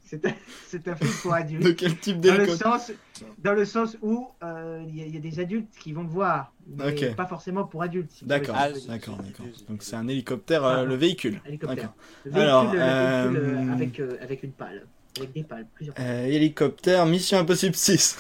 C'est 0.06 0.26
un, 0.26 0.34
c'est 0.68 0.88
un 0.88 0.96
film 0.96 1.12
pour 1.22 1.34
adultes. 1.34 1.64
De 1.64 1.72
quel 1.72 1.98
type 1.98 2.20
Dans 2.20 2.34
le, 2.34 2.38
d'hélicoptère 2.40 2.80
sens, 2.80 2.92
dans 3.38 3.54
le 3.54 3.66
sens 3.66 3.98
où 4.02 4.28
euh, 4.44 4.84
il 4.88 4.96
y, 4.96 5.02
a- 5.04 5.06
il 5.06 5.14
y 5.14 5.18
a 5.18 5.20
des 5.22 5.40
adultes 5.40 5.70
qui 5.80 5.94
vont 5.94 6.04
le 6.04 6.10
voir, 6.10 6.54
mais 6.78 7.14
pas 7.16 7.26
forcément 7.26 7.64
pour 7.66 7.82
adultes. 7.84 8.12
D'accord, 8.24 8.56
Ah, 8.58 8.70
d'accord, 8.88 9.18
j'ai 9.24 9.30
d'accord. 9.32 9.46
Donc 9.70 9.82
c'est 9.84 9.96
un 9.96 10.08
hélicoptère, 10.08 10.64
euh, 10.66 10.78
Ah. 10.82 10.84
le 10.84 10.96
véhicule. 10.96 11.42
Hélicoptère. 11.46 11.94
Le 12.26 12.32
véhicule, 12.32 12.42
Alors, 12.50 12.64
le 12.64 12.70
véhicule, 12.70 12.82
euh, 12.82 13.70
euh, 13.70 13.74
avec, 13.74 14.00
euh, 14.00 14.18
avec 14.22 14.44
une 14.44 14.52
pale. 14.52 14.88
Avec 15.18 15.32
des 15.34 15.44
pales, 15.44 15.68
plusieurs 15.74 15.96
pales. 15.96 16.06
Euh, 16.06 16.26
hélicoptère, 16.26 17.06
Mission 17.06 17.40
Impossible 17.40 17.76
6. 17.76 18.18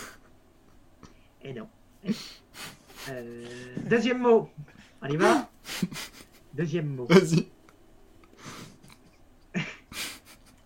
Et 1.43 1.53
non. 1.53 1.67
Euh, 3.09 3.45
deuxième 3.89 4.19
mot. 4.19 4.49
On 5.01 5.07
y 5.07 5.15
va? 5.17 5.49
Deuxième 6.53 6.87
mot. 6.87 7.05
Vas-y. 7.09 7.47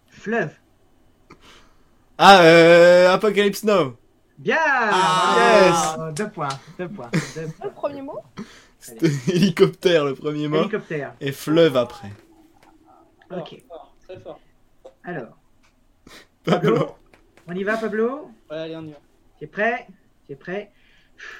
Fleuve. 0.09 0.51
Ah, 2.17 2.41
euh, 2.43 3.13
Apocalypse 3.13 3.63
Now. 3.63 3.97
Bien 4.43 4.57
Ah. 4.59 6.11
Deux 6.15 6.29
points. 6.29 6.49
Deux 6.77 6.89
points. 6.89 7.09
Deux 7.35 7.47
Le 7.63 7.69
premier 7.71 8.01
mot 8.01 8.19
C'était 8.79 9.07
hélicoptère 9.33 10.03
le 10.03 10.15
premier 10.15 10.49
mot. 10.49 10.57
Hélicoptère. 10.57 11.15
Et 11.21 11.31
fleuve 11.31 11.77
après. 11.77 12.11
Fort, 13.29 13.37
Ok. 13.39 13.63
fort, 13.69 13.95
très 14.03 14.19
fort. 14.19 14.39
Alors, 15.05 15.37
Pablo. 16.43 16.75
Pablo. 16.75 16.95
On 17.47 17.53
y 17.55 17.63
va, 17.63 17.77
Pablo? 17.77 18.31
Ouais, 18.49 18.57
allez, 18.57 18.75
on 18.75 18.83
y 18.83 18.91
va. 18.91 18.97
Tu 19.37 19.45
es 19.45 19.47
prêt? 19.47 19.87
Tu 20.25 20.33
es 20.33 20.35
prêt? 20.35 20.71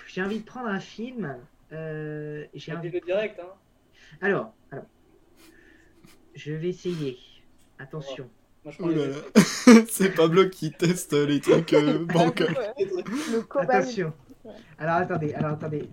J'ai 0.08 0.22
envie 0.24 0.40
de 0.40 0.46
prendre 0.46 0.68
un 0.70 0.80
film. 0.80 1.36
Euh, 1.74 2.46
J'ai 2.54 2.74
envie... 2.74 2.90
le 2.90 3.00
direct, 3.02 3.38
hein. 3.40 3.48
Alors, 4.22 4.54
alors. 4.72 4.86
Je 6.36 6.54
vais 6.54 6.70
essayer. 6.70 7.18
Attention. 7.80 8.30
Là 8.66 9.08
là. 9.08 9.16
C'est 9.90 10.10
Pablo 10.16 10.50
qui 10.50 10.72
teste 10.72 11.14
les 11.14 11.40
trucs 11.40 11.74
euh, 11.74 12.06
bancaires. 12.14 12.54
Le. 12.80 13.44
Attention. 13.60 14.14
Alors 14.78 14.96
attendez, 14.96 15.34
alors 15.34 15.52
attendez. 15.52 15.90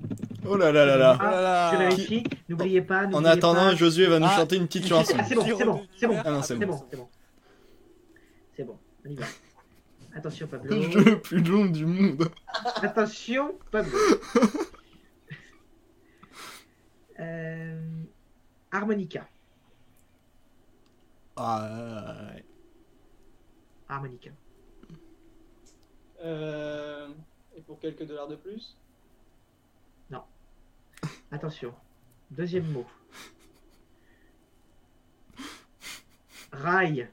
Oh 0.47 0.57
là 0.57 0.73
là 0.73 0.85
là 0.85 0.97
là. 0.97 1.17
Oh 1.21 1.23
là 1.25 1.41
là. 1.41 1.71
Je 1.73 1.79
vérifie. 1.79 2.25
N'oubliez 2.49 2.83
pas. 2.83 3.07
En 3.07 3.25
attendant, 3.25 3.71
pas. 3.71 3.75
Josué 3.77 4.07
va 4.07 4.19
nous 4.19 4.27
Ah. 4.29 4.37
chanter 4.37 4.57
une 4.57 4.67
petite 4.67 4.85
Ah, 4.87 4.89
chanson. 4.89 5.17
c'est 5.29 5.35
bon, 5.35 5.45
c'est 5.47 5.65
bon, 5.65 5.87
c'est 5.97 6.07
bon. 6.09 6.17
Ah 6.25 6.31
non, 6.31 6.43
c'est 6.43 6.57
bon. 6.57 6.67
bon, 6.67 6.83
c'est 6.91 6.97
bon. 6.97 7.09
C'est 8.57 8.65
bon, 8.65 8.79
on 9.07 9.11
y 9.11 9.15
va. 9.15 9.27
Attention 10.17 10.49
Le 10.51 10.59
Pablo. 10.59 10.83
jeu 10.91 11.05
le 11.05 11.21
plus 11.21 11.41
long 11.43 11.67
du 11.67 11.87
monde. 11.87 12.29
Attention 12.83 13.55
Pablo. 13.71 13.97
Euh, 17.21 17.79
Harmonica. 18.73 19.29
Ah, 21.37 22.17
ouais. 22.35 22.45
Harmonica. 23.91 24.31
Euh, 26.23 27.09
Et 27.57 27.61
pour 27.63 27.79
quelques 27.81 28.07
dollars 28.07 28.29
de 28.29 28.37
plus? 28.37 28.77
Attention. 31.33 31.73
Deuxième 32.33 32.67
mot. 32.73 32.85
Rail. 36.51 37.09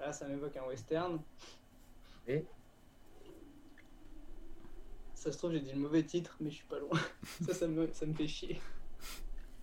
Ah, 0.00 0.12
ça 0.12 0.26
m'évoque 0.26 0.56
un 0.56 0.64
western. 0.64 1.20
Et 2.26 2.44
Ça 5.14 5.30
se 5.30 5.38
trouve, 5.38 5.52
j'ai 5.52 5.60
dit 5.60 5.72
le 5.72 5.78
mauvais 5.78 6.02
titre, 6.02 6.36
mais 6.40 6.50
je 6.50 6.56
suis 6.56 6.66
pas 6.66 6.80
loin. 6.80 6.98
ça, 7.46 7.54
ça 7.54 7.68
me, 7.68 7.92
ça 7.92 8.06
me 8.06 8.12
fait 8.12 8.26
chier. 8.28 8.60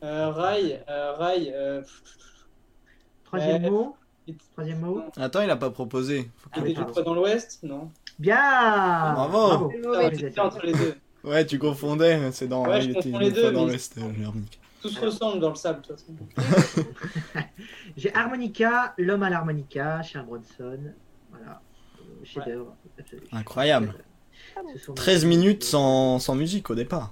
Euh, 0.03 0.29
rail, 0.31 0.81
euh, 0.89 1.13
rail. 1.13 1.51
euh, 1.55 1.81
Troisième 3.25 3.69
mot. 3.69 3.95
Troisième 4.53 4.79
mot. 4.79 5.01
Attends, 5.17 5.41
il 5.41 5.49
a 5.49 5.55
pas 5.55 5.69
proposé. 5.71 6.29
Faut 6.37 6.49
Ah 6.53 6.59
C'était 6.59 6.73
pardon. 6.73 6.93
pas 6.93 7.01
dans 7.03 7.13
l'ouest 7.13 7.59
Non. 7.63 7.89
Bien 8.19 8.35
Bravo. 9.13 9.71
Ah, 9.95 10.09
j'étais 10.13 10.39
entre 10.39 10.65
les 10.65 10.73
deux. 10.73 10.95
Ouais, 11.23 11.45
tu 11.45 11.59
confondais, 11.59 12.31
c'est 12.31 12.47
dans. 12.47 12.65
Ouais, 12.67 12.81
je 12.81 12.87
il 12.89 12.97
était 12.97 13.11
confonds 13.11 13.19
les 13.19 13.31
deux, 13.31 13.51
dans 13.51 13.65
l'Est. 13.65 13.95
Tout 14.81 14.89
se 14.89 14.99
ressemble 14.99 15.39
dans 15.39 15.49
le 15.49 15.55
sable, 15.55 15.81
de 15.81 15.87
toute 15.87 15.99
façon. 15.99 16.15
J'ai 17.97 18.13
harmonica, 18.15 18.93
l'homme 18.97 19.21
à 19.23 19.29
l'harmonica, 19.29 20.01
chez 20.01 20.19
Bronson. 20.19 20.79
Voilà. 21.29 21.61
Incroyable. 23.31 23.93
Ce 24.73 24.79
sont 24.85 24.93
13 24.93 25.21
des- 25.21 25.27
minutes 25.27 25.63
sans, 25.63 26.19
sans 26.19 26.35
musique 26.35 26.69
au 26.69 26.75
départ. 26.75 27.11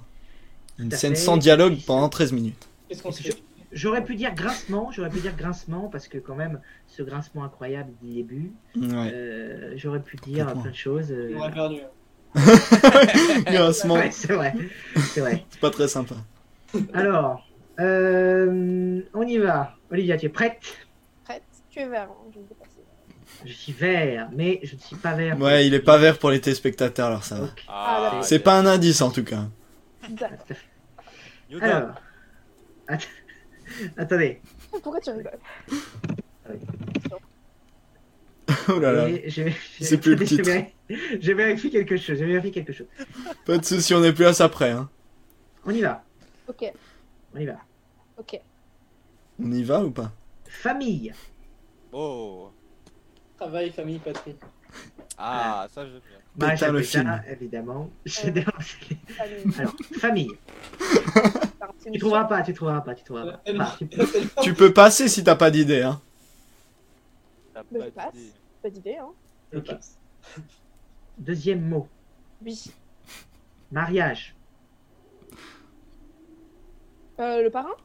Une 0.79 0.91
scène 0.91 1.15
fait. 1.15 1.21
sans 1.21 1.37
dialogue 1.37 1.77
pendant 1.85 2.09
13 2.09 2.31
minutes. 2.31 2.68
Qu'est-ce 2.89 3.03
qu'on 3.03 3.11
J'aurais 3.71 4.03
pu 4.03 4.15
dire 4.15 4.33
grincement, 4.33 4.91
j'aurais 4.91 5.11
pu 5.11 5.19
dire 5.19 5.35
grincement 5.35 5.89
parce 5.89 6.07
que 6.07 6.17
quand 6.17 6.33
même 6.35 6.59
ce 6.87 7.03
grincement 7.03 7.43
incroyable 7.43 7.91
du 8.01 8.15
début, 8.15 8.51
Ouais. 8.75 9.11
euh, 9.13 9.73
j'aurais 9.77 10.01
pu 10.01 10.17
dire 10.17 10.47
plein 10.53 10.71
de 10.71 10.75
choses. 10.75 11.11
euh, 11.11 11.33
On 11.35 11.39
aurait 11.39 11.51
perdu. 11.51 11.77
Grincement, 13.45 13.93
Ouais, 13.95 14.09
c'est 14.11 14.33
vrai, 14.33 14.53
c'est 15.13 15.21
vrai. 15.21 15.45
c'est 15.49 15.59
pas 15.59 15.69
très 15.69 15.87
sympa. 15.87 16.15
Alors, 16.93 17.47
euh, 17.79 19.01
on 19.13 19.21
y 19.23 19.37
va. 19.37 19.75
Olivia, 19.91 20.17
tu 20.17 20.25
es 20.25 20.29
prête? 20.29 20.59
Prête 21.25 21.43
Tu 21.69 21.79
es 21.79 21.87
vert, 21.87 22.09
hein, 22.11 22.29
je 22.33 22.39
ne 22.39 22.43
sais 22.47 22.55
pas 22.55 22.65
si. 22.65 23.47
Je 23.47 23.53
suis 23.53 23.71
vert, 23.73 24.29
mais 24.35 24.59
je 24.63 24.75
ne 24.75 24.79
suis 24.79 24.95
pas 24.95 25.13
vert. 25.13 25.39
Ouais, 25.39 25.65
il 25.67 25.73
est 25.75 25.79
pas 25.79 25.97
vert 25.97 26.17
pour 26.17 26.31
les 26.31 26.41
téléspectateurs, 26.41 27.07
alors 27.07 27.23
ça 27.23 27.39
va. 27.39 27.47
Ah. 27.67 28.19
C'est 28.23 28.39
pas 28.39 28.57
un 28.59 28.65
indice 28.65 29.01
en 29.01 29.11
tout 29.11 29.23
cas. 29.23 29.43
D'accord. 30.09 30.29
Alors, 31.61 31.89
att- 32.89 33.07
attendez. 33.97 34.41
Pourquoi 34.71 34.99
tu 34.99 35.11
rigoles 35.11 35.39
Oh 38.67 38.79
là 38.79 38.91
là. 38.91 39.07
C'est 39.79 39.97
plus 39.99 40.15
le 40.15 40.25
j'ai- 40.25 40.37
titre. 40.37 40.49
j'ai- 40.89 41.21
J'ai 41.21 41.33
vérifié 41.35 41.69
quelque 41.69 41.95
chose. 41.97 42.17
J'ai 42.17 42.25
vérifié 42.25 42.51
quelque 42.51 42.73
chose. 42.73 42.87
Pas 43.45 43.57
de 43.59 43.65
soucis, 43.65 43.93
on 43.93 44.03
est 44.03 44.13
plus 44.13 44.25
à 44.25 44.33
ça 44.33 44.49
près. 44.49 44.71
Hein. 44.71 44.89
On 45.65 45.71
y 45.71 45.81
va. 45.81 46.03
Ok, 46.47 46.65
On 47.35 47.39
y 47.39 47.45
va. 47.45 47.59
ok. 48.17 48.39
On 49.41 49.51
y 49.51 49.63
va 49.63 49.83
ou 49.83 49.91
pas? 49.91 50.11
Famille. 50.47 51.13
Oh. 51.91 52.51
Travail, 53.37 53.71
famille, 53.71 53.99
patrie. 53.99 54.35
Ah, 55.17 55.67
ça 55.73 55.85
j'aime 55.85 55.93
bien. 55.99 56.17
Maréchal 56.37 56.71
le 56.73 56.81
film. 56.81 57.21
évidemment. 57.29 57.89
Chef-d'œuvre. 58.05 58.51
Famille. 58.61 59.53
Alors, 59.59 59.73
famille. 59.99 60.31
Tu 61.91 61.99
trouveras 61.99 62.23
pas, 62.25 62.41
tu 62.43 62.53
trouveras 62.53 62.81
pas, 62.81 62.95
tu 62.95 63.03
trouveras 63.03 63.25
pas. 63.33 63.41
Enfin, 63.53 63.75
tu 63.77 63.85
peux- 63.87 64.05
tellement- 64.07 64.29
Tu 64.41 64.53
peux 64.53 64.73
passer 64.73 65.07
si 65.09 65.23
t'as 65.23 65.35
pas 65.35 65.51
d'idée. 65.51 65.81
Hein. 65.81 65.99
T'as 67.53 67.63
pas 67.63 67.67
je 67.71 67.77
d'idée. 68.17 68.31
Pas 68.61 68.69
d'idée, 68.69 68.97
hein 68.97 69.09
Je. 69.51 69.61
Deuxième 71.17 71.67
mot. 71.67 71.87
Oui. 72.45 72.71
Mariage. 73.71 74.35
Euh, 77.19 77.41
le 77.43 77.49
parrain? 77.49 77.75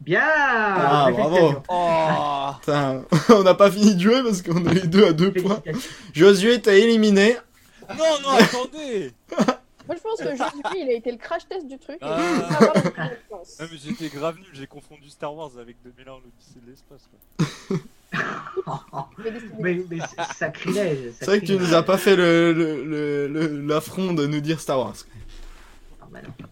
Bien 0.00 0.20
Ah, 0.24 1.06
Félicitations. 1.14 1.62
Oh. 1.68 2.50
Putain, 2.60 3.04
on 3.30 3.42
n'a 3.42 3.54
pas 3.54 3.70
fini 3.70 3.94
de 3.94 4.00
jouer 4.00 4.22
parce 4.22 4.42
qu'on 4.42 4.64
est 4.66 4.74
les 4.74 4.86
deux 4.86 5.06
à 5.06 5.12
deux 5.12 5.32
points. 5.32 5.62
Josué, 6.12 6.60
t'as 6.60 6.74
éliminé. 6.74 7.36
Non, 7.90 8.04
non, 8.22 8.30
attendez 8.30 9.12
Moi, 9.86 9.96
je 9.96 10.00
pense 10.02 10.18
que 10.18 10.30
Josué, 10.36 10.80
il 10.82 10.88
a 10.88 10.92
été 10.94 11.10
le 11.12 11.18
crash 11.18 11.46
test 11.48 11.66
du 11.66 11.78
truc. 11.78 11.96
et 11.96 11.98
Ah. 12.02 12.18
il 12.20 12.54
avoir. 12.54 12.74
Non, 13.30 13.38
mais 13.60 13.78
j'étais 13.82 14.08
grave 14.08 14.36
nul, 14.36 14.46
j'ai 14.52 14.66
confondu 14.66 15.08
Star 15.10 15.34
Wars 15.34 15.50
avec 15.60 15.76
2001, 15.84 16.12
l'Odyssée 16.12 16.60
de 16.64 16.70
l'espace. 16.70 17.08
Mais, 19.58 19.82
mais 19.90 19.98
c'est 19.98 20.34
sacrilège. 20.36 21.12
C'est 21.18 21.26
vrai 21.26 21.40
que 21.40 21.46
tu 21.46 21.56
nous 21.56 21.74
as 21.74 21.82
pas 21.82 21.98
fait 21.98 22.14
le- 22.14 22.52
le- 22.52 22.84
le- 22.84 23.26
le- 23.28 23.60
l'affront 23.66 24.12
de 24.14 24.26
nous 24.26 24.40
dire 24.40 24.60
Star 24.60 24.78
Wars. 24.78 24.94
Ah, 26.00 26.06
bah 26.10 26.20
non. 26.22 26.46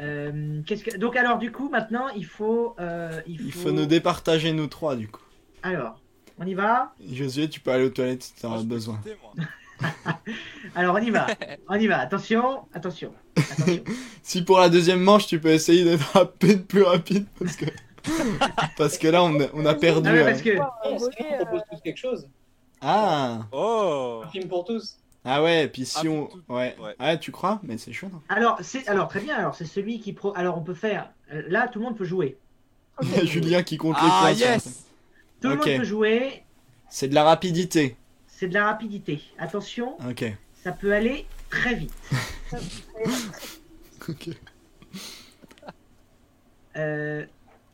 Euh, 0.00 0.60
qu'est-ce 0.66 0.84
que... 0.84 0.96
Donc 0.98 1.16
alors 1.16 1.38
du 1.38 1.50
coup 1.52 1.68
maintenant 1.68 2.08
il 2.08 2.26
faut, 2.26 2.74
euh, 2.80 3.20
il 3.26 3.38
faut... 3.38 3.44
Il 3.46 3.52
faut 3.52 3.70
nous 3.72 3.86
départager 3.86 4.52
nous 4.52 4.66
trois 4.66 4.94
du 4.96 5.08
coup. 5.08 5.22
Alors 5.62 6.00
on 6.38 6.44
y 6.46 6.54
va? 6.54 6.92
Josué, 7.10 7.48
tu 7.48 7.60
peux 7.60 7.70
aller 7.72 7.84
aux 7.86 7.90
toilettes 7.90 8.22
si 8.24 8.34
t'en 8.34 8.50
Moi, 8.50 8.58
as 8.58 8.62
besoin. 8.64 9.00
Alors 10.74 10.94
on 10.96 10.98
y 10.98 11.10
va 11.10 11.26
On 11.68 11.74
y 11.74 11.86
va 11.86 11.98
Attention 12.00 12.66
Attention 12.74 13.12
Attention 13.36 13.82
Si 14.22 14.42
pour 14.42 14.58
la 14.58 14.68
deuxième 14.68 15.00
manche, 15.00 15.26
tu 15.26 15.38
peux 15.40 15.50
essayer 15.50 15.84
d'être 15.84 16.16
un 16.16 16.24
peu 16.26 16.58
plus 16.58 16.82
rapide 16.82 17.26
parce 17.38 17.56
que 17.56 17.66
parce 18.78 18.98
que 18.98 19.08
là 19.08 19.22
on 19.24 19.40
a, 19.40 19.46
on 19.52 19.66
a 19.66 19.74
perdu. 19.74 20.08
Ah 20.08 20.12
euh. 20.12 20.24
parce 20.24 20.42
que 20.42 20.50
Euh, 20.50 20.62
Est-ce 20.94 21.04
voler, 21.04 21.16
qu'on 21.16 21.36
propose 21.44 21.62
tous 21.70 21.80
quelque 21.82 21.98
chose? 21.98 22.28
Ah 22.80 23.40
Oh 23.52 24.22
Un 24.24 24.28
film 24.28 24.48
pour 24.48 24.64
tous 24.64 24.98
ah 25.26 25.42
ouais, 25.42 25.64
et 25.64 25.68
puis 25.68 25.84
si 25.84 25.98
Ah, 26.06 26.10
on 26.10 26.26
tout- 26.26 26.42
ouais 26.48 26.76
ouais. 26.80 26.94
ah 26.98 27.16
tu 27.16 27.32
crois? 27.32 27.60
Mais 27.64 27.76
c'est 27.78 27.92
chaud. 27.92 28.10
alors 28.28 28.58
c'est 28.62 28.86
alors 28.88 29.08
très 29.08 29.20
bien 29.20 29.36
alors 29.36 29.54
c'est 29.54 29.64
celui 29.66 30.00
qui 30.00 30.12
pro 30.12 30.32
alors 30.36 30.56
on 30.56 30.62
peut 30.62 30.74
faire 30.74 31.10
euh, 31.32 31.42
là 31.48 31.68
tout 31.68 31.78
le 31.80 31.84
monde 31.86 31.96
peut 31.96 32.04
jouer 32.04 32.38
Il 33.02 33.10
y 33.10 33.18
a 33.20 33.24
Julien 33.24 33.62
qui 33.62 33.76
compte 33.76 33.96
les 33.96 34.08
Ah, 34.10 34.18
points. 34.22 34.30
yes 34.32 34.84
tout 35.42 35.48
le 35.48 35.56
monde 35.56 35.64
peut 35.64 35.84
jouer 35.84 36.42
C'est 36.88 37.08
de 37.08 37.14
la 37.14 37.24
rapidité. 37.24 37.96
c'est 38.26 38.48
de 38.48 38.54
la 38.54 38.64
rapidité 38.66 39.20
attention 39.38 39.96
Ok. 40.08 40.24
ça 40.62 40.72
peut 40.72 40.92
aller 40.94 41.26
très 41.50 41.74
vite 41.74 41.92
Ok. 44.08 44.28
euh, 46.76 47.24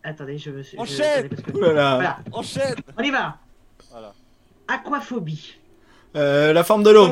attendez 0.03 0.39
je 0.39 0.51
me 0.51 0.63
suis 0.63 0.77
je- 0.77 0.83
Enchaîne 0.83 1.29
parce 1.29 1.43
que- 1.43 1.59
là. 1.59 1.95
voilà 1.97 2.19
Enchaîne 2.33 2.75
on 2.99 3.03
y 3.03 3.11
va 3.11 3.39
Voilà. 3.91 4.15
aquaphobie 4.69 5.57
Euh, 6.17 6.53
la 6.53 6.65
forme 6.65 6.83
de 6.83 6.91
l'eau. 6.91 7.09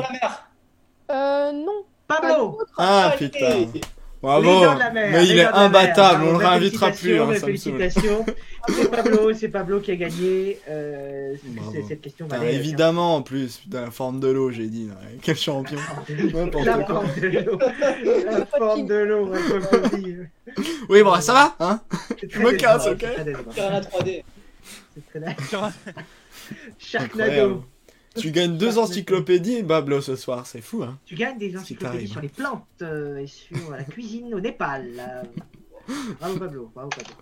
Euh, 1.11 1.51
non. 1.51 1.83
Pablo 2.07 2.59
Ah 2.77 3.07
Allez 3.13 3.17
putain. 3.29 3.49
Les 3.49 3.81
Bravo. 4.21 4.45
dents 4.45 4.73
de 4.75 4.79
la 4.79 4.91
mer, 4.91 5.09
Mais 5.11 5.25
il 5.27 5.39
est 5.39 5.45
imbattable. 5.45 6.23
On 6.25 6.31
le 6.33 6.37
réinvitera 6.37 6.91
plus. 6.91 7.17
félicitations, 7.17 7.31
hein, 7.31 7.39
félicitations. 7.39 8.25
c'est 8.69 8.91
Pablo, 8.91 9.33
c'est 9.33 9.47
Pablo 9.49 9.79
qui 9.79 9.89
a 9.91 9.95
gagné. 9.95 10.59
Euh, 10.69 11.33
cette 11.87 12.01
question 12.01 12.25
Putain, 12.27 12.37
valait, 12.37 12.53
évidemment 12.53 13.15
en 13.15 13.21
plus. 13.23 13.57
Putain, 13.57 13.81
la 13.81 13.89
forme 13.91 14.19
de 14.19 14.27
l'eau, 14.27 14.51
j'ai 14.51 14.67
dit. 14.67 14.89
là. 14.89 14.93
Quel 15.23 15.37
champion. 15.37 15.79
La 16.07 16.85
forme 16.85 17.07
de 17.19 17.27
l'eau. 17.39 17.59
La 18.29 18.45
forme 18.45 18.85
de 18.85 18.95
l'eau. 18.95 19.31
Oui, 20.87 21.01
bon, 21.01 21.19
ça 21.19 21.33
va, 21.33 21.55
hein 21.59 21.81
C'est 22.19 22.31
Je 22.31 22.39
me 22.39 22.49
très 22.49 22.57
casse, 22.57 22.85
ok 22.85 22.97
c'est 22.99 23.13
très 23.13 23.23
décevant. 23.23 23.51
Piranha 23.51 23.81
3D. 23.81 24.23
C'est 24.93 25.19
très. 25.21 25.35
Sharknado. 26.77 27.63
Tu 28.15 28.31
gagnes 28.31 28.57
deux 28.57 28.77
encyclopédies, 28.77 29.63
Bablo, 29.63 30.01
ce 30.01 30.15
soir. 30.15 30.45
C'est 30.45 30.61
fou, 30.61 30.83
hein 30.83 30.97
Tu 31.05 31.15
gagnes 31.15 31.37
des 31.37 31.55
encyclopédies 31.57 32.09
sur 32.09 32.21
les 32.21 32.29
plantes 32.29 32.65
euh, 32.81 33.17
et 33.17 33.27
sur 33.27 33.71
la 33.71 33.83
cuisine 33.83 34.33
au 34.33 34.39
Népal. 34.39 34.91
Euh, 34.99 35.23
Bravo 36.19 36.39
Pablo, 36.39 36.71
bravo 36.73 36.89
Pablo. 36.89 37.13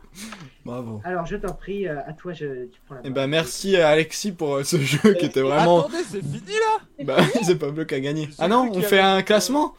Bravo. 0.66 1.02
Alors 1.04 1.26
je 1.26 1.36
t'en 1.38 1.54
prie, 1.54 1.88
euh, 1.88 2.00
à 2.06 2.14
toi 2.14 2.34
je, 2.34 2.66
tu 2.66 2.80
prends 2.86 2.96
la 2.96 3.02
Eh 3.04 3.10
ben, 3.10 3.28
merci 3.28 3.78
à 3.78 3.90
Alexis 3.90 4.32
pour 4.32 4.56
euh, 4.56 4.64
ce 4.64 4.78
jeu 4.82 5.14
qui 5.14 5.26
était 5.26 5.42
vraiment. 5.42 5.82
Attendez, 5.82 6.04
c'est 6.08 6.22
fini 6.22 6.42
là 6.48 7.04
Bah, 7.04 7.18
c'est 7.44 7.58
Pablo 7.58 7.86
qui 7.86 7.96
a 7.96 8.00
gagné. 8.00 8.30
Ah 8.38 8.48
non, 8.48 8.70
on 8.72 8.82
fait 8.82 9.00
un 9.00 9.22
classement? 9.22 9.74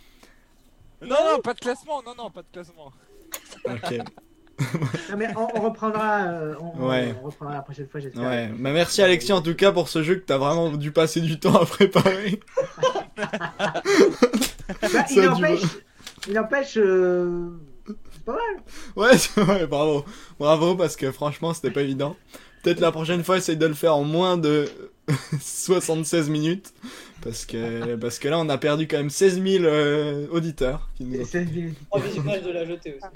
Non, 1.03 1.17
non, 1.33 1.41
pas 1.41 1.55
de 1.55 1.61
classement, 1.61 2.03
non, 2.05 2.15
non, 2.17 2.31
pas 2.31 2.43
de 2.43 2.49
classement. 2.53 2.93
Ok. 3.65 4.01
Non, 5.11 5.17
mais 5.17 5.29
on, 5.37 5.49
on 5.59 5.61
reprendra, 5.63 6.23
euh, 6.23 6.55
on, 6.61 6.89
Ouais. 6.89 7.15
on 7.23 7.27
reprendra 7.27 7.55
la 7.55 7.63
prochaine 7.63 7.89
fois 7.89 8.01
j'espère. 8.01 8.23
Ouais. 8.23 8.49
Bah, 8.59 8.71
merci 8.73 9.03
Alexis 9.03 9.33
en 9.33 9.43
tout 9.43 9.55
cas 9.55 9.73
pour 9.73 9.89
ce 9.89 10.03
jeu 10.03 10.17
que 10.17 10.25
t'as 10.25 10.39
vraiment 10.39 10.71
dû 10.71 10.93
passer 10.93 11.21
du 11.21 11.39
temps 11.41 11.55
à 11.61 11.67
préparer. 11.67 12.41
Bah, 13.63 15.05
il 15.11 15.29
empêche, 15.29 15.63
il 16.29 16.39
empêche, 16.39 16.75
euh, 16.77 17.49
c'est 17.87 18.25
pas 18.25 18.33
mal. 18.33 18.41
Ouais, 18.97 19.11
ouais, 19.49 19.67
bravo. 19.67 20.05
Bravo 20.39 20.75
parce 20.77 20.97
que 20.97 21.11
franchement, 21.13 21.53
c'était 21.55 21.71
pas 21.71 21.83
évident. 21.83 22.17
Peut-être 22.63 22.81
la 22.81 22.93
prochaine 22.93 23.25
fois, 23.25 23.39
essaye 23.39 23.57
de 23.57 23.67
le 23.67 23.75
faire 23.75 23.97
en 23.97 24.05
moins 24.05 24.37
de 24.37 24.69
76 25.41 26.29
minutes. 26.31 26.73
Parce 27.23 27.45
que, 27.45 27.97
parce 27.97 28.19
que 28.19 28.29
là, 28.29 28.39
on 28.39 28.49
a 28.49 28.57
perdu 28.57 28.89
quand 28.89 28.97
même 28.97 29.11
16 29.11 29.43
000 29.43 29.65
euh, 29.65 30.27
auditeurs. 30.31 30.89
Qui 30.97 31.05
nous 31.05 31.25
c'est- 31.27 31.47
Trois 31.91 32.01
visionnages 32.01 32.43
de 32.43 32.51
la 32.51 32.65
jetée 32.65 32.95
aussi. 32.97 33.07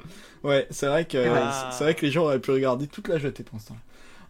Ouais, 0.43 0.67
c'est 0.71 0.87
vrai 0.87 1.07
que, 1.07 1.17
Ah. 1.27 1.71
c'est 1.73 1.85
vrai 1.85 1.95
que 1.95 2.05
les 2.05 2.13
gens 2.13 2.25
auraient 2.25 2.39
pu 2.39 2.51
regarder 2.51 2.87
toute 2.87 3.09
la 3.09 3.19
jetée 3.19 3.43
pour 3.43 3.55
l'instant. 3.57 3.77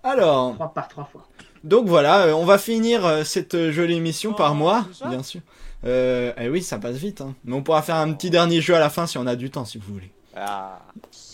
Alors, 0.05 0.55
Trois 0.55 0.73
par 0.73 0.87
trois 0.89 1.05
fois. 1.05 1.27
donc 1.65 1.87
voilà, 1.89 2.27
euh, 2.27 2.33
on 2.35 2.45
va 2.45 2.59
finir 2.59 3.05
euh, 3.05 3.25
cette 3.25 3.71
jolie 3.71 3.95
émission 3.97 4.31
Oh, 4.33 4.37
par 4.37 4.55
mois, 4.55 4.85
déjà 4.93 5.09
bien 5.09 5.23
sûr. 5.23 5.41
Euh, 5.87 6.33
eh 6.39 6.49
oui, 6.49 6.63
ça 6.63 6.79
passe 6.79 6.97
vite. 6.97 7.21
Hein. 7.21 7.35
Mais 7.45 7.55
on 7.55 7.63
pourra 7.63 7.83
faire 7.83 7.97
un 7.97 8.13
petit 8.13 8.31
dernier 8.31 8.61
jeu 8.61 8.75
à 8.75 8.79
la 8.81 8.91
fin 8.91 9.07
si 9.07 9.19
on 9.19 9.27
a 9.27 9.35
du 9.37 9.51
temps, 9.51 9.65
si 9.65 9.79
vous 9.79 9.93
voulez. 9.93 10.11
Ah. 10.37 10.81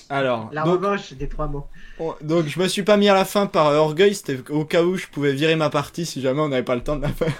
Alors, 0.09 0.49
La 0.53 0.63
donc, 0.65 0.81
revanche 0.81 1.13
des 1.13 1.29
trois 1.29 1.47
mots. 1.47 1.67
on- 1.99 2.15
donc 2.23 2.47
je 2.47 2.59
me 2.59 2.67
suis 2.69 2.83
pas 2.83 2.97
mis 2.97 3.09
à 3.09 3.15
la 3.15 3.25
fin 3.25 3.47
par 3.47 3.69
euh, 3.69 3.77
orgueil, 3.77 4.15
c'était 4.15 4.39
au 4.51 4.65
cas 4.65 4.83
où 4.83 4.97
je 4.97 5.07
pouvais 5.09 5.33
virer 5.33 5.57
ma 5.57 5.71
partie 5.71 6.05
si 6.07 6.21
jamais 6.21 6.41
on 6.41 6.49
n'avait 6.49 6.65
pas 6.65 6.75
le 6.75 6.83
temps 6.83 6.97
de 6.97 7.03
la 7.03 7.09
faire. 7.11 7.33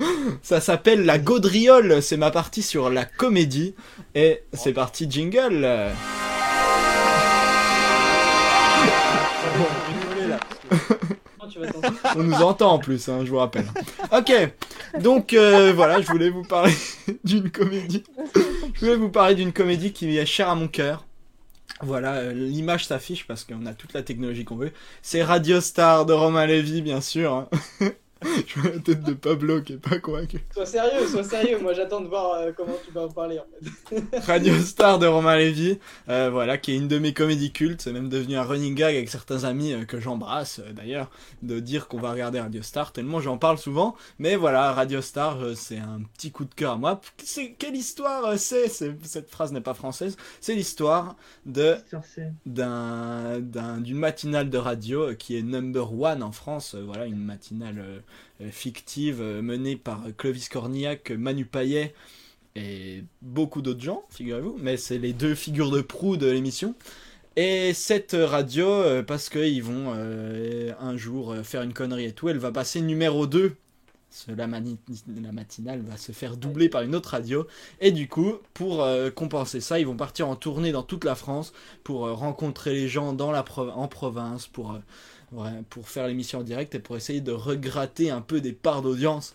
Ça 0.42 0.60
s'appelle 0.60 1.04
la 1.04 1.18
gaudriole, 1.18 2.02
c'est 2.02 2.16
ma 2.16 2.30
partie 2.30 2.62
sur 2.62 2.90
la 2.90 3.04
comédie. 3.04 3.74
Et 4.14 4.42
c'est 4.52 4.72
parti, 4.72 5.06
jingle. 5.10 5.66
On 12.16 12.22
nous 12.22 12.34
entend 12.34 12.72
en 12.72 12.78
plus, 12.78 13.08
hein, 13.08 13.22
je 13.24 13.30
vous 13.30 13.38
rappelle. 13.38 13.66
Ok, 14.12 14.32
donc 15.00 15.32
euh, 15.32 15.72
voilà, 15.72 16.00
je 16.00 16.06
voulais 16.06 16.30
vous 16.30 16.42
parler 16.42 16.72
d'une 17.24 17.50
comédie. 17.50 18.04
Je 18.74 18.80
voulais 18.80 18.96
vous 18.96 19.10
parler 19.10 19.34
d'une 19.34 19.52
comédie 19.52 19.92
qui 19.92 20.16
est 20.16 20.26
chère 20.26 20.48
à 20.48 20.54
mon 20.54 20.68
cœur. 20.68 21.06
Voilà, 21.82 22.16
euh, 22.16 22.32
l'image 22.32 22.86
s'affiche 22.86 23.26
parce 23.26 23.44
qu'on 23.44 23.66
a 23.66 23.72
toute 23.72 23.94
la 23.94 24.02
technologie 24.02 24.44
qu'on 24.44 24.56
veut. 24.56 24.72
C'est 25.02 25.22
Radio 25.22 25.60
Star 25.60 26.06
de 26.06 26.12
Romain 26.12 26.46
Lévy, 26.46 26.82
bien 26.82 27.00
sûr. 27.00 27.48
Je 28.46 28.60
vois 28.60 28.70
la 28.70 28.78
tête 28.80 29.02
de 29.02 29.12
Pablo 29.14 29.62
qui 29.62 29.74
est 29.74 29.76
pas 29.78 29.98
convaincu. 29.98 30.40
Sois 30.52 30.66
sérieux, 30.66 31.06
sois 31.06 31.24
sérieux. 31.24 31.58
Moi, 31.60 31.72
j'attends 31.72 32.00
de 32.00 32.08
voir 32.08 32.34
euh, 32.34 32.52
comment 32.56 32.76
tu 32.86 32.92
vas 32.92 33.02
en 33.04 33.08
parler 33.08 33.38
en 33.38 33.44
fait. 33.90 34.20
Radio 34.26 34.54
Star 34.60 34.98
de 34.98 35.06
Romain 35.06 35.36
Lévy, 35.36 35.78
euh, 36.08 36.28
voilà, 36.30 36.58
qui 36.58 36.72
est 36.72 36.76
une 36.76 36.88
de 36.88 36.98
mes 36.98 37.14
comédies 37.14 37.52
cultes. 37.52 37.80
C'est 37.82 37.92
même 37.92 38.08
devenu 38.08 38.36
un 38.36 38.42
running 38.42 38.74
gag 38.74 38.94
avec 38.94 39.08
certains 39.08 39.44
amis 39.44 39.72
euh, 39.72 39.84
que 39.84 40.00
j'embrasse 40.00 40.58
euh, 40.60 40.72
d'ailleurs, 40.72 41.10
de 41.42 41.60
dire 41.60 41.88
qu'on 41.88 41.98
va 41.98 42.12
regarder 42.12 42.40
Radio 42.40 42.62
Star, 42.62 42.92
tellement 42.92 43.20
j'en 43.20 43.38
parle 43.38 43.58
souvent. 43.58 43.96
Mais 44.18 44.36
voilà, 44.36 44.72
Radio 44.72 45.00
Star, 45.00 45.40
euh, 45.42 45.54
c'est 45.54 45.78
un 45.78 46.00
petit 46.14 46.30
coup 46.30 46.44
de 46.44 46.54
cœur 46.54 46.72
à 46.72 46.76
moi. 46.76 47.00
C'est, 47.24 47.52
quelle 47.58 47.76
histoire 47.76 48.24
euh, 48.26 48.36
c'est, 48.36 48.68
c'est 48.68 48.94
Cette 49.04 49.30
phrase 49.30 49.52
n'est 49.52 49.60
pas 49.60 49.74
française. 49.74 50.16
C'est 50.40 50.54
l'histoire 50.54 51.16
de 51.46 51.76
d'un, 52.46 53.40
d'un- 53.40 53.80
d'une 53.80 53.98
matinale 53.98 54.50
de 54.50 54.58
radio 54.58 55.10
euh, 55.10 55.14
qui 55.14 55.36
est 55.36 55.42
number 55.42 55.92
one 55.98 56.22
en 56.22 56.32
France. 56.32 56.74
euh, 56.74 56.82
voilà, 56.84 57.06
une 57.06 57.22
matinale 57.24 58.02
fictive 58.50 59.20
euh, 59.20 59.42
menée 59.42 59.76
par 59.76 60.04
Clovis 60.16 60.48
Cornillac, 60.48 61.10
Manu 61.10 61.44
Payet 61.44 61.94
et 62.56 63.04
beaucoup 63.22 63.62
d'autres 63.62 63.80
gens, 63.82 64.04
figurez-vous. 64.10 64.56
Mais 64.60 64.76
c'est 64.76 64.98
les 64.98 65.12
deux 65.12 65.34
figures 65.34 65.70
de 65.70 65.80
proue 65.82 66.16
de 66.16 66.26
l'émission. 66.26 66.74
Et 67.36 67.72
cette 67.74 68.16
radio, 68.18 68.66
euh, 68.68 69.02
parce 69.02 69.28
qu'ils 69.28 69.62
vont 69.62 69.92
euh, 69.96 70.72
un 70.80 70.96
jour 70.96 71.32
euh, 71.32 71.42
faire 71.42 71.62
une 71.62 71.72
connerie 71.72 72.04
et 72.06 72.12
tout, 72.12 72.28
elle 72.28 72.38
va 72.38 72.52
passer 72.52 72.80
numéro 72.80 73.26
2. 73.26 73.54
Ce- 74.10 74.32
La, 74.32 74.46
la 74.48 75.32
matinale 75.32 75.82
va 75.82 75.96
se 75.96 76.10
faire 76.12 76.36
doubler 76.36 76.68
par 76.68 76.82
une 76.82 76.94
autre 76.96 77.10
radio. 77.10 77.46
Et 77.80 77.92
du 77.92 78.08
coup, 78.08 78.34
pour 78.54 78.82
euh, 78.82 79.10
compenser 79.10 79.60
ça, 79.60 79.78
ils 79.78 79.86
vont 79.86 79.96
partir 79.96 80.28
en 80.28 80.36
tournée 80.36 80.72
dans 80.72 80.82
toute 80.82 81.04
la 81.04 81.14
France 81.14 81.52
pour 81.84 82.06
euh, 82.06 82.12
rencontrer 82.14 82.74
les 82.74 82.88
gens 82.88 83.12
dans 83.12 83.30
la 83.30 83.44
en 83.76 83.88
province, 83.88 84.46
pour, 84.48 84.72
euh, 84.72 84.78
ouais, 85.32 85.62
pour 85.70 85.88
faire 85.88 86.06
l'émission 86.08 86.40
en 86.40 86.42
direct 86.42 86.74
et 86.74 86.78
pour 86.78 86.96
essayer 86.96 87.20
de 87.20 87.32
regratter 87.32 88.10
un 88.10 88.20
peu 88.20 88.40
des 88.40 88.52
parts 88.52 88.82
d'audience. 88.82 89.34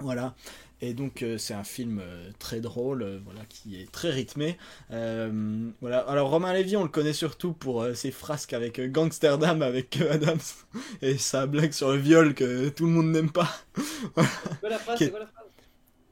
Voilà. 0.00 0.34
Et 0.80 0.94
donc 0.94 1.22
euh, 1.22 1.38
c'est 1.38 1.54
un 1.54 1.64
film 1.64 2.00
euh, 2.00 2.30
très 2.38 2.60
drôle, 2.60 3.02
euh, 3.02 3.18
voilà, 3.24 3.40
qui 3.48 3.80
est 3.80 3.90
très 3.90 4.10
rythmé. 4.10 4.56
Voilà. 4.90 5.98
Alors 6.00 6.30
Romain 6.30 6.52
Lévy, 6.52 6.76
on 6.76 6.84
le 6.84 6.88
connaît 6.88 7.12
surtout 7.12 7.52
pour 7.52 7.84
ses 7.94 8.10
frasques 8.10 8.52
avec 8.52 8.80
Gangsterdam, 8.92 9.62
avec 9.62 10.00
Adams, 10.00 10.38
et 11.02 11.18
sa 11.18 11.46
blague 11.46 11.72
sur 11.72 11.90
le 11.92 11.98
viol 11.98 12.34
que 12.34 12.68
tout 12.68 12.86
le 12.86 12.92
monde 12.92 13.10
n'aime 13.10 13.30
pas. 13.32 13.50
C'est 14.50 14.58
quoi 14.60 14.68
la 14.68 14.78
phrase 14.78 15.08
quoi 15.10 15.18
la 15.20 15.26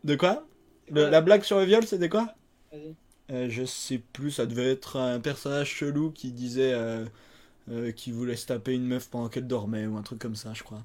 De 0.04 0.14
quoi? 0.16 0.46
Le- 0.90 1.10
La 1.10 1.20
blague 1.20 1.42
sur 1.42 1.58
le 1.58 1.64
viol, 1.64 1.86
c'était 1.86 2.08
quoi? 2.08 2.34
Je 3.28 3.64
sais 3.64 3.98
plus, 3.98 4.30
ça 4.30 4.46
devait 4.46 4.70
être 4.70 4.96
un 4.98 5.18
personnage 5.20 5.68
chelou 5.68 6.10
qui 6.12 6.30
disait 6.32 6.74
euh, 7.68 7.90
qu'il 7.90 8.14
voulait 8.14 8.36
se 8.36 8.46
taper 8.46 8.74
une 8.74 8.86
meuf 8.86 9.08
pendant 9.08 9.28
qu'elle 9.28 9.48
dormait 9.48 9.86
ou 9.86 9.96
un 9.96 10.02
truc 10.02 10.20
comme 10.20 10.36
ça, 10.36 10.52
je 10.54 10.62
crois. 10.62 10.84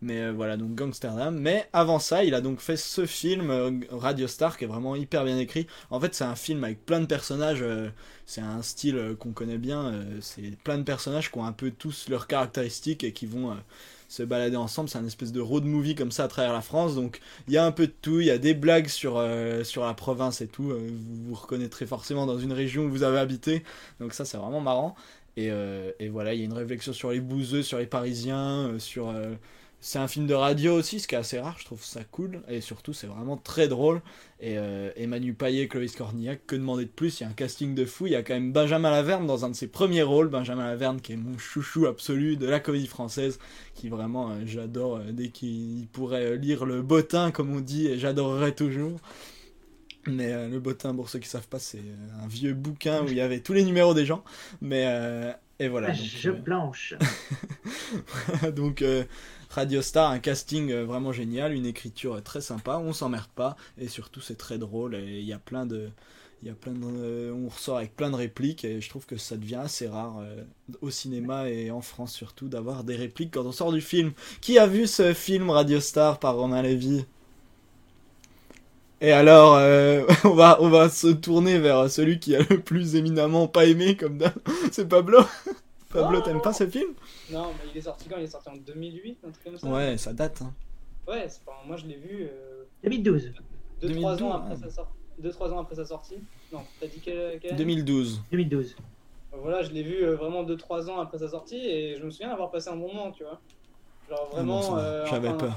Mais 0.00 0.22
euh, 0.22 0.32
voilà, 0.32 0.56
donc 0.56 0.74
Gangsterdam. 0.74 1.38
Mais 1.38 1.68
avant 1.74 1.98
ça, 1.98 2.24
il 2.24 2.34
a 2.34 2.40
donc 2.40 2.60
fait 2.60 2.78
ce 2.78 3.04
film, 3.04 3.50
euh, 3.50 3.70
Radio 3.90 4.26
Star, 4.26 4.56
qui 4.56 4.64
est 4.64 4.66
vraiment 4.66 4.96
hyper 4.96 5.24
bien 5.24 5.36
écrit. 5.36 5.66
En 5.90 6.00
fait, 6.00 6.14
c'est 6.14 6.24
un 6.24 6.34
film 6.34 6.64
avec 6.64 6.86
plein 6.86 7.00
de 7.00 7.06
personnages. 7.06 7.62
c'est 8.24 8.40
un 8.40 8.62
style 8.62 9.14
qu'on 9.18 9.32
connaît 9.32 9.58
bien. 9.58 10.04
c'est 10.22 10.56
plein 10.64 10.78
de 10.78 10.84
personnages 10.84 11.30
qui 11.30 11.38
ont 11.38 11.44
un 11.44 11.52
peu 11.52 11.70
tous 11.70 12.08
leurs 12.08 12.26
caractéristiques 12.26 13.04
et 13.04 13.12
qui 13.12 13.26
vont 13.26 13.54
se 14.08 14.22
balader 14.22 14.56
ensemble. 14.56 14.88
C'est 14.88 14.98
un 14.98 15.06
espèce 15.06 15.32
de 15.32 15.40
road 15.40 15.64
movie 15.64 15.94
comme 15.94 16.12
ça 16.12 16.24
à 16.24 16.28
travers 16.28 16.54
la 16.54 16.62
France. 16.62 16.94
Donc 16.94 17.20
il 17.46 17.52
y 17.52 17.58
a 17.58 17.64
un 17.64 17.72
peu 17.72 17.86
de 17.86 17.94
tout. 18.00 18.20
Il 18.20 18.26
y 18.26 18.30
a 18.30 18.38
des 18.38 18.54
blagues 18.54 18.88
sur, 18.88 19.22
sur 19.64 19.84
la 19.84 19.94
province 19.94 20.40
et 20.40 20.48
tout. 20.48 20.64
vous 20.64 21.28
vous 21.28 21.34
reconnaîtrez 21.34 21.86
forcément 21.86 22.24
dans 22.24 22.38
une 22.38 22.52
région 22.52 22.84
où 22.84 22.90
vous 22.90 23.02
avez 23.02 23.18
habité. 23.18 23.64
Donc 24.00 24.14
ça, 24.14 24.24
c'est 24.24 24.38
vraiment 24.38 24.60
marrant. 24.60 24.96
Et, 25.36 25.50
euh, 25.50 25.92
et 25.98 26.08
voilà, 26.08 26.34
il 26.34 26.40
y 26.40 26.42
a 26.42 26.46
une 26.46 26.52
réflexion 26.52 26.92
sur 26.92 27.10
les 27.10 27.20
bouseux, 27.20 27.62
sur 27.62 27.78
les 27.78 27.86
Parisiens, 27.86 28.68
euh, 28.68 28.78
sur... 28.78 29.08
euh, 29.08 29.34
c'est 29.84 29.98
un 29.98 30.06
film 30.06 30.28
de 30.28 30.34
radio 30.34 30.74
aussi, 30.74 31.00
ce 31.00 31.08
qui 31.08 31.16
est 31.16 31.18
assez 31.18 31.40
rare, 31.40 31.56
je 31.58 31.64
trouve 31.64 31.82
ça 31.82 32.04
cool. 32.04 32.40
Et 32.48 32.60
surtout, 32.60 32.92
c'est 32.92 33.08
vraiment 33.08 33.36
très 33.36 33.66
drôle. 33.66 34.00
Et, 34.38 34.54
et 34.94 35.06
Manu 35.08 35.34
Payet, 35.34 35.66
Clovis 35.66 35.96
Cornillac, 35.96 36.46
que 36.46 36.54
demander 36.54 36.84
de 36.84 36.90
plus? 36.90 37.18
Il 37.18 37.24
y 37.24 37.26
a 37.26 37.30
un 37.30 37.32
casting 37.32 37.74
de 37.74 37.84
fou. 37.84 38.06
Il 38.06 38.12
y 38.12 38.14
a 38.14 38.22
quand 38.22 38.34
même 38.34 38.52
Benjamin 38.52 38.92
Laverne 38.92 39.26
dans 39.26 39.44
un 39.44 39.50
de 39.50 39.56
ses 39.56 39.66
premiers 39.66 40.04
rôles. 40.04 40.28
Benjamin 40.28 40.68
Laverne, 40.68 41.00
qui 41.00 41.14
est 41.14 41.16
mon 41.16 41.36
chouchou 41.36 41.86
absolu 41.86 42.36
de 42.36 42.46
la 42.46 42.60
comédie 42.60 42.86
française, 42.86 43.40
qui 43.74 43.88
vraiment, 43.88 44.30
j'adore. 44.46 45.00
dès 45.10 45.30
qu'il 45.30 45.88
pourrait 45.92 46.36
lire 46.36 46.64
le 46.64 46.80
bottin, 46.82 47.32
comme 47.32 47.52
on 47.52 47.60
dit, 47.60 47.88
et 47.88 47.98
j'adorerais 47.98 48.52
toujours. 48.52 49.00
Mais 50.06 50.32
euh, 50.32 50.48
le 50.48 50.58
bottin, 50.58 50.94
pour 50.94 51.08
ceux 51.08 51.18
qui 51.18 51.28
savent 51.28 51.48
pas, 51.48 51.58
c'est 51.58 51.78
euh, 51.78 52.24
un 52.24 52.26
vieux 52.26 52.54
bouquin 52.54 53.02
où 53.02 53.08
il 53.08 53.14
y 53.14 53.20
avait 53.20 53.40
tous 53.40 53.52
les 53.52 53.64
numéros 53.64 53.94
des 53.94 54.04
gens. 54.04 54.24
Mais 54.60 54.84
euh, 54.86 55.32
et 55.58 55.68
voilà. 55.68 55.88
donc, 55.88 55.96
Je 55.96 56.30
euh, 56.30 56.32
blanche. 56.32 56.94
donc 58.56 58.84
Radio 59.50 59.82
Star, 59.82 60.10
un 60.10 60.18
casting 60.18 60.72
vraiment 60.72 61.12
génial, 61.12 61.52
une 61.52 61.66
écriture 61.66 62.22
très 62.22 62.40
sympa, 62.40 62.78
on 62.78 62.92
s'emmerde 62.92 63.30
pas 63.34 63.56
et 63.78 63.88
surtout 63.88 64.20
c'est 64.20 64.38
très 64.38 64.58
drôle 64.58 64.94
et 64.94 65.20
il 65.20 65.26
y 65.26 65.32
a 65.32 65.38
plein 65.38 65.66
de 65.66 65.90
il 66.42 66.48
y 66.48 66.50
a 66.50 66.54
plein 66.54 66.72
de, 66.72 67.32
on 67.32 67.48
ressort 67.48 67.78
avec 67.78 67.94
plein 67.94 68.10
de 68.10 68.16
répliques 68.16 68.64
et 68.64 68.80
je 68.80 68.88
trouve 68.88 69.06
que 69.06 69.16
ça 69.16 69.36
devient 69.36 69.60
assez 69.62 69.86
rare 69.86 70.18
euh, 70.20 70.42
au 70.80 70.90
cinéma 70.90 71.48
et 71.48 71.70
en 71.70 71.82
France 71.82 72.12
surtout 72.12 72.48
d'avoir 72.48 72.82
des 72.82 72.96
répliques 72.96 73.34
quand 73.34 73.46
on 73.46 73.52
sort 73.52 73.72
du 73.72 73.80
film. 73.80 74.12
Qui 74.40 74.58
a 74.58 74.66
vu 74.66 74.88
ce 74.88 75.14
film 75.14 75.50
Radio 75.50 75.78
Star 75.78 76.18
par 76.18 76.34
Romain 76.34 76.62
Lévy? 76.62 77.04
Et 79.02 79.10
alors, 79.12 79.56
euh, 79.56 80.06
on 80.24 80.30
va 80.34 80.56
on 80.60 80.70
va 80.70 80.88
se 80.88 81.08
tourner 81.08 81.58
vers 81.58 81.90
celui 81.90 82.18
qui 82.20 82.36
a 82.36 82.38
le 82.38 82.60
plus 82.60 82.94
éminemment 82.94 83.48
pas 83.48 83.66
aimé 83.66 83.96
comme 83.96 84.16
d'hab. 84.16 84.32
C'est 84.72 84.88
Pablo. 84.88 85.18
Pablo, 85.90 86.20
Oh 86.20 86.24
t'aimes 86.24 86.40
pas 86.40 86.52
ce 86.54 86.66
film? 86.66 86.92
Non, 87.30 87.48
mais 87.48 87.70
il 87.74 87.78
est 87.78 87.82
sorti 87.82 88.08
quand? 88.08 88.16
Il 88.16 88.22
est 88.22 88.28
sorti 88.28 88.48
en 88.48 88.56
2008, 88.56 89.18
un 89.26 89.30
truc 89.30 89.44
comme 89.44 89.58
ça 89.58 89.66
Ouais, 89.66 89.98
ça 89.98 90.12
date. 90.14 90.40
Hein. 90.40 90.54
Ouais, 91.06 91.26
c'est 91.28 91.44
pas... 91.44 91.60
moi 91.66 91.76
je 91.76 91.84
l'ai 91.86 91.96
vu 91.96 92.28
2012. 92.84 93.32
2-3 93.82 93.88
2012, 93.88 94.22
ans, 94.22 94.32
après 94.32 94.54
ouais. 94.54 94.60
sa 94.62 94.70
sor- 94.70 94.94
deux, 95.18 95.30
trois 95.30 95.52
ans 95.52 95.60
après 95.60 95.74
sa 95.74 95.84
sortie. 95.84 96.16
Non, 96.52 96.60
t'as 96.80 96.86
dit 96.86 97.00
quelle, 97.00 97.38
quelle 97.40 97.50
année 97.52 97.58
2012. 97.58 98.22
2012. 98.30 98.76
Voilà, 99.36 99.62
je 99.62 99.70
l'ai 99.70 99.82
vu 99.82 100.04
euh, 100.04 100.14
vraiment 100.14 100.44
2-3 100.44 100.90
ans 100.90 101.00
après 101.00 101.18
sa 101.18 101.28
sortie 101.28 101.56
et 101.58 101.96
je 101.98 102.04
me 102.04 102.10
souviens 102.10 102.30
avoir 102.30 102.50
passé 102.50 102.70
un 102.70 102.76
bon 102.76 102.88
moment, 102.88 103.10
tu 103.10 103.24
vois. 103.24 103.40
Genre 104.08 104.28
vraiment. 104.30 104.60
Ah 104.62 104.70
bon, 104.70 104.76
euh, 104.78 105.06
J'avais 105.06 105.28
enfin, 105.28 105.38
peur. 105.38 105.54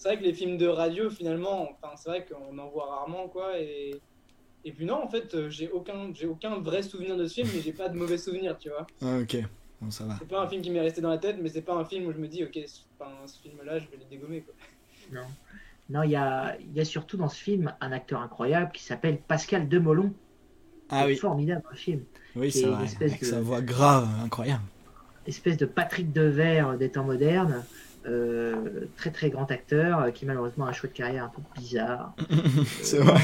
Euh, 0.00 0.02
c'est 0.02 0.08
vrai 0.08 0.18
que 0.18 0.24
les 0.24 0.32
films 0.34 0.56
de 0.56 0.66
radio, 0.66 1.10
finalement, 1.10 1.68
enfin, 1.72 1.94
c'est 1.96 2.08
vrai 2.08 2.26
qu'on 2.26 2.56
en 2.58 2.68
voit 2.68 2.86
rarement, 2.86 3.28
quoi. 3.28 3.58
Et, 3.58 4.00
et 4.64 4.72
puis 4.72 4.84
non, 4.86 5.02
en 5.02 5.08
fait, 5.08 5.34
euh, 5.34 5.50
j'ai 5.50 5.68
aucun, 5.70 6.12
j'ai 6.14 6.26
aucun 6.26 6.58
vrai 6.58 6.82
souvenir 6.82 7.16
de 7.16 7.26
ce 7.26 7.34
film, 7.34 7.48
mais 7.54 7.60
j'ai 7.60 7.72
pas 7.72 7.88
de 7.88 7.96
mauvais 7.96 8.18
souvenirs, 8.18 8.56
tu 8.58 8.68
vois. 8.70 8.86
Ah, 9.02 9.18
ok, 9.20 9.36
bon, 9.80 9.90
ça 9.90 10.04
va. 10.04 10.16
C'est 10.18 10.28
pas 10.28 10.40
un 10.42 10.48
film 10.48 10.62
qui 10.62 10.70
m'est 10.70 10.80
resté 10.80 11.00
dans 11.00 11.10
la 11.10 11.18
tête, 11.18 11.36
mais 11.40 11.48
c'est 11.48 11.62
pas 11.62 11.74
un 11.74 11.84
film 11.84 12.06
où 12.06 12.12
je 12.12 12.18
me 12.18 12.28
dis, 12.28 12.42
ok, 12.44 12.58
ce, 12.66 12.80
enfin, 12.98 13.10
ce 13.26 13.38
film-là, 13.40 13.78
je 13.78 13.86
vais 13.88 13.96
le 13.98 14.04
dégommer, 14.10 14.40
quoi. 14.42 14.54
Non. 15.12 15.26
Non, 15.90 16.02
il 16.04 16.10
y 16.12 16.16
a, 16.16 16.56
il 16.60 16.72
y 16.72 16.80
a 16.80 16.84
surtout 16.84 17.16
dans 17.16 17.28
ce 17.28 17.38
film 17.42 17.74
un 17.80 17.90
acteur 17.92 18.20
incroyable 18.20 18.70
qui 18.72 18.82
s'appelle 18.84 19.18
Pascal 19.18 19.68
Demolon. 19.68 20.12
Ah 20.88 21.06
oui, 21.06 21.16
Formidable 21.16 21.64
un 21.70 21.74
film. 21.74 22.04
oui 22.36 22.50
c'est 22.52 22.62
une 22.62 22.74
vrai. 22.74 22.84
espèce 22.84 23.10
Avec 23.12 23.20
de- 23.22 23.26
sa 23.26 23.40
voix 23.40 23.60
grave, 23.60 24.08
incroyable. 24.24 24.62
Espèce 25.26 25.56
de 25.56 25.66
Patrick 25.66 26.12
Devers 26.12 26.76
des 26.78 26.90
temps 26.90 27.04
modernes. 27.04 27.64
Euh, 28.06 28.86
très 28.96 29.10
très 29.10 29.28
grand 29.28 29.50
acteur 29.50 30.00
euh, 30.00 30.10
qui 30.10 30.24
malheureusement 30.24 30.64
a 30.64 30.70
un 30.70 30.72
choix 30.72 30.88
de 30.88 30.94
carrière 30.94 31.24
un 31.24 31.28
peu 31.28 31.42
bizarre. 31.54 32.14
c'est 32.82 32.98
Euh, 32.98 33.02
vrai. 33.02 33.20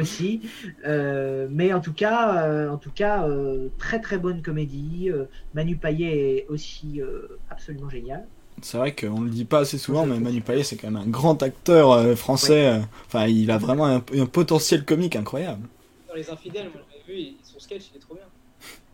aussi. 0.00 0.40
Euh, 0.84 1.46
mais 1.48 1.72
en 1.72 1.80
tout 1.80 1.92
cas, 1.92 2.44
euh, 2.44 2.70
en 2.70 2.76
tout 2.76 2.90
cas 2.90 3.28
euh, 3.28 3.68
très 3.78 4.00
très 4.00 4.18
bonne 4.18 4.42
comédie. 4.42 5.10
Euh, 5.10 5.26
Manu 5.54 5.76
Payet 5.76 6.38
est 6.38 6.46
aussi 6.48 7.00
euh, 7.00 7.38
absolument 7.50 7.88
génial. 7.88 8.26
C'est 8.62 8.78
vrai 8.78 8.94
qu'on 8.96 9.20
le 9.20 9.30
dit 9.30 9.44
pas 9.44 9.60
assez 9.60 9.78
souvent, 9.78 10.04
mais 10.06 10.18
Manu 10.18 10.40
Payet, 10.40 10.64
c'est 10.64 10.76
quand 10.76 10.90
même 10.90 11.00
un 11.02 11.08
grand 11.08 11.40
acteur 11.44 11.92
euh, 11.92 12.16
français. 12.16 12.80
Enfin, 13.06 13.26
il 13.28 13.50
a 13.52 13.58
vraiment 13.58 13.86
un, 13.86 14.02
un 14.16 14.26
potentiel 14.26 14.84
comique 14.84 15.14
incroyable. 15.14 15.68
Dans 16.08 16.14
Les 16.14 16.28
Infidèles, 16.28 16.68
moi, 16.74 16.82
je 16.84 17.12
l'avais 17.12 17.20
vu, 17.22 17.28
son 17.44 17.60
sketch, 17.60 17.84
il 17.94 17.96
est 17.98 18.00
trop 18.00 18.14
bien. 18.16 18.24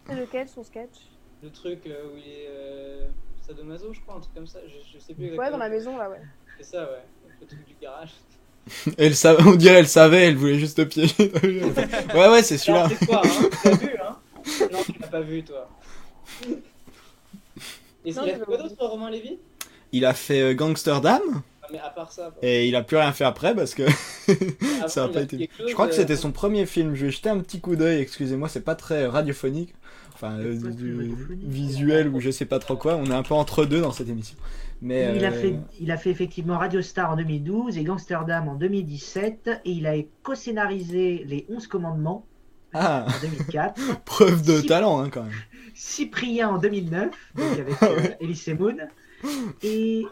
C'est 0.06 0.14
lequel 0.20 0.46
son 0.46 0.62
sketch? 0.62 1.08
Le 1.42 1.48
truc 1.50 1.80
où 1.86 2.16
il 2.18 2.30
est. 2.30 3.08
euh, 3.48 3.54
Sadomaso, 3.54 3.92
je 3.92 4.00
crois, 4.00 4.16
un 4.16 4.20
truc 4.20 4.34
comme 4.34 4.46
ça. 4.46 4.58
Je, 4.66 4.98
sais 4.98 5.14
plus 5.14 5.24
exactement. 5.24 5.44
Ouais, 5.44 5.50
dans 5.50 5.58
la 5.58 5.68
maison, 5.68 5.96
là, 5.96 6.10
ouais. 6.10 6.20
C'est 6.58 6.64
ça, 6.64 6.82
ouais. 6.82 7.02
Le 7.40 7.46
truc 7.46 7.64
du 7.66 7.74
garage. 7.80 8.10
Elle 8.98 9.14
savait, 9.14 9.42
on 9.44 9.54
dirait 9.54 9.78
elle 9.78 9.86
savait, 9.86 10.26
elle 10.26 10.36
voulait 10.36 10.58
juste 10.58 10.78
te 10.78 10.82
piéger. 10.82 11.14
ouais, 12.14 12.28
ouais, 12.28 12.42
c'est 12.42 12.58
celui-là. 12.58 12.88
C'est 12.88 13.06
quoi, 13.06 13.22
hein 13.24 13.48
Tu 13.62 13.68
l'as 13.68 13.76
vu, 13.76 13.96
hein 14.02 14.16
Non, 14.72 14.78
tu 14.84 14.92
l'as 14.98 15.06
pas 15.06 15.20
vu, 15.20 15.44
toi. 15.44 15.68
Et 18.04 18.10
il 18.10 18.18
a 18.18 18.24
fait 18.24 18.38
quoi 18.40 18.56
d'autre, 18.56 18.74
Romain 18.78 19.10
Lévy? 19.10 19.38
Il 19.92 20.04
a 20.04 20.14
fait 20.14 20.40
euh, 20.40 20.54
Gangsterdam. 20.54 21.22
Ah, 21.62 21.66
mais 21.70 21.78
à 21.78 21.90
part 21.90 22.10
ça. 22.10 22.32
Et 22.42 22.66
il 22.66 22.74
a 22.74 22.82
plus 22.82 22.96
rien 22.96 23.12
fait 23.12 23.24
après 23.24 23.54
parce 23.54 23.74
que 23.74 23.84
ça 24.88 25.04
a 25.04 25.08
pas 25.08 25.22
été. 25.22 25.48
Je 25.64 25.72
crois 25.72 25.86
que 25.86 25.94
c'était 25.94 26.16
son 26.16 26.32
premier 26.32 26.66
film. 26.66 26.96
Je 26.96 27.06
vais 27.06 27.12
jeter 27.12 27.28
un 27.28 27.38
petit 27.38 27.60
coup 27.60 27.76
d'œil. 27.76 28.00
Excusez-moi, 28.00 28.48
c'est 28.48 28.62
pas 28.62 28.74
très 28.74 29.06
radiophonique 29.06 29.74
enfin 30.16 30.38
euh, 30.38 30.58
visuel 31.42 32.08
ou 32.08 32.20
je 32.20 32.30
sais 32.30 32.46
pas 32.46 32.58
trop 32.58 32.76
quoi. 32.76 32.96
On 32.96 33.04
est 33.06 33.14
un 33.14 33.22
peu 33.22 33.34
entre 33.34 33.64
deux 33.66 33.80
dans 33.80 33.92
cette 33.92 34.08
émission. 34.08 34.36
Mais 34.80 35.14
il, 35.16 35.24
a 35.24 35.30
euh, 35.30 35.32
fait, 35.32 35.54
il 35.80 35.90
a 35.90 35.96
fait 35.96 36.10
effectivement 36.10 36.58
Radio 36.58 36.82
Star 36.82 37.10
en 37.10 37.16
2012 37.16 37.78
et 37.78 37.84
Gangsterdam 37.84 38.48
en 38.48 38.54
2017 38.54 39.62
et 39.64 39.70
il 39.70 39.86
a 39.86 39.94
co-scénarisé 40.22 41.24
les 41.26 41.46
11 41.50 41.66
commandements 41.66 42.26
ah. 42.72 43.06
en 43.08 43.20
2004. 43.26 43.80
Preuve 44.04 44.42
de 44.42 44.60
talent 44.60 45.00
hein, 45.00 45.10
quand 45.10 45.22
même. 45.22 45.32
Cyprien 45.74 46.48
en 46.48 46.58
2009 46.58 47.10
donc 47.36 47.52
avec 47.58 47.74
ah 47.80 47.86
euh, 47.86 48.08
Elise 48.20 48.48
Moon 48.58 48.76
et 49.62 50.04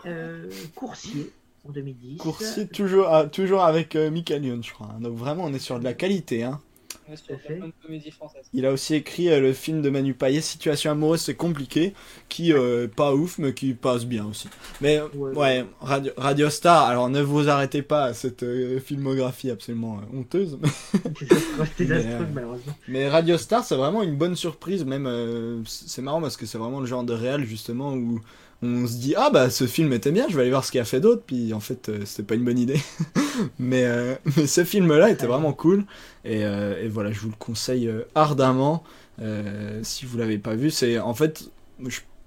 Coursier 0.75 1.31
en 1.67 1.73
2010. 1.73 2.19
Coursier 2.19 2.67
toujours, 2.67 3.09
toujours 3.31 3.65
avec 3.65 3.97
Michael 3.97 4.45
Youn 4.45 4.63
je 4.63 4.73
crois. 4.73 4.89
Hein. 4.95 5.01
Donc 5.01 5.17
vraiment 5.17 5.45
on 5.45 5.55
est 5.55 5.59
sur 5.59 5.79
de 5.79 5.85
la 5.85 5.95
qualité. 5.95 6.43
Hein. 6.43 6.61
Il 8.53 8.67
a 8.67 8.73
aussi 8.73 8.95
écrit 8.95 9.31
euh, 9.31 9.41
le 9.41 9.53
film 9.53 9.83
de 9.83 9.91
Manu 9.91 10.15
Payet, 10.15 10.41
Situation 10.41 10.91
amoureuse, 10.91 11.21
c'est 11.21 11.35
compliqué, 11.35 11.95
qui 12.29 12.53
euh, 12.53 12.89
pas 12.89 13.15
ouf, 13.15 13.39
mais 13.39 13.53
qui 13.53 13.75
passe 13.75 14.07
bien 14.07 14.27
aussi. 14.27 14.49
Mais 14.81 15.01
ouais, 15.15 15.65
Radio, 16.17 16.51
Star, 16.51 16.85
alors 16.85 17.09
ne 17.09 17.21
vous 17.21 17.49
arrêtez 17.49 17.83
pas 17.83 18.05
à 18.05 18.15
cette 18.15 18.43
euh, 18.43 18.81
filmographie 18.81 19.51
absolument 19.51 20.01
honteuse. 20.15 20.59
mais, 22.89 23.09
Radio 23.09 23.37
Star, 23.39 23.65
c'est 23.65 23.77
vraiment 23.77 24.03
une 24.03 24.17
bonne 24.17 24.37
surprise, 24.37 24.85
même 24.85 25.63
c'est 25.67 26.03
marrant 26.03 26.21
parce 26.21 26.37
que 26.37 26.47
c'est 26.47 26.59
vraiment 26.59 26.81
le 26.81 26.87
genre 26.87 27.05
de 27.05 27.13
réel 27.13 27.45
justement 27.45 27.95
où 27.95 28.21
on 28.65 28.87
se 28.87 28.97
dit 28.97 29.15
ah 29.17 29.31
bah 29.31 29.51
ce 29.51 29.67
film 29.67 29.93
était 29.93 30.11
bien, 30.11 30.27
je 30.29 30.35
vais 30.35 30.43
aller 30.43 30.51
voir 30.51 30.65
ce 30.65 30.73
qu'il 30.73 30.81
a 30.81 30.85
fait 30.85 31.01
d'autre, 31.01 31.23
puis 31.27 31.53
en 31.53 31.61
fait 31.61 31.89
euh, 31.89 32.01
c'était 32.05 32.23
pas 32.23 32.35
une 32.35 32.45
bonne 32.45 32.59
idée. 32.59 32.81
mais, 33.59 33.85
euh, 33.85 34.15
mais 34.37 34.47
ce 34.47 34.65
film-là 34.65 35.11
était 35.11 35.27
vraiment 35.27 35.53
cool 35.53 35.85
et, 36.25 36.45
euh, 36.45 36.89
voilà, 36.91 37.13
je 37.13 37.21
vous 37.21 37.29
le 37.29 37.37
conseille 37.39 37.91
ardemment 38.15 38.85
si 39.83 40.07
vous 40.07 40.19
l'avez 40.19 40.39
pas 40.39 40.55
vu. 40.55 40.71
C'est 40.71 40.99
en 40.99 41.15
fait, 41.15 41.51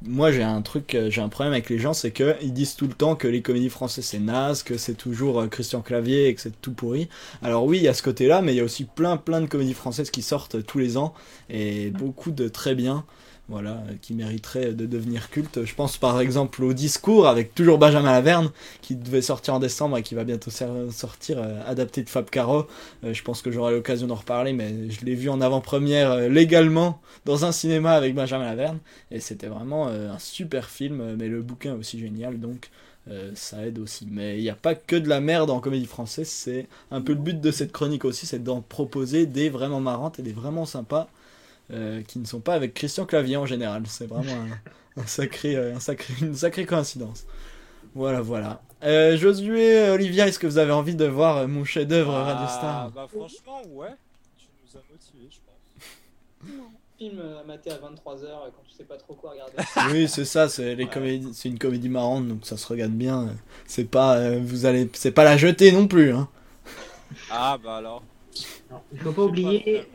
moi 0.02 0.32
j'ai 0.32 0.44
un 0.44 0.62
truc, 0.62 0.96
j'ai 1.10 1.22
un 1.22 1.30
problème 1.30 1.54
avec 1.54 1.70
les 1.70 1.80
gens, 1.80 1.94
c'est 1.94 2.12
que 2.12 2.36
ils 2.42 2.54
disent 2.54 2.76
tout 2.76 2.88
le 2.88 2.94
temps 2.94 3.16
que 3.16 3.28
les 3.28 3.42
comédies 3.42 3.70
françaises 3.70 4.06
c'est 4.06 4.20
naze, 4.20 4.64
que 4.64 4.78
c'est 4.78 4.94
toujours 4.94 5.50
Christian 5.50 5.82
Clavier 5.82 6.28
et 6.28 6.36
que 6.36 6.42
c'est 6.42 6.62
tout 6.62 6.72
pourri. 6.72 7.10
Alors 7.42 7.66
oui, 7.66 7.78
il 7.78 7.84
y 7.84 7.88
a 7.88 7.94
ce 7.94 8.04
côté-là, 8.04 8.42
mais 8.42 8.54
il 8.54 8.58
y 8.58 8.62
a 8.62 8.64
aussi 8.64 8.86
plein 8.86 9.18
plein 9.18 9.42
de 9.42 9.48
comédies 9.48 9.74
françaises 9.74 10.12
qui 10.12 10.22
sortent 10.22 10.66
tous 10.66 10.78
les 10.78 10.98
ans 10.98 11.14
et 11.50 11.90
beaucoup 11.90 12.32
de 12.32 12.48
très 12.48 12.76
bien 12.76 13.06
voilà, 13.49 13.82
qui 14.02 14.14
mériterait 14.14 14.74
de 14.74 14.86
devenir 14.86 15.30
culte. 15.30 15.64
Je 15.64 15.74
pense 15.74 15.98
par 15.98 16.19
exemple 16.19 16.64
au 16.64 16.74
discours 16.74 17.28
avec 17.28 17.56
toujours 17.56 17.78
Benjamin 17.78 18.11
Laverne, 18.11 18.52
qui 18.82 18.95
devait 18.95 19.22
sortir 19.22 19.53
en 19.53 19.60
décembre 19.60 19.98
et 19.98 20.03
qui 20.03 20.15
va 20.15 20.26
bientôt 20.26 20.52
sortir, 20.52 21.38
euh, 21.40 21.61
adapté 21.65 22.03
de 22.03 22.10
Fab 22.10 22.30
Caro. 22.30 22.68
Euh, 23.03 23.14
je 23.14 23.24
pense 23.24 23.41
que 23.41 23.49
j'aurai 23.49 23.74
l'occasion 23.74 24.07
d'en 24.07 24.15
reparler, 24.15 24.52
mais 24.52 24.90
je 24.90 25.06
l'ai 25.06 25.15
vu 25.15 25.30
en 25.30 25.40
avant-première 25.40 26.11
euh, 26.11 26.28
légalement 26.28 27.02
dans 27.24 27.45
un 27.45 27.53
cinéma 27.53 27.94
avec 27.94 28.15
Benjamin 28.15 28.45
Laverne, 28.45 28.80
et 29.11 29.22
c'était 29.22 29.48
vraiment 29.48 29.88
un 29.88 30.19
super 30.19 30.69
film, 30.69 31.15
mais 31.18 31.28
le 31.28 31.41
bouquin 31.41 31.74
aussi 31.76 31.99
génial, 31.99 32.40
donc 32.40 32.69
ça 33.34 33.65
aide 33.65 33.80
aussi. 33.80 34.07
Mais 34.10 34.38
il 34.38 34.41
n'y 34.41 34.49
a 34.49 34.56
pas 34.56 34.76
que 34.76 34.95
de 34.95 35.10
la 35.10 35.19
merde 35.19 35.49
en 35.49 35.60
comédie 35.60 35.86
française, 35.86 36.28
c'est 36.28 36.68
un 36.91 37.02
peu 37.02 37.14
le 37.14 37.19
but 37.19 37.40
de 37.40 37.52
cette 37.52 37.72
chronique 37.72 38.06
aussi, 38.06 38.26
c'est 38.26 38.44
d'en 38.44 38.61
proposer 38.61 39.26
des 39.26 39.49
vraiment 39.49 39.82
marrantes 39.82 40.19
et 40.19 40.22
des 40.22 40.32
vraiment 40.32 40.65
sympas 40.65 41.10
euh, 41.69 42.02
qui 42.02 42.19
ne 42.19 42.26
sont 42.26 42.39
pas 42.39 42.53
avec 42.53 42.73
Christian 42.73 43.06
Clavier 43.06 43.35
en 43.35 43.45
général. 43.45 43.84
C'est 43.88 44.07
vraiment 44.07 44.31
un, 44.95 45.06
sacré, 45.06 45.56
euh, 45.56 45.76
un 45.76 45.80
sacré, 45.81 46.14
une 46.22 46.35
sacrée 46.35 46.65
coïncidence. 46.65 47.26
Voilà, 47.94 48.22
voilà. 48.22 48.61
Euh, 48.84 49.18
Josué, 49.18 49.89
Olivia, 49.89 50.27
est-ce 50.27 50.39
que 50.39 50.48
vous 50.48 50.60
avez 50.60 50.72
envie 50.72 50.95
de 50.95 51.06
voir 51.06 51.45
mon 51.48 51.65
chef-d'œuvre 51.65 52.14
ah, 52.14 52.23
Radio 52.23 52.48
Star 52.48 52.91
Bah 52.91 53.07
franchement, 53.10 53.61
ouais. 53.72 53.89
Tu 54.38 54.45
nous 54.64 54.80
as 54.80 54.84
motivés, 54.89 55.30
je 55.30 55.39
pense. 55.45 56.56
Film 56.98 57.22
à 57.41 57.44
mater 57.44 57.72
à 57.72 57.76
23h 57.76 58.30
quand 58.56 58.64
tu 58.65 58.73
sais 58.76 58.84
pas 58.85 58.98
trop 58.98 59.15
quoi 59.15 59.31
regarder. 59.31 59.53
oui, 59.91 60.07
c'est 60.07 60.26
ça, 60.26 60.48
c'est 60.48 60.73
les 60.73 60.88
comédies, 60.88 61.34
c'est 61.34 61.49
une 61.49 61.60
comédie 61.60 61.89
marrante 61.89 62.27
donc 62.27 62.45
ça 62.45 62.56
se 62.56 62.65
regarde 62.68 62.94
bien. 62.94 63.35
C'est 63.65 63.85
pas 63.85 64.38
vous 64.38 64.65
allez 64.65 64.89
c'est 64.94 65.11
pas 65.11 65.23
la 65.23 65.38
jeter 65.38 65.72
non 65.72 65.88
plus 65.88 66.14
hein. 66.14 66.27
Ah 67.30 67.57
bah 67.61 67.77
alors. 67.77 68.03
Non, 68.72 68.81
il 68.94 68.99
faut 68.99 69.11
pas 69.11 69.23
oublier 69.23 69.85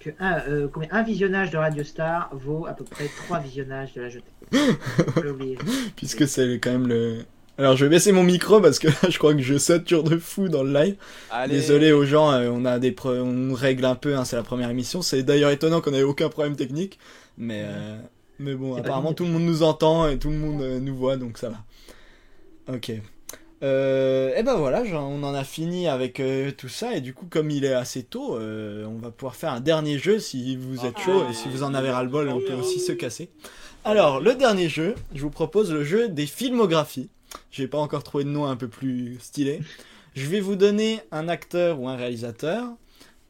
que 0.00 0.10
un, 0.20 0.40
euh, 0.48 0.68
un 0.90 1.02
visionnage 1.02 1.50
de 1.50 1.56
Radio 1.56 1.84
Star 1.84 2.30
vaut 2.32 2.66
à 2.66 2.72
peu 2.72 2.84
près 2.84 3.08
trois 3.24 3.40
visionnages 3.40 3.92
de 3.94 4.02
la 4.02 4.08
jetée. 4.08 4.32
Puisque 5.96 6.26
c'est 6.28 6.58
quand 6.58 6.72
même 6.72 6.88
le. 6.88 7.24
Alors 7.58 7.76
je 7.76 7.84
vais 7.84 7.90
baisser 7.90 8.12
mon 8.12 8.22
micro 8.22 8.60
parce 8.60 8.78
que 8.78 8.88
je 9.10 9.18
crois 9.18 9.34
que 9.34 9.42
je 9.42 9.58
sature 9.58 10.04
de 10.04 10.16
fou 10.16 10.48
dans 10.48 10.62
le 10.62 10.72
live. 10.72 10.96
Désolé 11.48 11.90
aux 11.92 12.04
gens, 12.04 12.30
euh, 12.32 12.50
on 12.52 12.64
a 12.64 12.78
des 12.78 12.94
on 13.04 13.52
règle 13.52 13.84
un 13.84 13.96
peu, 13.96 14.16
hein, 14.16 14.24
c'est 14.24 14.36
la 14.36 14.44
première 14.44 14.70
émission. 14.70 15.02
C'est 15.02 15.22
d'ailleurs 15.22 15.50
étonnant 15.50 15.80
qu'on 15.80 15.94
ait 15.94 16.04
aucun 16.04 16.28
problème 16.28 16.54
technique, 16.54 16.98
mais 17.36 17.64
euh, 17.66 17.98
mais 18.38 18.54
bon, 18.54 18.76
apparemment 18.76 19.12
tout 19.12 19.24
le 19.24 19.30
monde 19.30 19.42
nous 19.42 19.62
entend 19.64 20.08
et 20.08 20.18
tout 20.18 20.30
le 20.30 20.36
monde 20.36 20.62
nous 20.80 20.96
voit, 20.96 21.16
donc 21.16 21.38
ça 21.38 21.48
va. 21.48 22.74
Ok. 22.74 22.92
Euh, 23.62 24.36
et 24.36 24.44
ben 24.44 24.54
voilà, 24.54 24.82
on 24.94 25.22
en 25.24 25.34
a 25.34 25.42
fini 25.42 25.88
avec 25.88 26.20
euh, 26.20 26.52
tout 26.52 26.68
ça 26.68 26.94
et 26.94 27.00
du 27.00 27.12
coup 27.12 27.26
comme 27.28 27.50
il 27.50 27.64
est 27.64 27.72
assez 27.72 28.04
tôt, 28.04 28.36
euh, 28.36 28.86
on 28.86 28.98
va 28.98 29.10
pouvoir 29.10 29.34
faire 29.34 29.52
un 29.52 29.60
dernier 29.60 29.98
jeu 29.98 30.20
si 30.20 30.56
vous 30.56 30.86
êtes 30.86 30.98
chaud 31.00 31.24
et 31.28 31.34
si 31.34 31.48
vous 31.48 31.64
en 31.64 31.74
avez 31.74 31.90
ras-le-bol, 31.90 32.28
on 32.28 32.40
peut 32.40 32.54
aussi 32.54 32.78
se 32.78 32.92
casser. 32.92 33.30
Alors 33.84 34.20
le 34.20 34.36
dernier 34.36 34.68
jeu, 34.68 34.94
je 35.12 35.22
vous 35.22 35.30
propose 35.30 35.72
le 35.72 35.82
jeu 35.82 36.08
des 36.08 36.26
filmographies. 36.26 37.10
J'ai 37.50 37.66
pas 37.66 37.78
encore 37.78 38.04
trouvé 38.04 38.22
de 38.22 38.28
nom 38.28 38.46
un 38.46 38.54
peu 38.54 38.68
plus 38.68 39.18
stylé. 39.20 39.60
Je 40.14 40.26
vais 40.26 40.40
vous 40.40 40.56
donner 40.56 41.00
un 41.10 41.28
acteur 41.28 41.80
ou 41.80 41.88
un 41.88 41.96
réalisateur 41.96 42.64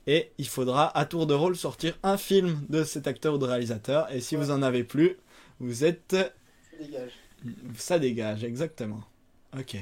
et 0.06 0.30
il 0.36 0.46
faudra 0.46 0.96
à 0.96 1.06
tour 1.06 1.26
de 1.26 1.32
rôle 1.32 1.56
sortir 1.56 1.98
un 2.02 2.18
film 2.18 2.60
de 2.68 2.84
cet 2.84 3.06
acteur 3.06 3.34
ou 3.34 3.38
de 3.38 3.46
réalisateur 3.46 4.12
et 4.12 4.20
si 4.20 4.36
vous 4.36 4.50
en 4.50 4.60
avez 4.60 4.84
plus, 4.84 5.16
vous 5.58 5.84
êtes... 5.84 6.12
Ça 6.12 6.84
dégage. 6.84 7.12
Ça 7.76 7.98
dégage, 7.98 8.44
exactement. 8.44 9.00
Ok. 9.56 9.76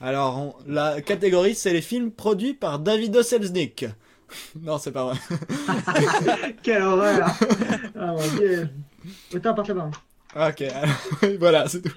Alors, 0.00 0.58
la 0.66 1.02
catégorie, 1.02 1.54
c'est 1.54 1.72
les 1.72 1.82
films 1.82 2.10
produits 2.10 2.54
par 2.54 2.78
David 2.78 3.22
Selznick. 3.22 3.84
non, 4.62 4.78
c'est 4.78 4.92
pas 4.92 5.04
vrai. 5.04 5.16
Quelle 6.62 6.82
horreur 6.82 7.28
Ah 7.98 8.12
mon 8.12 8.38
dieu 8.38 8.68
Autant 9.34 9.54
part 9.54 9.66
là-bas. 9.66 9.90
Ok, 10.36 10.64
voilà, 11.40 11.68
c'est 11.68 11.82
tout. 11.82 11.90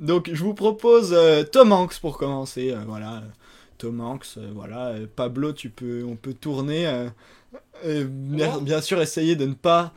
Donc, 0.00 0.30
je 0.32 0.42
vous 0.42 0.54
propose 0.54 1.12
euh, 1.12 1.44
Tom 1.44 1.72
Hanks 1.72 2.00
pour 2.00 2.16
commencer. 2.16 2.72
Euh, 2.72 2.80
voilà, 2.86 3.22
Tom 3.76 4.00
Hanks, 4.00 4.38
euh, 4.38 4.50
voilà. 4.54 4.94
Pablo, 5.14 5.52
tu 5.52 5.68
peux, 5.68 6.04
on 6.04 6.16
peut 6.16 6.34
tourner. 6.34 6.90
Bien, 7.84 8.58
bien, 8.60 8.80
sûr, 8.80 9.00
essayer 9.00 9.36
de 9.36 9.46
ne 9.46 9.54
pas 9.54 9.92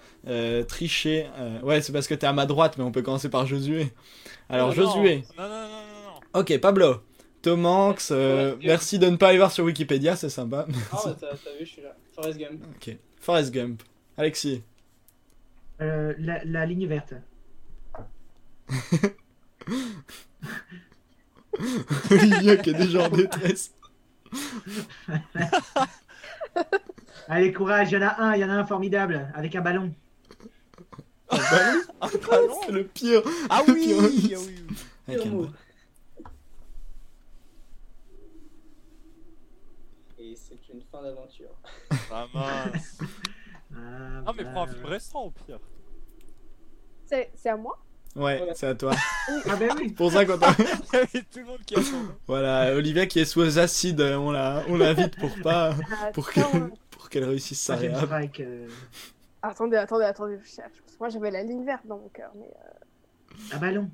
tricher. 0.67 1.27
ouais, 1.63 1.81
c'est 1.81 1.93
parce 1.93 2.07
que 2.07 2.13
t'es 2.13 2.27
à 2.27 2.33
ma 2.33 2.45
droite, 2.45 2.75
mais 2.77 2.83
on 2.83 2.91
peut 2.91 3.01
commencer 3.01 3.29
par 3.29 3.47
Josué. 3.47 3.93
Alors, 4.49 4.69
oh 4.69 4.73
Josué. 4.73 5.23
Non, 5.37 5.43
non, 5.47 5.49
non, 5.49 5.92
Ok, 6.33 6.57
Pablo. 6.59 7.03
Tom 7.43 7.65
Hanks, 7.65 8.09
euh, 8.11 8.55
merci 8.63 8.97
de 8.97 9.07
ne 9.07 9.17
pas 9.17 9.27
aller 9.27 9.37
voir 9.37 9.51
sur 9.51 9.65
Wikipédia, 9.65 10.15
c'est 10.15 10.29
sympa. 10.29 10.65
Ah, 10.91 10.97
t'as 11.19 11.33
vu, 11.33 11.37
je 11.59 11.65
suis 11.65 11.81
là. 11.81 11.95
Forrest 12.15 12.39
Gump. 12.39 12.63
Ok. 12.75 12.97
Forrest 13.19 13.53
Gump. 13.53 13.83
Alexis. 14.17 14.63
Euh, 15.81 16.13
la, 16.17 16.43
la, 16.45 16.65
ligne 16.65 16.87
verte. 16.87 17.13
Olivier 22.09 22.57
qui 22.59 22.69
est 22.71 22.73
déjà 22.73 23.07
en 23.07 23.09
détresse. 23.09 23.73
Allez, 27.27 27.53
courage, 27.53 27.91
il 27.91 27.95
y 27.95 27.97
en 27.97 28.07
a 28.07 28.21
un, 28.21 28.35
il 28.35 28.41
y 28.41 28.45
en 28.45 28.49
a 28.49 28.53
un 28.53 28.65
formidable, 28.65 29.29
avec 29.35 29.55
un 29.55 29.61
ballon. 29.61 29.93
Un 31.29 31.37
ballon 31.37 31.81
Un 32.01 32.09
ballon 32.27 32.55
C'est 32.65 32.71
le 32.71 32.85
pire. 32.85 33.21
Ah 33.49 33.61
oui, 33.67 33.93
ah 33.99 34.03
oui, 34.03 34.35
oui. 34.35 34.55
Avec 35.07 35.27
un 35.27 35.31
d'aventure. 41.01 41.49
Ah 42.11 42.27
mince. 42.33 42.99
ah, 44.25 44.31
mais 44.37 44.43
prends 44.43 44.63
un 44.63 44.67
film 44.67 44.85
récent 44.85 45.23
au 45.23 45.31
pire. 45.31 45.59
C'est 47.05 47.49
à 47.49 47.57
moi? 47.57 47.79
Ouais, 48.15 48.47
c'est 48.53 48.67
à 48.67 48.75
toi. 48.75 48.93
ah 49.49 49.55
ben 49.55 49.71
oui. 49.77 49.89
Pour 49.91 50.11
ça 50.11 50.25
qu'on 50.25 50.33
a... 50.33 50.53
tout 50.53 51.39
le 51.39 51.45
monde 51.45 51.61
qui 51.65 51.75
Voilà, 52.27 52.75
Olivia 52.75 53.07
qui 53.07 53.19
est 53.19 53.25
sous 53.25 53.57
acide, 53.57 54.01
on 54.01 54.31
la, 54.31 54.63
on 54.67 54.77
l'invite 54.77 55.17
pour 55.17 55.31
pas, 55.41 55.73
pour 56.13 56.29
qu'elle, 56.31 56.71
pour 56.91 57.09
qu'elle 57.09 57.23
réussisse 57.23 57.59
sa 57.59 57.75
réhab. 57.75 58.11
Euh. 58.39 58.67
Attendez, 59.41 59.77
attendez, 59.77 60.05
attendez. 60.05 60.37
Moi 60.99 61.09
j'avais 61.09 61.31
la 61.31 61.41
ligne 61.41 61.65
verte 61.65 61.87
dans 61.87 61.97
mon 61.97 62.09
cœur, 62.09 62.31
mais. 62.35 62.45
Euh... 62.45 63.55
Un 63.55 63.57
ballon. 63.57 63.89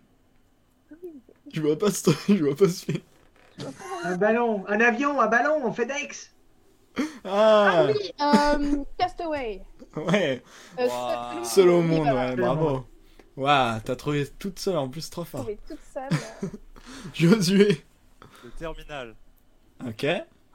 Je 1.54 1.62
vois 1.62 1.78
pas 1.78 1.92
ce, 1.92 2.12
je 2.28 2.44
vois 2.44 2.56
pas 2.56 2.68
ce 2.68 2.86
film. 2.86 3.04
Un 4.04 4.18
ballon. 4.18 4.66
Un 4.68 4.82
avion, 4.82 5.20
un 5.20 5.28
ballon, 5.28 5.72
FedEx. 5.72 6.34
Ah, 7.24 7.88
Oui, 7.88 8.12
euh, 8.22 8.84
Castaway. 8.98 9.62
ouais. 9.96 10.42
Euh, 10.80 10.88
Wow. 10.88 11.44
seul- 11.44 11.70
au 11.70 11.82
monde, 11.82 12.08
ouais, 12.08 12.36
bravo. 12.36 12.86
Waouh, 13.38 13.80
t'as 13.84 13.96
trouvé 13.96 14.28
toute 14.38 14.60
seule 14.60 14.78
en 14.78 14.90
plus, 14.90 15.10
trop 15.10 15.24
fort. 15.24 15.42
Trouvé 15.42 15.58
toute 15.68 15.80
seule. 15.94 16.10
euh, 16.44 16.48
Josué. 17.14 17.84
Le 18.44 18.50
terminal. 18.52 19.16
Ok, 19.88 20.06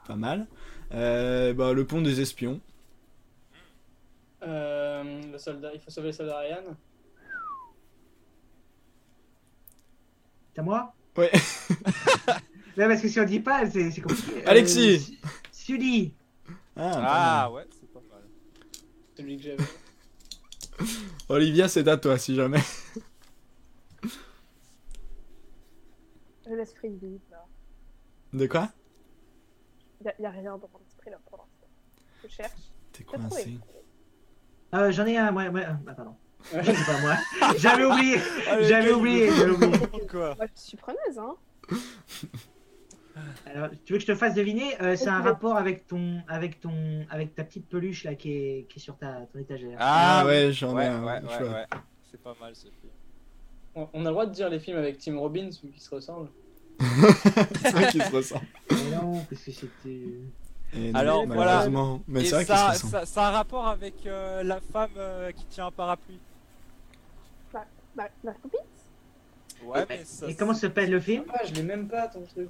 pas 0.07 0.15
mal. 0.15 0.45
Euh, 0.93 1.53
bah, 1.53 1.73
le 1.73 1.85
pont 1.85 2.01
des 2.01 2.21
espions. 2.21 2.59
Euh, 4.43 5.21
le 5.31 5.37
soldat, 5.39 5.71
il 5.73 5.79
faut 5.79 5.89
sauver 5.89 6.07
le 6.09 6.13
soldat 6.13 6.37
Ryan. 6.39 6.75
C'est 10.53 10.61
à 10.61 10.63
moi? 10.63 10.93
Ouais. 11.17 11.31
Non, 12.77 12.89
parce 12.89 13.01
que 13.01 13.07
si 13.07 13.17
on 13.21 13.23
dit 13.23 13.39
pas, 13.39 13.69
c'est 13.69 13.89
compliqué. 14.01 14.39
Euh, 14.45 14.49
Alexis. 14.49 14.99
Su- 14.99 15.17
Sully. 15.53 16.13
Ah, 16.77 17.45
Ah 17.45 17.51
ouais, 17.51 17.65
c'est 17.79 17.91
pas 17.91 18.01
mal. 18.11 18.23
Celui 19.15 19.37
que 19.37 19.43
j'avais. 19.43 19.63
Olivia, 21.29 21.67
c'est 21.67 21.87
à 21.87 21.97
toi 21.97 22.17
si 22.17 22.35
jamais. 22.35 22.59
Je 26.45 26.53
laisse 26.53 26.73
vivre. 26.83 27.19
là. 27.31 27.45
De 28.33 28.47
quoi? 28.47 28.69
Y 30.03 30.09
a, 30.09 30.13
y 30.21 30.25
a 30.25 30.29
rien 30.29 30.57
dans 30.57 30.69
mon 30.71 30.79
esprit 30.85 31.09
là 31.09 31.17
pour 31.25 31.37
l'instant. 31.37 31.67
Je 32.23 32.27
cherche. 32.27 32.51
T'es 32.91 33.03
coincé. 33.03 33.57
Euh, 34.73 34.91
J'en 34.91 35.05
ai 35.05 35.17
un, 35.17 35.31
moi. 35.31 35.49
moi 35.49 35.61
ah, 35.65 35.93
pardon. 35.95 36.15
C'est 36.43 36.85
pas 36.85 37.01
moi. 37.01 37.15
J'avais 37.57 37.85
oublié. 37.91 38.17
J'avais 38.61 38.91
oublié. 38.93 39.31
J'avais 39.31 39.51
oublié. 39.65 39.79
Quoi? 40.09 40.35
Moi, 40.35 40.45
je 40.55 40.61
suis 40.61 40.77
preneuse, 40.77 41.17
hein. 41.17 41.35
Alors, 43.45 43.69
tu 43.85 43.93
veux 43.93 43.99
que 43.99 44.01
je 44.05 44.07
te 44.11 44.15
fasse 44.15 44.33
deviner 44.33 44.75
Euh, 44.81 44.95
C'est 44.95 45.07
un 45.09 45.21
rapport 45.21 45.55
avec 45.57 45.87
ton, 45.87 46.21
avec 46.27 46.59
ton, 46.59 47.05
avec 47.09 47.33
ta 47.35 47.43
petite 47.43 47.67
peluche 47.69 48.03
là 48.03 48.15
qui 48.15 48.31
est, 48.31 48.65
qui 48.69 48.79
est 48.79 48.81
sur 48.81 48.97
ta, 48.97 49.21
ton 49.31 49.39
étagère. 49.39 49.77
Ah 49.79 50.23
ouais, 50.25 50.51
j'en 50.51 50.71
ai 50.71 50.73
ouais, 50.75 50.85
un. 50.85 51.03
ouais. 51.03 51.65
C'est 52.11 52.21
pas 52.21 52.35
mal 52.39 52.55
ce 52.55 52.63
film. 52.63 52.91
On 53.75 53.87
on 53.93 54.01
a 54.01 54.03
le 54.05 54.11
droit 54.11 54.25
de 54.25 54.31
dire 54.33 54.49
les 54.49 54.59
films 54.59 54.77
avec 54.77 54.97
Tim 54.97 55.17
Robbins 55.17 55.49
ou 55.63 55.67
qui 55.69 55.79
se 55.79 55.93
ressemblent. 55.93 56.29
c'est 57.61 57.71
vrai 57.71 57.87
qu'ils 57.89 58.03
se 58.03 58.11
ressemblent. 58.11 58.45
Mais 58.71 58.95
non, 58.95 59.25
parce 59.29 59.43
que 59.43 59.51
c'était. 59.51 59.99
Et 60.73 60.91
Alors, 60.93 61.25
non, 61.25 61.35
voilà. 61.35 61.51
malheureusement. 61.51 62.01
Mais 62.07 62.25
c'est 62.25 62.35
vrai 62.35 62.45
qu'ils 62.45 62.53
se 62.55 62.59
ça, 62.61 62.69
ressemblent. 62.71 62.91
ça, 62.91 63.05
ça 63.05 63.25
a 63.25 63.29
un 63.29 63.31
rapport 63.31 63.67
avec 63.67 64.05
euh, 64.05 64.43
la 64.43 64.59
femme 64.59 64.89
euh, 64.97 65.31
qui 65.31 65.45
tient 65.45 65.67
un 65.67 65.71
parapluie. 65.71 66.19
Ma, 67.95 68.09
ma 68.25 68.33
copine 68.33 68.59
Ouais, 69.63 69.85
mais 69.87 70.03
ça. 70.03 70.27
Et 70.27 70.35
comment 70.35 70.53
s'appelle 70.53 70.91
le 70.91 70.99
film? 70.99 71.23
Ah, 71.33 71.45
je 71.45 71.53
l'ai 71.53 71.63
même 71.63 71.87
pas 71.87 72.07
ton 72.09 72.21
truc. 72.23 72.49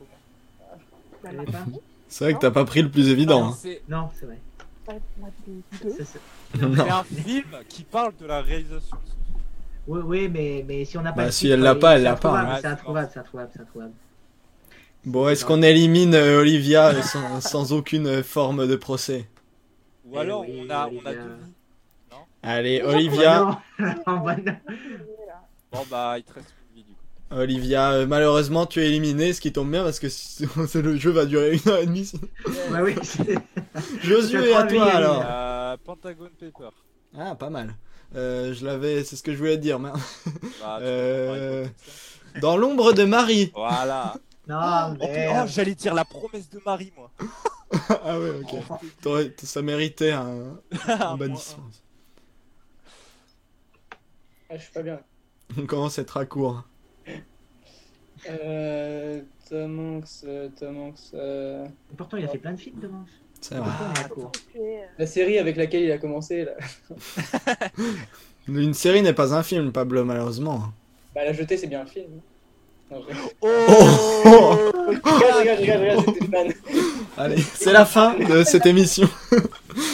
Pas. 1.32 1.66
C'est 2.08 2.24
vrai 2.26 2.34
que 2.34 2.40
t'as 2.40 2.52
pas 2.52 2.66
pris 2.66 2.82
le 2.82 2.90
plus 2.90 3.10
évident. 3.10 3.48
hein. 3.50 3.58
C'est 3.60 3.82
Non, 3.90 4.10
c'est 4.20 4.26
vrai. 4.26 4.40
C'est 4.88 6.62
Non. 6.62 6.86
un 6.90 7.04
film 7.04 7.46
qui 7.68 7.84
parle 7.84 8.14
de 8.20 8.26
la 8.26 8.42
réalisation. 8.42 8.98
Oui, 9.88 10.00
oui, 10.04 10.30
mais, 10.30 10.64
mais 10.68 10.86
si 10.86 10.98
on 10.98 11.02
n'a 11.02 11.12
pas. 11.12 11.18
Bah, 11.18 11.26
le 11.26 11.32
si 11.32 11.40
titre, 11.42 11.54
elle 11.56 11.62
l'a 11.62 11.76
pas, 11.76 11.92
c'est 11.92 11.96
elle 11.98 12.04
l'a 12.04 12.16
pas, 12.16 12.30
introuvable, 12.30 12.52
hein. 12.52 12.60
C'est 12.62 12.68
introuvable, 12.68 13.10
c'est 13.14 13.20
introuvable, 13.20 13.50
c'est 13.54 13.62
introuvable. 13.62 13.92
Bon, 15.06 15.28
est-ce 15.30 15.46
qu'on 15.46 15.62
élimine 15.62 16.16
euh, 16.16 16.40
Olivia 16.40 16.88
euh, 16.88 17.02
sans, 17.02 17.42
sans 17.42 17.74
aucune 17.74 18.08
euh, 18.08 18.24
forme 18.24 18.68
de 18.68 18.76
procès? 18.76 19.28
Ou 20.06 20.18
alors 20.18 20.44
Eh 20.48 20.52
oui, 20.52 20.68
on 20.68 20.70
a, 20.72 20.76
on 20.76 20.80
a 20.80 20.88
Olivia. 20.88 21.12
deux 21.14 21.20
vies. 21.44 22.18
Allez, 22.44 22.82
Oh, 22.86 22.90
Olivia. 22.90 23.62
Oh, 23.80 23.84
non. 23.84 24.18
Bah, 24.24 24.36
non. 24.46 24.54
Bon 25.72 25.84
bah 25.92 26.14
il 26.18 26.24
te 26.24 26.32
reste 26.34 26.54
une 26.72 26.76
vie 26.78 26.84
du 26.84 26.94
coup. 26.94 27.00
Olivia, 27.32 27.92
euh, 27.92 28.08
malheureusement, 28.08 28.66
tu 28.66 28.80
es 28.82 28.88
éliminé, 28.88 29.34
ce 29.34 29.42
qui 29.42 29.52
tombe 29.52 29.72
bien 29.72 29.84
parce 29.84 30.00
que 30.00 30.08
le 30.80 30.96
jeu 30.98 31.12
va 31.12 31.26
durer 31.26 31.54
une 31.56 31.70
heure 31.72 31.80
et 31.80 31.86
demie. 31.88 32.12
Bah 32.72 32.80
oui. 32.84 32.96
Josué, 34.04 34.54
à 34.54 34.64
toi 34.64 34.86
alors. 34.86 35.24
Euh, 35.26 35.78
Pentagon 35.84 36.30
Paper. 36.40 36.70
Ah, 37.18 37.36
pas 37.36 37.50
mal. 37.50 37.76
Euh, 38.16 38.54
je 38.54 38.64
l'avais, 38.66 39.04
c'est 39.04 39.16
ce 39.16 39.24
que 39.24 39.34
je 39.34 39.38
voulais 39.38 39.58
te 39.58 39.62
dire. 39.62 39.80
merde. 39.80 40.00
Bah, 40.62 40.80
Euh. 40.82 41.66
Dans 42.42 42.58
l'ombre 42.58 42.94
de 42.94 43.04
Marie. 43.06 43.52
Voilà. 43.56 44.14
Non, 44.48 44.58
Oh, 44.92 44.98
oh, 45.02 45.08
merde. 45.08 45.48
j'allais 45.50 45.74
dire 45.76 45.94
la 45.96 46.06
promesse 46.06 46.50
de 46.50 46.60
Marie 46.66 46.94
moi. 46.96 47.10
ah 48.04 48.20
ouais, 48.20 48.32
ok. 49.06 49.34
Ça 49.42 49.62
méritait 49.64 50.12
un, 50.12 50.60
un 50.88 51.18
bannissement. 51.18 51.64
Ah, 54.50 54.58
je 54.58 54.62
suis 54.62 54.72
pas 54.72 54.84
bien. 54.84 55.00
On 55.58 55.66
commence 55.66 55.98
à 55.98 56.04
être 56.04 56.18
à 56.18 56.26
court. 56.26 56.64
Euh, 58.30 59.22
Tom 59.50 59.98
Hanks, 59.98 60.08
euh, 60.26 60.50
Tom 60.60 60.78
Hanks, 60.78 61.00
euh, 61.14 61.66
Pourtant, 61.98 62.18
il 62.18 62.26
a 62.26 62.28
fait 62.28 62.38
plein 62.38 62.54
de 62.54 62.60
films, 62.60 62.80
Thomas. 62.82 63.06
C'est 63.42 63.56
vrai. 63.56 63.70
Euh, 64.58 64.78
la 64.98 65.06
série 65.06 65.38
avec 65.38 65.56
laquelle 65.56 65.84
il 65.84 65.92
a 65.92 65.98
commencé 66.00 66.46
là. 66.46 66.54
Une 68.48 68.74
série 68.74 69.02
n'est 69.02 69.14
pas 69.14 69.36
un 69.36 69.44
film, 69.44 69.72
Pablo, 69.72 70.04
malheureusement. 70.04 70.64
Bah, 71.14 71.24
la 71.24 71.34
jetée, 71.34 71.58
c'est 71.58 71.68
bien 71.68 71.82
un 71.82 71.86
film. 71.86 72.10
Non, 72.92 73.02
je 73.02 73.08
rigole, 73.08 73.30
Oh 73.42 74.72
j'étais 76.06 76.28
fan. 76.28 76.54
Allez, 77.18 77.42
c'est 77.42 77.74
la 77.74 77.86
fin 77.86 78.16
de 78.18 78.44
cette 78.44 78.66
émission. 78.66 79.08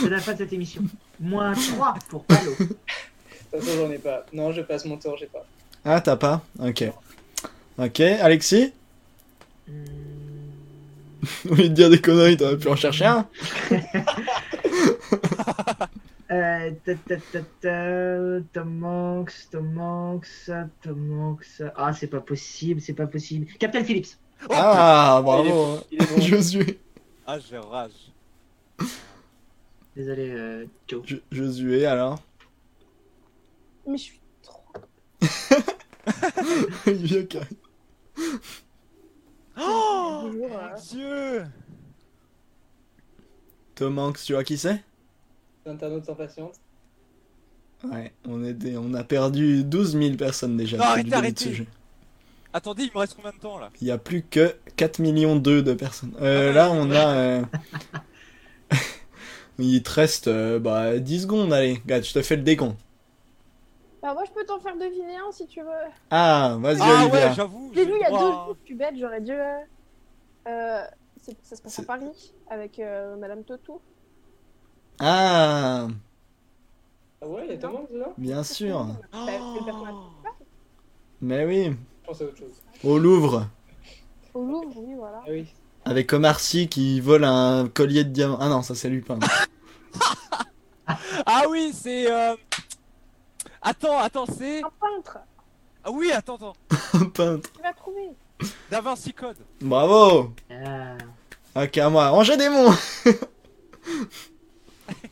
C'est 0.02 0.10
la 0.10 0.20
fin 0.20 0.34
de 0.34 0.40
cette 0.40 0.53
émission. 0.53 0.84
Moins 1.20 1.53
3 1.53 1.95
pour 2.10 2.24
Palo. 2.26 2.52
De 2.52 2.66
toute 2.66 2.78
façon, 3.52 3.78
j'en 3.78 3.91
ai 3.91 3.98
pas. 3.98 4.26
Non, 4.34 4.52
je 4.52 4.62
passe 4.62 4.86
mon 4.86 4.98
tour, 4.98 5.16
j'ai 5.18 5.28
pas. 5.28 5.45
Ah, 5.86 6.02
t'as 6.02 6.16
pas 6.16 6.41
Ok. 6.60 6.84
Ok, 7.82 7.99
Alexis 7.99 8.74
Hmm, 9.68 9.74
Au 11.49 11.56
lieu 11.56 11.70
de 11.70 11.74
dire 11.74 11.90
des 11.90 12.02
conneries, 12.02 12.36
t'aurais 12.38 12.58
pu 12.58 12.68
en 12.68 12.76
chercher 12.76 13.06
un 13.06 13.28
Euh, 16.32 16.72
ta, 16.86 16.95
ta, 16.95 17.18
ta, 17.18 17.40
ta, 17.60 18.40
Tom 18.53 18.84
Hanks, 18.86 19.34
Tom 19.52 19.78
Hanks, 19.78 20.49
Tom 20.82 21.12
Hanks. 21.20 21.62
Ah, 21.76 21.91
c'est 21.91 22.08
pas 22.08 22.22
possible, 22.22 22.80
c'est 22.80 22.94
pas 22.94 23.06
possible. 23.08 23.48
Captain 23.60 23.84
Phillips. 23.84 24.18
Ah, 24.49 25.20
bravo 25.22 25.80
Il 25.91 26.02
est 26.02 26.08
bon. 26.08 26.22
Josué. 26.22 26.80
Ah 27.28 27.38
j'ai 27.38 27.58
rage. 27.58 27.91
Désolé, 29.94 30.30
euh, 30.32 30.66
Joe. 30.88 31.02
Jo- 31.06 31.18
Josué, 31.34 31.86
alors 31.86 32.22
Mais 33.86 33.98
je 33.98 34.03
suis 34.03 34.20
trop. 34.41 34.64
Vieux 36.88 37.24
cas. 37.24 37.41
Oh 39.57 40.30
mon 40.34 40.57
euh, 40.57 40.76
dieu 40.89 41.43
Tom 43.76 43.98
Hanks, 43.99 44.19
tu 44.23 44.34
vois 44.34 44.43
qui 44.43 44.57
c'est? 44.57 44.81
Internaute 45.65 46.06
sans 46.06 46.15
patience. 46.15 46.56
Ouais, 47.84 48.11
on, 48.27 48.43
est 48.43 48.53
des- 48.53 48.77
on 48.77 48.93
a 48.93 49.03
perdu 49.03 49.64
12 49.64 49.93
000 49.95 50.15
personnes 50.18 50.56
déjà 50.57 50.77
Non, 50.77 50.80
depuis 50.80 50.88
le 51.03 51.10
arrêtez, 51.10 51.10
début 51.11 51.34
de 51.34 51.39
ce 51.39 51.43
arrêtez. 51.45 51.53
jeu. 51.53 51.65
Attendez, 52.53 52.84
il 52.84 52.91
me 52.93 52.99
reste 52.99 53.15
combien 53.15 53.31
de 53.31 53.38
temps 53.38 53.57
là? 53.60 53.69
Il 53.81 53.88
y 53.88 53.91
a 53.91 53.98
plus 53.98 54.23
que 54.23 54.56
4 54.77 54.99
millions 54.99 55.35
2 55.35 55.61
de 55.64 55.73
personnes. 55.73 56.14
Euh, 56.22 56.53
là, 56.53 56.69
on 56.72 56.91
a... 56.91 57.07
euh, 57.15 57.43
Il 59.60 59.81
te 59.84 59.91
reste 59.91 60.27
euh, 60.27 60.60
bah, 60.60 60.98
10 60.99 61.23
secondes, 61.23 61.53
allez. 61.53 61.81
Je 61.88 62.14
te 62.14 62.22
fais 62.22 62.35
le 62.35 62.41
décompte. 62.43 62.77
Bah, 64.02 64.14
moi, 64.14 64.23
je 64.26 64.32
peux 64.32 64.44
t'en 64.45 64.60
faire 64.60 64.76
deviner 64.78 65.18
un 65.18 65.32
si 65.32 65.45
tu 65.48 65.61
veux. 65.61 65.68
Ah, 66.10 66.56
vas-y, 66.60 66.80
Ah 66.82 67.02
Olivia. 67.03 67.28
ouais, 67.30 67.34
j'avoue. 67.36 67.72
J'ai 67.73 67.86
le 67.86 67.95
il 67.98 68.02
y 68.02 68.03
a 68.03 68.10
deux 68.10 68.18
jours, 68.18 68.56
je 68.61 68.65
suis 68.65 68.76
bête, 68.76 68.95
j'aurais 68.98 69.22
dû. 69.22 69.32
euh, 69.32 69.57
euh, 70.48 70.82
c'est- 71.22 71.38
ça 71.44 71.56
se 71.56 71.61
passe 71.61 71.73
C'est- 71.73 71.82
à 71.84 71.86
Paris 71.86 72.34
avec 72.49 72.80
euh, 72.80 73.15
Madame 73.18 73.44
Totou. 73.44 73.80
Ah, 74.99 75.88
Ah 77.23 77.28
ouais, 77.28 77.45
il 77.45 77.52
y 77.52 77.53
a 77.53 77.57
Tom 77.60 77.76
Hanks 77.76 77.91
dedans 77.91 78.14
bien 78.18 78.44
sûr. 78.44 78.84
Bah, 78.86 78.98
c'est 79.28 79.60
le 79.60 79.65
personnage 79.65 79.94
Mais 81.22 81.45
oui, 81.45 81.76
Je 82.02 82.07
pensais 82.07 82.23
à 82.23 82.28
autre 82.28 82.38
chose. 82.38 82.61
au 82.84 82.98
Louvre. 82.98 83.48
Au 84.34 84.44
Louvre, 84.44 84.73
oui, 84.78 84.95
voilà. 84.95 85.22
Ah 85.23 85.30
oui. 85.30 85.45
Avec 85.86 86.11
Omar 86.14 86.40
Sy 86.40 86.68
qui 86.68 86.99
vole 86.99 87.23
un 87.23 87.68
collier 87.68 88.03
de 88.03 88.10
diamants. 88.10 88.38
Ah 88.41 88.49
non, 88.49 88.64
ça 88.64 88.73
c'est 88.73 88.90
Lupin. 88.90 89.19
Ah 91.26 91.44
oui, 91.49 91.72
c'est. 91.73 92.11
euh, 92.11 92.36
Attends, 93.61 93.99
attends, 93.99 94.25
c'est. 94.25 94.59
Un 94.63 94.71
peintre, 94.79 95.17
Ah 95.83 95.91
oui, 95.91 96.11
attends, 96.11 96.35
attends. 96.35 96.53
Un 96.93 97.05
peintre. 97.05 97.49
tu 97.55 97.61
vas 97.61 97.73
trouver. 97.73 98.09
Da 98.71 98.81
Vinci 98.81 99.13
Code. 99.13 99.38
Bravo 99.61 100.33
Ah, 100.49 100.97
Ok, 101.63 101.77
à 101.77 101.89
moi. 101.89 102.09
Rangez 102.09 102.38
des 102.38 102.49
mots 102.49 102.71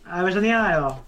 ah 0.09 0.23
bah, 0.23 0.31
j'en 0.31 0.41
ai 0.43 0.51
un 0.51 0.63
alors. 0.63 1.03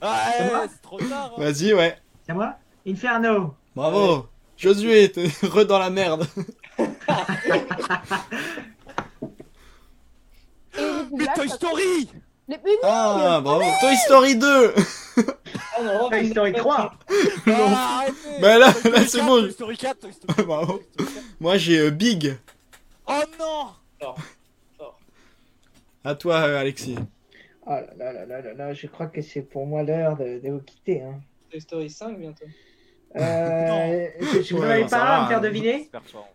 Ah, 0.00 0.30
C'est 0.36 0.48
c'est 0.68 0.82
trop 0.82 0.98
tard. 0.98 1.32
hein. 1.36 1.40
Vas-y, 1.42 1.72
ouais. 1.74 1.96
C'est 2.24 2.32
à 2.32 2.34
moi? 2.34 2.54
Inferno. 2.86 3.54
Bravo 3.76 4.26
Josué, 4.56 5.10
t'es 5.12 5.28
re 5.42 5.64
dans 5.66 5.78
la 5.78 5.90
merde. 5.90 6.26
Mais 11.12 11.26
Toy 11.34 11.48
Story 11.48 12.08
Les... 12.48 12.58
Ah, 12.82 13.40
bravo 13.42 13.64
Toy 13.80 13.96
Story 13.96 14.36
2 14.36 14.74
Ah 15.78 15.82
non, 15.82 16.10
Toy 16.10 16.28
Story 16.30 16.52
3 16.52 16.94
Non. 17.46 17.54
Ah, 17.56 17.98
arrêtez 18.00 18.40
Bah 18.40 18.58
là- 18.58 18.66
là, 18.90 19.06
c'est 19.06 19.18
4, 19.18 19.26
bon. 19.26 19.40
Toy 19.42 19.52
Story 19.52 19.76
4, 19.76 19.98
Toy 20.00 20.12
Story 20.12 20.42
Bravo. 20.46 20.72
4, 20.78 20.96
Toy 20.96 21.06
Story 21.06 21.14
4. 21.14 21.24
Moi 21.40 21.56
j'ai 21.58 21.78
euh, 21.78 21.90
Big. 21.90 22.36
Oh 23.06 23.12
non 23.38 24.14
À 26.04 26.14
toi, 26.14 26.36
euh, 26.42 26.60
Alexis. 26.60 26.96
Oh 27.66 27.70
là 27.70 27.86
là 27.96 28.12
là 28.12 28.26
là 28.26 28.40
là 28.42 28.54
là, 28.54 28.72
je 28.74 28.86
crois 28.88 29.06
que 29.06 29.22
c'est 29.22 29.42
pour 29.42 29.66
moi 29.66 29.84
l'heure 29.84 30.16
de, 30.16 30.40
de 30.40 30.50
vous 30.50 30.60
quitter. 30.60 31.00
Hein. 31.02 31.20
Toy 31.50 31.60
Story 31.60 31.90
5 31.90 32.18
bientôt. 32.18 32.44
Euh, 33.16 34.06
je, 34.42 34.54
vous 34.54 34.62
en 34.62 34.66
pas 34.66 34.86
va, 34.86 35.16
un 35.16 35.20
à 35.20 35.22
me 35.22 35.28
faire 35.28 35.38
hein. 35.38 35.40
deviner. 35.40 35.90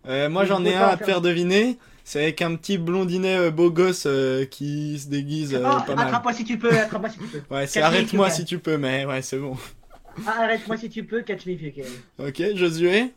Euh, 0.08 0.30
moi 0.30 0.46
j'en 0.46 0.64
ai 0.64 0.76
un 0.76 0.88
à 0.88 0.98
te 0.98 1.04
faire 1.04 1.22
deviner. 1.22 1.78
C'est 2.04 2.22
avec 2.22 2.42
un 2.42 2.56
petit 2.56 2.78
blondinet 2.78 3.36
euh, 3.36 3.52
beau 3.52 3.70
gosse 3.70 4.06
euh, 4.06 4.46
qui 4.46 4.98
se 4.98 5.10
déguise 5.10 5.54
euh, 5.54 5.60
Oh, 5.66 5.82
pas 5.86 5.94
mal. 5.94 6.08
attrape-moi 6.08 6.32
si 6.32 6.46
tu 6.46 6.58
peux, 6.58 6.72
attrape-moi 6.72 7.10
si 7.10 7.20
tu 7.20 7.28
peux. 7.28 7.54
Ouais, 7.54 7.68
c'est 7.68 7.82
arrête-moi 7.82 8.30
si 8.30 8.46
tu 8.46 8.60
peux, 8.60 8.78
mais 8.78 9.06
ouais, 9.06 9.22
c'est 9.22 9.38
bon. 9.38 9.58
Ah, 10.26 10.44
arrête-moi 10.44 10.78
si 10.78 10.90
tu 10.90 11.04
peux, 11.04 11.22
catch 11.22 11.46
me 11.46 11.52
if 11.52 11.62
you 11.62 11.72
can. 11.76 12.26
Ok, 12.26 12.42
Josué. 12.56 13.14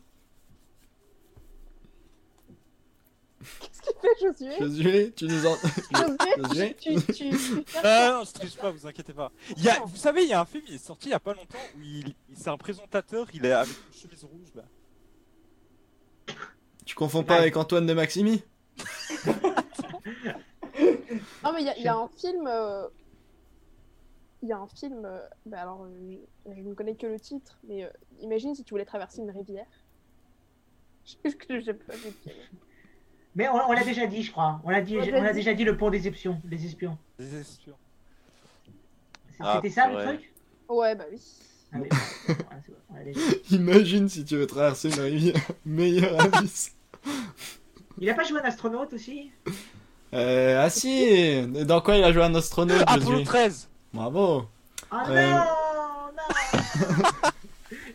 Qu'est-ce 3.59 3.81
qu'il 3.81 3.93
fait, 4.01 4.19
Josué? 4.21 4.59
Josué, 4.59 5.13
tu 5.15 5.25
nous 5.25 5.45
en. 5.45 5.55
Josué, 5.95 6.15
Josué 6.37 6.75
tu, 6.79 6.95
tu, 6.95 7.13
tu, 7.13 7.29
tu- 7.63 7.63
Ah 7.83 8.17
non, 8.19 8.23
je 8.25 8.31
triche 8.33 8.55
pas, 8.57 8.71
vous 8.71 8.85
inquiétez 8.87 9.13
pas. 9.13 9.31
Il 9.57 9.63
y 9.63 9.69
a, 9.69 9.79
vous 9.81 9.95
savez, 9.95 10.23
il 10.23 10.29
y 10.29 10.33
a 10.33 10.41
un 10.41 10.45
film, 10.45 10.63
il 10.67 10.75
est 10.75 10.77
sorti 10.85 11.07
il 11.09 11.11
y 11.11 11.15
a 11.15 11.19
pas 11.19 11.33
longtemps 11.33 11.57
où 11.77 11.81
il, 11.81 12.09
il- 12.09 12.15
c'est 12.37 12.49
un 12.49 12.57
présentateur, 12.57 13.27
il 13.33 13.45
est 13.45 13.51
avec 13.51 13.69
une 13.93 13.99
chemise 13.99 14.23
rouge 14.23 14.49
là. 14.55 14.63
Tu 16.85 16.95
confonds 16.95 17.23
pas 17.23 17.35
Ouais. 17.35 17.39
avec 17.41 17.57
Antoine 17.57 17.85
de 17.85 17.93
Maximi? 17.93 18.43
Non, 21.43 21.53
mais 21.53 21.61
il 21.61 21.65
y, 21.65 21.69
a- 21.69 21.77
il 21.77 21.83
y 21.83 21.87
a 21.87 21.95
un 21.95 22.07
film. 22.07 22.47
euh, 22.47 22.87
Il 24.41 24.49
y 24.49 24.51
a 24.53 24.57
un 24.57 24.67
film. 24.67 25.03
euh, 25.05 25.19
bah 25.45 25.61
alors, 25.61 25.83
euh, 25.83 26.17
je, 26.47 26.53
je 26.55 26.61
ne 26.61 26.73
connais 26.73 26.95
que 26.95 27.07
le 27.07 27.19
titre, 27.19 27.59
mais 27.67 27.83
euh, 27.83 27.89
imagine 28.21 28.55
si 28.55 28.63
tu 28.63 28.73
voulais 28.73 28.85
traverser 28.85 29.21
une 29.21 29.31
rivière. 29.31 29.67
Je 31.05 31.31
que 31.31 31.59
j'ai 31.59 31.73
pas 31.73 31.95
vu. 31.95 32.11
quel- 32.23 32.35
Mais 33.35 33.47
on, 33.49 33.55
on 33.69 33.71
l'a 33.71 33.83
déjà 33.83 34.05
dit, 34.07 34.23
je 34.23 34.31
crois. 34.31 34.59
On 34.63 34.69
l'a 34.69 34.81
dit, 34.81 34.97
On 34.97 35.23
a 35.23 35.33
déjà 35.33 35.53
dit 35.53 35.63
le 35.63 35.77
pont 35.77 35.89
des 35.89 36.07
espions. 36.07 36.41
Des 36.43 36.65
espions. 36.65 36.97
Des 37.17 37.35
espions. 37.39 37.75
C'était 39.31 39.43
Ah, 39.43 39.61
ça 39.73 39.87
le 39.89 39.95
ouais. 39.95 40.05
truc 40.05 40.31
Ouais, 40.69 40.95
bah 40.95 41.05
oui. 41.11 41.19
ah, 41.73 41.77
mais, 41.77 41.89
ouais. 43.05 43.13
Imagine 43.51 44.09
si 44.09 44.23
tu 44.25 44.35
veux 44.37 44.47
traverser 44.47 44.89
une 44.93 44.99
rivière. 45.01 45.35
Meilleur 45.65 46.19
indice. 46.35 46.73
Il 47.99 48.09
a 48.09 48.13
pas 48.13 48.23
joué 48.23 48.39
un 48.39 48.43
astronaute 48.45 48.93
aussi? 48.93 49.31
Euh, 50.13 50.61
ah 50.63 50.69
si 50.69 51.41
Dans 51.65 51.81
quoi 51.81 51.95
il 51.97 52.03
a 52.03 52.11
joué 52.11 52.23
un 52.23 52.35
astronaute, 52.35 52.81
Apollo 52.85 53.11
Josué 53.11 53.23
13 53.23 53.69
Bravo 53.93 54.45
Ah 54.91 55.05
Euh. 55.09 55.31
non, 55.31 55.37
non 56.17 57.09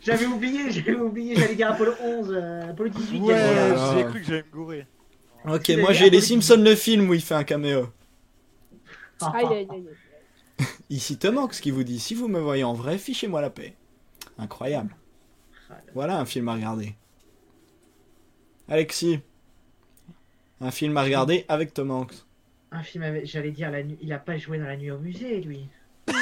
J'avais 0.02 0.26
oublié, 0.26 0.70
j'avais 0.70 0.94
oublié, 0.94 1.34
j'allais 1.36 1.54
dire 1.56 1.70
Apollo 1.72 1.92
11, 2.00 2.30
euh, 2.32 2.70
Apollo 2.70 2.88
18. 2.90 3.20
Ouais, 3.20 3.34
Ah. 3.76 3.94
j'ai 3.96 4.04
cru 4.04 4.20
que 4.20 4.26
j'allais 4.26 4.44
me 4.44 4.52
gourer. 4.56 4.86
Ok, 5.46 5.70
moi 5.78 5.92
j'ai 5.92 6.10
les 6.10 6.20
Simpsons 6.20 6.60
le 6.62 6.74
film 6.74 7.08
où 7.08 7.14
il 7.14 7.22
fait 7.22 7.34
un 7.34 7.44
caméo. 7.44 7.88
Aïe, 9.20 9.46
aïe, 9.52 9.66
aïe. 9.70 9.88
aïe. 9.88 9.96
Ici 10.90 11.18
Tomox 11.18 11.60
qui 11.60 11.70
vous 11.70 11.84
dit 11.84 11.98
si 12.00 12.14
vous 12.14 12.28
me 12.28 12.40
voyez 12.40 12.64
en 12.64 12.74
vrai, 12.74 12.98
fichez-moi 12.98 13.40
la 13.40 13.50
paix. 13.50 13.74
Incroyable. 14.38 14.96
Voilà 15.94 16.18
un 16.18 16.26
film 16.26 16.48
à 16.48 16.54
regarder. 16.54 16.94
Alexis. 18.68 19.22
Un 20.60 20.70
film 20.70 20.96
à 20.98 21.02
regarder 21.02 21.44
avec 21.48 21.72
Tom 21.72 21.90
Hanks. 21.90 22.14
Un 22.70 22.82
film 22.82 23.02
avec, 23.04 23.26
j'allais 23.26 23.50
dire, 23.52 23.70
la 23.70 23.82
nuit, 23.82 23.98
il 24.02 24.12
a 24.12 24.18
pas 24.18 24.36
joué 24.38 24.58
dans 24.58 24.66
la 24.66 24.76
nuit 24.76 24.90
au 24.90 24.98
musée, 24.98 25.40
lui. 25.40 25.68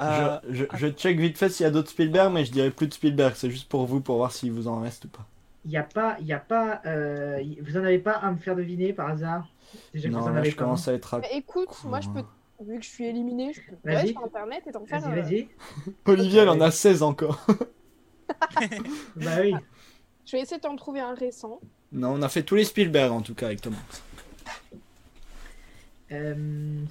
Euh, 0.00 0.38
Je, 0.50 0.64
je, 0.64 0.64
je 0.74 0.86
check 0.88 1.18
vite 1.18 1.38
fait 1.38 1.48
s'il 1.48 1.64
y 1.64 1.66
a 1.66 1.70
d'autres 1.70 1.90
Spielberg, 1.90 2.32
mais 2.32 2.44
je 2.44 2.52
dirais 2.52 2.70
plus 2.70 2.88
de 2.88 2.94
Spielberg. 2.94 3.34
C'est 3.36 3.50
juste 3.50 3.68
pour 3.68 3.86
vous, 3.86 4.00
pour 4.00 4.16
voir 4.16 4.32
s'il 4.32 4.52
vous 4.52 4.66
en 4.68 4.80
reste 4.80 5.04
ou 5.06 5.08
pas. 5.08 5.26
Il 5.66 5.72
y 5.72 5.76
a 5.76 5.82
pas, 5.82 6.16
il 6.20 6.26
y 6.26 6.32
a 6.32 6.38
pas, 6.38 6.80
euh, 6.86 7.40
y- 7.42 7.60
vous 7.60 7.76
en 7.76 7.84
avez 7.84 7.98
pas 7.98 8.12
à 8.12 8.30
me 8.30 8.38
faire 8.38 8.54
deviner 8.56 8.92
par 8.92 9.08
hasard? 9.10 9.48
Déjà 9.92 10.08
que 10.08 10.14
vous 10.14 10.20
Non, 10.20 10.26
en 10.26 10.30
là 10.30 10.38
avez 10.40 10.50
je 10.50 10.56
pas. 10.56 10.62
commence 10.64 10.86
à 10.88 10.92
être 10.94 11.14
à... 11.14 11.20
Écoute, 11.32 11.68
moi 11.84 12.00
je 12.00 12.08
peux. 12.08 12.22
Vu 12.64 12.78
que 12.78 12.84
je 12.84 12.88
suis 12.88 13.04
éliminée, 13.04 13.52
je 13.52 13.60
peux 13.60 13.76
Vas-y. 13.84 13.96
aller 13.96 14.08
sur 14.12 14.24
internet 14.24 14.62
et 14.66 14.70
t'en 14.72 14.86
faire. 14.86 15.00
Vas-y, 15.00 15.18
euh, 15.18 15.22
vas-y. 15.22 15.48
Olivier, 16.06 16.40
elle 16.40 16.48
en 16.48 16.60
a 16.60 16.70
16 16.70 17.02
encore. 17.02 17.44
Bah 19.16 19.30
oui. 19.40 19.54
Je 20.24 20.32
vais 20.32 20.40
essayer 20.42 20.56
de 20.56 20.62
t'en 20.62 20.74
trouver 20.76 21.00
un 21.00 21.14
récent. 21.14 21.60
Non, 21.92 22.10
on 22.14 22.22
a 22.22 22.28
fait 22.28 22.42
tous 22.42 22.54
les 22.56 22.64
Spielberg 22.64 23.12
en 23.12 23.20
tout 23.22 23.34
cas 23.34 23.46
avec 23.46 23.60
Tom 23.60 23.74
Hanks. 23.74 24.80
Euh... 26.12 26.84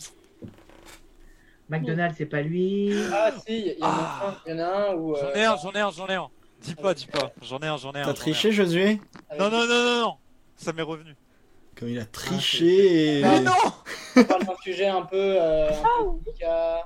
McDonald's, 1.70 2.16
c'est 2.18 2.26
pas 2.26 2.42
lui. 2.42 2.94
Ah 3.12 3.32
si, 3.46 3.60
il 3.72 3.80
y, 3.80 3.84
en 3.84 3.88
a 3.88 3.92
Ah. 3.92 4.28
un- 4.30 4.36
il 4.46 4.52
y 4.52 4.56
en 4.56 4.60
a 4.64 4.90
un 4.92 4.96
où... 4.96 5.16
J'en 5.16 5.32
ai 5.34 5.44
un, 5.46 5.56
j'en 5.58 5.72
ai 5.72 5.80
un, 5.80 5.92
j'en 5.92 6.08
ai 6.08 6.14
un. 6.16 6.28
Dis 6.62 6.76
pas, 6.76 6.94
dis 6.94 7.06
pas. 7.08 7.32
J'en 7.42 7.60
ai 7.60 7.68
un, 7.68 7.78
j'en 7.78 7.92
ai 7.94 8.00
un. 8.00 8.06
T'as 8.06 8.14
triché, 8.14 8.52
Josué. 8.52 9.00
Non, 9.38 9.50
non, 9.50 9.66
non, 9.68 9.84
non, 9.84 10.00
non. 10.02 10.14
Ça 10.56 10.74
m'est 10.74 10.82
revenu. 10.82 11.16
Comme 11.78 11.90
il 11.90 12.00
a 12.00 12.06
triché 12.06 13.20
et... 13.20 13.24
Ah, 13.24 13.32
Mais 13.34 13.40
non 13.42 13.52
On 14.16 14.24
parle 14.24 14.46
d'un 14.46 14.56
sujet 14.64 14.88
un 14.88 15.02
peu... 15.02 15.18
Euh, 15.18 15.70
un 15.70 15.74
Ah, 15.84 16.04
peu 16.04 16.24
délicat, 16.26 16.86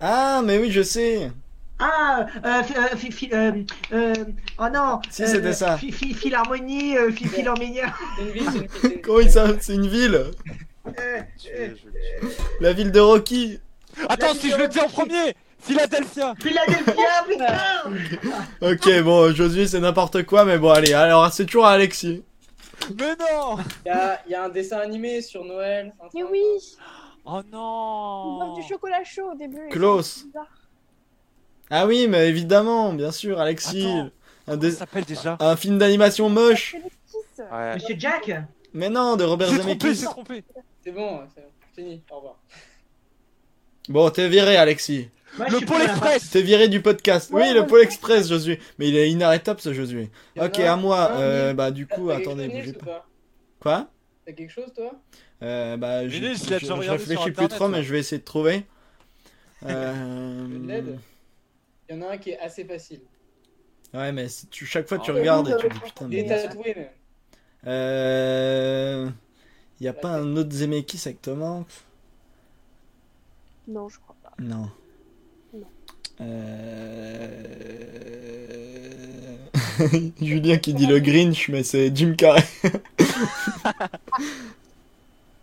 Ah, 0.00 0.42
mais 0.42 0.58
oui, 0.58 0.70
je 0.70 0.80
sais 0.82 1.30
Ah, 1.78 2.26
euh, 2.42 2.62
fi- 2.62 2.74
euh, 2.74 2.96
fi- 3.10 3.30
euh, 3.34 3.52
euh, 3.92 4.14
oh 4.58 4.64
non. 4.72 5.00
Si, 5.10 5.24
euh, 5.24 5.26
c'était 5.26 5.52
ça. 5.52 5.76
fi- 5.76 5.92
fi- 5.92 6.14
Philharmonie, 6.14 6.96
euh, 6.96 7.12
fi- 7.12 7.26
Philharmonia. 7.28 7.92
C'est 8.16 8.22
une 8.24 8.30
ville, 8.32 8.44
c'est 8.50 8.58
une- 8.58 8.68
c'est 8.80 8.94
une- 8.94 9.00
Comment 9.02 9.20
il 9.20 9.30
s'appelle? 9.30 9.58
C'est 9.60 9.74
une 9.74 9.88
ville 9.88 10.24
Euh, 10.86 11.20
La 12.60 12.72
ville 12.72 12.90
de 12.92 13.00
Rocky 13.00 13.58
Attends, 14.08 14.32
si 14.34 14.50
je 14.50 14.56
le 14.56 14.68
dis 14.68 14.80
en 14.80 14.88
premier 14.88 15.34
Philadelphia 15.64 16.34
Philadelphia, 16.40 17.24
putain 17.28 17.56
Ok, 18.60 19.02
bon, 19.02 19.34
Josué, 19.34 19.66
c'est 19.66 19.80
n'importe 19.80 20.24
quoi, 20.24 20.44
mais 20.44 20.58
bon, 20.58 20.70
allez, 20.70 20.92
alors 20.92 21.32
c'est 21.32 21.46
toujours 21.46 21.66
Alexis. 21.66 22.22
Mais 22.98 23.16
non 23.16 23.56
Il 23.84 23.88
y 23.88 23.90
a, 23.90 24.20
il 24.26 24.32
y 24.32 24.34
a 24.34 24.44
un 24.44 24.48
dessin 24.50 24.78
animé 24.78 25.22
sur 25.22 25.44
Noël. 25.44 25.92
Mais 26.14 26.22
oui 26.22 26.42
Oh 27.24 27.40
Ils 27.46 27.50
non 27.50 28.54
du 28.54 28.62
chocolat 28.68 29.02
chaud 29.04 29.30
au 29.32 29.34
début. 29.36 29.56
c'est 29.70 30.26
bizarre. 30.26 30.46
Ah 31.70 31.86
oui, 31.86 32.06
mais 32.08 32.28
évidemment, 32.28 32.92
bien 32.92 33.10
sûr, 33.10 33.40
Alexis. 33.40 33.86
Attends. 33.86 34.10
Un, 34.46 34.70
s'appelle 34.70 35.04
déjà? 35.04 35.36
un 35.40 35.56
film 35.56 35.78
d'animation 35.78 36.28
moche. 36.28 36.76
C'est. 37.34 37.42
Ouais. 37.50 37.74
Monsieur 37.74 37.96
Jack? 37.98 38.30
Mais 38.74 38.90
non, 38.90 39.16
de 39.16 39.24
Robert 39.24 39.48
J'ai 39.48 39.58
trompé, 39.60 39.94
Zemeckis. 39.94 40.00
j'ai 40.00 40.06
trompé 40.06 40.44
C'est 40.84 40.92
bon, 40.92 41.20
c'est 41.34 41.40
bon. 41.40 41.48
fini, 41.74 42.02
au 42.10 42.16
revoir. 42.16 42.36
Bon, 43.88 44.10
t'es 44.10 44.28
viré, 44.28 44.56
Alexis. 44.56 45.08
Moi, 45.38 45.46
je 45.48 45.56
Le 45.56 45.66
Pôle 45.66 45.82
Express 45.82 46.30
T'es 46.30 46.42
viré 46.42 46.68
du 46.68 46.80
podcast. 46.80 47.30
Ouais, 47.32 47.42
oui, 47.48 47.54
le 47.54 47.60
ouais, 47.60 47.66
Pôle 47.66 47.78
ouais. 47.80 47.84
Express, 47.84 48.28
Josué. 48.28 48.60
Mais 48.78 48.88
il 48.88 48.96
est 48.96 49.10
inarrêtable, 49.10 49.60
ce 49.60 49.72
Josué. 49.72 50.10
Il 50.36 50.42
Ok, 50.42 50.60
à 50.60 50.76
moi. 50.76 51.10
Euh, 51.12 51.54
bah, 51.54 51.70
du 51.70 51.86
coup, 51.86 52.10
attendez, 52.10 52.48
bougez 52.48 52.72
pas. 52.72 53.06
Quoi? 53.60 53.88
T'as 54.26 54.32
quelque 54.32 54.50
chose, 54.52 54.72
toi? 54.74 54.92
Euh, 55.42 55.76
Bah, 55.76 56.08
je, 56.08 56.16
il 56.16 56.36
je- 56.36 56.58
je 56.58 56.64
sur 56.64 56.76
réfléchis 56.78 57.22
plus 57.24 57.30
Internet, 57.44 57.50
trop, 57.50 57.64
là. 57.64 57.78
mais 57.78 57.82
je 57.82 57.92
vais 57.92 57.98
essayer 58.00 58.18
de 58.18 58.24
trouver. 58.24 58.64
Euh... 59.66 60.46
Il 61.88 61.94
y 61.96 61.98
en 61.98 62.02
a 62.02 62.12
un 62.12 62.18
qui 62.18 62.30
est 62.30 62.38
assez 62.38 62.64
facile. 62.64 63.00
Ouais, 63.94 64.12
mais 64.12 64.28
si 64.28 64.46
tu, 64.48 64.66
chaque 64.66 64.86
fois 64.88 64.98
tu 64.98 65.10
Ah, 65.10 65.14
regardes 65.14 65.48
et 65.48 65.56
tu 65.56 65.68
dis 65.68 65.80
putain, 65.80 66.06
Il 66.10 66.18
est 66.18 66.22
mais. 66.22 66.74
même. 66.74 66.88
Euh. 67.66 69.10
Y 69.80 69.88
a 69.88 69.92
pas 69.94 70.10
un 70.10 70.36
autre 70.36 70.52
Zemeckis 70.52 71.00
avec 71.06 71.22
Tom 71.22 71.42
Hanks 71.42 71.84
Non, 73.68 73.88
je 73.88 73.98
crois 74.00 74.16
pas. 74.22 74.32
Non. 74.38 74.70
Euh... 76.20 77.28
Julien 80.22 80.58
qui 80.58 80.74
dit 80.74 80.86
le 80.86 81.00
Grinch, 81.00 81.48
mais 81.48 81.62
c'est 81.62 81.94
Jim 81.94 82.14
Carrey. 82.16 82.42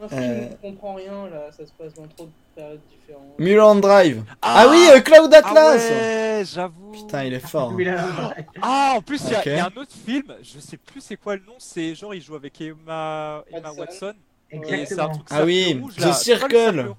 Un 0.03 0.07
film 0.07 0.21
Euh. 0.21 0.39
où 0.45 0.49
on 0.51 0.71
comprend 0.71 0.93
rien, 0.95 1.27
là, 1.29 1.51
ça 1.51 1.65
se 1.65 1.71
passe 1.77 1.93
dans 1.93 2.07
trop 2.07 2.25
de 2.25 2.31
périodes 2.55 2.79
différentes. 2.89 3.37
Mulholland 3.39 3.81
Drive. 3.81 4.23
Ah, 4.41 4.67
oui, 4.69 4.79
euh, 4.95 4.99
Cloud 5.01 5.31
Ah 5.33 5.37
Atlas 5.37 5.81
ouais, 5.89 6.43
j'avoue 6.51 6.91
Putain, 6.91 7.23
il 7.25 7.33
est 7.33 7.39
fort. 7.47 7.71
Oui, 7.75 7.83
là, 7.85 8.33
Ah, 8.61 8.93
en 8.95 9.01
plus, 9.01 9.21
il 9.27 9.31
y 9.31 9.35
a- 9.35 9.57
y, 9.57 9.59
un 9.59 9.67
autre 9.75 9.91
film, 10.05 10.33
je 10.41 10.59
sais 10.59 10.77
plus 10.77 11.01
c'est 11.01 11.17
quoi 11.17 11.35
le 11.35 11.43
nom, 11.45 11.53
c'est 11.59 11.93
genre 11.93 12.15
il 12.15 12.21
joue 12.21 12.35
avec 12.35 12.59
Emma, 12.61 13.43
Emma 13.51 13.71
Watson. 13.73 14.07
Watson. 14.07 14.13
Et 14.53 14.57
c'est 14.65 14.73
un 14.73 14.77
Exactement. 14.79 15.09
truc 15.13 15.27
Ah 15.29 15.43
oui, 15.45 15.79
rouge, 15.81 15.95
The 15.97 16.13
Circle. 16.13 16.95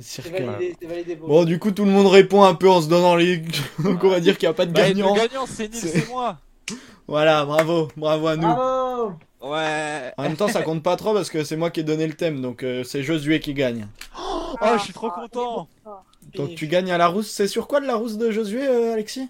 C'est 0.00 0.28
validé, 0.30 0.76
c'est 0.80 0.86
validé 0.88 1.16
pour 1.16 1.28
Bon, 1.28 1.44
du 1.44 1.58
coup, 1.58 1.70
tout 1.72 1.84
le 1.84 1.90
monde 1.90 2.06
répond 2.06 2.44
un 2.44 2.54
peu 2.54 2.68
en 2.70 2.80
se 2.80 2.88
donnant 2.88 3.16
les. 3.16 3.38
Donc, 3.82 4.04
on 4.04 4.08
va 4.10 4.20
dire 4.20 4.38
qu'il 4.38 4.48
n'y 4.48 4.50
a 4.52 4.54
pas 4.54 4.66
de 4.66 4.72
Bah, 4.72 4.82
gagnant. 4.88 5.14
Le 5.14 5.20
gagnant, 5.20 5.46
c'est 5.46 5.68
Nils 5.68 5.80
C'est- 5.80 5.98
et 5.98 6.06
moi. 6.06 6.38
Voilà, 7.06 7.44
bravo, 7.44 7.88
bravo 7.96 8.26
à 8.26 8.36
nous. 8.36 8.42
Bravo 8.42 9.12
Ouais. 9.40 10.12
En 10.16 10.22
même 10.24 10.36
temps, 10.36 10.48
ça 10.48 10.62
compte 10.62 10.82
pas 10.82 10.96
trop 10.96 11.14
parce 11.14 11.30
que 11.30 11.44
c'est 11.44 11.56
moi 11.56 11.70
qui 11.70 11.80
ai 11.80 11.82
donné 11.84 12.06
le 12.06 12.12
thème, 12.14 12.40
donc 12.42 12.62
euh, 12.64 12.82
c'est 12.84 13.02
Josué 13.04 13.38
qui 13.40 13.54
gagne. 13.54 13.86
Oh, 14.20 14.56
je 14.76 14.82
suis 14.82 14.92
trop 14.92 15.10
Ah, 15.14 15.20
content. 15.22 15.68
Donc 16.34 16.54
tu 16.56 16.66
gagnes 16.66 16.90
à 16.90 16.98
la 16.98 17.06
rousse. 17.06 17.30
C'est 17.30 17.46
sur 17.48 17.66
quoi 17.68 17.80
de 17.80 17.86
la 17.86 17.94
rousse 17.94 18.18
de 18.18 18.30
Josué, 18.30 18.66
euh, 18.66 18.92
Alexis? 18.92 19.28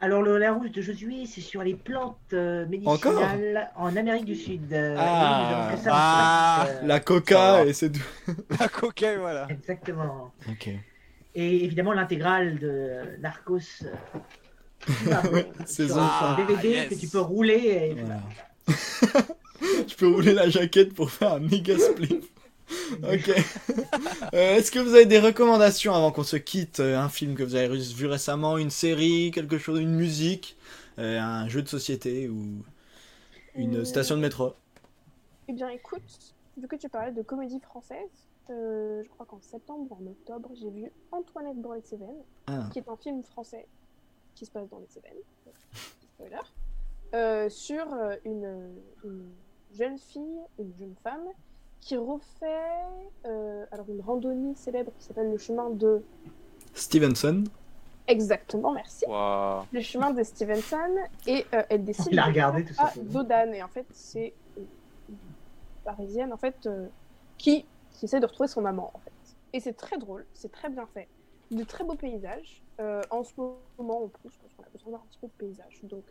Alors, 0.00 0.20
le, 0.22 0.36
la 0.36 0.52
rouge 0.52 0.70
de 0.72 0.82
Josué, 0.82 1.24
c'est 1.26 1.40
sur 1.40 1.62
les 1.62 1.74
plantes 1.74 2.18
euh, 2.34 2.66
médicinales 2.66 3.70
en 3.76 3.96
Amérique 3.96 4.26
du 4.26 4.34
Sud. 4.36 4.72
Euh, 4.72 4.94
Ah. 4.98 5.70
oui, 5.72 5.80
ça 5.82 5.90
Ah. 5.94 6.66
Euh, 6.68 6.80
La 6.86 7.00
coca 7.00 7.64
et 7.64 7.72
c'est 7.72 7.90
tout. 7.90 8.02
La 8.60 8.68
coquille, 8.68 9.16
voilà. 9.18 9.46
Exactement. 9.48 10.32
Ok. 10.50 10.68
Et 11.34 11.64
évidemment, 11.64 11.92
l'intégrale 11.92 12.58
de 12.58 13.00
Narcos. 13.20 13.58
c'est 15.66 15.90
un 15.90 16.36
DVD 16.36 16.86
que 16.88 16.94
tu 16.94 17.08
peux 17.08 17.20
rouler. 17.20 17.94
Et... 17.96 18.02
Voilà. 18.02 18.20
tu 19.86 19.96
peux 19.96 20.08
rouler 20.08 20.34
la 20.34 20.50
jaquette 20.50 20.94
pour 20.94 21.10
faire 21.10 21.34
un 21.34 21.40
méga 21.40 21.78
split. 21.78 22.20
ok. 23.02 23.30
Euh, 24.34 24.56
est-ce 24.56 24.70
que 24.70 24.78
vous 24.78 24.94
avez 24.94 25.06
des 25.06 25.20
recommandations 25.20 25.94
avant 25.94 26.10
qu'on 26.10 26.24
se 26.24 26.36
quitte 26.36 26.80
euh, 26.80 26.98
Un 26.98 27.08
film 27.08 27.34
que 27.34 27.42
vous 27.42 27.54
avez 27.54 27.68
vu 27.68 28.06
récemment, 28.06 28.58
une 28.58 28.70
série, 28.70 29.30
quelque 29.30 29.58
chose, 29.58 29.80
une 29.80 29.94
musique, 29.94 30.56
euh, 30.98 31.20
un 31.20 31.48
jeu 31.48 31.62
de 31.62 31.68
société 31.68 32.28
ou 32.28 32.62
une 33.54 33.84
station 33.84 34.16
de 34.16 34.20
métro? 34.20 34.54
Eh 35.48 35.52
bien, 35.52 35.68
écoute, 35.68 36.02
vu 36.56 36.66
que 36.66 36.76
tu 36.76 36.88
parlais 36.88 37.12
de 37.12 37.22
comédie 37.22 37.60
française, 37.60 38.10
je 38.48 39.08
crois 39.10 39.26
qu'en 39.26 39.40
septembre 39.40 39.86
ou 39.90 40.04
en 40.04 40.10
octobre, 40.10 40.50
j'ai 40.60 40.70
vu 40.70 40.90
Antoinette 41.12 41.60
dans 41.60 41.72
les 41.72 41.82
Cévennes, 41.82 42.22
ah. 42.48 42.68
qui 42.72 42.80
est 42.80 42.88
un 42.88 42.96
film 42.96 43.22
français 43.22 43.66
qui 44.34 44.44
se 44.44 44.50
passe 44.50 44.68
dans 44.68 44.78
les 44.78 44.88
Cévennes. 44.88 45.12
Spoiler. 46.14 47.50
sur 47.50 47.86
une, 48.24 48.74
une 49.04 49.28
jeune 49.72 49.98
fille, 49.98 50.40
une 50.58 50.72
jeune 50.76 50.94
femme 51.02 51.28
qui 51.80 51.96
refait 51.96 52.46
euh, 53.26 53.64
alors 53.70 53.88
une 53.88 54.00
randonnée 54.00 54.54
célèbre 54.54 54.92
qui 54.98 55.04
s'appelle 55.04 55.30
le 55.30 55.38
chemin 55.38 55.70
de 55.70 56.04
Stevenson. 56.74 57.44
Exactement, 58.08 58.72
merci. 58.72 59.04
Le 59.08 59.80
chemin 59.80 60.12
de 60.12 60.22
Stevenson 60.22 60.76
et 61.26 61.44
euh, 61.54 61.62
elle 61.68 61.84
décide 61.84 62.12
de 62.12 62.20
regarder 62.20 62.64
tout 62.64 62.74
ça. 62.74 62.92
Dodane 62.96 63.54
et 63.54 63.62
en 63.62 63.68
fait 63.68 63.86
c'est 63.92 64.32
une 64.56 65.16
parisienne 65.84 66.32
en 66.32 66.36
fait 66.36 66.66
euh, 66.66 66.86
qui, 67.38 67.64
qui 67.92 68.04
essaie 68.04 68.20
de 68.20 68.26
retrouver 68.26 68.48
son 68.48 68.64
amant 68.64 68.90
en 68.94 68.98
fait. 68.98 69.12
Et 69.52 69.60
c'est 69.60 69.74
très 69.74 69.98
drôle, 69.98 70.26
c'est 70.34 70.52
très 70.52 70.68
bien 70.68 70.86
fait, 70.92 71.08
de 71.50 71.64
très 71.64 71.84
beaux 71.84 71.94
paysages. 71.94 72.62
en 73.10 73.24
ce 73.24 73.32
moment 73.36 74.04
en 74.04 74.08
plus, 74.08 74.36
parce 74.36 74.54
qu'on 74.54 74.64
a 74.64 74.68
besoin 74.72 74.92
d'un 74.92 75.04
petit 75.08 75.18
peu 75.18 75.26
de 75.26 75.32
paysages, 75.32 75.80
donc 75.84 76.04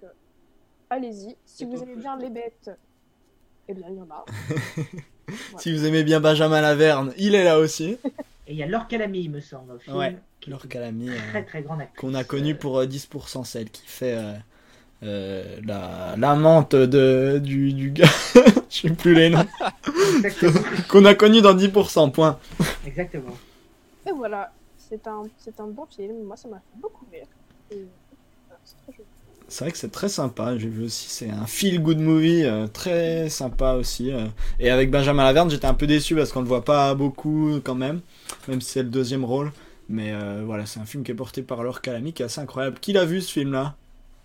allez-y. 0.90 1.38
Si 1.46 1.66
vous 1.66 1.82
aimez 1.82 1.96
bien 1.96 2.18
les 2.18 2.30
bêtes, 2.30 2.72
eh 3.68 3.74
bien 3.74 3.88
il 3.90 3.98
y 3.98 4.02
en 4.02 4.10
a. 4.10 4.26
Si 5.58 5.72
vous 5.72 5.86
aimez 5.86 6.04
bien 6.04 6.20
Benjamin 6.20 6.62
Laverne, 6.62 7.12
il 7.18 7.34
est 7.34 7.44
là 7.44 7.58
aussi. 7.58 7.98
Et 8.48 8.54
il 8.54 8.56
y 8.56 8.64
a 8.64 8.68
Laure 8.68 8.88
Calamy, 8.88 9.22
il 9.22 9.32
me 9.32 9.40
semble. 9.40 9.80
Film, 9.80 9.98
ouais, 9.98 10.16
Laure 10.48 10.68
Calamy. 10.68 11.10
Très 11.32 11.44
très 11.44 11.62
grande 11.64 11.82
actrice. 11.82 12.00
Qu'on 12.00 12.14
a 12.14 12.24
connu 12.24 12.56
pour 12.56 12.82
10% 12.82 13.40
euh, 13.40 13.44
celle 13.44 13.70
qui 13.70 13.88
fait 13.88 14.14
euh, 14.14 14.34
euh, 15.04 15.60
la 15.66 16.16
l'amante 16.18 16.76
de 16.76 17.40
du, 17.44 17.74
du 17.74 17.92
gars. 17.92 18.06
Je 18.70 18.88
sais 18.88 18.90
plus 18.90 19.16
les 19.16 19.30
noms. 19.30 19.46
Qu'on 20.90 21.06
a 21.06 21.16
connu 21.16 21.42
dans 21.42 21.56
10%, 21.56 22.12
point. 22.12 22.40
Exactement. 22.86 23.36
Et 24.08 24.12
voilà, 24.12 24.52
c'est 24.78 25.08
un, 25.08 25.24
c'est 25.38 25.60
un 25.60 25.68
bon 25.68 25.86
film. 25.86 26.24
Moi, 26.24 26.36
ça 26.38 26.48
m'a 26.48 26.58
fait 26.58 26.80
beaucoup 26.80 27.06
rire. 27.12 27.28
Et, 27.72 27.86
c'est 28.64 28.76
très 28.84 28.94
joli. 28.94 29.05
C'est 29.48 29.64
vrai 29.64 29.72
que 29.72 29.78
c'est 29.78 29.92
très 29.92 30.10
sympa. 30.10 30.58
J'ai 30.58 30.70
vu 30.70 30.86
aussi, 30.86 31.08
c'est 31.10 31.30
un 31.30 31.46
feel 31.46 31.82
good 31.82 32.00
movie 32.00 32.46
euh, 32.46 32.68
très 32.68 33.30
sympa 33.30 33.74
aussi. 33.74 34.12
Euh. 34.12 34.26
Et 34.60 34.70
avec 34.70 34.90
Benjamin 34.90 35.24
Laverne, 35.24 35.50
j'étais 35.50 35.68
un 35.68 35.74
peu 35.74 35.86
déçu 35.88 36.16
parce 36.16 36.32
qu'on 36.32 36.42
le 36.42 36.48
voit 36.48 36.66
pas 36.66 36.96
beaucoup 36.96 37.60
quand 37.64 37.76
même, 37.76 38.02
même 38.48 38.62
si 38.62 38.72
c'est 38.72 38.84
le 38.84 38.90
deuxième 38.90 39.24
rôle. 39.24 39.52
Mais 39.88 40.14
euh, 40.14 40.42
voilà, 40.44 40.66
c'est 40.66 40.80
un 40.80 40.86
film 40.86 41.04
qui 41.04 41.12
est 41.12 41.16
porté 41.16 41.44
par 41.44 41.64
Laure 41.64 41.82
Calamy, 41.82 42.12
qui 42.14 42.24
est 42.24 42.26
assez 42.26 42.42
incroyable. 42.42 42.80
Qui 42.80 42.94
l'a 42.94 43.06
vu 43.06 43.22
ce 43.22 43.32
film-là? 43.32 43.76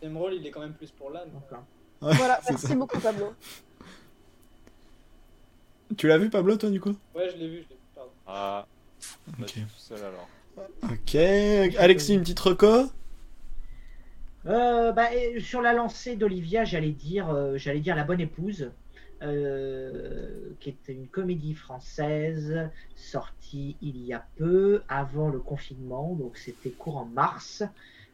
Le 0.01 0.07
deuxième 0.07 0.23
rôle, 0.23 0.35
il 0.35 0.47
est 0.47 0.51
quand 0.51 0.61
même 0.61 0.73
plus 0.73 0.91
pour 0.91 1.11
l'âne. 1.11 1.29
voilà, 2.01 2.41
merci 2.49 2.75
beaucoup 2.75 2.99
Pablo. 2.99 3.35
Tu 5.99 6.09
l'as 6.09 6.17
vu 6.17 6.31
Pablo, 6.31 6.57
toi, 6.57 6.71
du 6.71 6.81
coup? 6.81 6.95
Ouais, 7.15 7.29
je 7.31 7.37
l'ai 7.37 7.49
vu, 7.49 7.65
je 7.65 7.69
l'ai 7.69 7.75
vu, 7.75 7.81
pardon. 7.95 8.11
Ah, 8.27 8.67
ok. 9.39 9.53
tout 9.53 9.61
seul 9.77 9.99
alors. 9.99 10.29
Ok, 10.85 11.15
Alexis, 11.79 12.15
une 12.15 12.21
petite 12.21 12.41
reco? 12.41 12.91
Euh, 14.47 14.93
bah, 14.93 15.09
sur 15.39 15.61
la 15.61 15.73
lancée 15.73 16.17
d'Olivia, 16.17 16.65
j'allais 16.65 16.93
dire, 16.93 17.29
euh, 17.29 17.57
j'allais 17.57 17.81
dire 17.81 17.95
La 17.95 18.05
Bonne 18.05 18.21
Épouse, 18.21 18.71
euh, 19.23 20.55
qui 20.61 20.71
est 20.71 20.89
une 20.89 21.09
comédie 21.09 21.55
française 21.55 22.71
sortie 22.95 23.77
il 23.83 23.99
y 23.99 24.15
a 24.15 24.27
peu, 24.37 24.83
avant 24.89 25.29
le 25.29 25.41
confinement, 25.41 26.15
donc 26.15 26.39
c'était 26.39 26.71
courant 26.71 27.05
mars, 27.05 27.63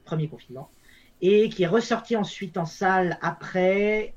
premier 0.05 0.27
confinement, 0.27 0.69
et 1.21 1.49
qui 1.49 1.63
est 1.63 1.69
ressorti 1.69 2.17
ensuite 2.17 2.57
en 2.57 2.67
salle 2.67 3.19
après, 3.23 4.15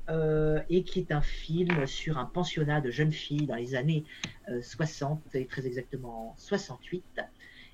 et 0.68 0.82
qui 0.82 0.98
est 0.98 1.12
un 1.12 1.22
film 1.22 1.86
sur 1.86 2.18
un 2.18 2.26
pensionnat 2.26 2.80
de 2.80 2.90
jeunes 2.90 3.12
filles 3.12 3.46
dans 3.46 3.54
les 3.54 3.74
années 3.74 4.04
60, 4.60 5.34
et 5.34 5.46
très 5.46 5.66
exactement 5.66 6.34
68. 6.38 7.20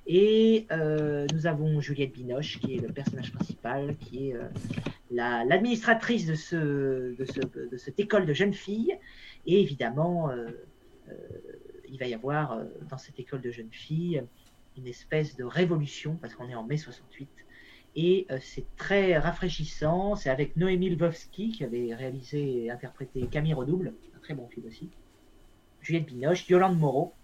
Et 0.07 0.67
euh, 0.71 1.27
nous 1.35 1.47
avons 1.47 1.81
Juliette 1.81 2.13
Binoche, 2.13 2.61
qui 2.61 2.77
est 2.77 2.81
le 2.81 2.93
personnage 2.93 3.33
principal, 3.33 3.97
qui 3.97 4.31
est 4.31 4.37
euh, 4.37 4.49
l'administratrice 5.11 6.27
de, 6.27 6.35
ce, 6.35 6.57
de, 7.17 7.25
ce, 7.25 7.41
de, 7.41 7.77
cette 7.77 7.99
école 7.99 8.25
de 8.25 8.33
jeunes 8.33 8.55
filles. 8.55 8.97
Et 9.47 9.61
évidemment, 9.61 10.31
euh, 10.31 10.47
il 11.89 11.99
va 11.99 12.07
y 12.07 12.15
avoir 12.15 12.61
dans 12.89 12.99
cette 12.99 13.19
école 13.19 13.41
de 13.41 13.51
jeunes 13.51 13.73
filles 13.73 14.23
une 14.77 14.87
espèce 14.87 15.37
de 15.37 15.45
révolution, 15.45 16.17
parce 16.21 16.35
qu'on 16.35 16.49
est 16.49 16.55
en 16.55 16.65
mai 16.65 16.77
68. 16.77 17.29
Et 17.99 18.27
c'est 18.41 18.67
très 18.77 19.17
rafraîchissant. 19.17 20.17
C'est 20.17 20.29
avec 20.29 20.57
Noémie 20.57 20.91
Lvovsky, 20.91 21.51
qui 21.51 21.65
avait 21.65 21.95
réalisé 21.95 22.65
et 22.65 22.71
interprété 22.71 23.27
Camille 23.29 23.55
Redouble, 23.55 23.95
un 24.15 24.19
très 24.19 24.35
bon 24.35 24.47
film 24.49 24.67
aussi. 24.67 24.91
Juliette 25.81 26.07
Binoche, 26.07 26.49
Yolande 26.49 26.79
Moreau, 26.79 27.15
euh, 27.15 27.16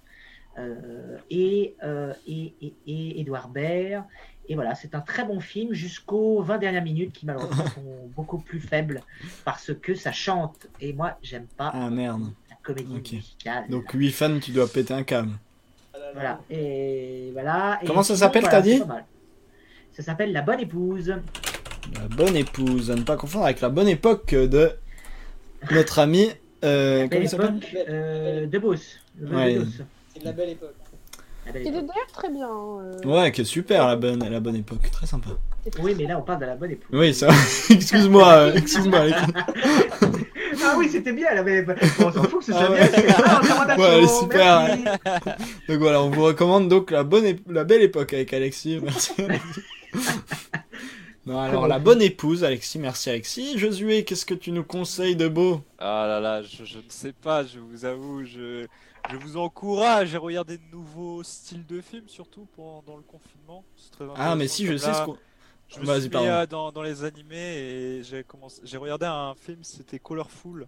et, 1.30 1.74
euh, 1.82 2.12
et, 2.26 2.52
et, 2.60 2.74
et, 2.86 3.20
Edouard 3.20 3.48
Baird. 3.48 4.04
Et 4.48 4.54
voilà, 4.54 4.74
c'est 4.74 4.94
un 4.94 5.00
très 5.00 5.24
bon 5.24 5.40
film 5.40 5.72
jusqu'aux 5.72 6.42
20 6.42 6.58
dernières 6.58 6.82
minutes 6.82 7.12
qui 7.12 7.26
malheureusement 7.26 7.66
sont 7.74 8.10
beaucoup 8.14 8.38
plus 8.38 8.60
faibles 8.60 9.00
parce 9.44 9.72
que 9.74 9.94
ça 9.94 10.12
chante. 10.12 10.66
Et 10.80 10.92
moi, 10.92 11.18
j'aime 11.22 11.46
pas 11.56 11.70
ah, 11.72 11.90
merde. 11.90 12.22
la 12.50 12.56
comédie 12.62 13.16
musicale. 13.16 13.64
Donc 13.68 13.92
8 13.92 14.10
fans, 14.10 14.38
tu 14.40 14.50
dois 14.50 14.68
péter 14.68 14.94
un 14.94 15.04
câble. 15.04 15.32
Voilà. 16.14 16.40
Et 16.50 17.30
voilà. 17.32 17.80
Comment 17.86 18.02
ça 18.02 18.16
s'appelle, 18.16 18.44
t'as 18.44 18.60
dit 18.60 18.82
Ça 19.92 20.02
s'appelle 20.02 20.32
La 20.32 20.42
Bonne 20.42 20.60
Épouse. 20.60 21.14
La 21.94 22.08
Bonne 22.08 22.36
Épouse, 22.36 22.90
à 22.90 22.94
ne 22.94 23.02
pas 23.02 23.16
confondre 23.16 23.46
avec 23.46 23.60
La 23.60 23.68
Bonne 23.68 23.88
Époque 23.88 24.34
de 24.34 24.70
notre 25.70 25.98
ami. 25.98 26.28
Euh, 26.64 27.08
comment 27.08 27.22
il 27.22 27.28
s'appelle? 27.28 27.60
Euh, 27.88 28.46
De 28.46 28.58
Beauce. 28.58 28.98
Ouais. 29.20 29.58
C'est 30.14 30.24
la 30.24 30.32
belle 30.32 30.50
époque. 30.50 30.74
Qui 31.50 31.58
est 31.58 31.70
d'ailleurs 31.70 32.12
très 32.12 32.30
bien. 32.30 32.48
Euh. 32.48 33.00
Ouais, 33.04 33.32
qui 33.32 33.40
est 33.40 33.44
super 33.44 33.88
la 33.88 33.96
bonne, 33.96 34.28
la 34.28 34.40
bonne 34.40 34.56
époque, 34.56 34.90
très 34.92 35.06
sympa. 35.06 35.30
Oui, 35.80 35.94
mais 35.96 36.06
là 36.06 36.18
on 36.18 36.22
parle 36.22 36.40
de 36.40 36.46
la 36.46 36.54
bonne 36.54 36.70
époque. 36.70 36.88
Oui, 36.92 37.12
ça. 37.12 37.28
excuse-moi, 37.70 38.32
euh, 38.32 38.54
excuse-moi. 38.54 39.00
ah 40.64 40.74
oui, 40.78 40.88
c'était 40.90 41.12
bien 41.12 41.34
la 41.34 41.42
belle 41.42 41.58
époque. 41.58 41.78
Bon, 41.98 42.06
on 42.08 42.12
s'en 42.12 42.22
fout 42.24 42.40
que 42.40 42.44
ce 42.46 42.52
soit 42.52 42.68
ah 42.68 42.74
bien. 42.74 42.88
Ah, 43.24 43.76
ouais, 43.76 43.88
elle 43.88 44.04
est 44.04 44.20
super. 44.20 44.76
donc 45.68 45.78
voilà, 45.78 46.02
on 46.02 46.10
vous 46.10 46.22
recommande 46.22 46.68
donc 46.68 46.90
la 46.90 47.02
bonne, 47.02 47.36
la 47.48 47.64
belle 47.64 47.82
époque 47.82 48.12
avec 48.12 48.32
Alexis. 48.32 48.78
Merci. 48.80 49.12
Non, 51.26 51.40
alors 51.40 51.66
la 51.66 51.80
bonne 51.80 52.02
épouse, 52.02 52.44
Alexis, 52.44 52.78
merci 52.78 53.10
Alexis. 53.10 53.58
Josué, 53.58 54.04
qu'est-ce 54.04 54.26
que 54.26 54.34
tu 54.34 54.52
nous 54.52 54.64
conseilles 54.64 55.16
de 55.16 55.26
beau? 55.26 55.60
Ah 55.78 56.06
là 56.06 56.20
là, 56.20 56.42
je, 56.42 56.64
je, 56.64 56.78
ne 56.78 56.82
sais 56.88 57.12
pas, 57.12 57.44
je 57.44 57.58
vous 57.58 57.84
avoue, 57.84 58.24
je, 58.24 58.66
je 59.10 59.16
vous 59.16 59.36
encourage 59.36 60.14
à 60.14 60.18
regarder 60.18 60.58
de 60.58 60.64
nouveaux 60.70 61.22
styles 61.22 61.66
de 61.66 61.80
films, 61.80 62.08
surtout 62.08 62.46
pendant 62.56 62.96
le 62.96 63.02
confinement. 63.02 63.64
Très 63.90 64.06
ah, 64.16 64.36
mais 64.36 64.48
si, 64.48 64.66
je 64.66 64.76
sais 64.76 64.92
ce 64.92 65.04
qu'on. 65.04 65.16
Je 65.68 65.80
me 65.80 66.00
suis 66.00 66.10
mis 66.10 66.16
euh, 66.16 66.46
dans, 66.46 66.70
dans, 66.70 66.82
les 66.82 67.02
animés 67.02 67.56
et 67.56 68.02
j'ai 68.02 68.24
commencé... 68.24 68.60
j'ai 68.62 68.76
regardé 68.76 69.06
un 69.06 69.34
film, 69.34 69.64
c'était 69.64 69.98
Colorful. 69.98 70.66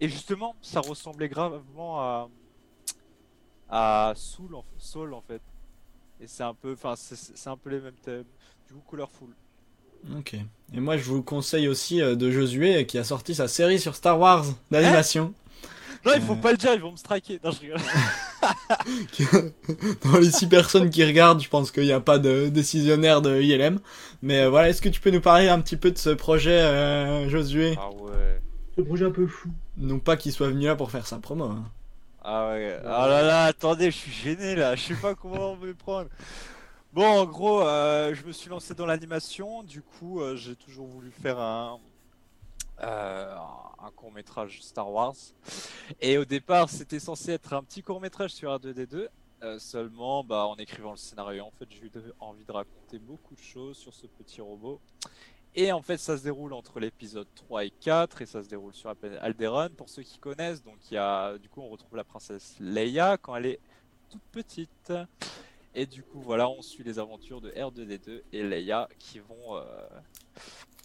Et 0.00 0.08
justement, 0.08 0.54
ça 0.60 0.80
ressemblait 0.80 1.30
gravement 1.30 2.00
à 2.00 2.28
à 3.68 4.12
Soul 4.16 4.54
en, 4.54 4.64
Soul, 4.78 5.14
en 5.14 5.20
fait. 5.20 5.42
Et 6.20 6.26
c'est 6.26 6.42
un 6.42 6.54
peu, 6.54 6.72
enfin, 6.72 6.94
c'est 6.96 7.48
un 7.48 7.56
peu 7.56 7.70
les 7.70 7.80
mêmes 7.80 7.94
thèmes. 8.02 8.24
Du 8.66 8.74
coup, 8.74 8.82
Colorful. 8.90 9.28
Ok. 10.16 10.34
Et 10.34 10.80
moi, 10.80 10.96
je 10.96 11.04
vous 11.04 11.22
conseille 11.22 11.68
aussi 11.68 12.00
euh, 12.00 12.14
de 12.14 12.30
Josué 12.30 12.86
qui 12.86 12.98
a 12.98 13.04
sorti 13.04 13.34
sa 13.34 13.48
série 13.48 13.78
sur 13.78 13.94
Star 13.94 14.18
Wars 14.18 14.44
d'animation. 14.70 15.32
Non, 16.04 16.12
il 16.14 16.22
faut 16.22 16.36
pas 16.36 16.52
le 16.52 16.56
dire, 16.56 16.74
ils 16.74 16.80
vont 16.80 16.92
me 16.92 16.96
striker. 16.96 17.40
Non, 17.42 17.50
je 17.50 17.60
rigole. 17.60 17.80
Dans 20.04 20.18
les 20.18 20.30
6 20.30 20.46
personnes 20.46 20.90
qui 20.90 21.04
regardent, 21.04 21.42
je 21.42 21.48
pense 21.48 21.70
qu'il 21.70 21.84
n'y 21.84 21.92
a 21.92 22.00
pas 22.00 22.18
de 22.18 22.48
décisionnaire 22.48 23.20
de 23.20 23.40
ILM. 23.40 23.80
Mais 24.22 24.42
euh, 24.42 24.50
voilà, 24.50 24.68
est-ce 24.68 24.80
que 24.80 24.88
tu 24.88 25.00
peux 25.00 25.10
nous 25.10 25.20
parler 25.20 25.48
un 25.48 25.60
petit 25.60 25.76
peu 25.76 25.90
de 25.90 25.98
ce 25.98 26.10
projet, 26.10 26.60
euh, 26.60 27.28
Josué? 27.28 27.76
Ah 27.78 27.90
ouais. 27.90 28.40
Ce 28.76 28.82
projet 28.82 29.06
un 29.06 29.10
peu 29.10 29.26
fou. 29.26 29.50
Non 29.76 29.98
pas 29.98 30.16
qu'il 30.16 30.32
soit 30.32 30.48
venu 30.48 30.66
là 30.66 30.76
pour 30.76 30.90
faire 30.90 31.06
sa 31.06 31.18
promo. 31.18 31.44
Hein. 31.44 31.64
Ah 32.22 32.50
ouais. 32.50 32.78
Ah 32.84 33.08
là 33.08 33.22
là, 33.22 33.44
attendez, 33.44 33.90
je 33.90 33.96
suis 33.96 34.12
gêné 34.12 34.54
là. 34.54 34.76
Je 34.76 34.82
sais 34.82 34.94
pas 34.94 35.14
comment 35.14 35.52
on 35.52 35.56
veut 35.56 35.74
prendre. 35.74 36.08
Bon, 36.92 37.06
en 37.06 37.26
gros, 37.26 37.62
euh, 37.62 38.14
je 38.14 38.24
me 38.24 38.32
suis 38.32 38.48
lancé 38.48 38.74
dans 38.74 38.86
l'animation. 38.86 39.62
Du 39.62 39.82
coup, 39.82 40.20
j'ai 40.36 40.54
toujours 40.54 40.86
voulu 40.86 41.10
faire 41.10 41.38
un, 41.38 41.78
euh, 42.82 43.36
un 43.82 43.90
court 43.90 44.12
métrage 44.12 44.62
Star 44.62 44.90
Wars. 44.90 45.14
Et 46.00 46.18
au 46.18 46.24
départ, 46.24 46.68
c'était 46.68 47.00
censé 47.00 47.32
être 47.32 47.52
un 47.52 47.62
petit 47.62 47.82
court 47.82 48.00
métrage 48.00 48.30
sur 48.32 48.50
R2D2. 48.50 49.08
seulement, 49.58 50.24
bah, 50.24 50.46
en 50.46 50.56
écrivant 50.56 50.92
le 50.92 50.96
scénario, 50.96 51.44
en 51.44 51.52
fait, 51.52 51.66
j'ai 51.70 51.86
eu 51.86 51.90
envie 52.20 52.44
de 52.44 52.52
raconter 52.52 52.98
beaucoup 52.98 53.34
de 53.34 53.40
choses 53.40 53.76
sur 53.76 53.94
ce 53.94 54.06
petit 54.06 54.40
robot. 54.40 54.80
Et 55.54 55.72
en 55.72 55.82
fait, 55.82 55.96
ça 55.96 56.16
se 56.16 56.22
déroule 56.22 56.52
entre 56.52 56.78
l'épisode 56.78 57.26
3 57.34 57.64
et 57.64 57.70
4, 57.70 58.22
et 58.22 58.26
ça 58.26 58.42
se 58.44 58.48
déroule 58.48 58.74
sur 58.74 58.94
Alderaan, 59.20 59.70
pour 59.70 59.88
ceux 59.88 60.02
qui 60.02 60.18
connaissent. 60.18 60.62
Donc, 60.62 60.76
il 60.90 60.94
y 60.94 60.98
a, 60.98 61.36
du 61.38 61.48
coup, 61.48 61.60
on 61.60 61.68
retrouve 61.68 61.96
la 61.96 62.04
princesse 62.04 62.54
Leia 62.60 63.16
quand 63.16 63.34
elle 63.34 63.46
est 63.46 63.60
toute 64.08 64.22
petite. 64.30 64.92
Et 65.74 65.86
du 65.86 66.02
coup, 66.02 66.20
voilà, 66.20 66.48
on 66.48 66.62
suit 66.62 66.84
les 66.84 66.98
aventures 66.98 67.40
de 67.40 67.50
R2D2 67.50 68.22
et 68.32 68.42
Leia 68.42 68.88
qui 68.98 69.18
vont 69.20 69.56
euh, 69.56 69.88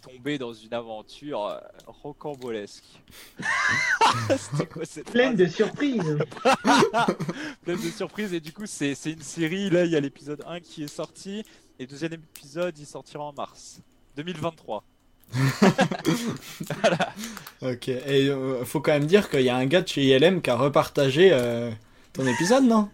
tomber 0.03 0.37
dans 0.37 0.53
une 0.53 0.73
aventure 0.73 1.45
euh, 1.45 1.57
rocambolesque. 1.87 2.83
Pleine 5.11 5.35
de 5.35 5.45
surprises 5.47 6.17
Pleine 7.63 7.81
de 7.81 7.89
surprises, 7.89 8.33
et 8.33 8.39
du 8.39 8.51
coup, 8.51 8.65
c'est 8.65 8.93
une 9.05 9.21
série. 9.21 9.69
Là, 9.69 9.85
il 9.85 9.91
y 9.91 9.95
a 9.95 9.99
l'épisode 9.99 10.43
1 10.45 10.59
qui 10.59 10.83
est 10.83 10.87
sorti, 10.87 11.43
et 11.79 11.83
le 11.83 11.87
deuxième 11.87 12.13
épisode, 12.13 12.77
il 12.77 12.85
sortira 12.85 13.23
en 13.23 13.33
mars 13.33 13.79
2023. 14.17 14.83
voilà. 16.81 17.13
Ok, 17.61 17.87
et 17.87 18.27
euh, 18.29 18.63
faut 18.65 18.81
quand 18.81 18.91
même 18.91 19.07
dire 19.07 19.29
qu'il 19.29 19.41
y 19.41 19.49
a 19.49 19.55
un 19.55 19.65
gars 19.65 19.81
de 19.81 19.87
chez 19.87 20.03
ILM 20.03 20.41
qui 20.41 20.49
a 20.49 20.55
repartagé 20.55 21.31
ton 22.11 22.27
épisode, 22.27 22.65
non? 22.65 22.89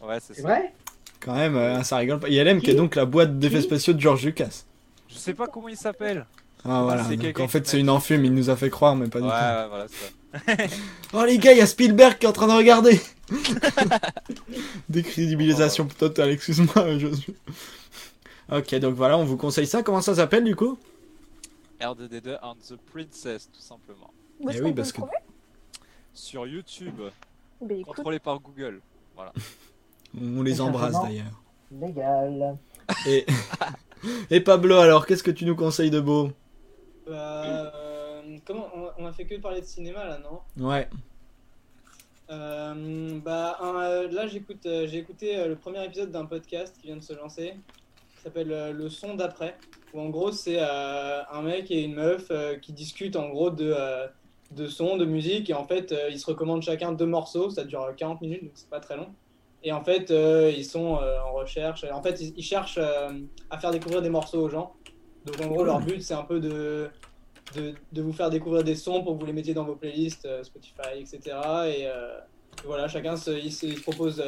Ouais, 0.00 0.18
c'est 0.20 0.40
vrai? 0.42 0.74
Quand 1.20 1.34
même, 1.34 1.56
euh, 1.56 1.82
ça 1.82 1.96
rigole 1.96 2.20
pas. 2.20 2.28
ILM 2.28 2.60
qui 2.60 2.70
est 2.70 2.74
donc 2.74 2.94
la 2.94 3.04
boîte 3.04 3.38
d'effets 3.38 3.60
spéciaux 3.60 3.92
de 3.92 4.00
George 4.00 4.24
Lucas. 4.24 4.64
Je 5.08 5.14
sais 5.14 5.34
pas 5.34 5.46
comment 5.46 5.68
il 5.68 5.76
s'appelle. 5.76 6.26
Ah 6.64 6.82
voilà, 6.82 7.04
donc, 7.04 7.40
en 7.40 7.48
fait 7.48 7.66
c'est 7.66 7.78
une 7.78 7.90
enfume, 7.90 8.24
il 8.24 8.34
nous 8.34 8.50
a 8.50 8.56
fait 8.56 8.70
croire, 8.70 8.96
mais 8.96 9.06
pas 9.06 9.20
du 9.20 9.26
tout. 9.26 9.32
Ouais, 9.32 9.68
voilà, 9.68 9.86
ça. 9.88 10.06
oh 11.14 11.24
les 11.24 11.38
gars, 11.38 11.52
il 11.52 11.58
y 11.58 11.60
a 11.60 11.66
Spielberg 11.66 12.18
qui 12.18 12.26
est 12.26 12.28
en 12.28 12.32
train 12.32 12.48
de 12.48 12.52
regarder 12.52 13.00
Décrédibilisation 14.88 15.86
totale, 15.86 16.30
excuse-moi, 16.30 16.98
Josué. 16.98 17.34
Ok, 18.50 18.74
donc 18.76 18.94
voilà, 18.94 19.18
on 19.18 19.24
vous 19.24 19.36
conseille 19.36 19.66
ça. 19.66 19.82
Comment 19.82 20.00
ça 20.00 20.14
s'appelle 20.14 20.44
du 20.44 20.56
coup? 20.56 20.78
R2D2 21.80 22.38
and 22.42 22.56
the 22.68 22.76
Princess, 22.92 23.48
tout 23.52 23.60
simplement. 23.60 24.10
Et 24.48 24.56
eh 24.56 24.62
oui, 24.62 24.72
parce 24.72 24.92
que... 24.92 25.02
Sur 26.12 26.46
YouTube, 26.46 27.00
ben, 27.60 27.84
contrôlé 27.84 28.18
par 28.18 28.40
Google. 28.40 28.80
Voilà. 29.14 29.32
On 30.20 30.42
les 30.42 30.60
embrasse 30.60 31.00
d'ailleurs. 31.02 31.42
Légal. 31.70 32.56
Et... 33.06 33.26
Et 34.30 34.40
Pablo, 34.40 34.76
alors, 34.76 35.06
qu'est-ce 35.06 35.22
que 35.22 35.30
tu 35.30 35.44
nous 35.44 35.56
conseilles 35.56 35.90
de 35.90 36.00
beau? 36.00 36.32
Bah, 37.08 37.72
comment 38.44 38.68
on, 38.98 39.06
a 39.06 39.12
fait 39.12 39.24
que 39.24 39.36
parler 39.36 39.60
de 39.60 39.66
cinéma 39.66 40.04
là, 40.04 40.18
non? 40.18 40.40
Ouais. 40.64 40.88
Euh, 42.30 43.18
bah, 43.24 43.58
euh, 43.62 44.10
là, 44.10 44.26
j'écoute, 44.26 44.60
j'ai 44.64 44.98
écouté 44.98 45.46
le 45.46 45.56
premier 45.56 45.84
épisode 45.84 46.10
d'un 46.10 46.26
podcast 46.26 46.76
qui 46.80 46.88
vient 46.88 46.96
de 46.96 47.02
se 47.02 47.14
lancer, 47.14 47.54
qui 48.14 48.22
s'appelle 48.22 48.72
Le 48.72 48.88
son 48.88 49.14
d'après. 49.14 49.56
Où 49.94 50.00
en 50.00 50.10
gros, 50.10 50.32
c'est 50.32 50.60
un 50.60 51.42
mec 51.42 51.70
et 51.70 51.82
une 51.82 51.94
meuf 51.94 52.30
qui 52.60 52.72
discutent 52.72 53.16
en 53.16 53.28
gros 53.30 53.50
de, 53.50 53.74
de 54.50 54.66
son, 54.66 54.96
de 54.96 55.06
musique, 55.06 55.48
et 55.48 55.54
en 55.54 55.64
fait, 55.64 55.94
ils 56.10 56.20
se 56.20 56.26
recommandent 56.26 56.62
chacun 56.62 56.92
deux 56.92 57.06
morceaux. 57.06 57.50
Ça 57.50 57.64
dure 57.64 57.94
40 57.96 58.20
minutes, 58.20 58.44
donc 58.44 58.52
c'est 58.54 58.68
pas 58.68 58.80
très 58.80 58.96
long. 58.96 59.08
Et 59.62 59.72
en 59.72 59.82
fait, 59.82 60.10
euh, 60.10 60.52
ils 60.56 60.64
sont 60.64 60.96
euh, 60.96 61.18
en 61.20 61.32
recherche. 61.32 61.84
En 61.90 62.02
fait, 62.02 62.20
ils, 62.20 62.42
cherchent 62.42 62.78
euh, 62.78 63.10
à 63.50 63.58
faire 63.58 63.70
découvrir 63.70 64.02
des 64.02 64.08
morceaux 64.08 64.40
aux 64.40 64.48
gens. 64.48 64.74
Donc, 65.30 65.46
en 65.46 65.48
gros, 65.48 65.64
leur 65.64 65.80
but, 65.80 66.02
c'est 66.02 66.14
un 66.14 66.24
peu 66.24 66.40
de, 66.40 66.88
de, 67.54 67.74
de, 67.92 68.02
vous 68.02 68.12
faire 68.12 68.30
découvrir 68.30 68.64
des 68.64 68.74
sons 68.74 69.02
pour 69.02 69.14
que 69.14 69.20
vous 69.20 69.26
les 69.26 69.32
mettiez 69.32 69.54
dans 69.54 69.64
vos 69.64 69.74
playlists 69.74 70.28
Spotify, 70.42 71.00
etc. 71.00 71.36
Et 71.66 71.86
voilà, 72.64 72.88
chacun 72.88 73.16
se, 73.16 73.30
il, 73.30 73.52
se, 73.52 73.80
propose 73.80 74.22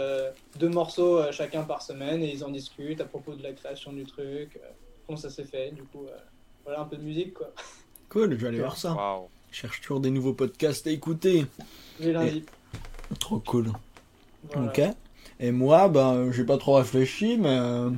deux 0.58 0.68
morceaux 0.68 1.20
chacun 1.32 1.62
par 1.62 1.82
semaine 1.82 2.22
et 2.22 2.32
ils 2.32 2.44
en 2.44 2.50
discutent 2.50 3.00
à 3.00 3.04
propos 3.04 3.34
de 3.34 3.42
la 3.42 3.52
création 3.52 3.92
du 3.92 4.04
truc, 4.04 4.58
comment 5.06 5.18
ça 5.18 5.30
s'est 5.30 5.44
fait. 5.44 5.72
Du 5.72 5.82
coup, 5.82 6.06
voilà 6.64 6.80
un 6.80 6.84
peu 6.84 6.96
de 6.96 7.02
musique, 7.02 7.34
quoi. 7.34 7.52
Cool, 8.10 8.32
je 8.32 8.36
vais 8.36 8.48
aller 8.48 8.58
voir 8.58 8.76
ça. 8.76 8.96
Je 9.50 9.56
cherche 9.56 9.80
toujours 9.80 10.00
des 10.00 10.10
nouveaux 10.10 10.32
podcasts 10.32 10.86
à 10.86 10.90
écouter. 10.90 11.46
J'ai 12.00 12.12
lundi. 12.12 12.44
Trop 13.18 13.38
cool. 13.38 13.72
Ok. 14.56 14.80
Et 15.38 15.52
moi, 15.52 15.88
ben, 15.88 16.30
j'ai 16.32 16.44
pas 16.44 16.58
trop 16.58 16.74
réfléchi, 16.74 17.36
mais 17.38 17.56
euh, 17.58 17.90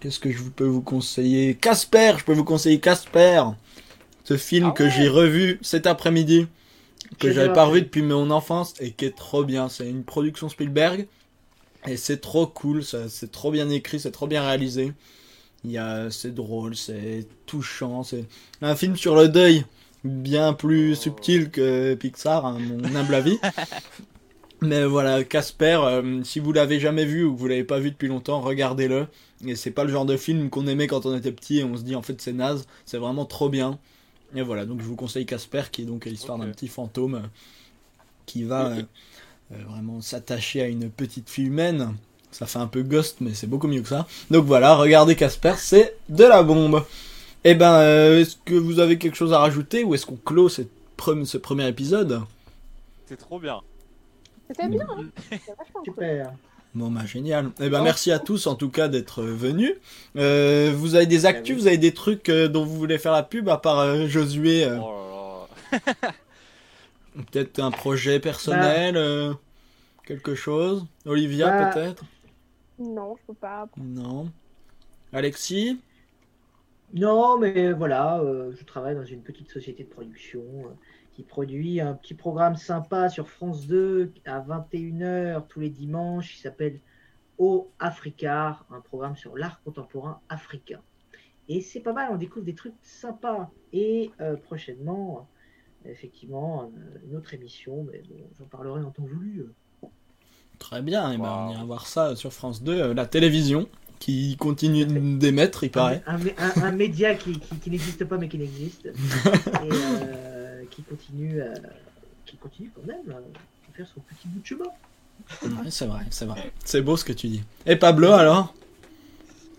qu'est-ce 0.00 0.18
que 0.18 0.30
je 0.30 0.42
peux 0.42 0.66
vous 0.66 0.82
conseiller? 0.82 1.54
Casper, 1.54 2.14
je 2.18 2.24
peux 2.24 2.32
vous 2.32 2.44
conseiller 2.44 2.80
Casper, 2.80 3.42
ce 4.24 4.36
film 4.36 4.68
ah 4.70 4.72
que 4.72 4.88
j'ai 4.88 5.08
revu 5.08 5.58
cet 5.62 5.86
après-midi, 5.86 6.46
que 7.18 7.32
j'avais 7.32 7.52
pas 7.52 7.64
revu 7.64 7.82
depuis 7.82 8.02
mon 8.02 8.30
enfance 8.30 8.74
et 8.80 8.92
qui 8.92 9.04
est 9.04 9.16
trop 9.16 9.44
bien. 9.44 9.68
C'est 9.68 9.88
une 9.88 10.04
production 10.04 10.48
Spielberg 10.48 11.06
et 11.86 11.96
c'est 11.96 12.18
trop 12.18 12.46
cool, 12.46 12.82
c'est 12.84 13.32
trop 13.32 13.50
bien 13.50 13.70
écrit, 13.70 14.00
c'est 14.00 14.10
trop 14.10 14.26
bien 14.26 14.42
réalisé. 14.42 14.92
C'est 16.10 16.34
drôle, 16.34 16.76
c'est 16.76 17.26
touchant, 17.46 18.02
c'est 18.02 18.24
un 18.62 18.76
film 18.76 18.96
sur 18.96 19.16
le 19.16 19.28
deuil 19.28 19.64
bien 20.04 20.52
plus 20.52 20.94
subtil 20.94 21.50
que 21.50 21.94
Pixar, 21.94 22.46
à 22.46 22.52
mon 22.52 22.94
humble 22.94 23.14
avis. 23.14 23.38
Mais 24.60 24.84
voilà, 24.84 25.22
Casper, 25.22 25.80
euh, 25.82 26.22
si 26.24 26.40
vous 26.40 26.52
l'avez 26.52 26.80
jamais 26.80 27.04
vu 27.04 27.24
ou 27.24 27.34
que 27.34 27.38
vous 27.38 27.46
l'avez 27.46 27.64
pas 27.64 27.78
vu 27.78 27.90
depuis 27.90 28.08
longtemps, 28.08 28.40
regardez-le. 28.40 29.06
Et 29.46 29.54
c'est 29.54 29.70
pas 29.70 29.84
le 29.84 29.90
genre 29.90 30.04
de 30.04 30.16
film 30.16 30.50
qu'on 30.50 30.66
aimait 30.66 30.86
quand 30.86 31.06
on 31.06 31.16
était 31.16 31.32
petit 31.32 31.58
et 31.58 31.64
on 31.64 31.76
se 31.76 31.82
dit 31.82 31.94
en 31.94 32.02
fait 32.02 32.20
c'est 32.20 32.32
naze. 32.32 32.66
C'est 32.86 32.98
vraiment 32.98 33.24
trop 33.24 33.48
bien. 33.48 33.78
Et 34.34 34.42
voilà, 34.42 34.66
donc 34.66 34.80
je 34.80 34.86
vous 34.86 34.96
conseille 34.96 35.26
Casper, 35.26 35.62
qui 35.72 35.82
est 35.82 35.84
donc 35.86 36.04
l'histoire 36.04 36.38
d'un 36.38 36.48
petit 36.48 36.68
fantôme 36.68 37.14
euh, 37.14 37.26
qui 38.26 38.42
va 38.42 38.72
euh, 38.72 38.82
vraiment 39.66 40.00
s'attacher 40.00 40.62
à 40.62 40.66
une 40.66 40.90
petite 40.90 41.30
fille 41.30 41.46
humaine. 41.46 41.94
Ça 42.30 42.44
fait 42.44 42.58
un 42.58 42.66
peu 42.66 42.82
ghost, 42.82 43.18
mais 43.20 43.32
c'est 43.32 43.46
beaucoup 43.46 43.68
mieux 43.68 43.80
que 43.80 43.88
ça. 43.88 44.06
Donc 44.30 44.44
voilà, 44.44 44.74
regardez 44.74 45.16
Casper, 45.16 45.54
c'est 45.56 45.96
de 46.10 46.24
la 46.24 46.42
bombe. 46.42 46.84
Et 47.44 47.52
eh 47.52 47.54
ben, 47.54 47.80
est-ce 48.18 48.36
que 48.44 48.54
vous 48.54 48.80
avez 48.80 48.98
quelque 48.98 49.14
chose 49.14 49.32
à 49.32 49.38
rajouter 49.38 49.84
ou 49.84 49.94
est-ce 49.94 50.04
qu'on 50.04 50.16
clôt 50.16 50.48
cette 50.48 50.68
ce 51.24 51.38
premier 51.38 51.68
épisode? 51.68 52.22
C'est 53.06 53.16
trop 53.16 53.38
bien. 53.38 53.60
C'était 54.48 54.68
bien. 54.68 54.86
Hein 54.90 55.38
Super. 55.84 56.32
Bon 56.74 56.90
bah 56.90 57.06
génial. 57.06 57.50
Eh 57.60 57.70
ben 57.70 57.82
merci 57.82 58.12
à 58.12 58.18
tous 58.18 58.46
en 58.46 58.54
tout 58.54 58.68
cas 58.70 58.88
d'être 58.88 59.22
venus. 59.22 59.74
Euh, 60.16 60.72
vous 60.74 60.94
avez 60.94 61.06
des 61.06 61.24
actus, 61.24 61.56
vous 61.56 61.66
avez 61.66 61.78
des 61.78 61.94
trucs 61.94 62.28
euh, 62.28 62.48
dont 62.48 62.64
vous 62.64 62.76
voulez 62.76 62.98
faire 62.98 63.12
la 63.12 63.22
pub 63.22 63.48
à 63.48 63.56
part 63.56 63.80
euh, 63.80 64.06
Josué. 64.06 64.68
Oh 64.80 65.46
peut-être 67.32 67.58
un 67.58 67.70
projet 67.70 68.20
personnel, 68.20 68.94
bah. 68.94 69.38
quelque 70.06 70.34
chose? 70.34 70.86
Olivia 71.06 71.48
bah. 71.48 71.70
peut-être? 71.72 72.04
Non, 72.78 73.16
je 73.18 73.26
peux 73.26 73.38
pas. 73.38 73.66
Non. 73.76 74.30
Alexis? 75.12 75.80
Non, 76.94 77.38
mais 77.38 77.72
voilà, 77.72 78.22
je 78.58 78.64
travaille 78.64 78.94
dans 78.94 79.04
une 79.04 79.22
petite 79.22 79.50
société 79.50 79.84
de 79.84 79.88
production 79.88 80.42
qui 81.18 81.24
produit 81.24 81.80
un 81.80 81.94
petit 81.94 82.14
programme 82.14 82.54
sympa 82.54 83.08
sur 83.08 83.28
France 83.28 83.66
2 83.66 84.12
à 84.24 84.40
21h 84.40 85.48
tous 85.48 85.58
les 85.58 85.68
dimanches. 85.68 86.36
Il 86.36 86.42
s'appelle 86.42 86.78
O 87.38 87.72
Africa, 87.80 88.60
un 88.70 88.80
programme 88.80 89.16
sur 89.16 89.36
l'art 89.36 89.60
contemporain 89.64 90.20
africain. 90.28 90.78
Et 91.48 91.60
c'est 91.60 91.80
pas 91.80 91.92
mal, 91.92 92.10
on 92.12 92.16
découvre 92.16 92.44
des 92.44 92.54
trucs 92.54 92.76
sympas. 92.82 93.50
Et 93.72 94.12
euh, 94.20 94.36
prochainement, 94.36 95.28
effectivement, 95.84 96.70
euh, 96.76 97.08
une 97.10 97.16
autre 97.16 97.34
émission, 97.34 97.84
mais 97.90 98.00
bon, 98.08 98.30
j'en 98.38 98.44
parlerai 98.44 98.84
en 98.84 98.90
temps 98.92 99.02
voulu. 99.02 99.46
Très 100.60 100.82
bien, 100.82 101.10
et 101.10 101.18
ben, 101.18 101.48
on 101.48 101.50
ira 101.50 101.64
voir 101.64 101.88
ça 101.88 102.14
sur 102.14 102.32
France 102.32 102.62
2, 102.62 102.80
euh, 102.80 102.94
la 102.94 103.06
télévision 103.06 103.68
qui 103.98 104.36
continue 104.36 104.86
d'émettre, 105.18 105.64
il 105.64 105.72
paraît. 105.72 106.00
Un, 106.06 106.70
média 106.70 107.16
qui, 107.16 107.40
n'existe 107.66 108.04
pas 108.04 108.18
mais 108.18 108.28
qui 108.28 108.38
n'existe. 108.38 108.86
et, 109.64 110.27
qui 110.78 110.84
continue, 110.84 111.40
euh, 111.40 111.54
qui 112.24 112.36
continue 112.36 112.70
quand 112.72 112.86
même 112.86 113.08
euh, 113.08 113.68
à 113.68 113.76
faire 113.76 113.86
son 113.92 114.00
petit 114.00 114.28
bout 114.28 114.40
de 114.40 114.46
chemin. 114.46 115.70
c'est 115.70 115.86
vrai, 115.86 116.02
c'est 116.10 116.24
vrai. 116.24 116.52
C'est 116.64 116.82
beau 116.82 116.96
ce 116.96 117.04
que 117.04 117.12
tu 117.12 117.26
dis. 117.26 117.42
Et 117.66 117.74
Pablo 117.74 118.12
alors? 118.12 118.54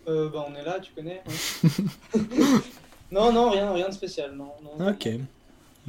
Euh, 0.07 0.29
bah, 0.29 0.45
on 0.49 0.55
est 0.55 0.63
là, 0.63 0.79
tu 0.79 0.93
connais. 0.93 1.21
Hein. 1.27 1.69
non, 3.11 3.33
non, 3.33 3.49
rien, 3.49 3.73
rien 3.73 3.89
de 3.89 3.93
spécial. 3.93 4.33
Non, 4.33 4.53
non, 4.63 4.91
ok. 4.91 5.09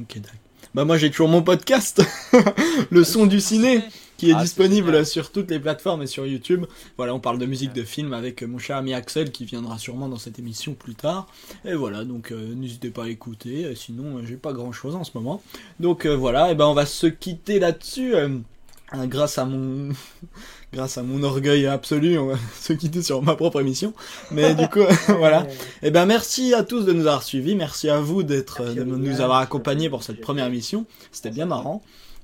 Ok, 0.01 0.19
d'accord. 0.19 0.35
Bah 0.73 0.85
moi 0.85 0.97
j'ai 0.97 1.09
toujours 1.09 1.27
mon 1.27 1.41
podcast, 1.41 2.01
le 2.91 3.03
son 3.03 3.25
du 3.25 3.41
ciné 3.41 3.83
qui 4.21 4.29
est 4.29 4.35
ah, 4.35 4.41
disponible 4.43 5.03
sur 5.03 5.31
toutes 5.31 5.49
les 5.49 5.59
plateformes 5.59 6.03
et 6.03 6.07
sur 6.07 6.27
YouTube. 6.27 6.67
Voilà, 6.95 7.15
on 7.15 7.19
parle 7.19 7.39
de 7.39 7.47
musique 7.47 7.73
de 7.73 7.81
film 7.81 8.13
avec 8.13 8.43
mon 8.43 8.59
cher 8.59 8.77
ami 8.77 8.93
Axel 8.93 9.31
qui 9.31 9.45
viendra 9.45 9.79
sûrement 9.79 10.07
dans 10.07 10.19
cette 10.19 10.37
émission 10.37 10.75
plus 10.75 10.93
tard. 10.93 11.25
Et 11.65 11.73
voilà, 11.73 12.03
donc 12.03 12.31
euh, 12.31 12.53
n'hésitez 12.53 12.91
pas 12.91 13.05
à 13.05 13.07
écouter, 13.07 13.73
sinon 13.73 14.17
euh, 14.17 14.21
j'ai 14.23 14.35
pas 14.35 14.53
grand 14.53 14.71
chose 14.73 14.95
en 14.95 15.03
ce 15.03 15.09
moment. 15.15 15.41
Donc 15.79 16.05
euh, 16.05 16.15
voilà, 16.15 16.51
et 16.51 16.55
ben 16.55 16.67
on 16.67 16.75
va 16.75 16.85
se 16.85 17.07
quitter 17.07 17.57
là-dessus. 17.57 18.15
Hein, 18.15 19.07
grâce 19.07 19.39
à 19.39 19.45
mon 19.45 19.89
grâce 20.71 20.99
à 20.99 21.01
mon 21.01 21.23
orgueil 21.23 21.65
absolu, 21.65 22.19
on 22.19 22.27
va 22.27 22.35
se 22.61 22.73
quitter 22.73 23.01
sur 23.01 23.23
ma 23.23 23.35
propre 23.35 23.59
émission. 23.59 23.91
Mais 24.29 24.53
du 24.53 24.67
coup, 24.67 24.85
voilà. 25.17 25.47
Et 25.81 25.89
ben 25.89 26.05
merci 26.05 26.53
à 26.53 26.61
tous 26.61 26.85
de 26.85 26.93
nous 26.93 27.07
avoir 27.07 27.23
suivis, 27.23 27.55
merci 27.55 27.89
à 27.89 27.99
vous 27.99 28.21
d'être 28.21 28.71
de 28.71 28.83
nous 28.83 29.19
avoir 29.19 29.39
accompagnés 29.39 29.89
pour 29.89 30.03
cette 30.03 30.21
première 30.21 30.45
émission. 30.45 30.85
C'était 31.11 31.31
bien 31.31 31.47
marrant. 31.47 31.81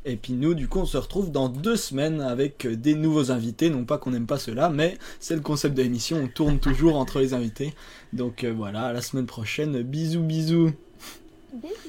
Et 0.09 0.15
puis 0.15 0.31
nous, 0.31 0.53
du 0.53 0.69
coup, 0.69 0.79
on 0.79 0.85
se 0.85 0.95
retrouve 0.95 1.34
dans 1.34 1.49
deux 1.49 1.75
semaines 1.75 2.21
avec 2.21 2.65
des 2.65 2.95
nouveaux 2.95 3.29
invités. 3.29 3.69
Non 3.69 3.84
pas 3.84 3.97
qu'on 3.97 4.11
n'aime 4.11 4.25
pas 4.25 4.39
cela, 4.39 4.69
mais 4.69 4.97
c'est 5.19 5.35
le 5.35 5.41
concept 5.41 5.75
de 5.75 5.84
l'émission. 5.84 6.17
On 6.23 6.27
tourne 6.29 6.59
toujours 6.59 6.95
entre 6.95 7.19
les 7.19 7.34
invités. 7.34 7.73
Donc 8.13 8.45
euh, 8.45 8.53
voilà, 8.55 8.84
à 8.84 8.93
la 8.93 9.01
semaine 9.01 9.25
prochaine. 9.25 9.81
Bisous, 9.81 10.21
bisous. 10.21 10.71
Bisous. 11.53 11.88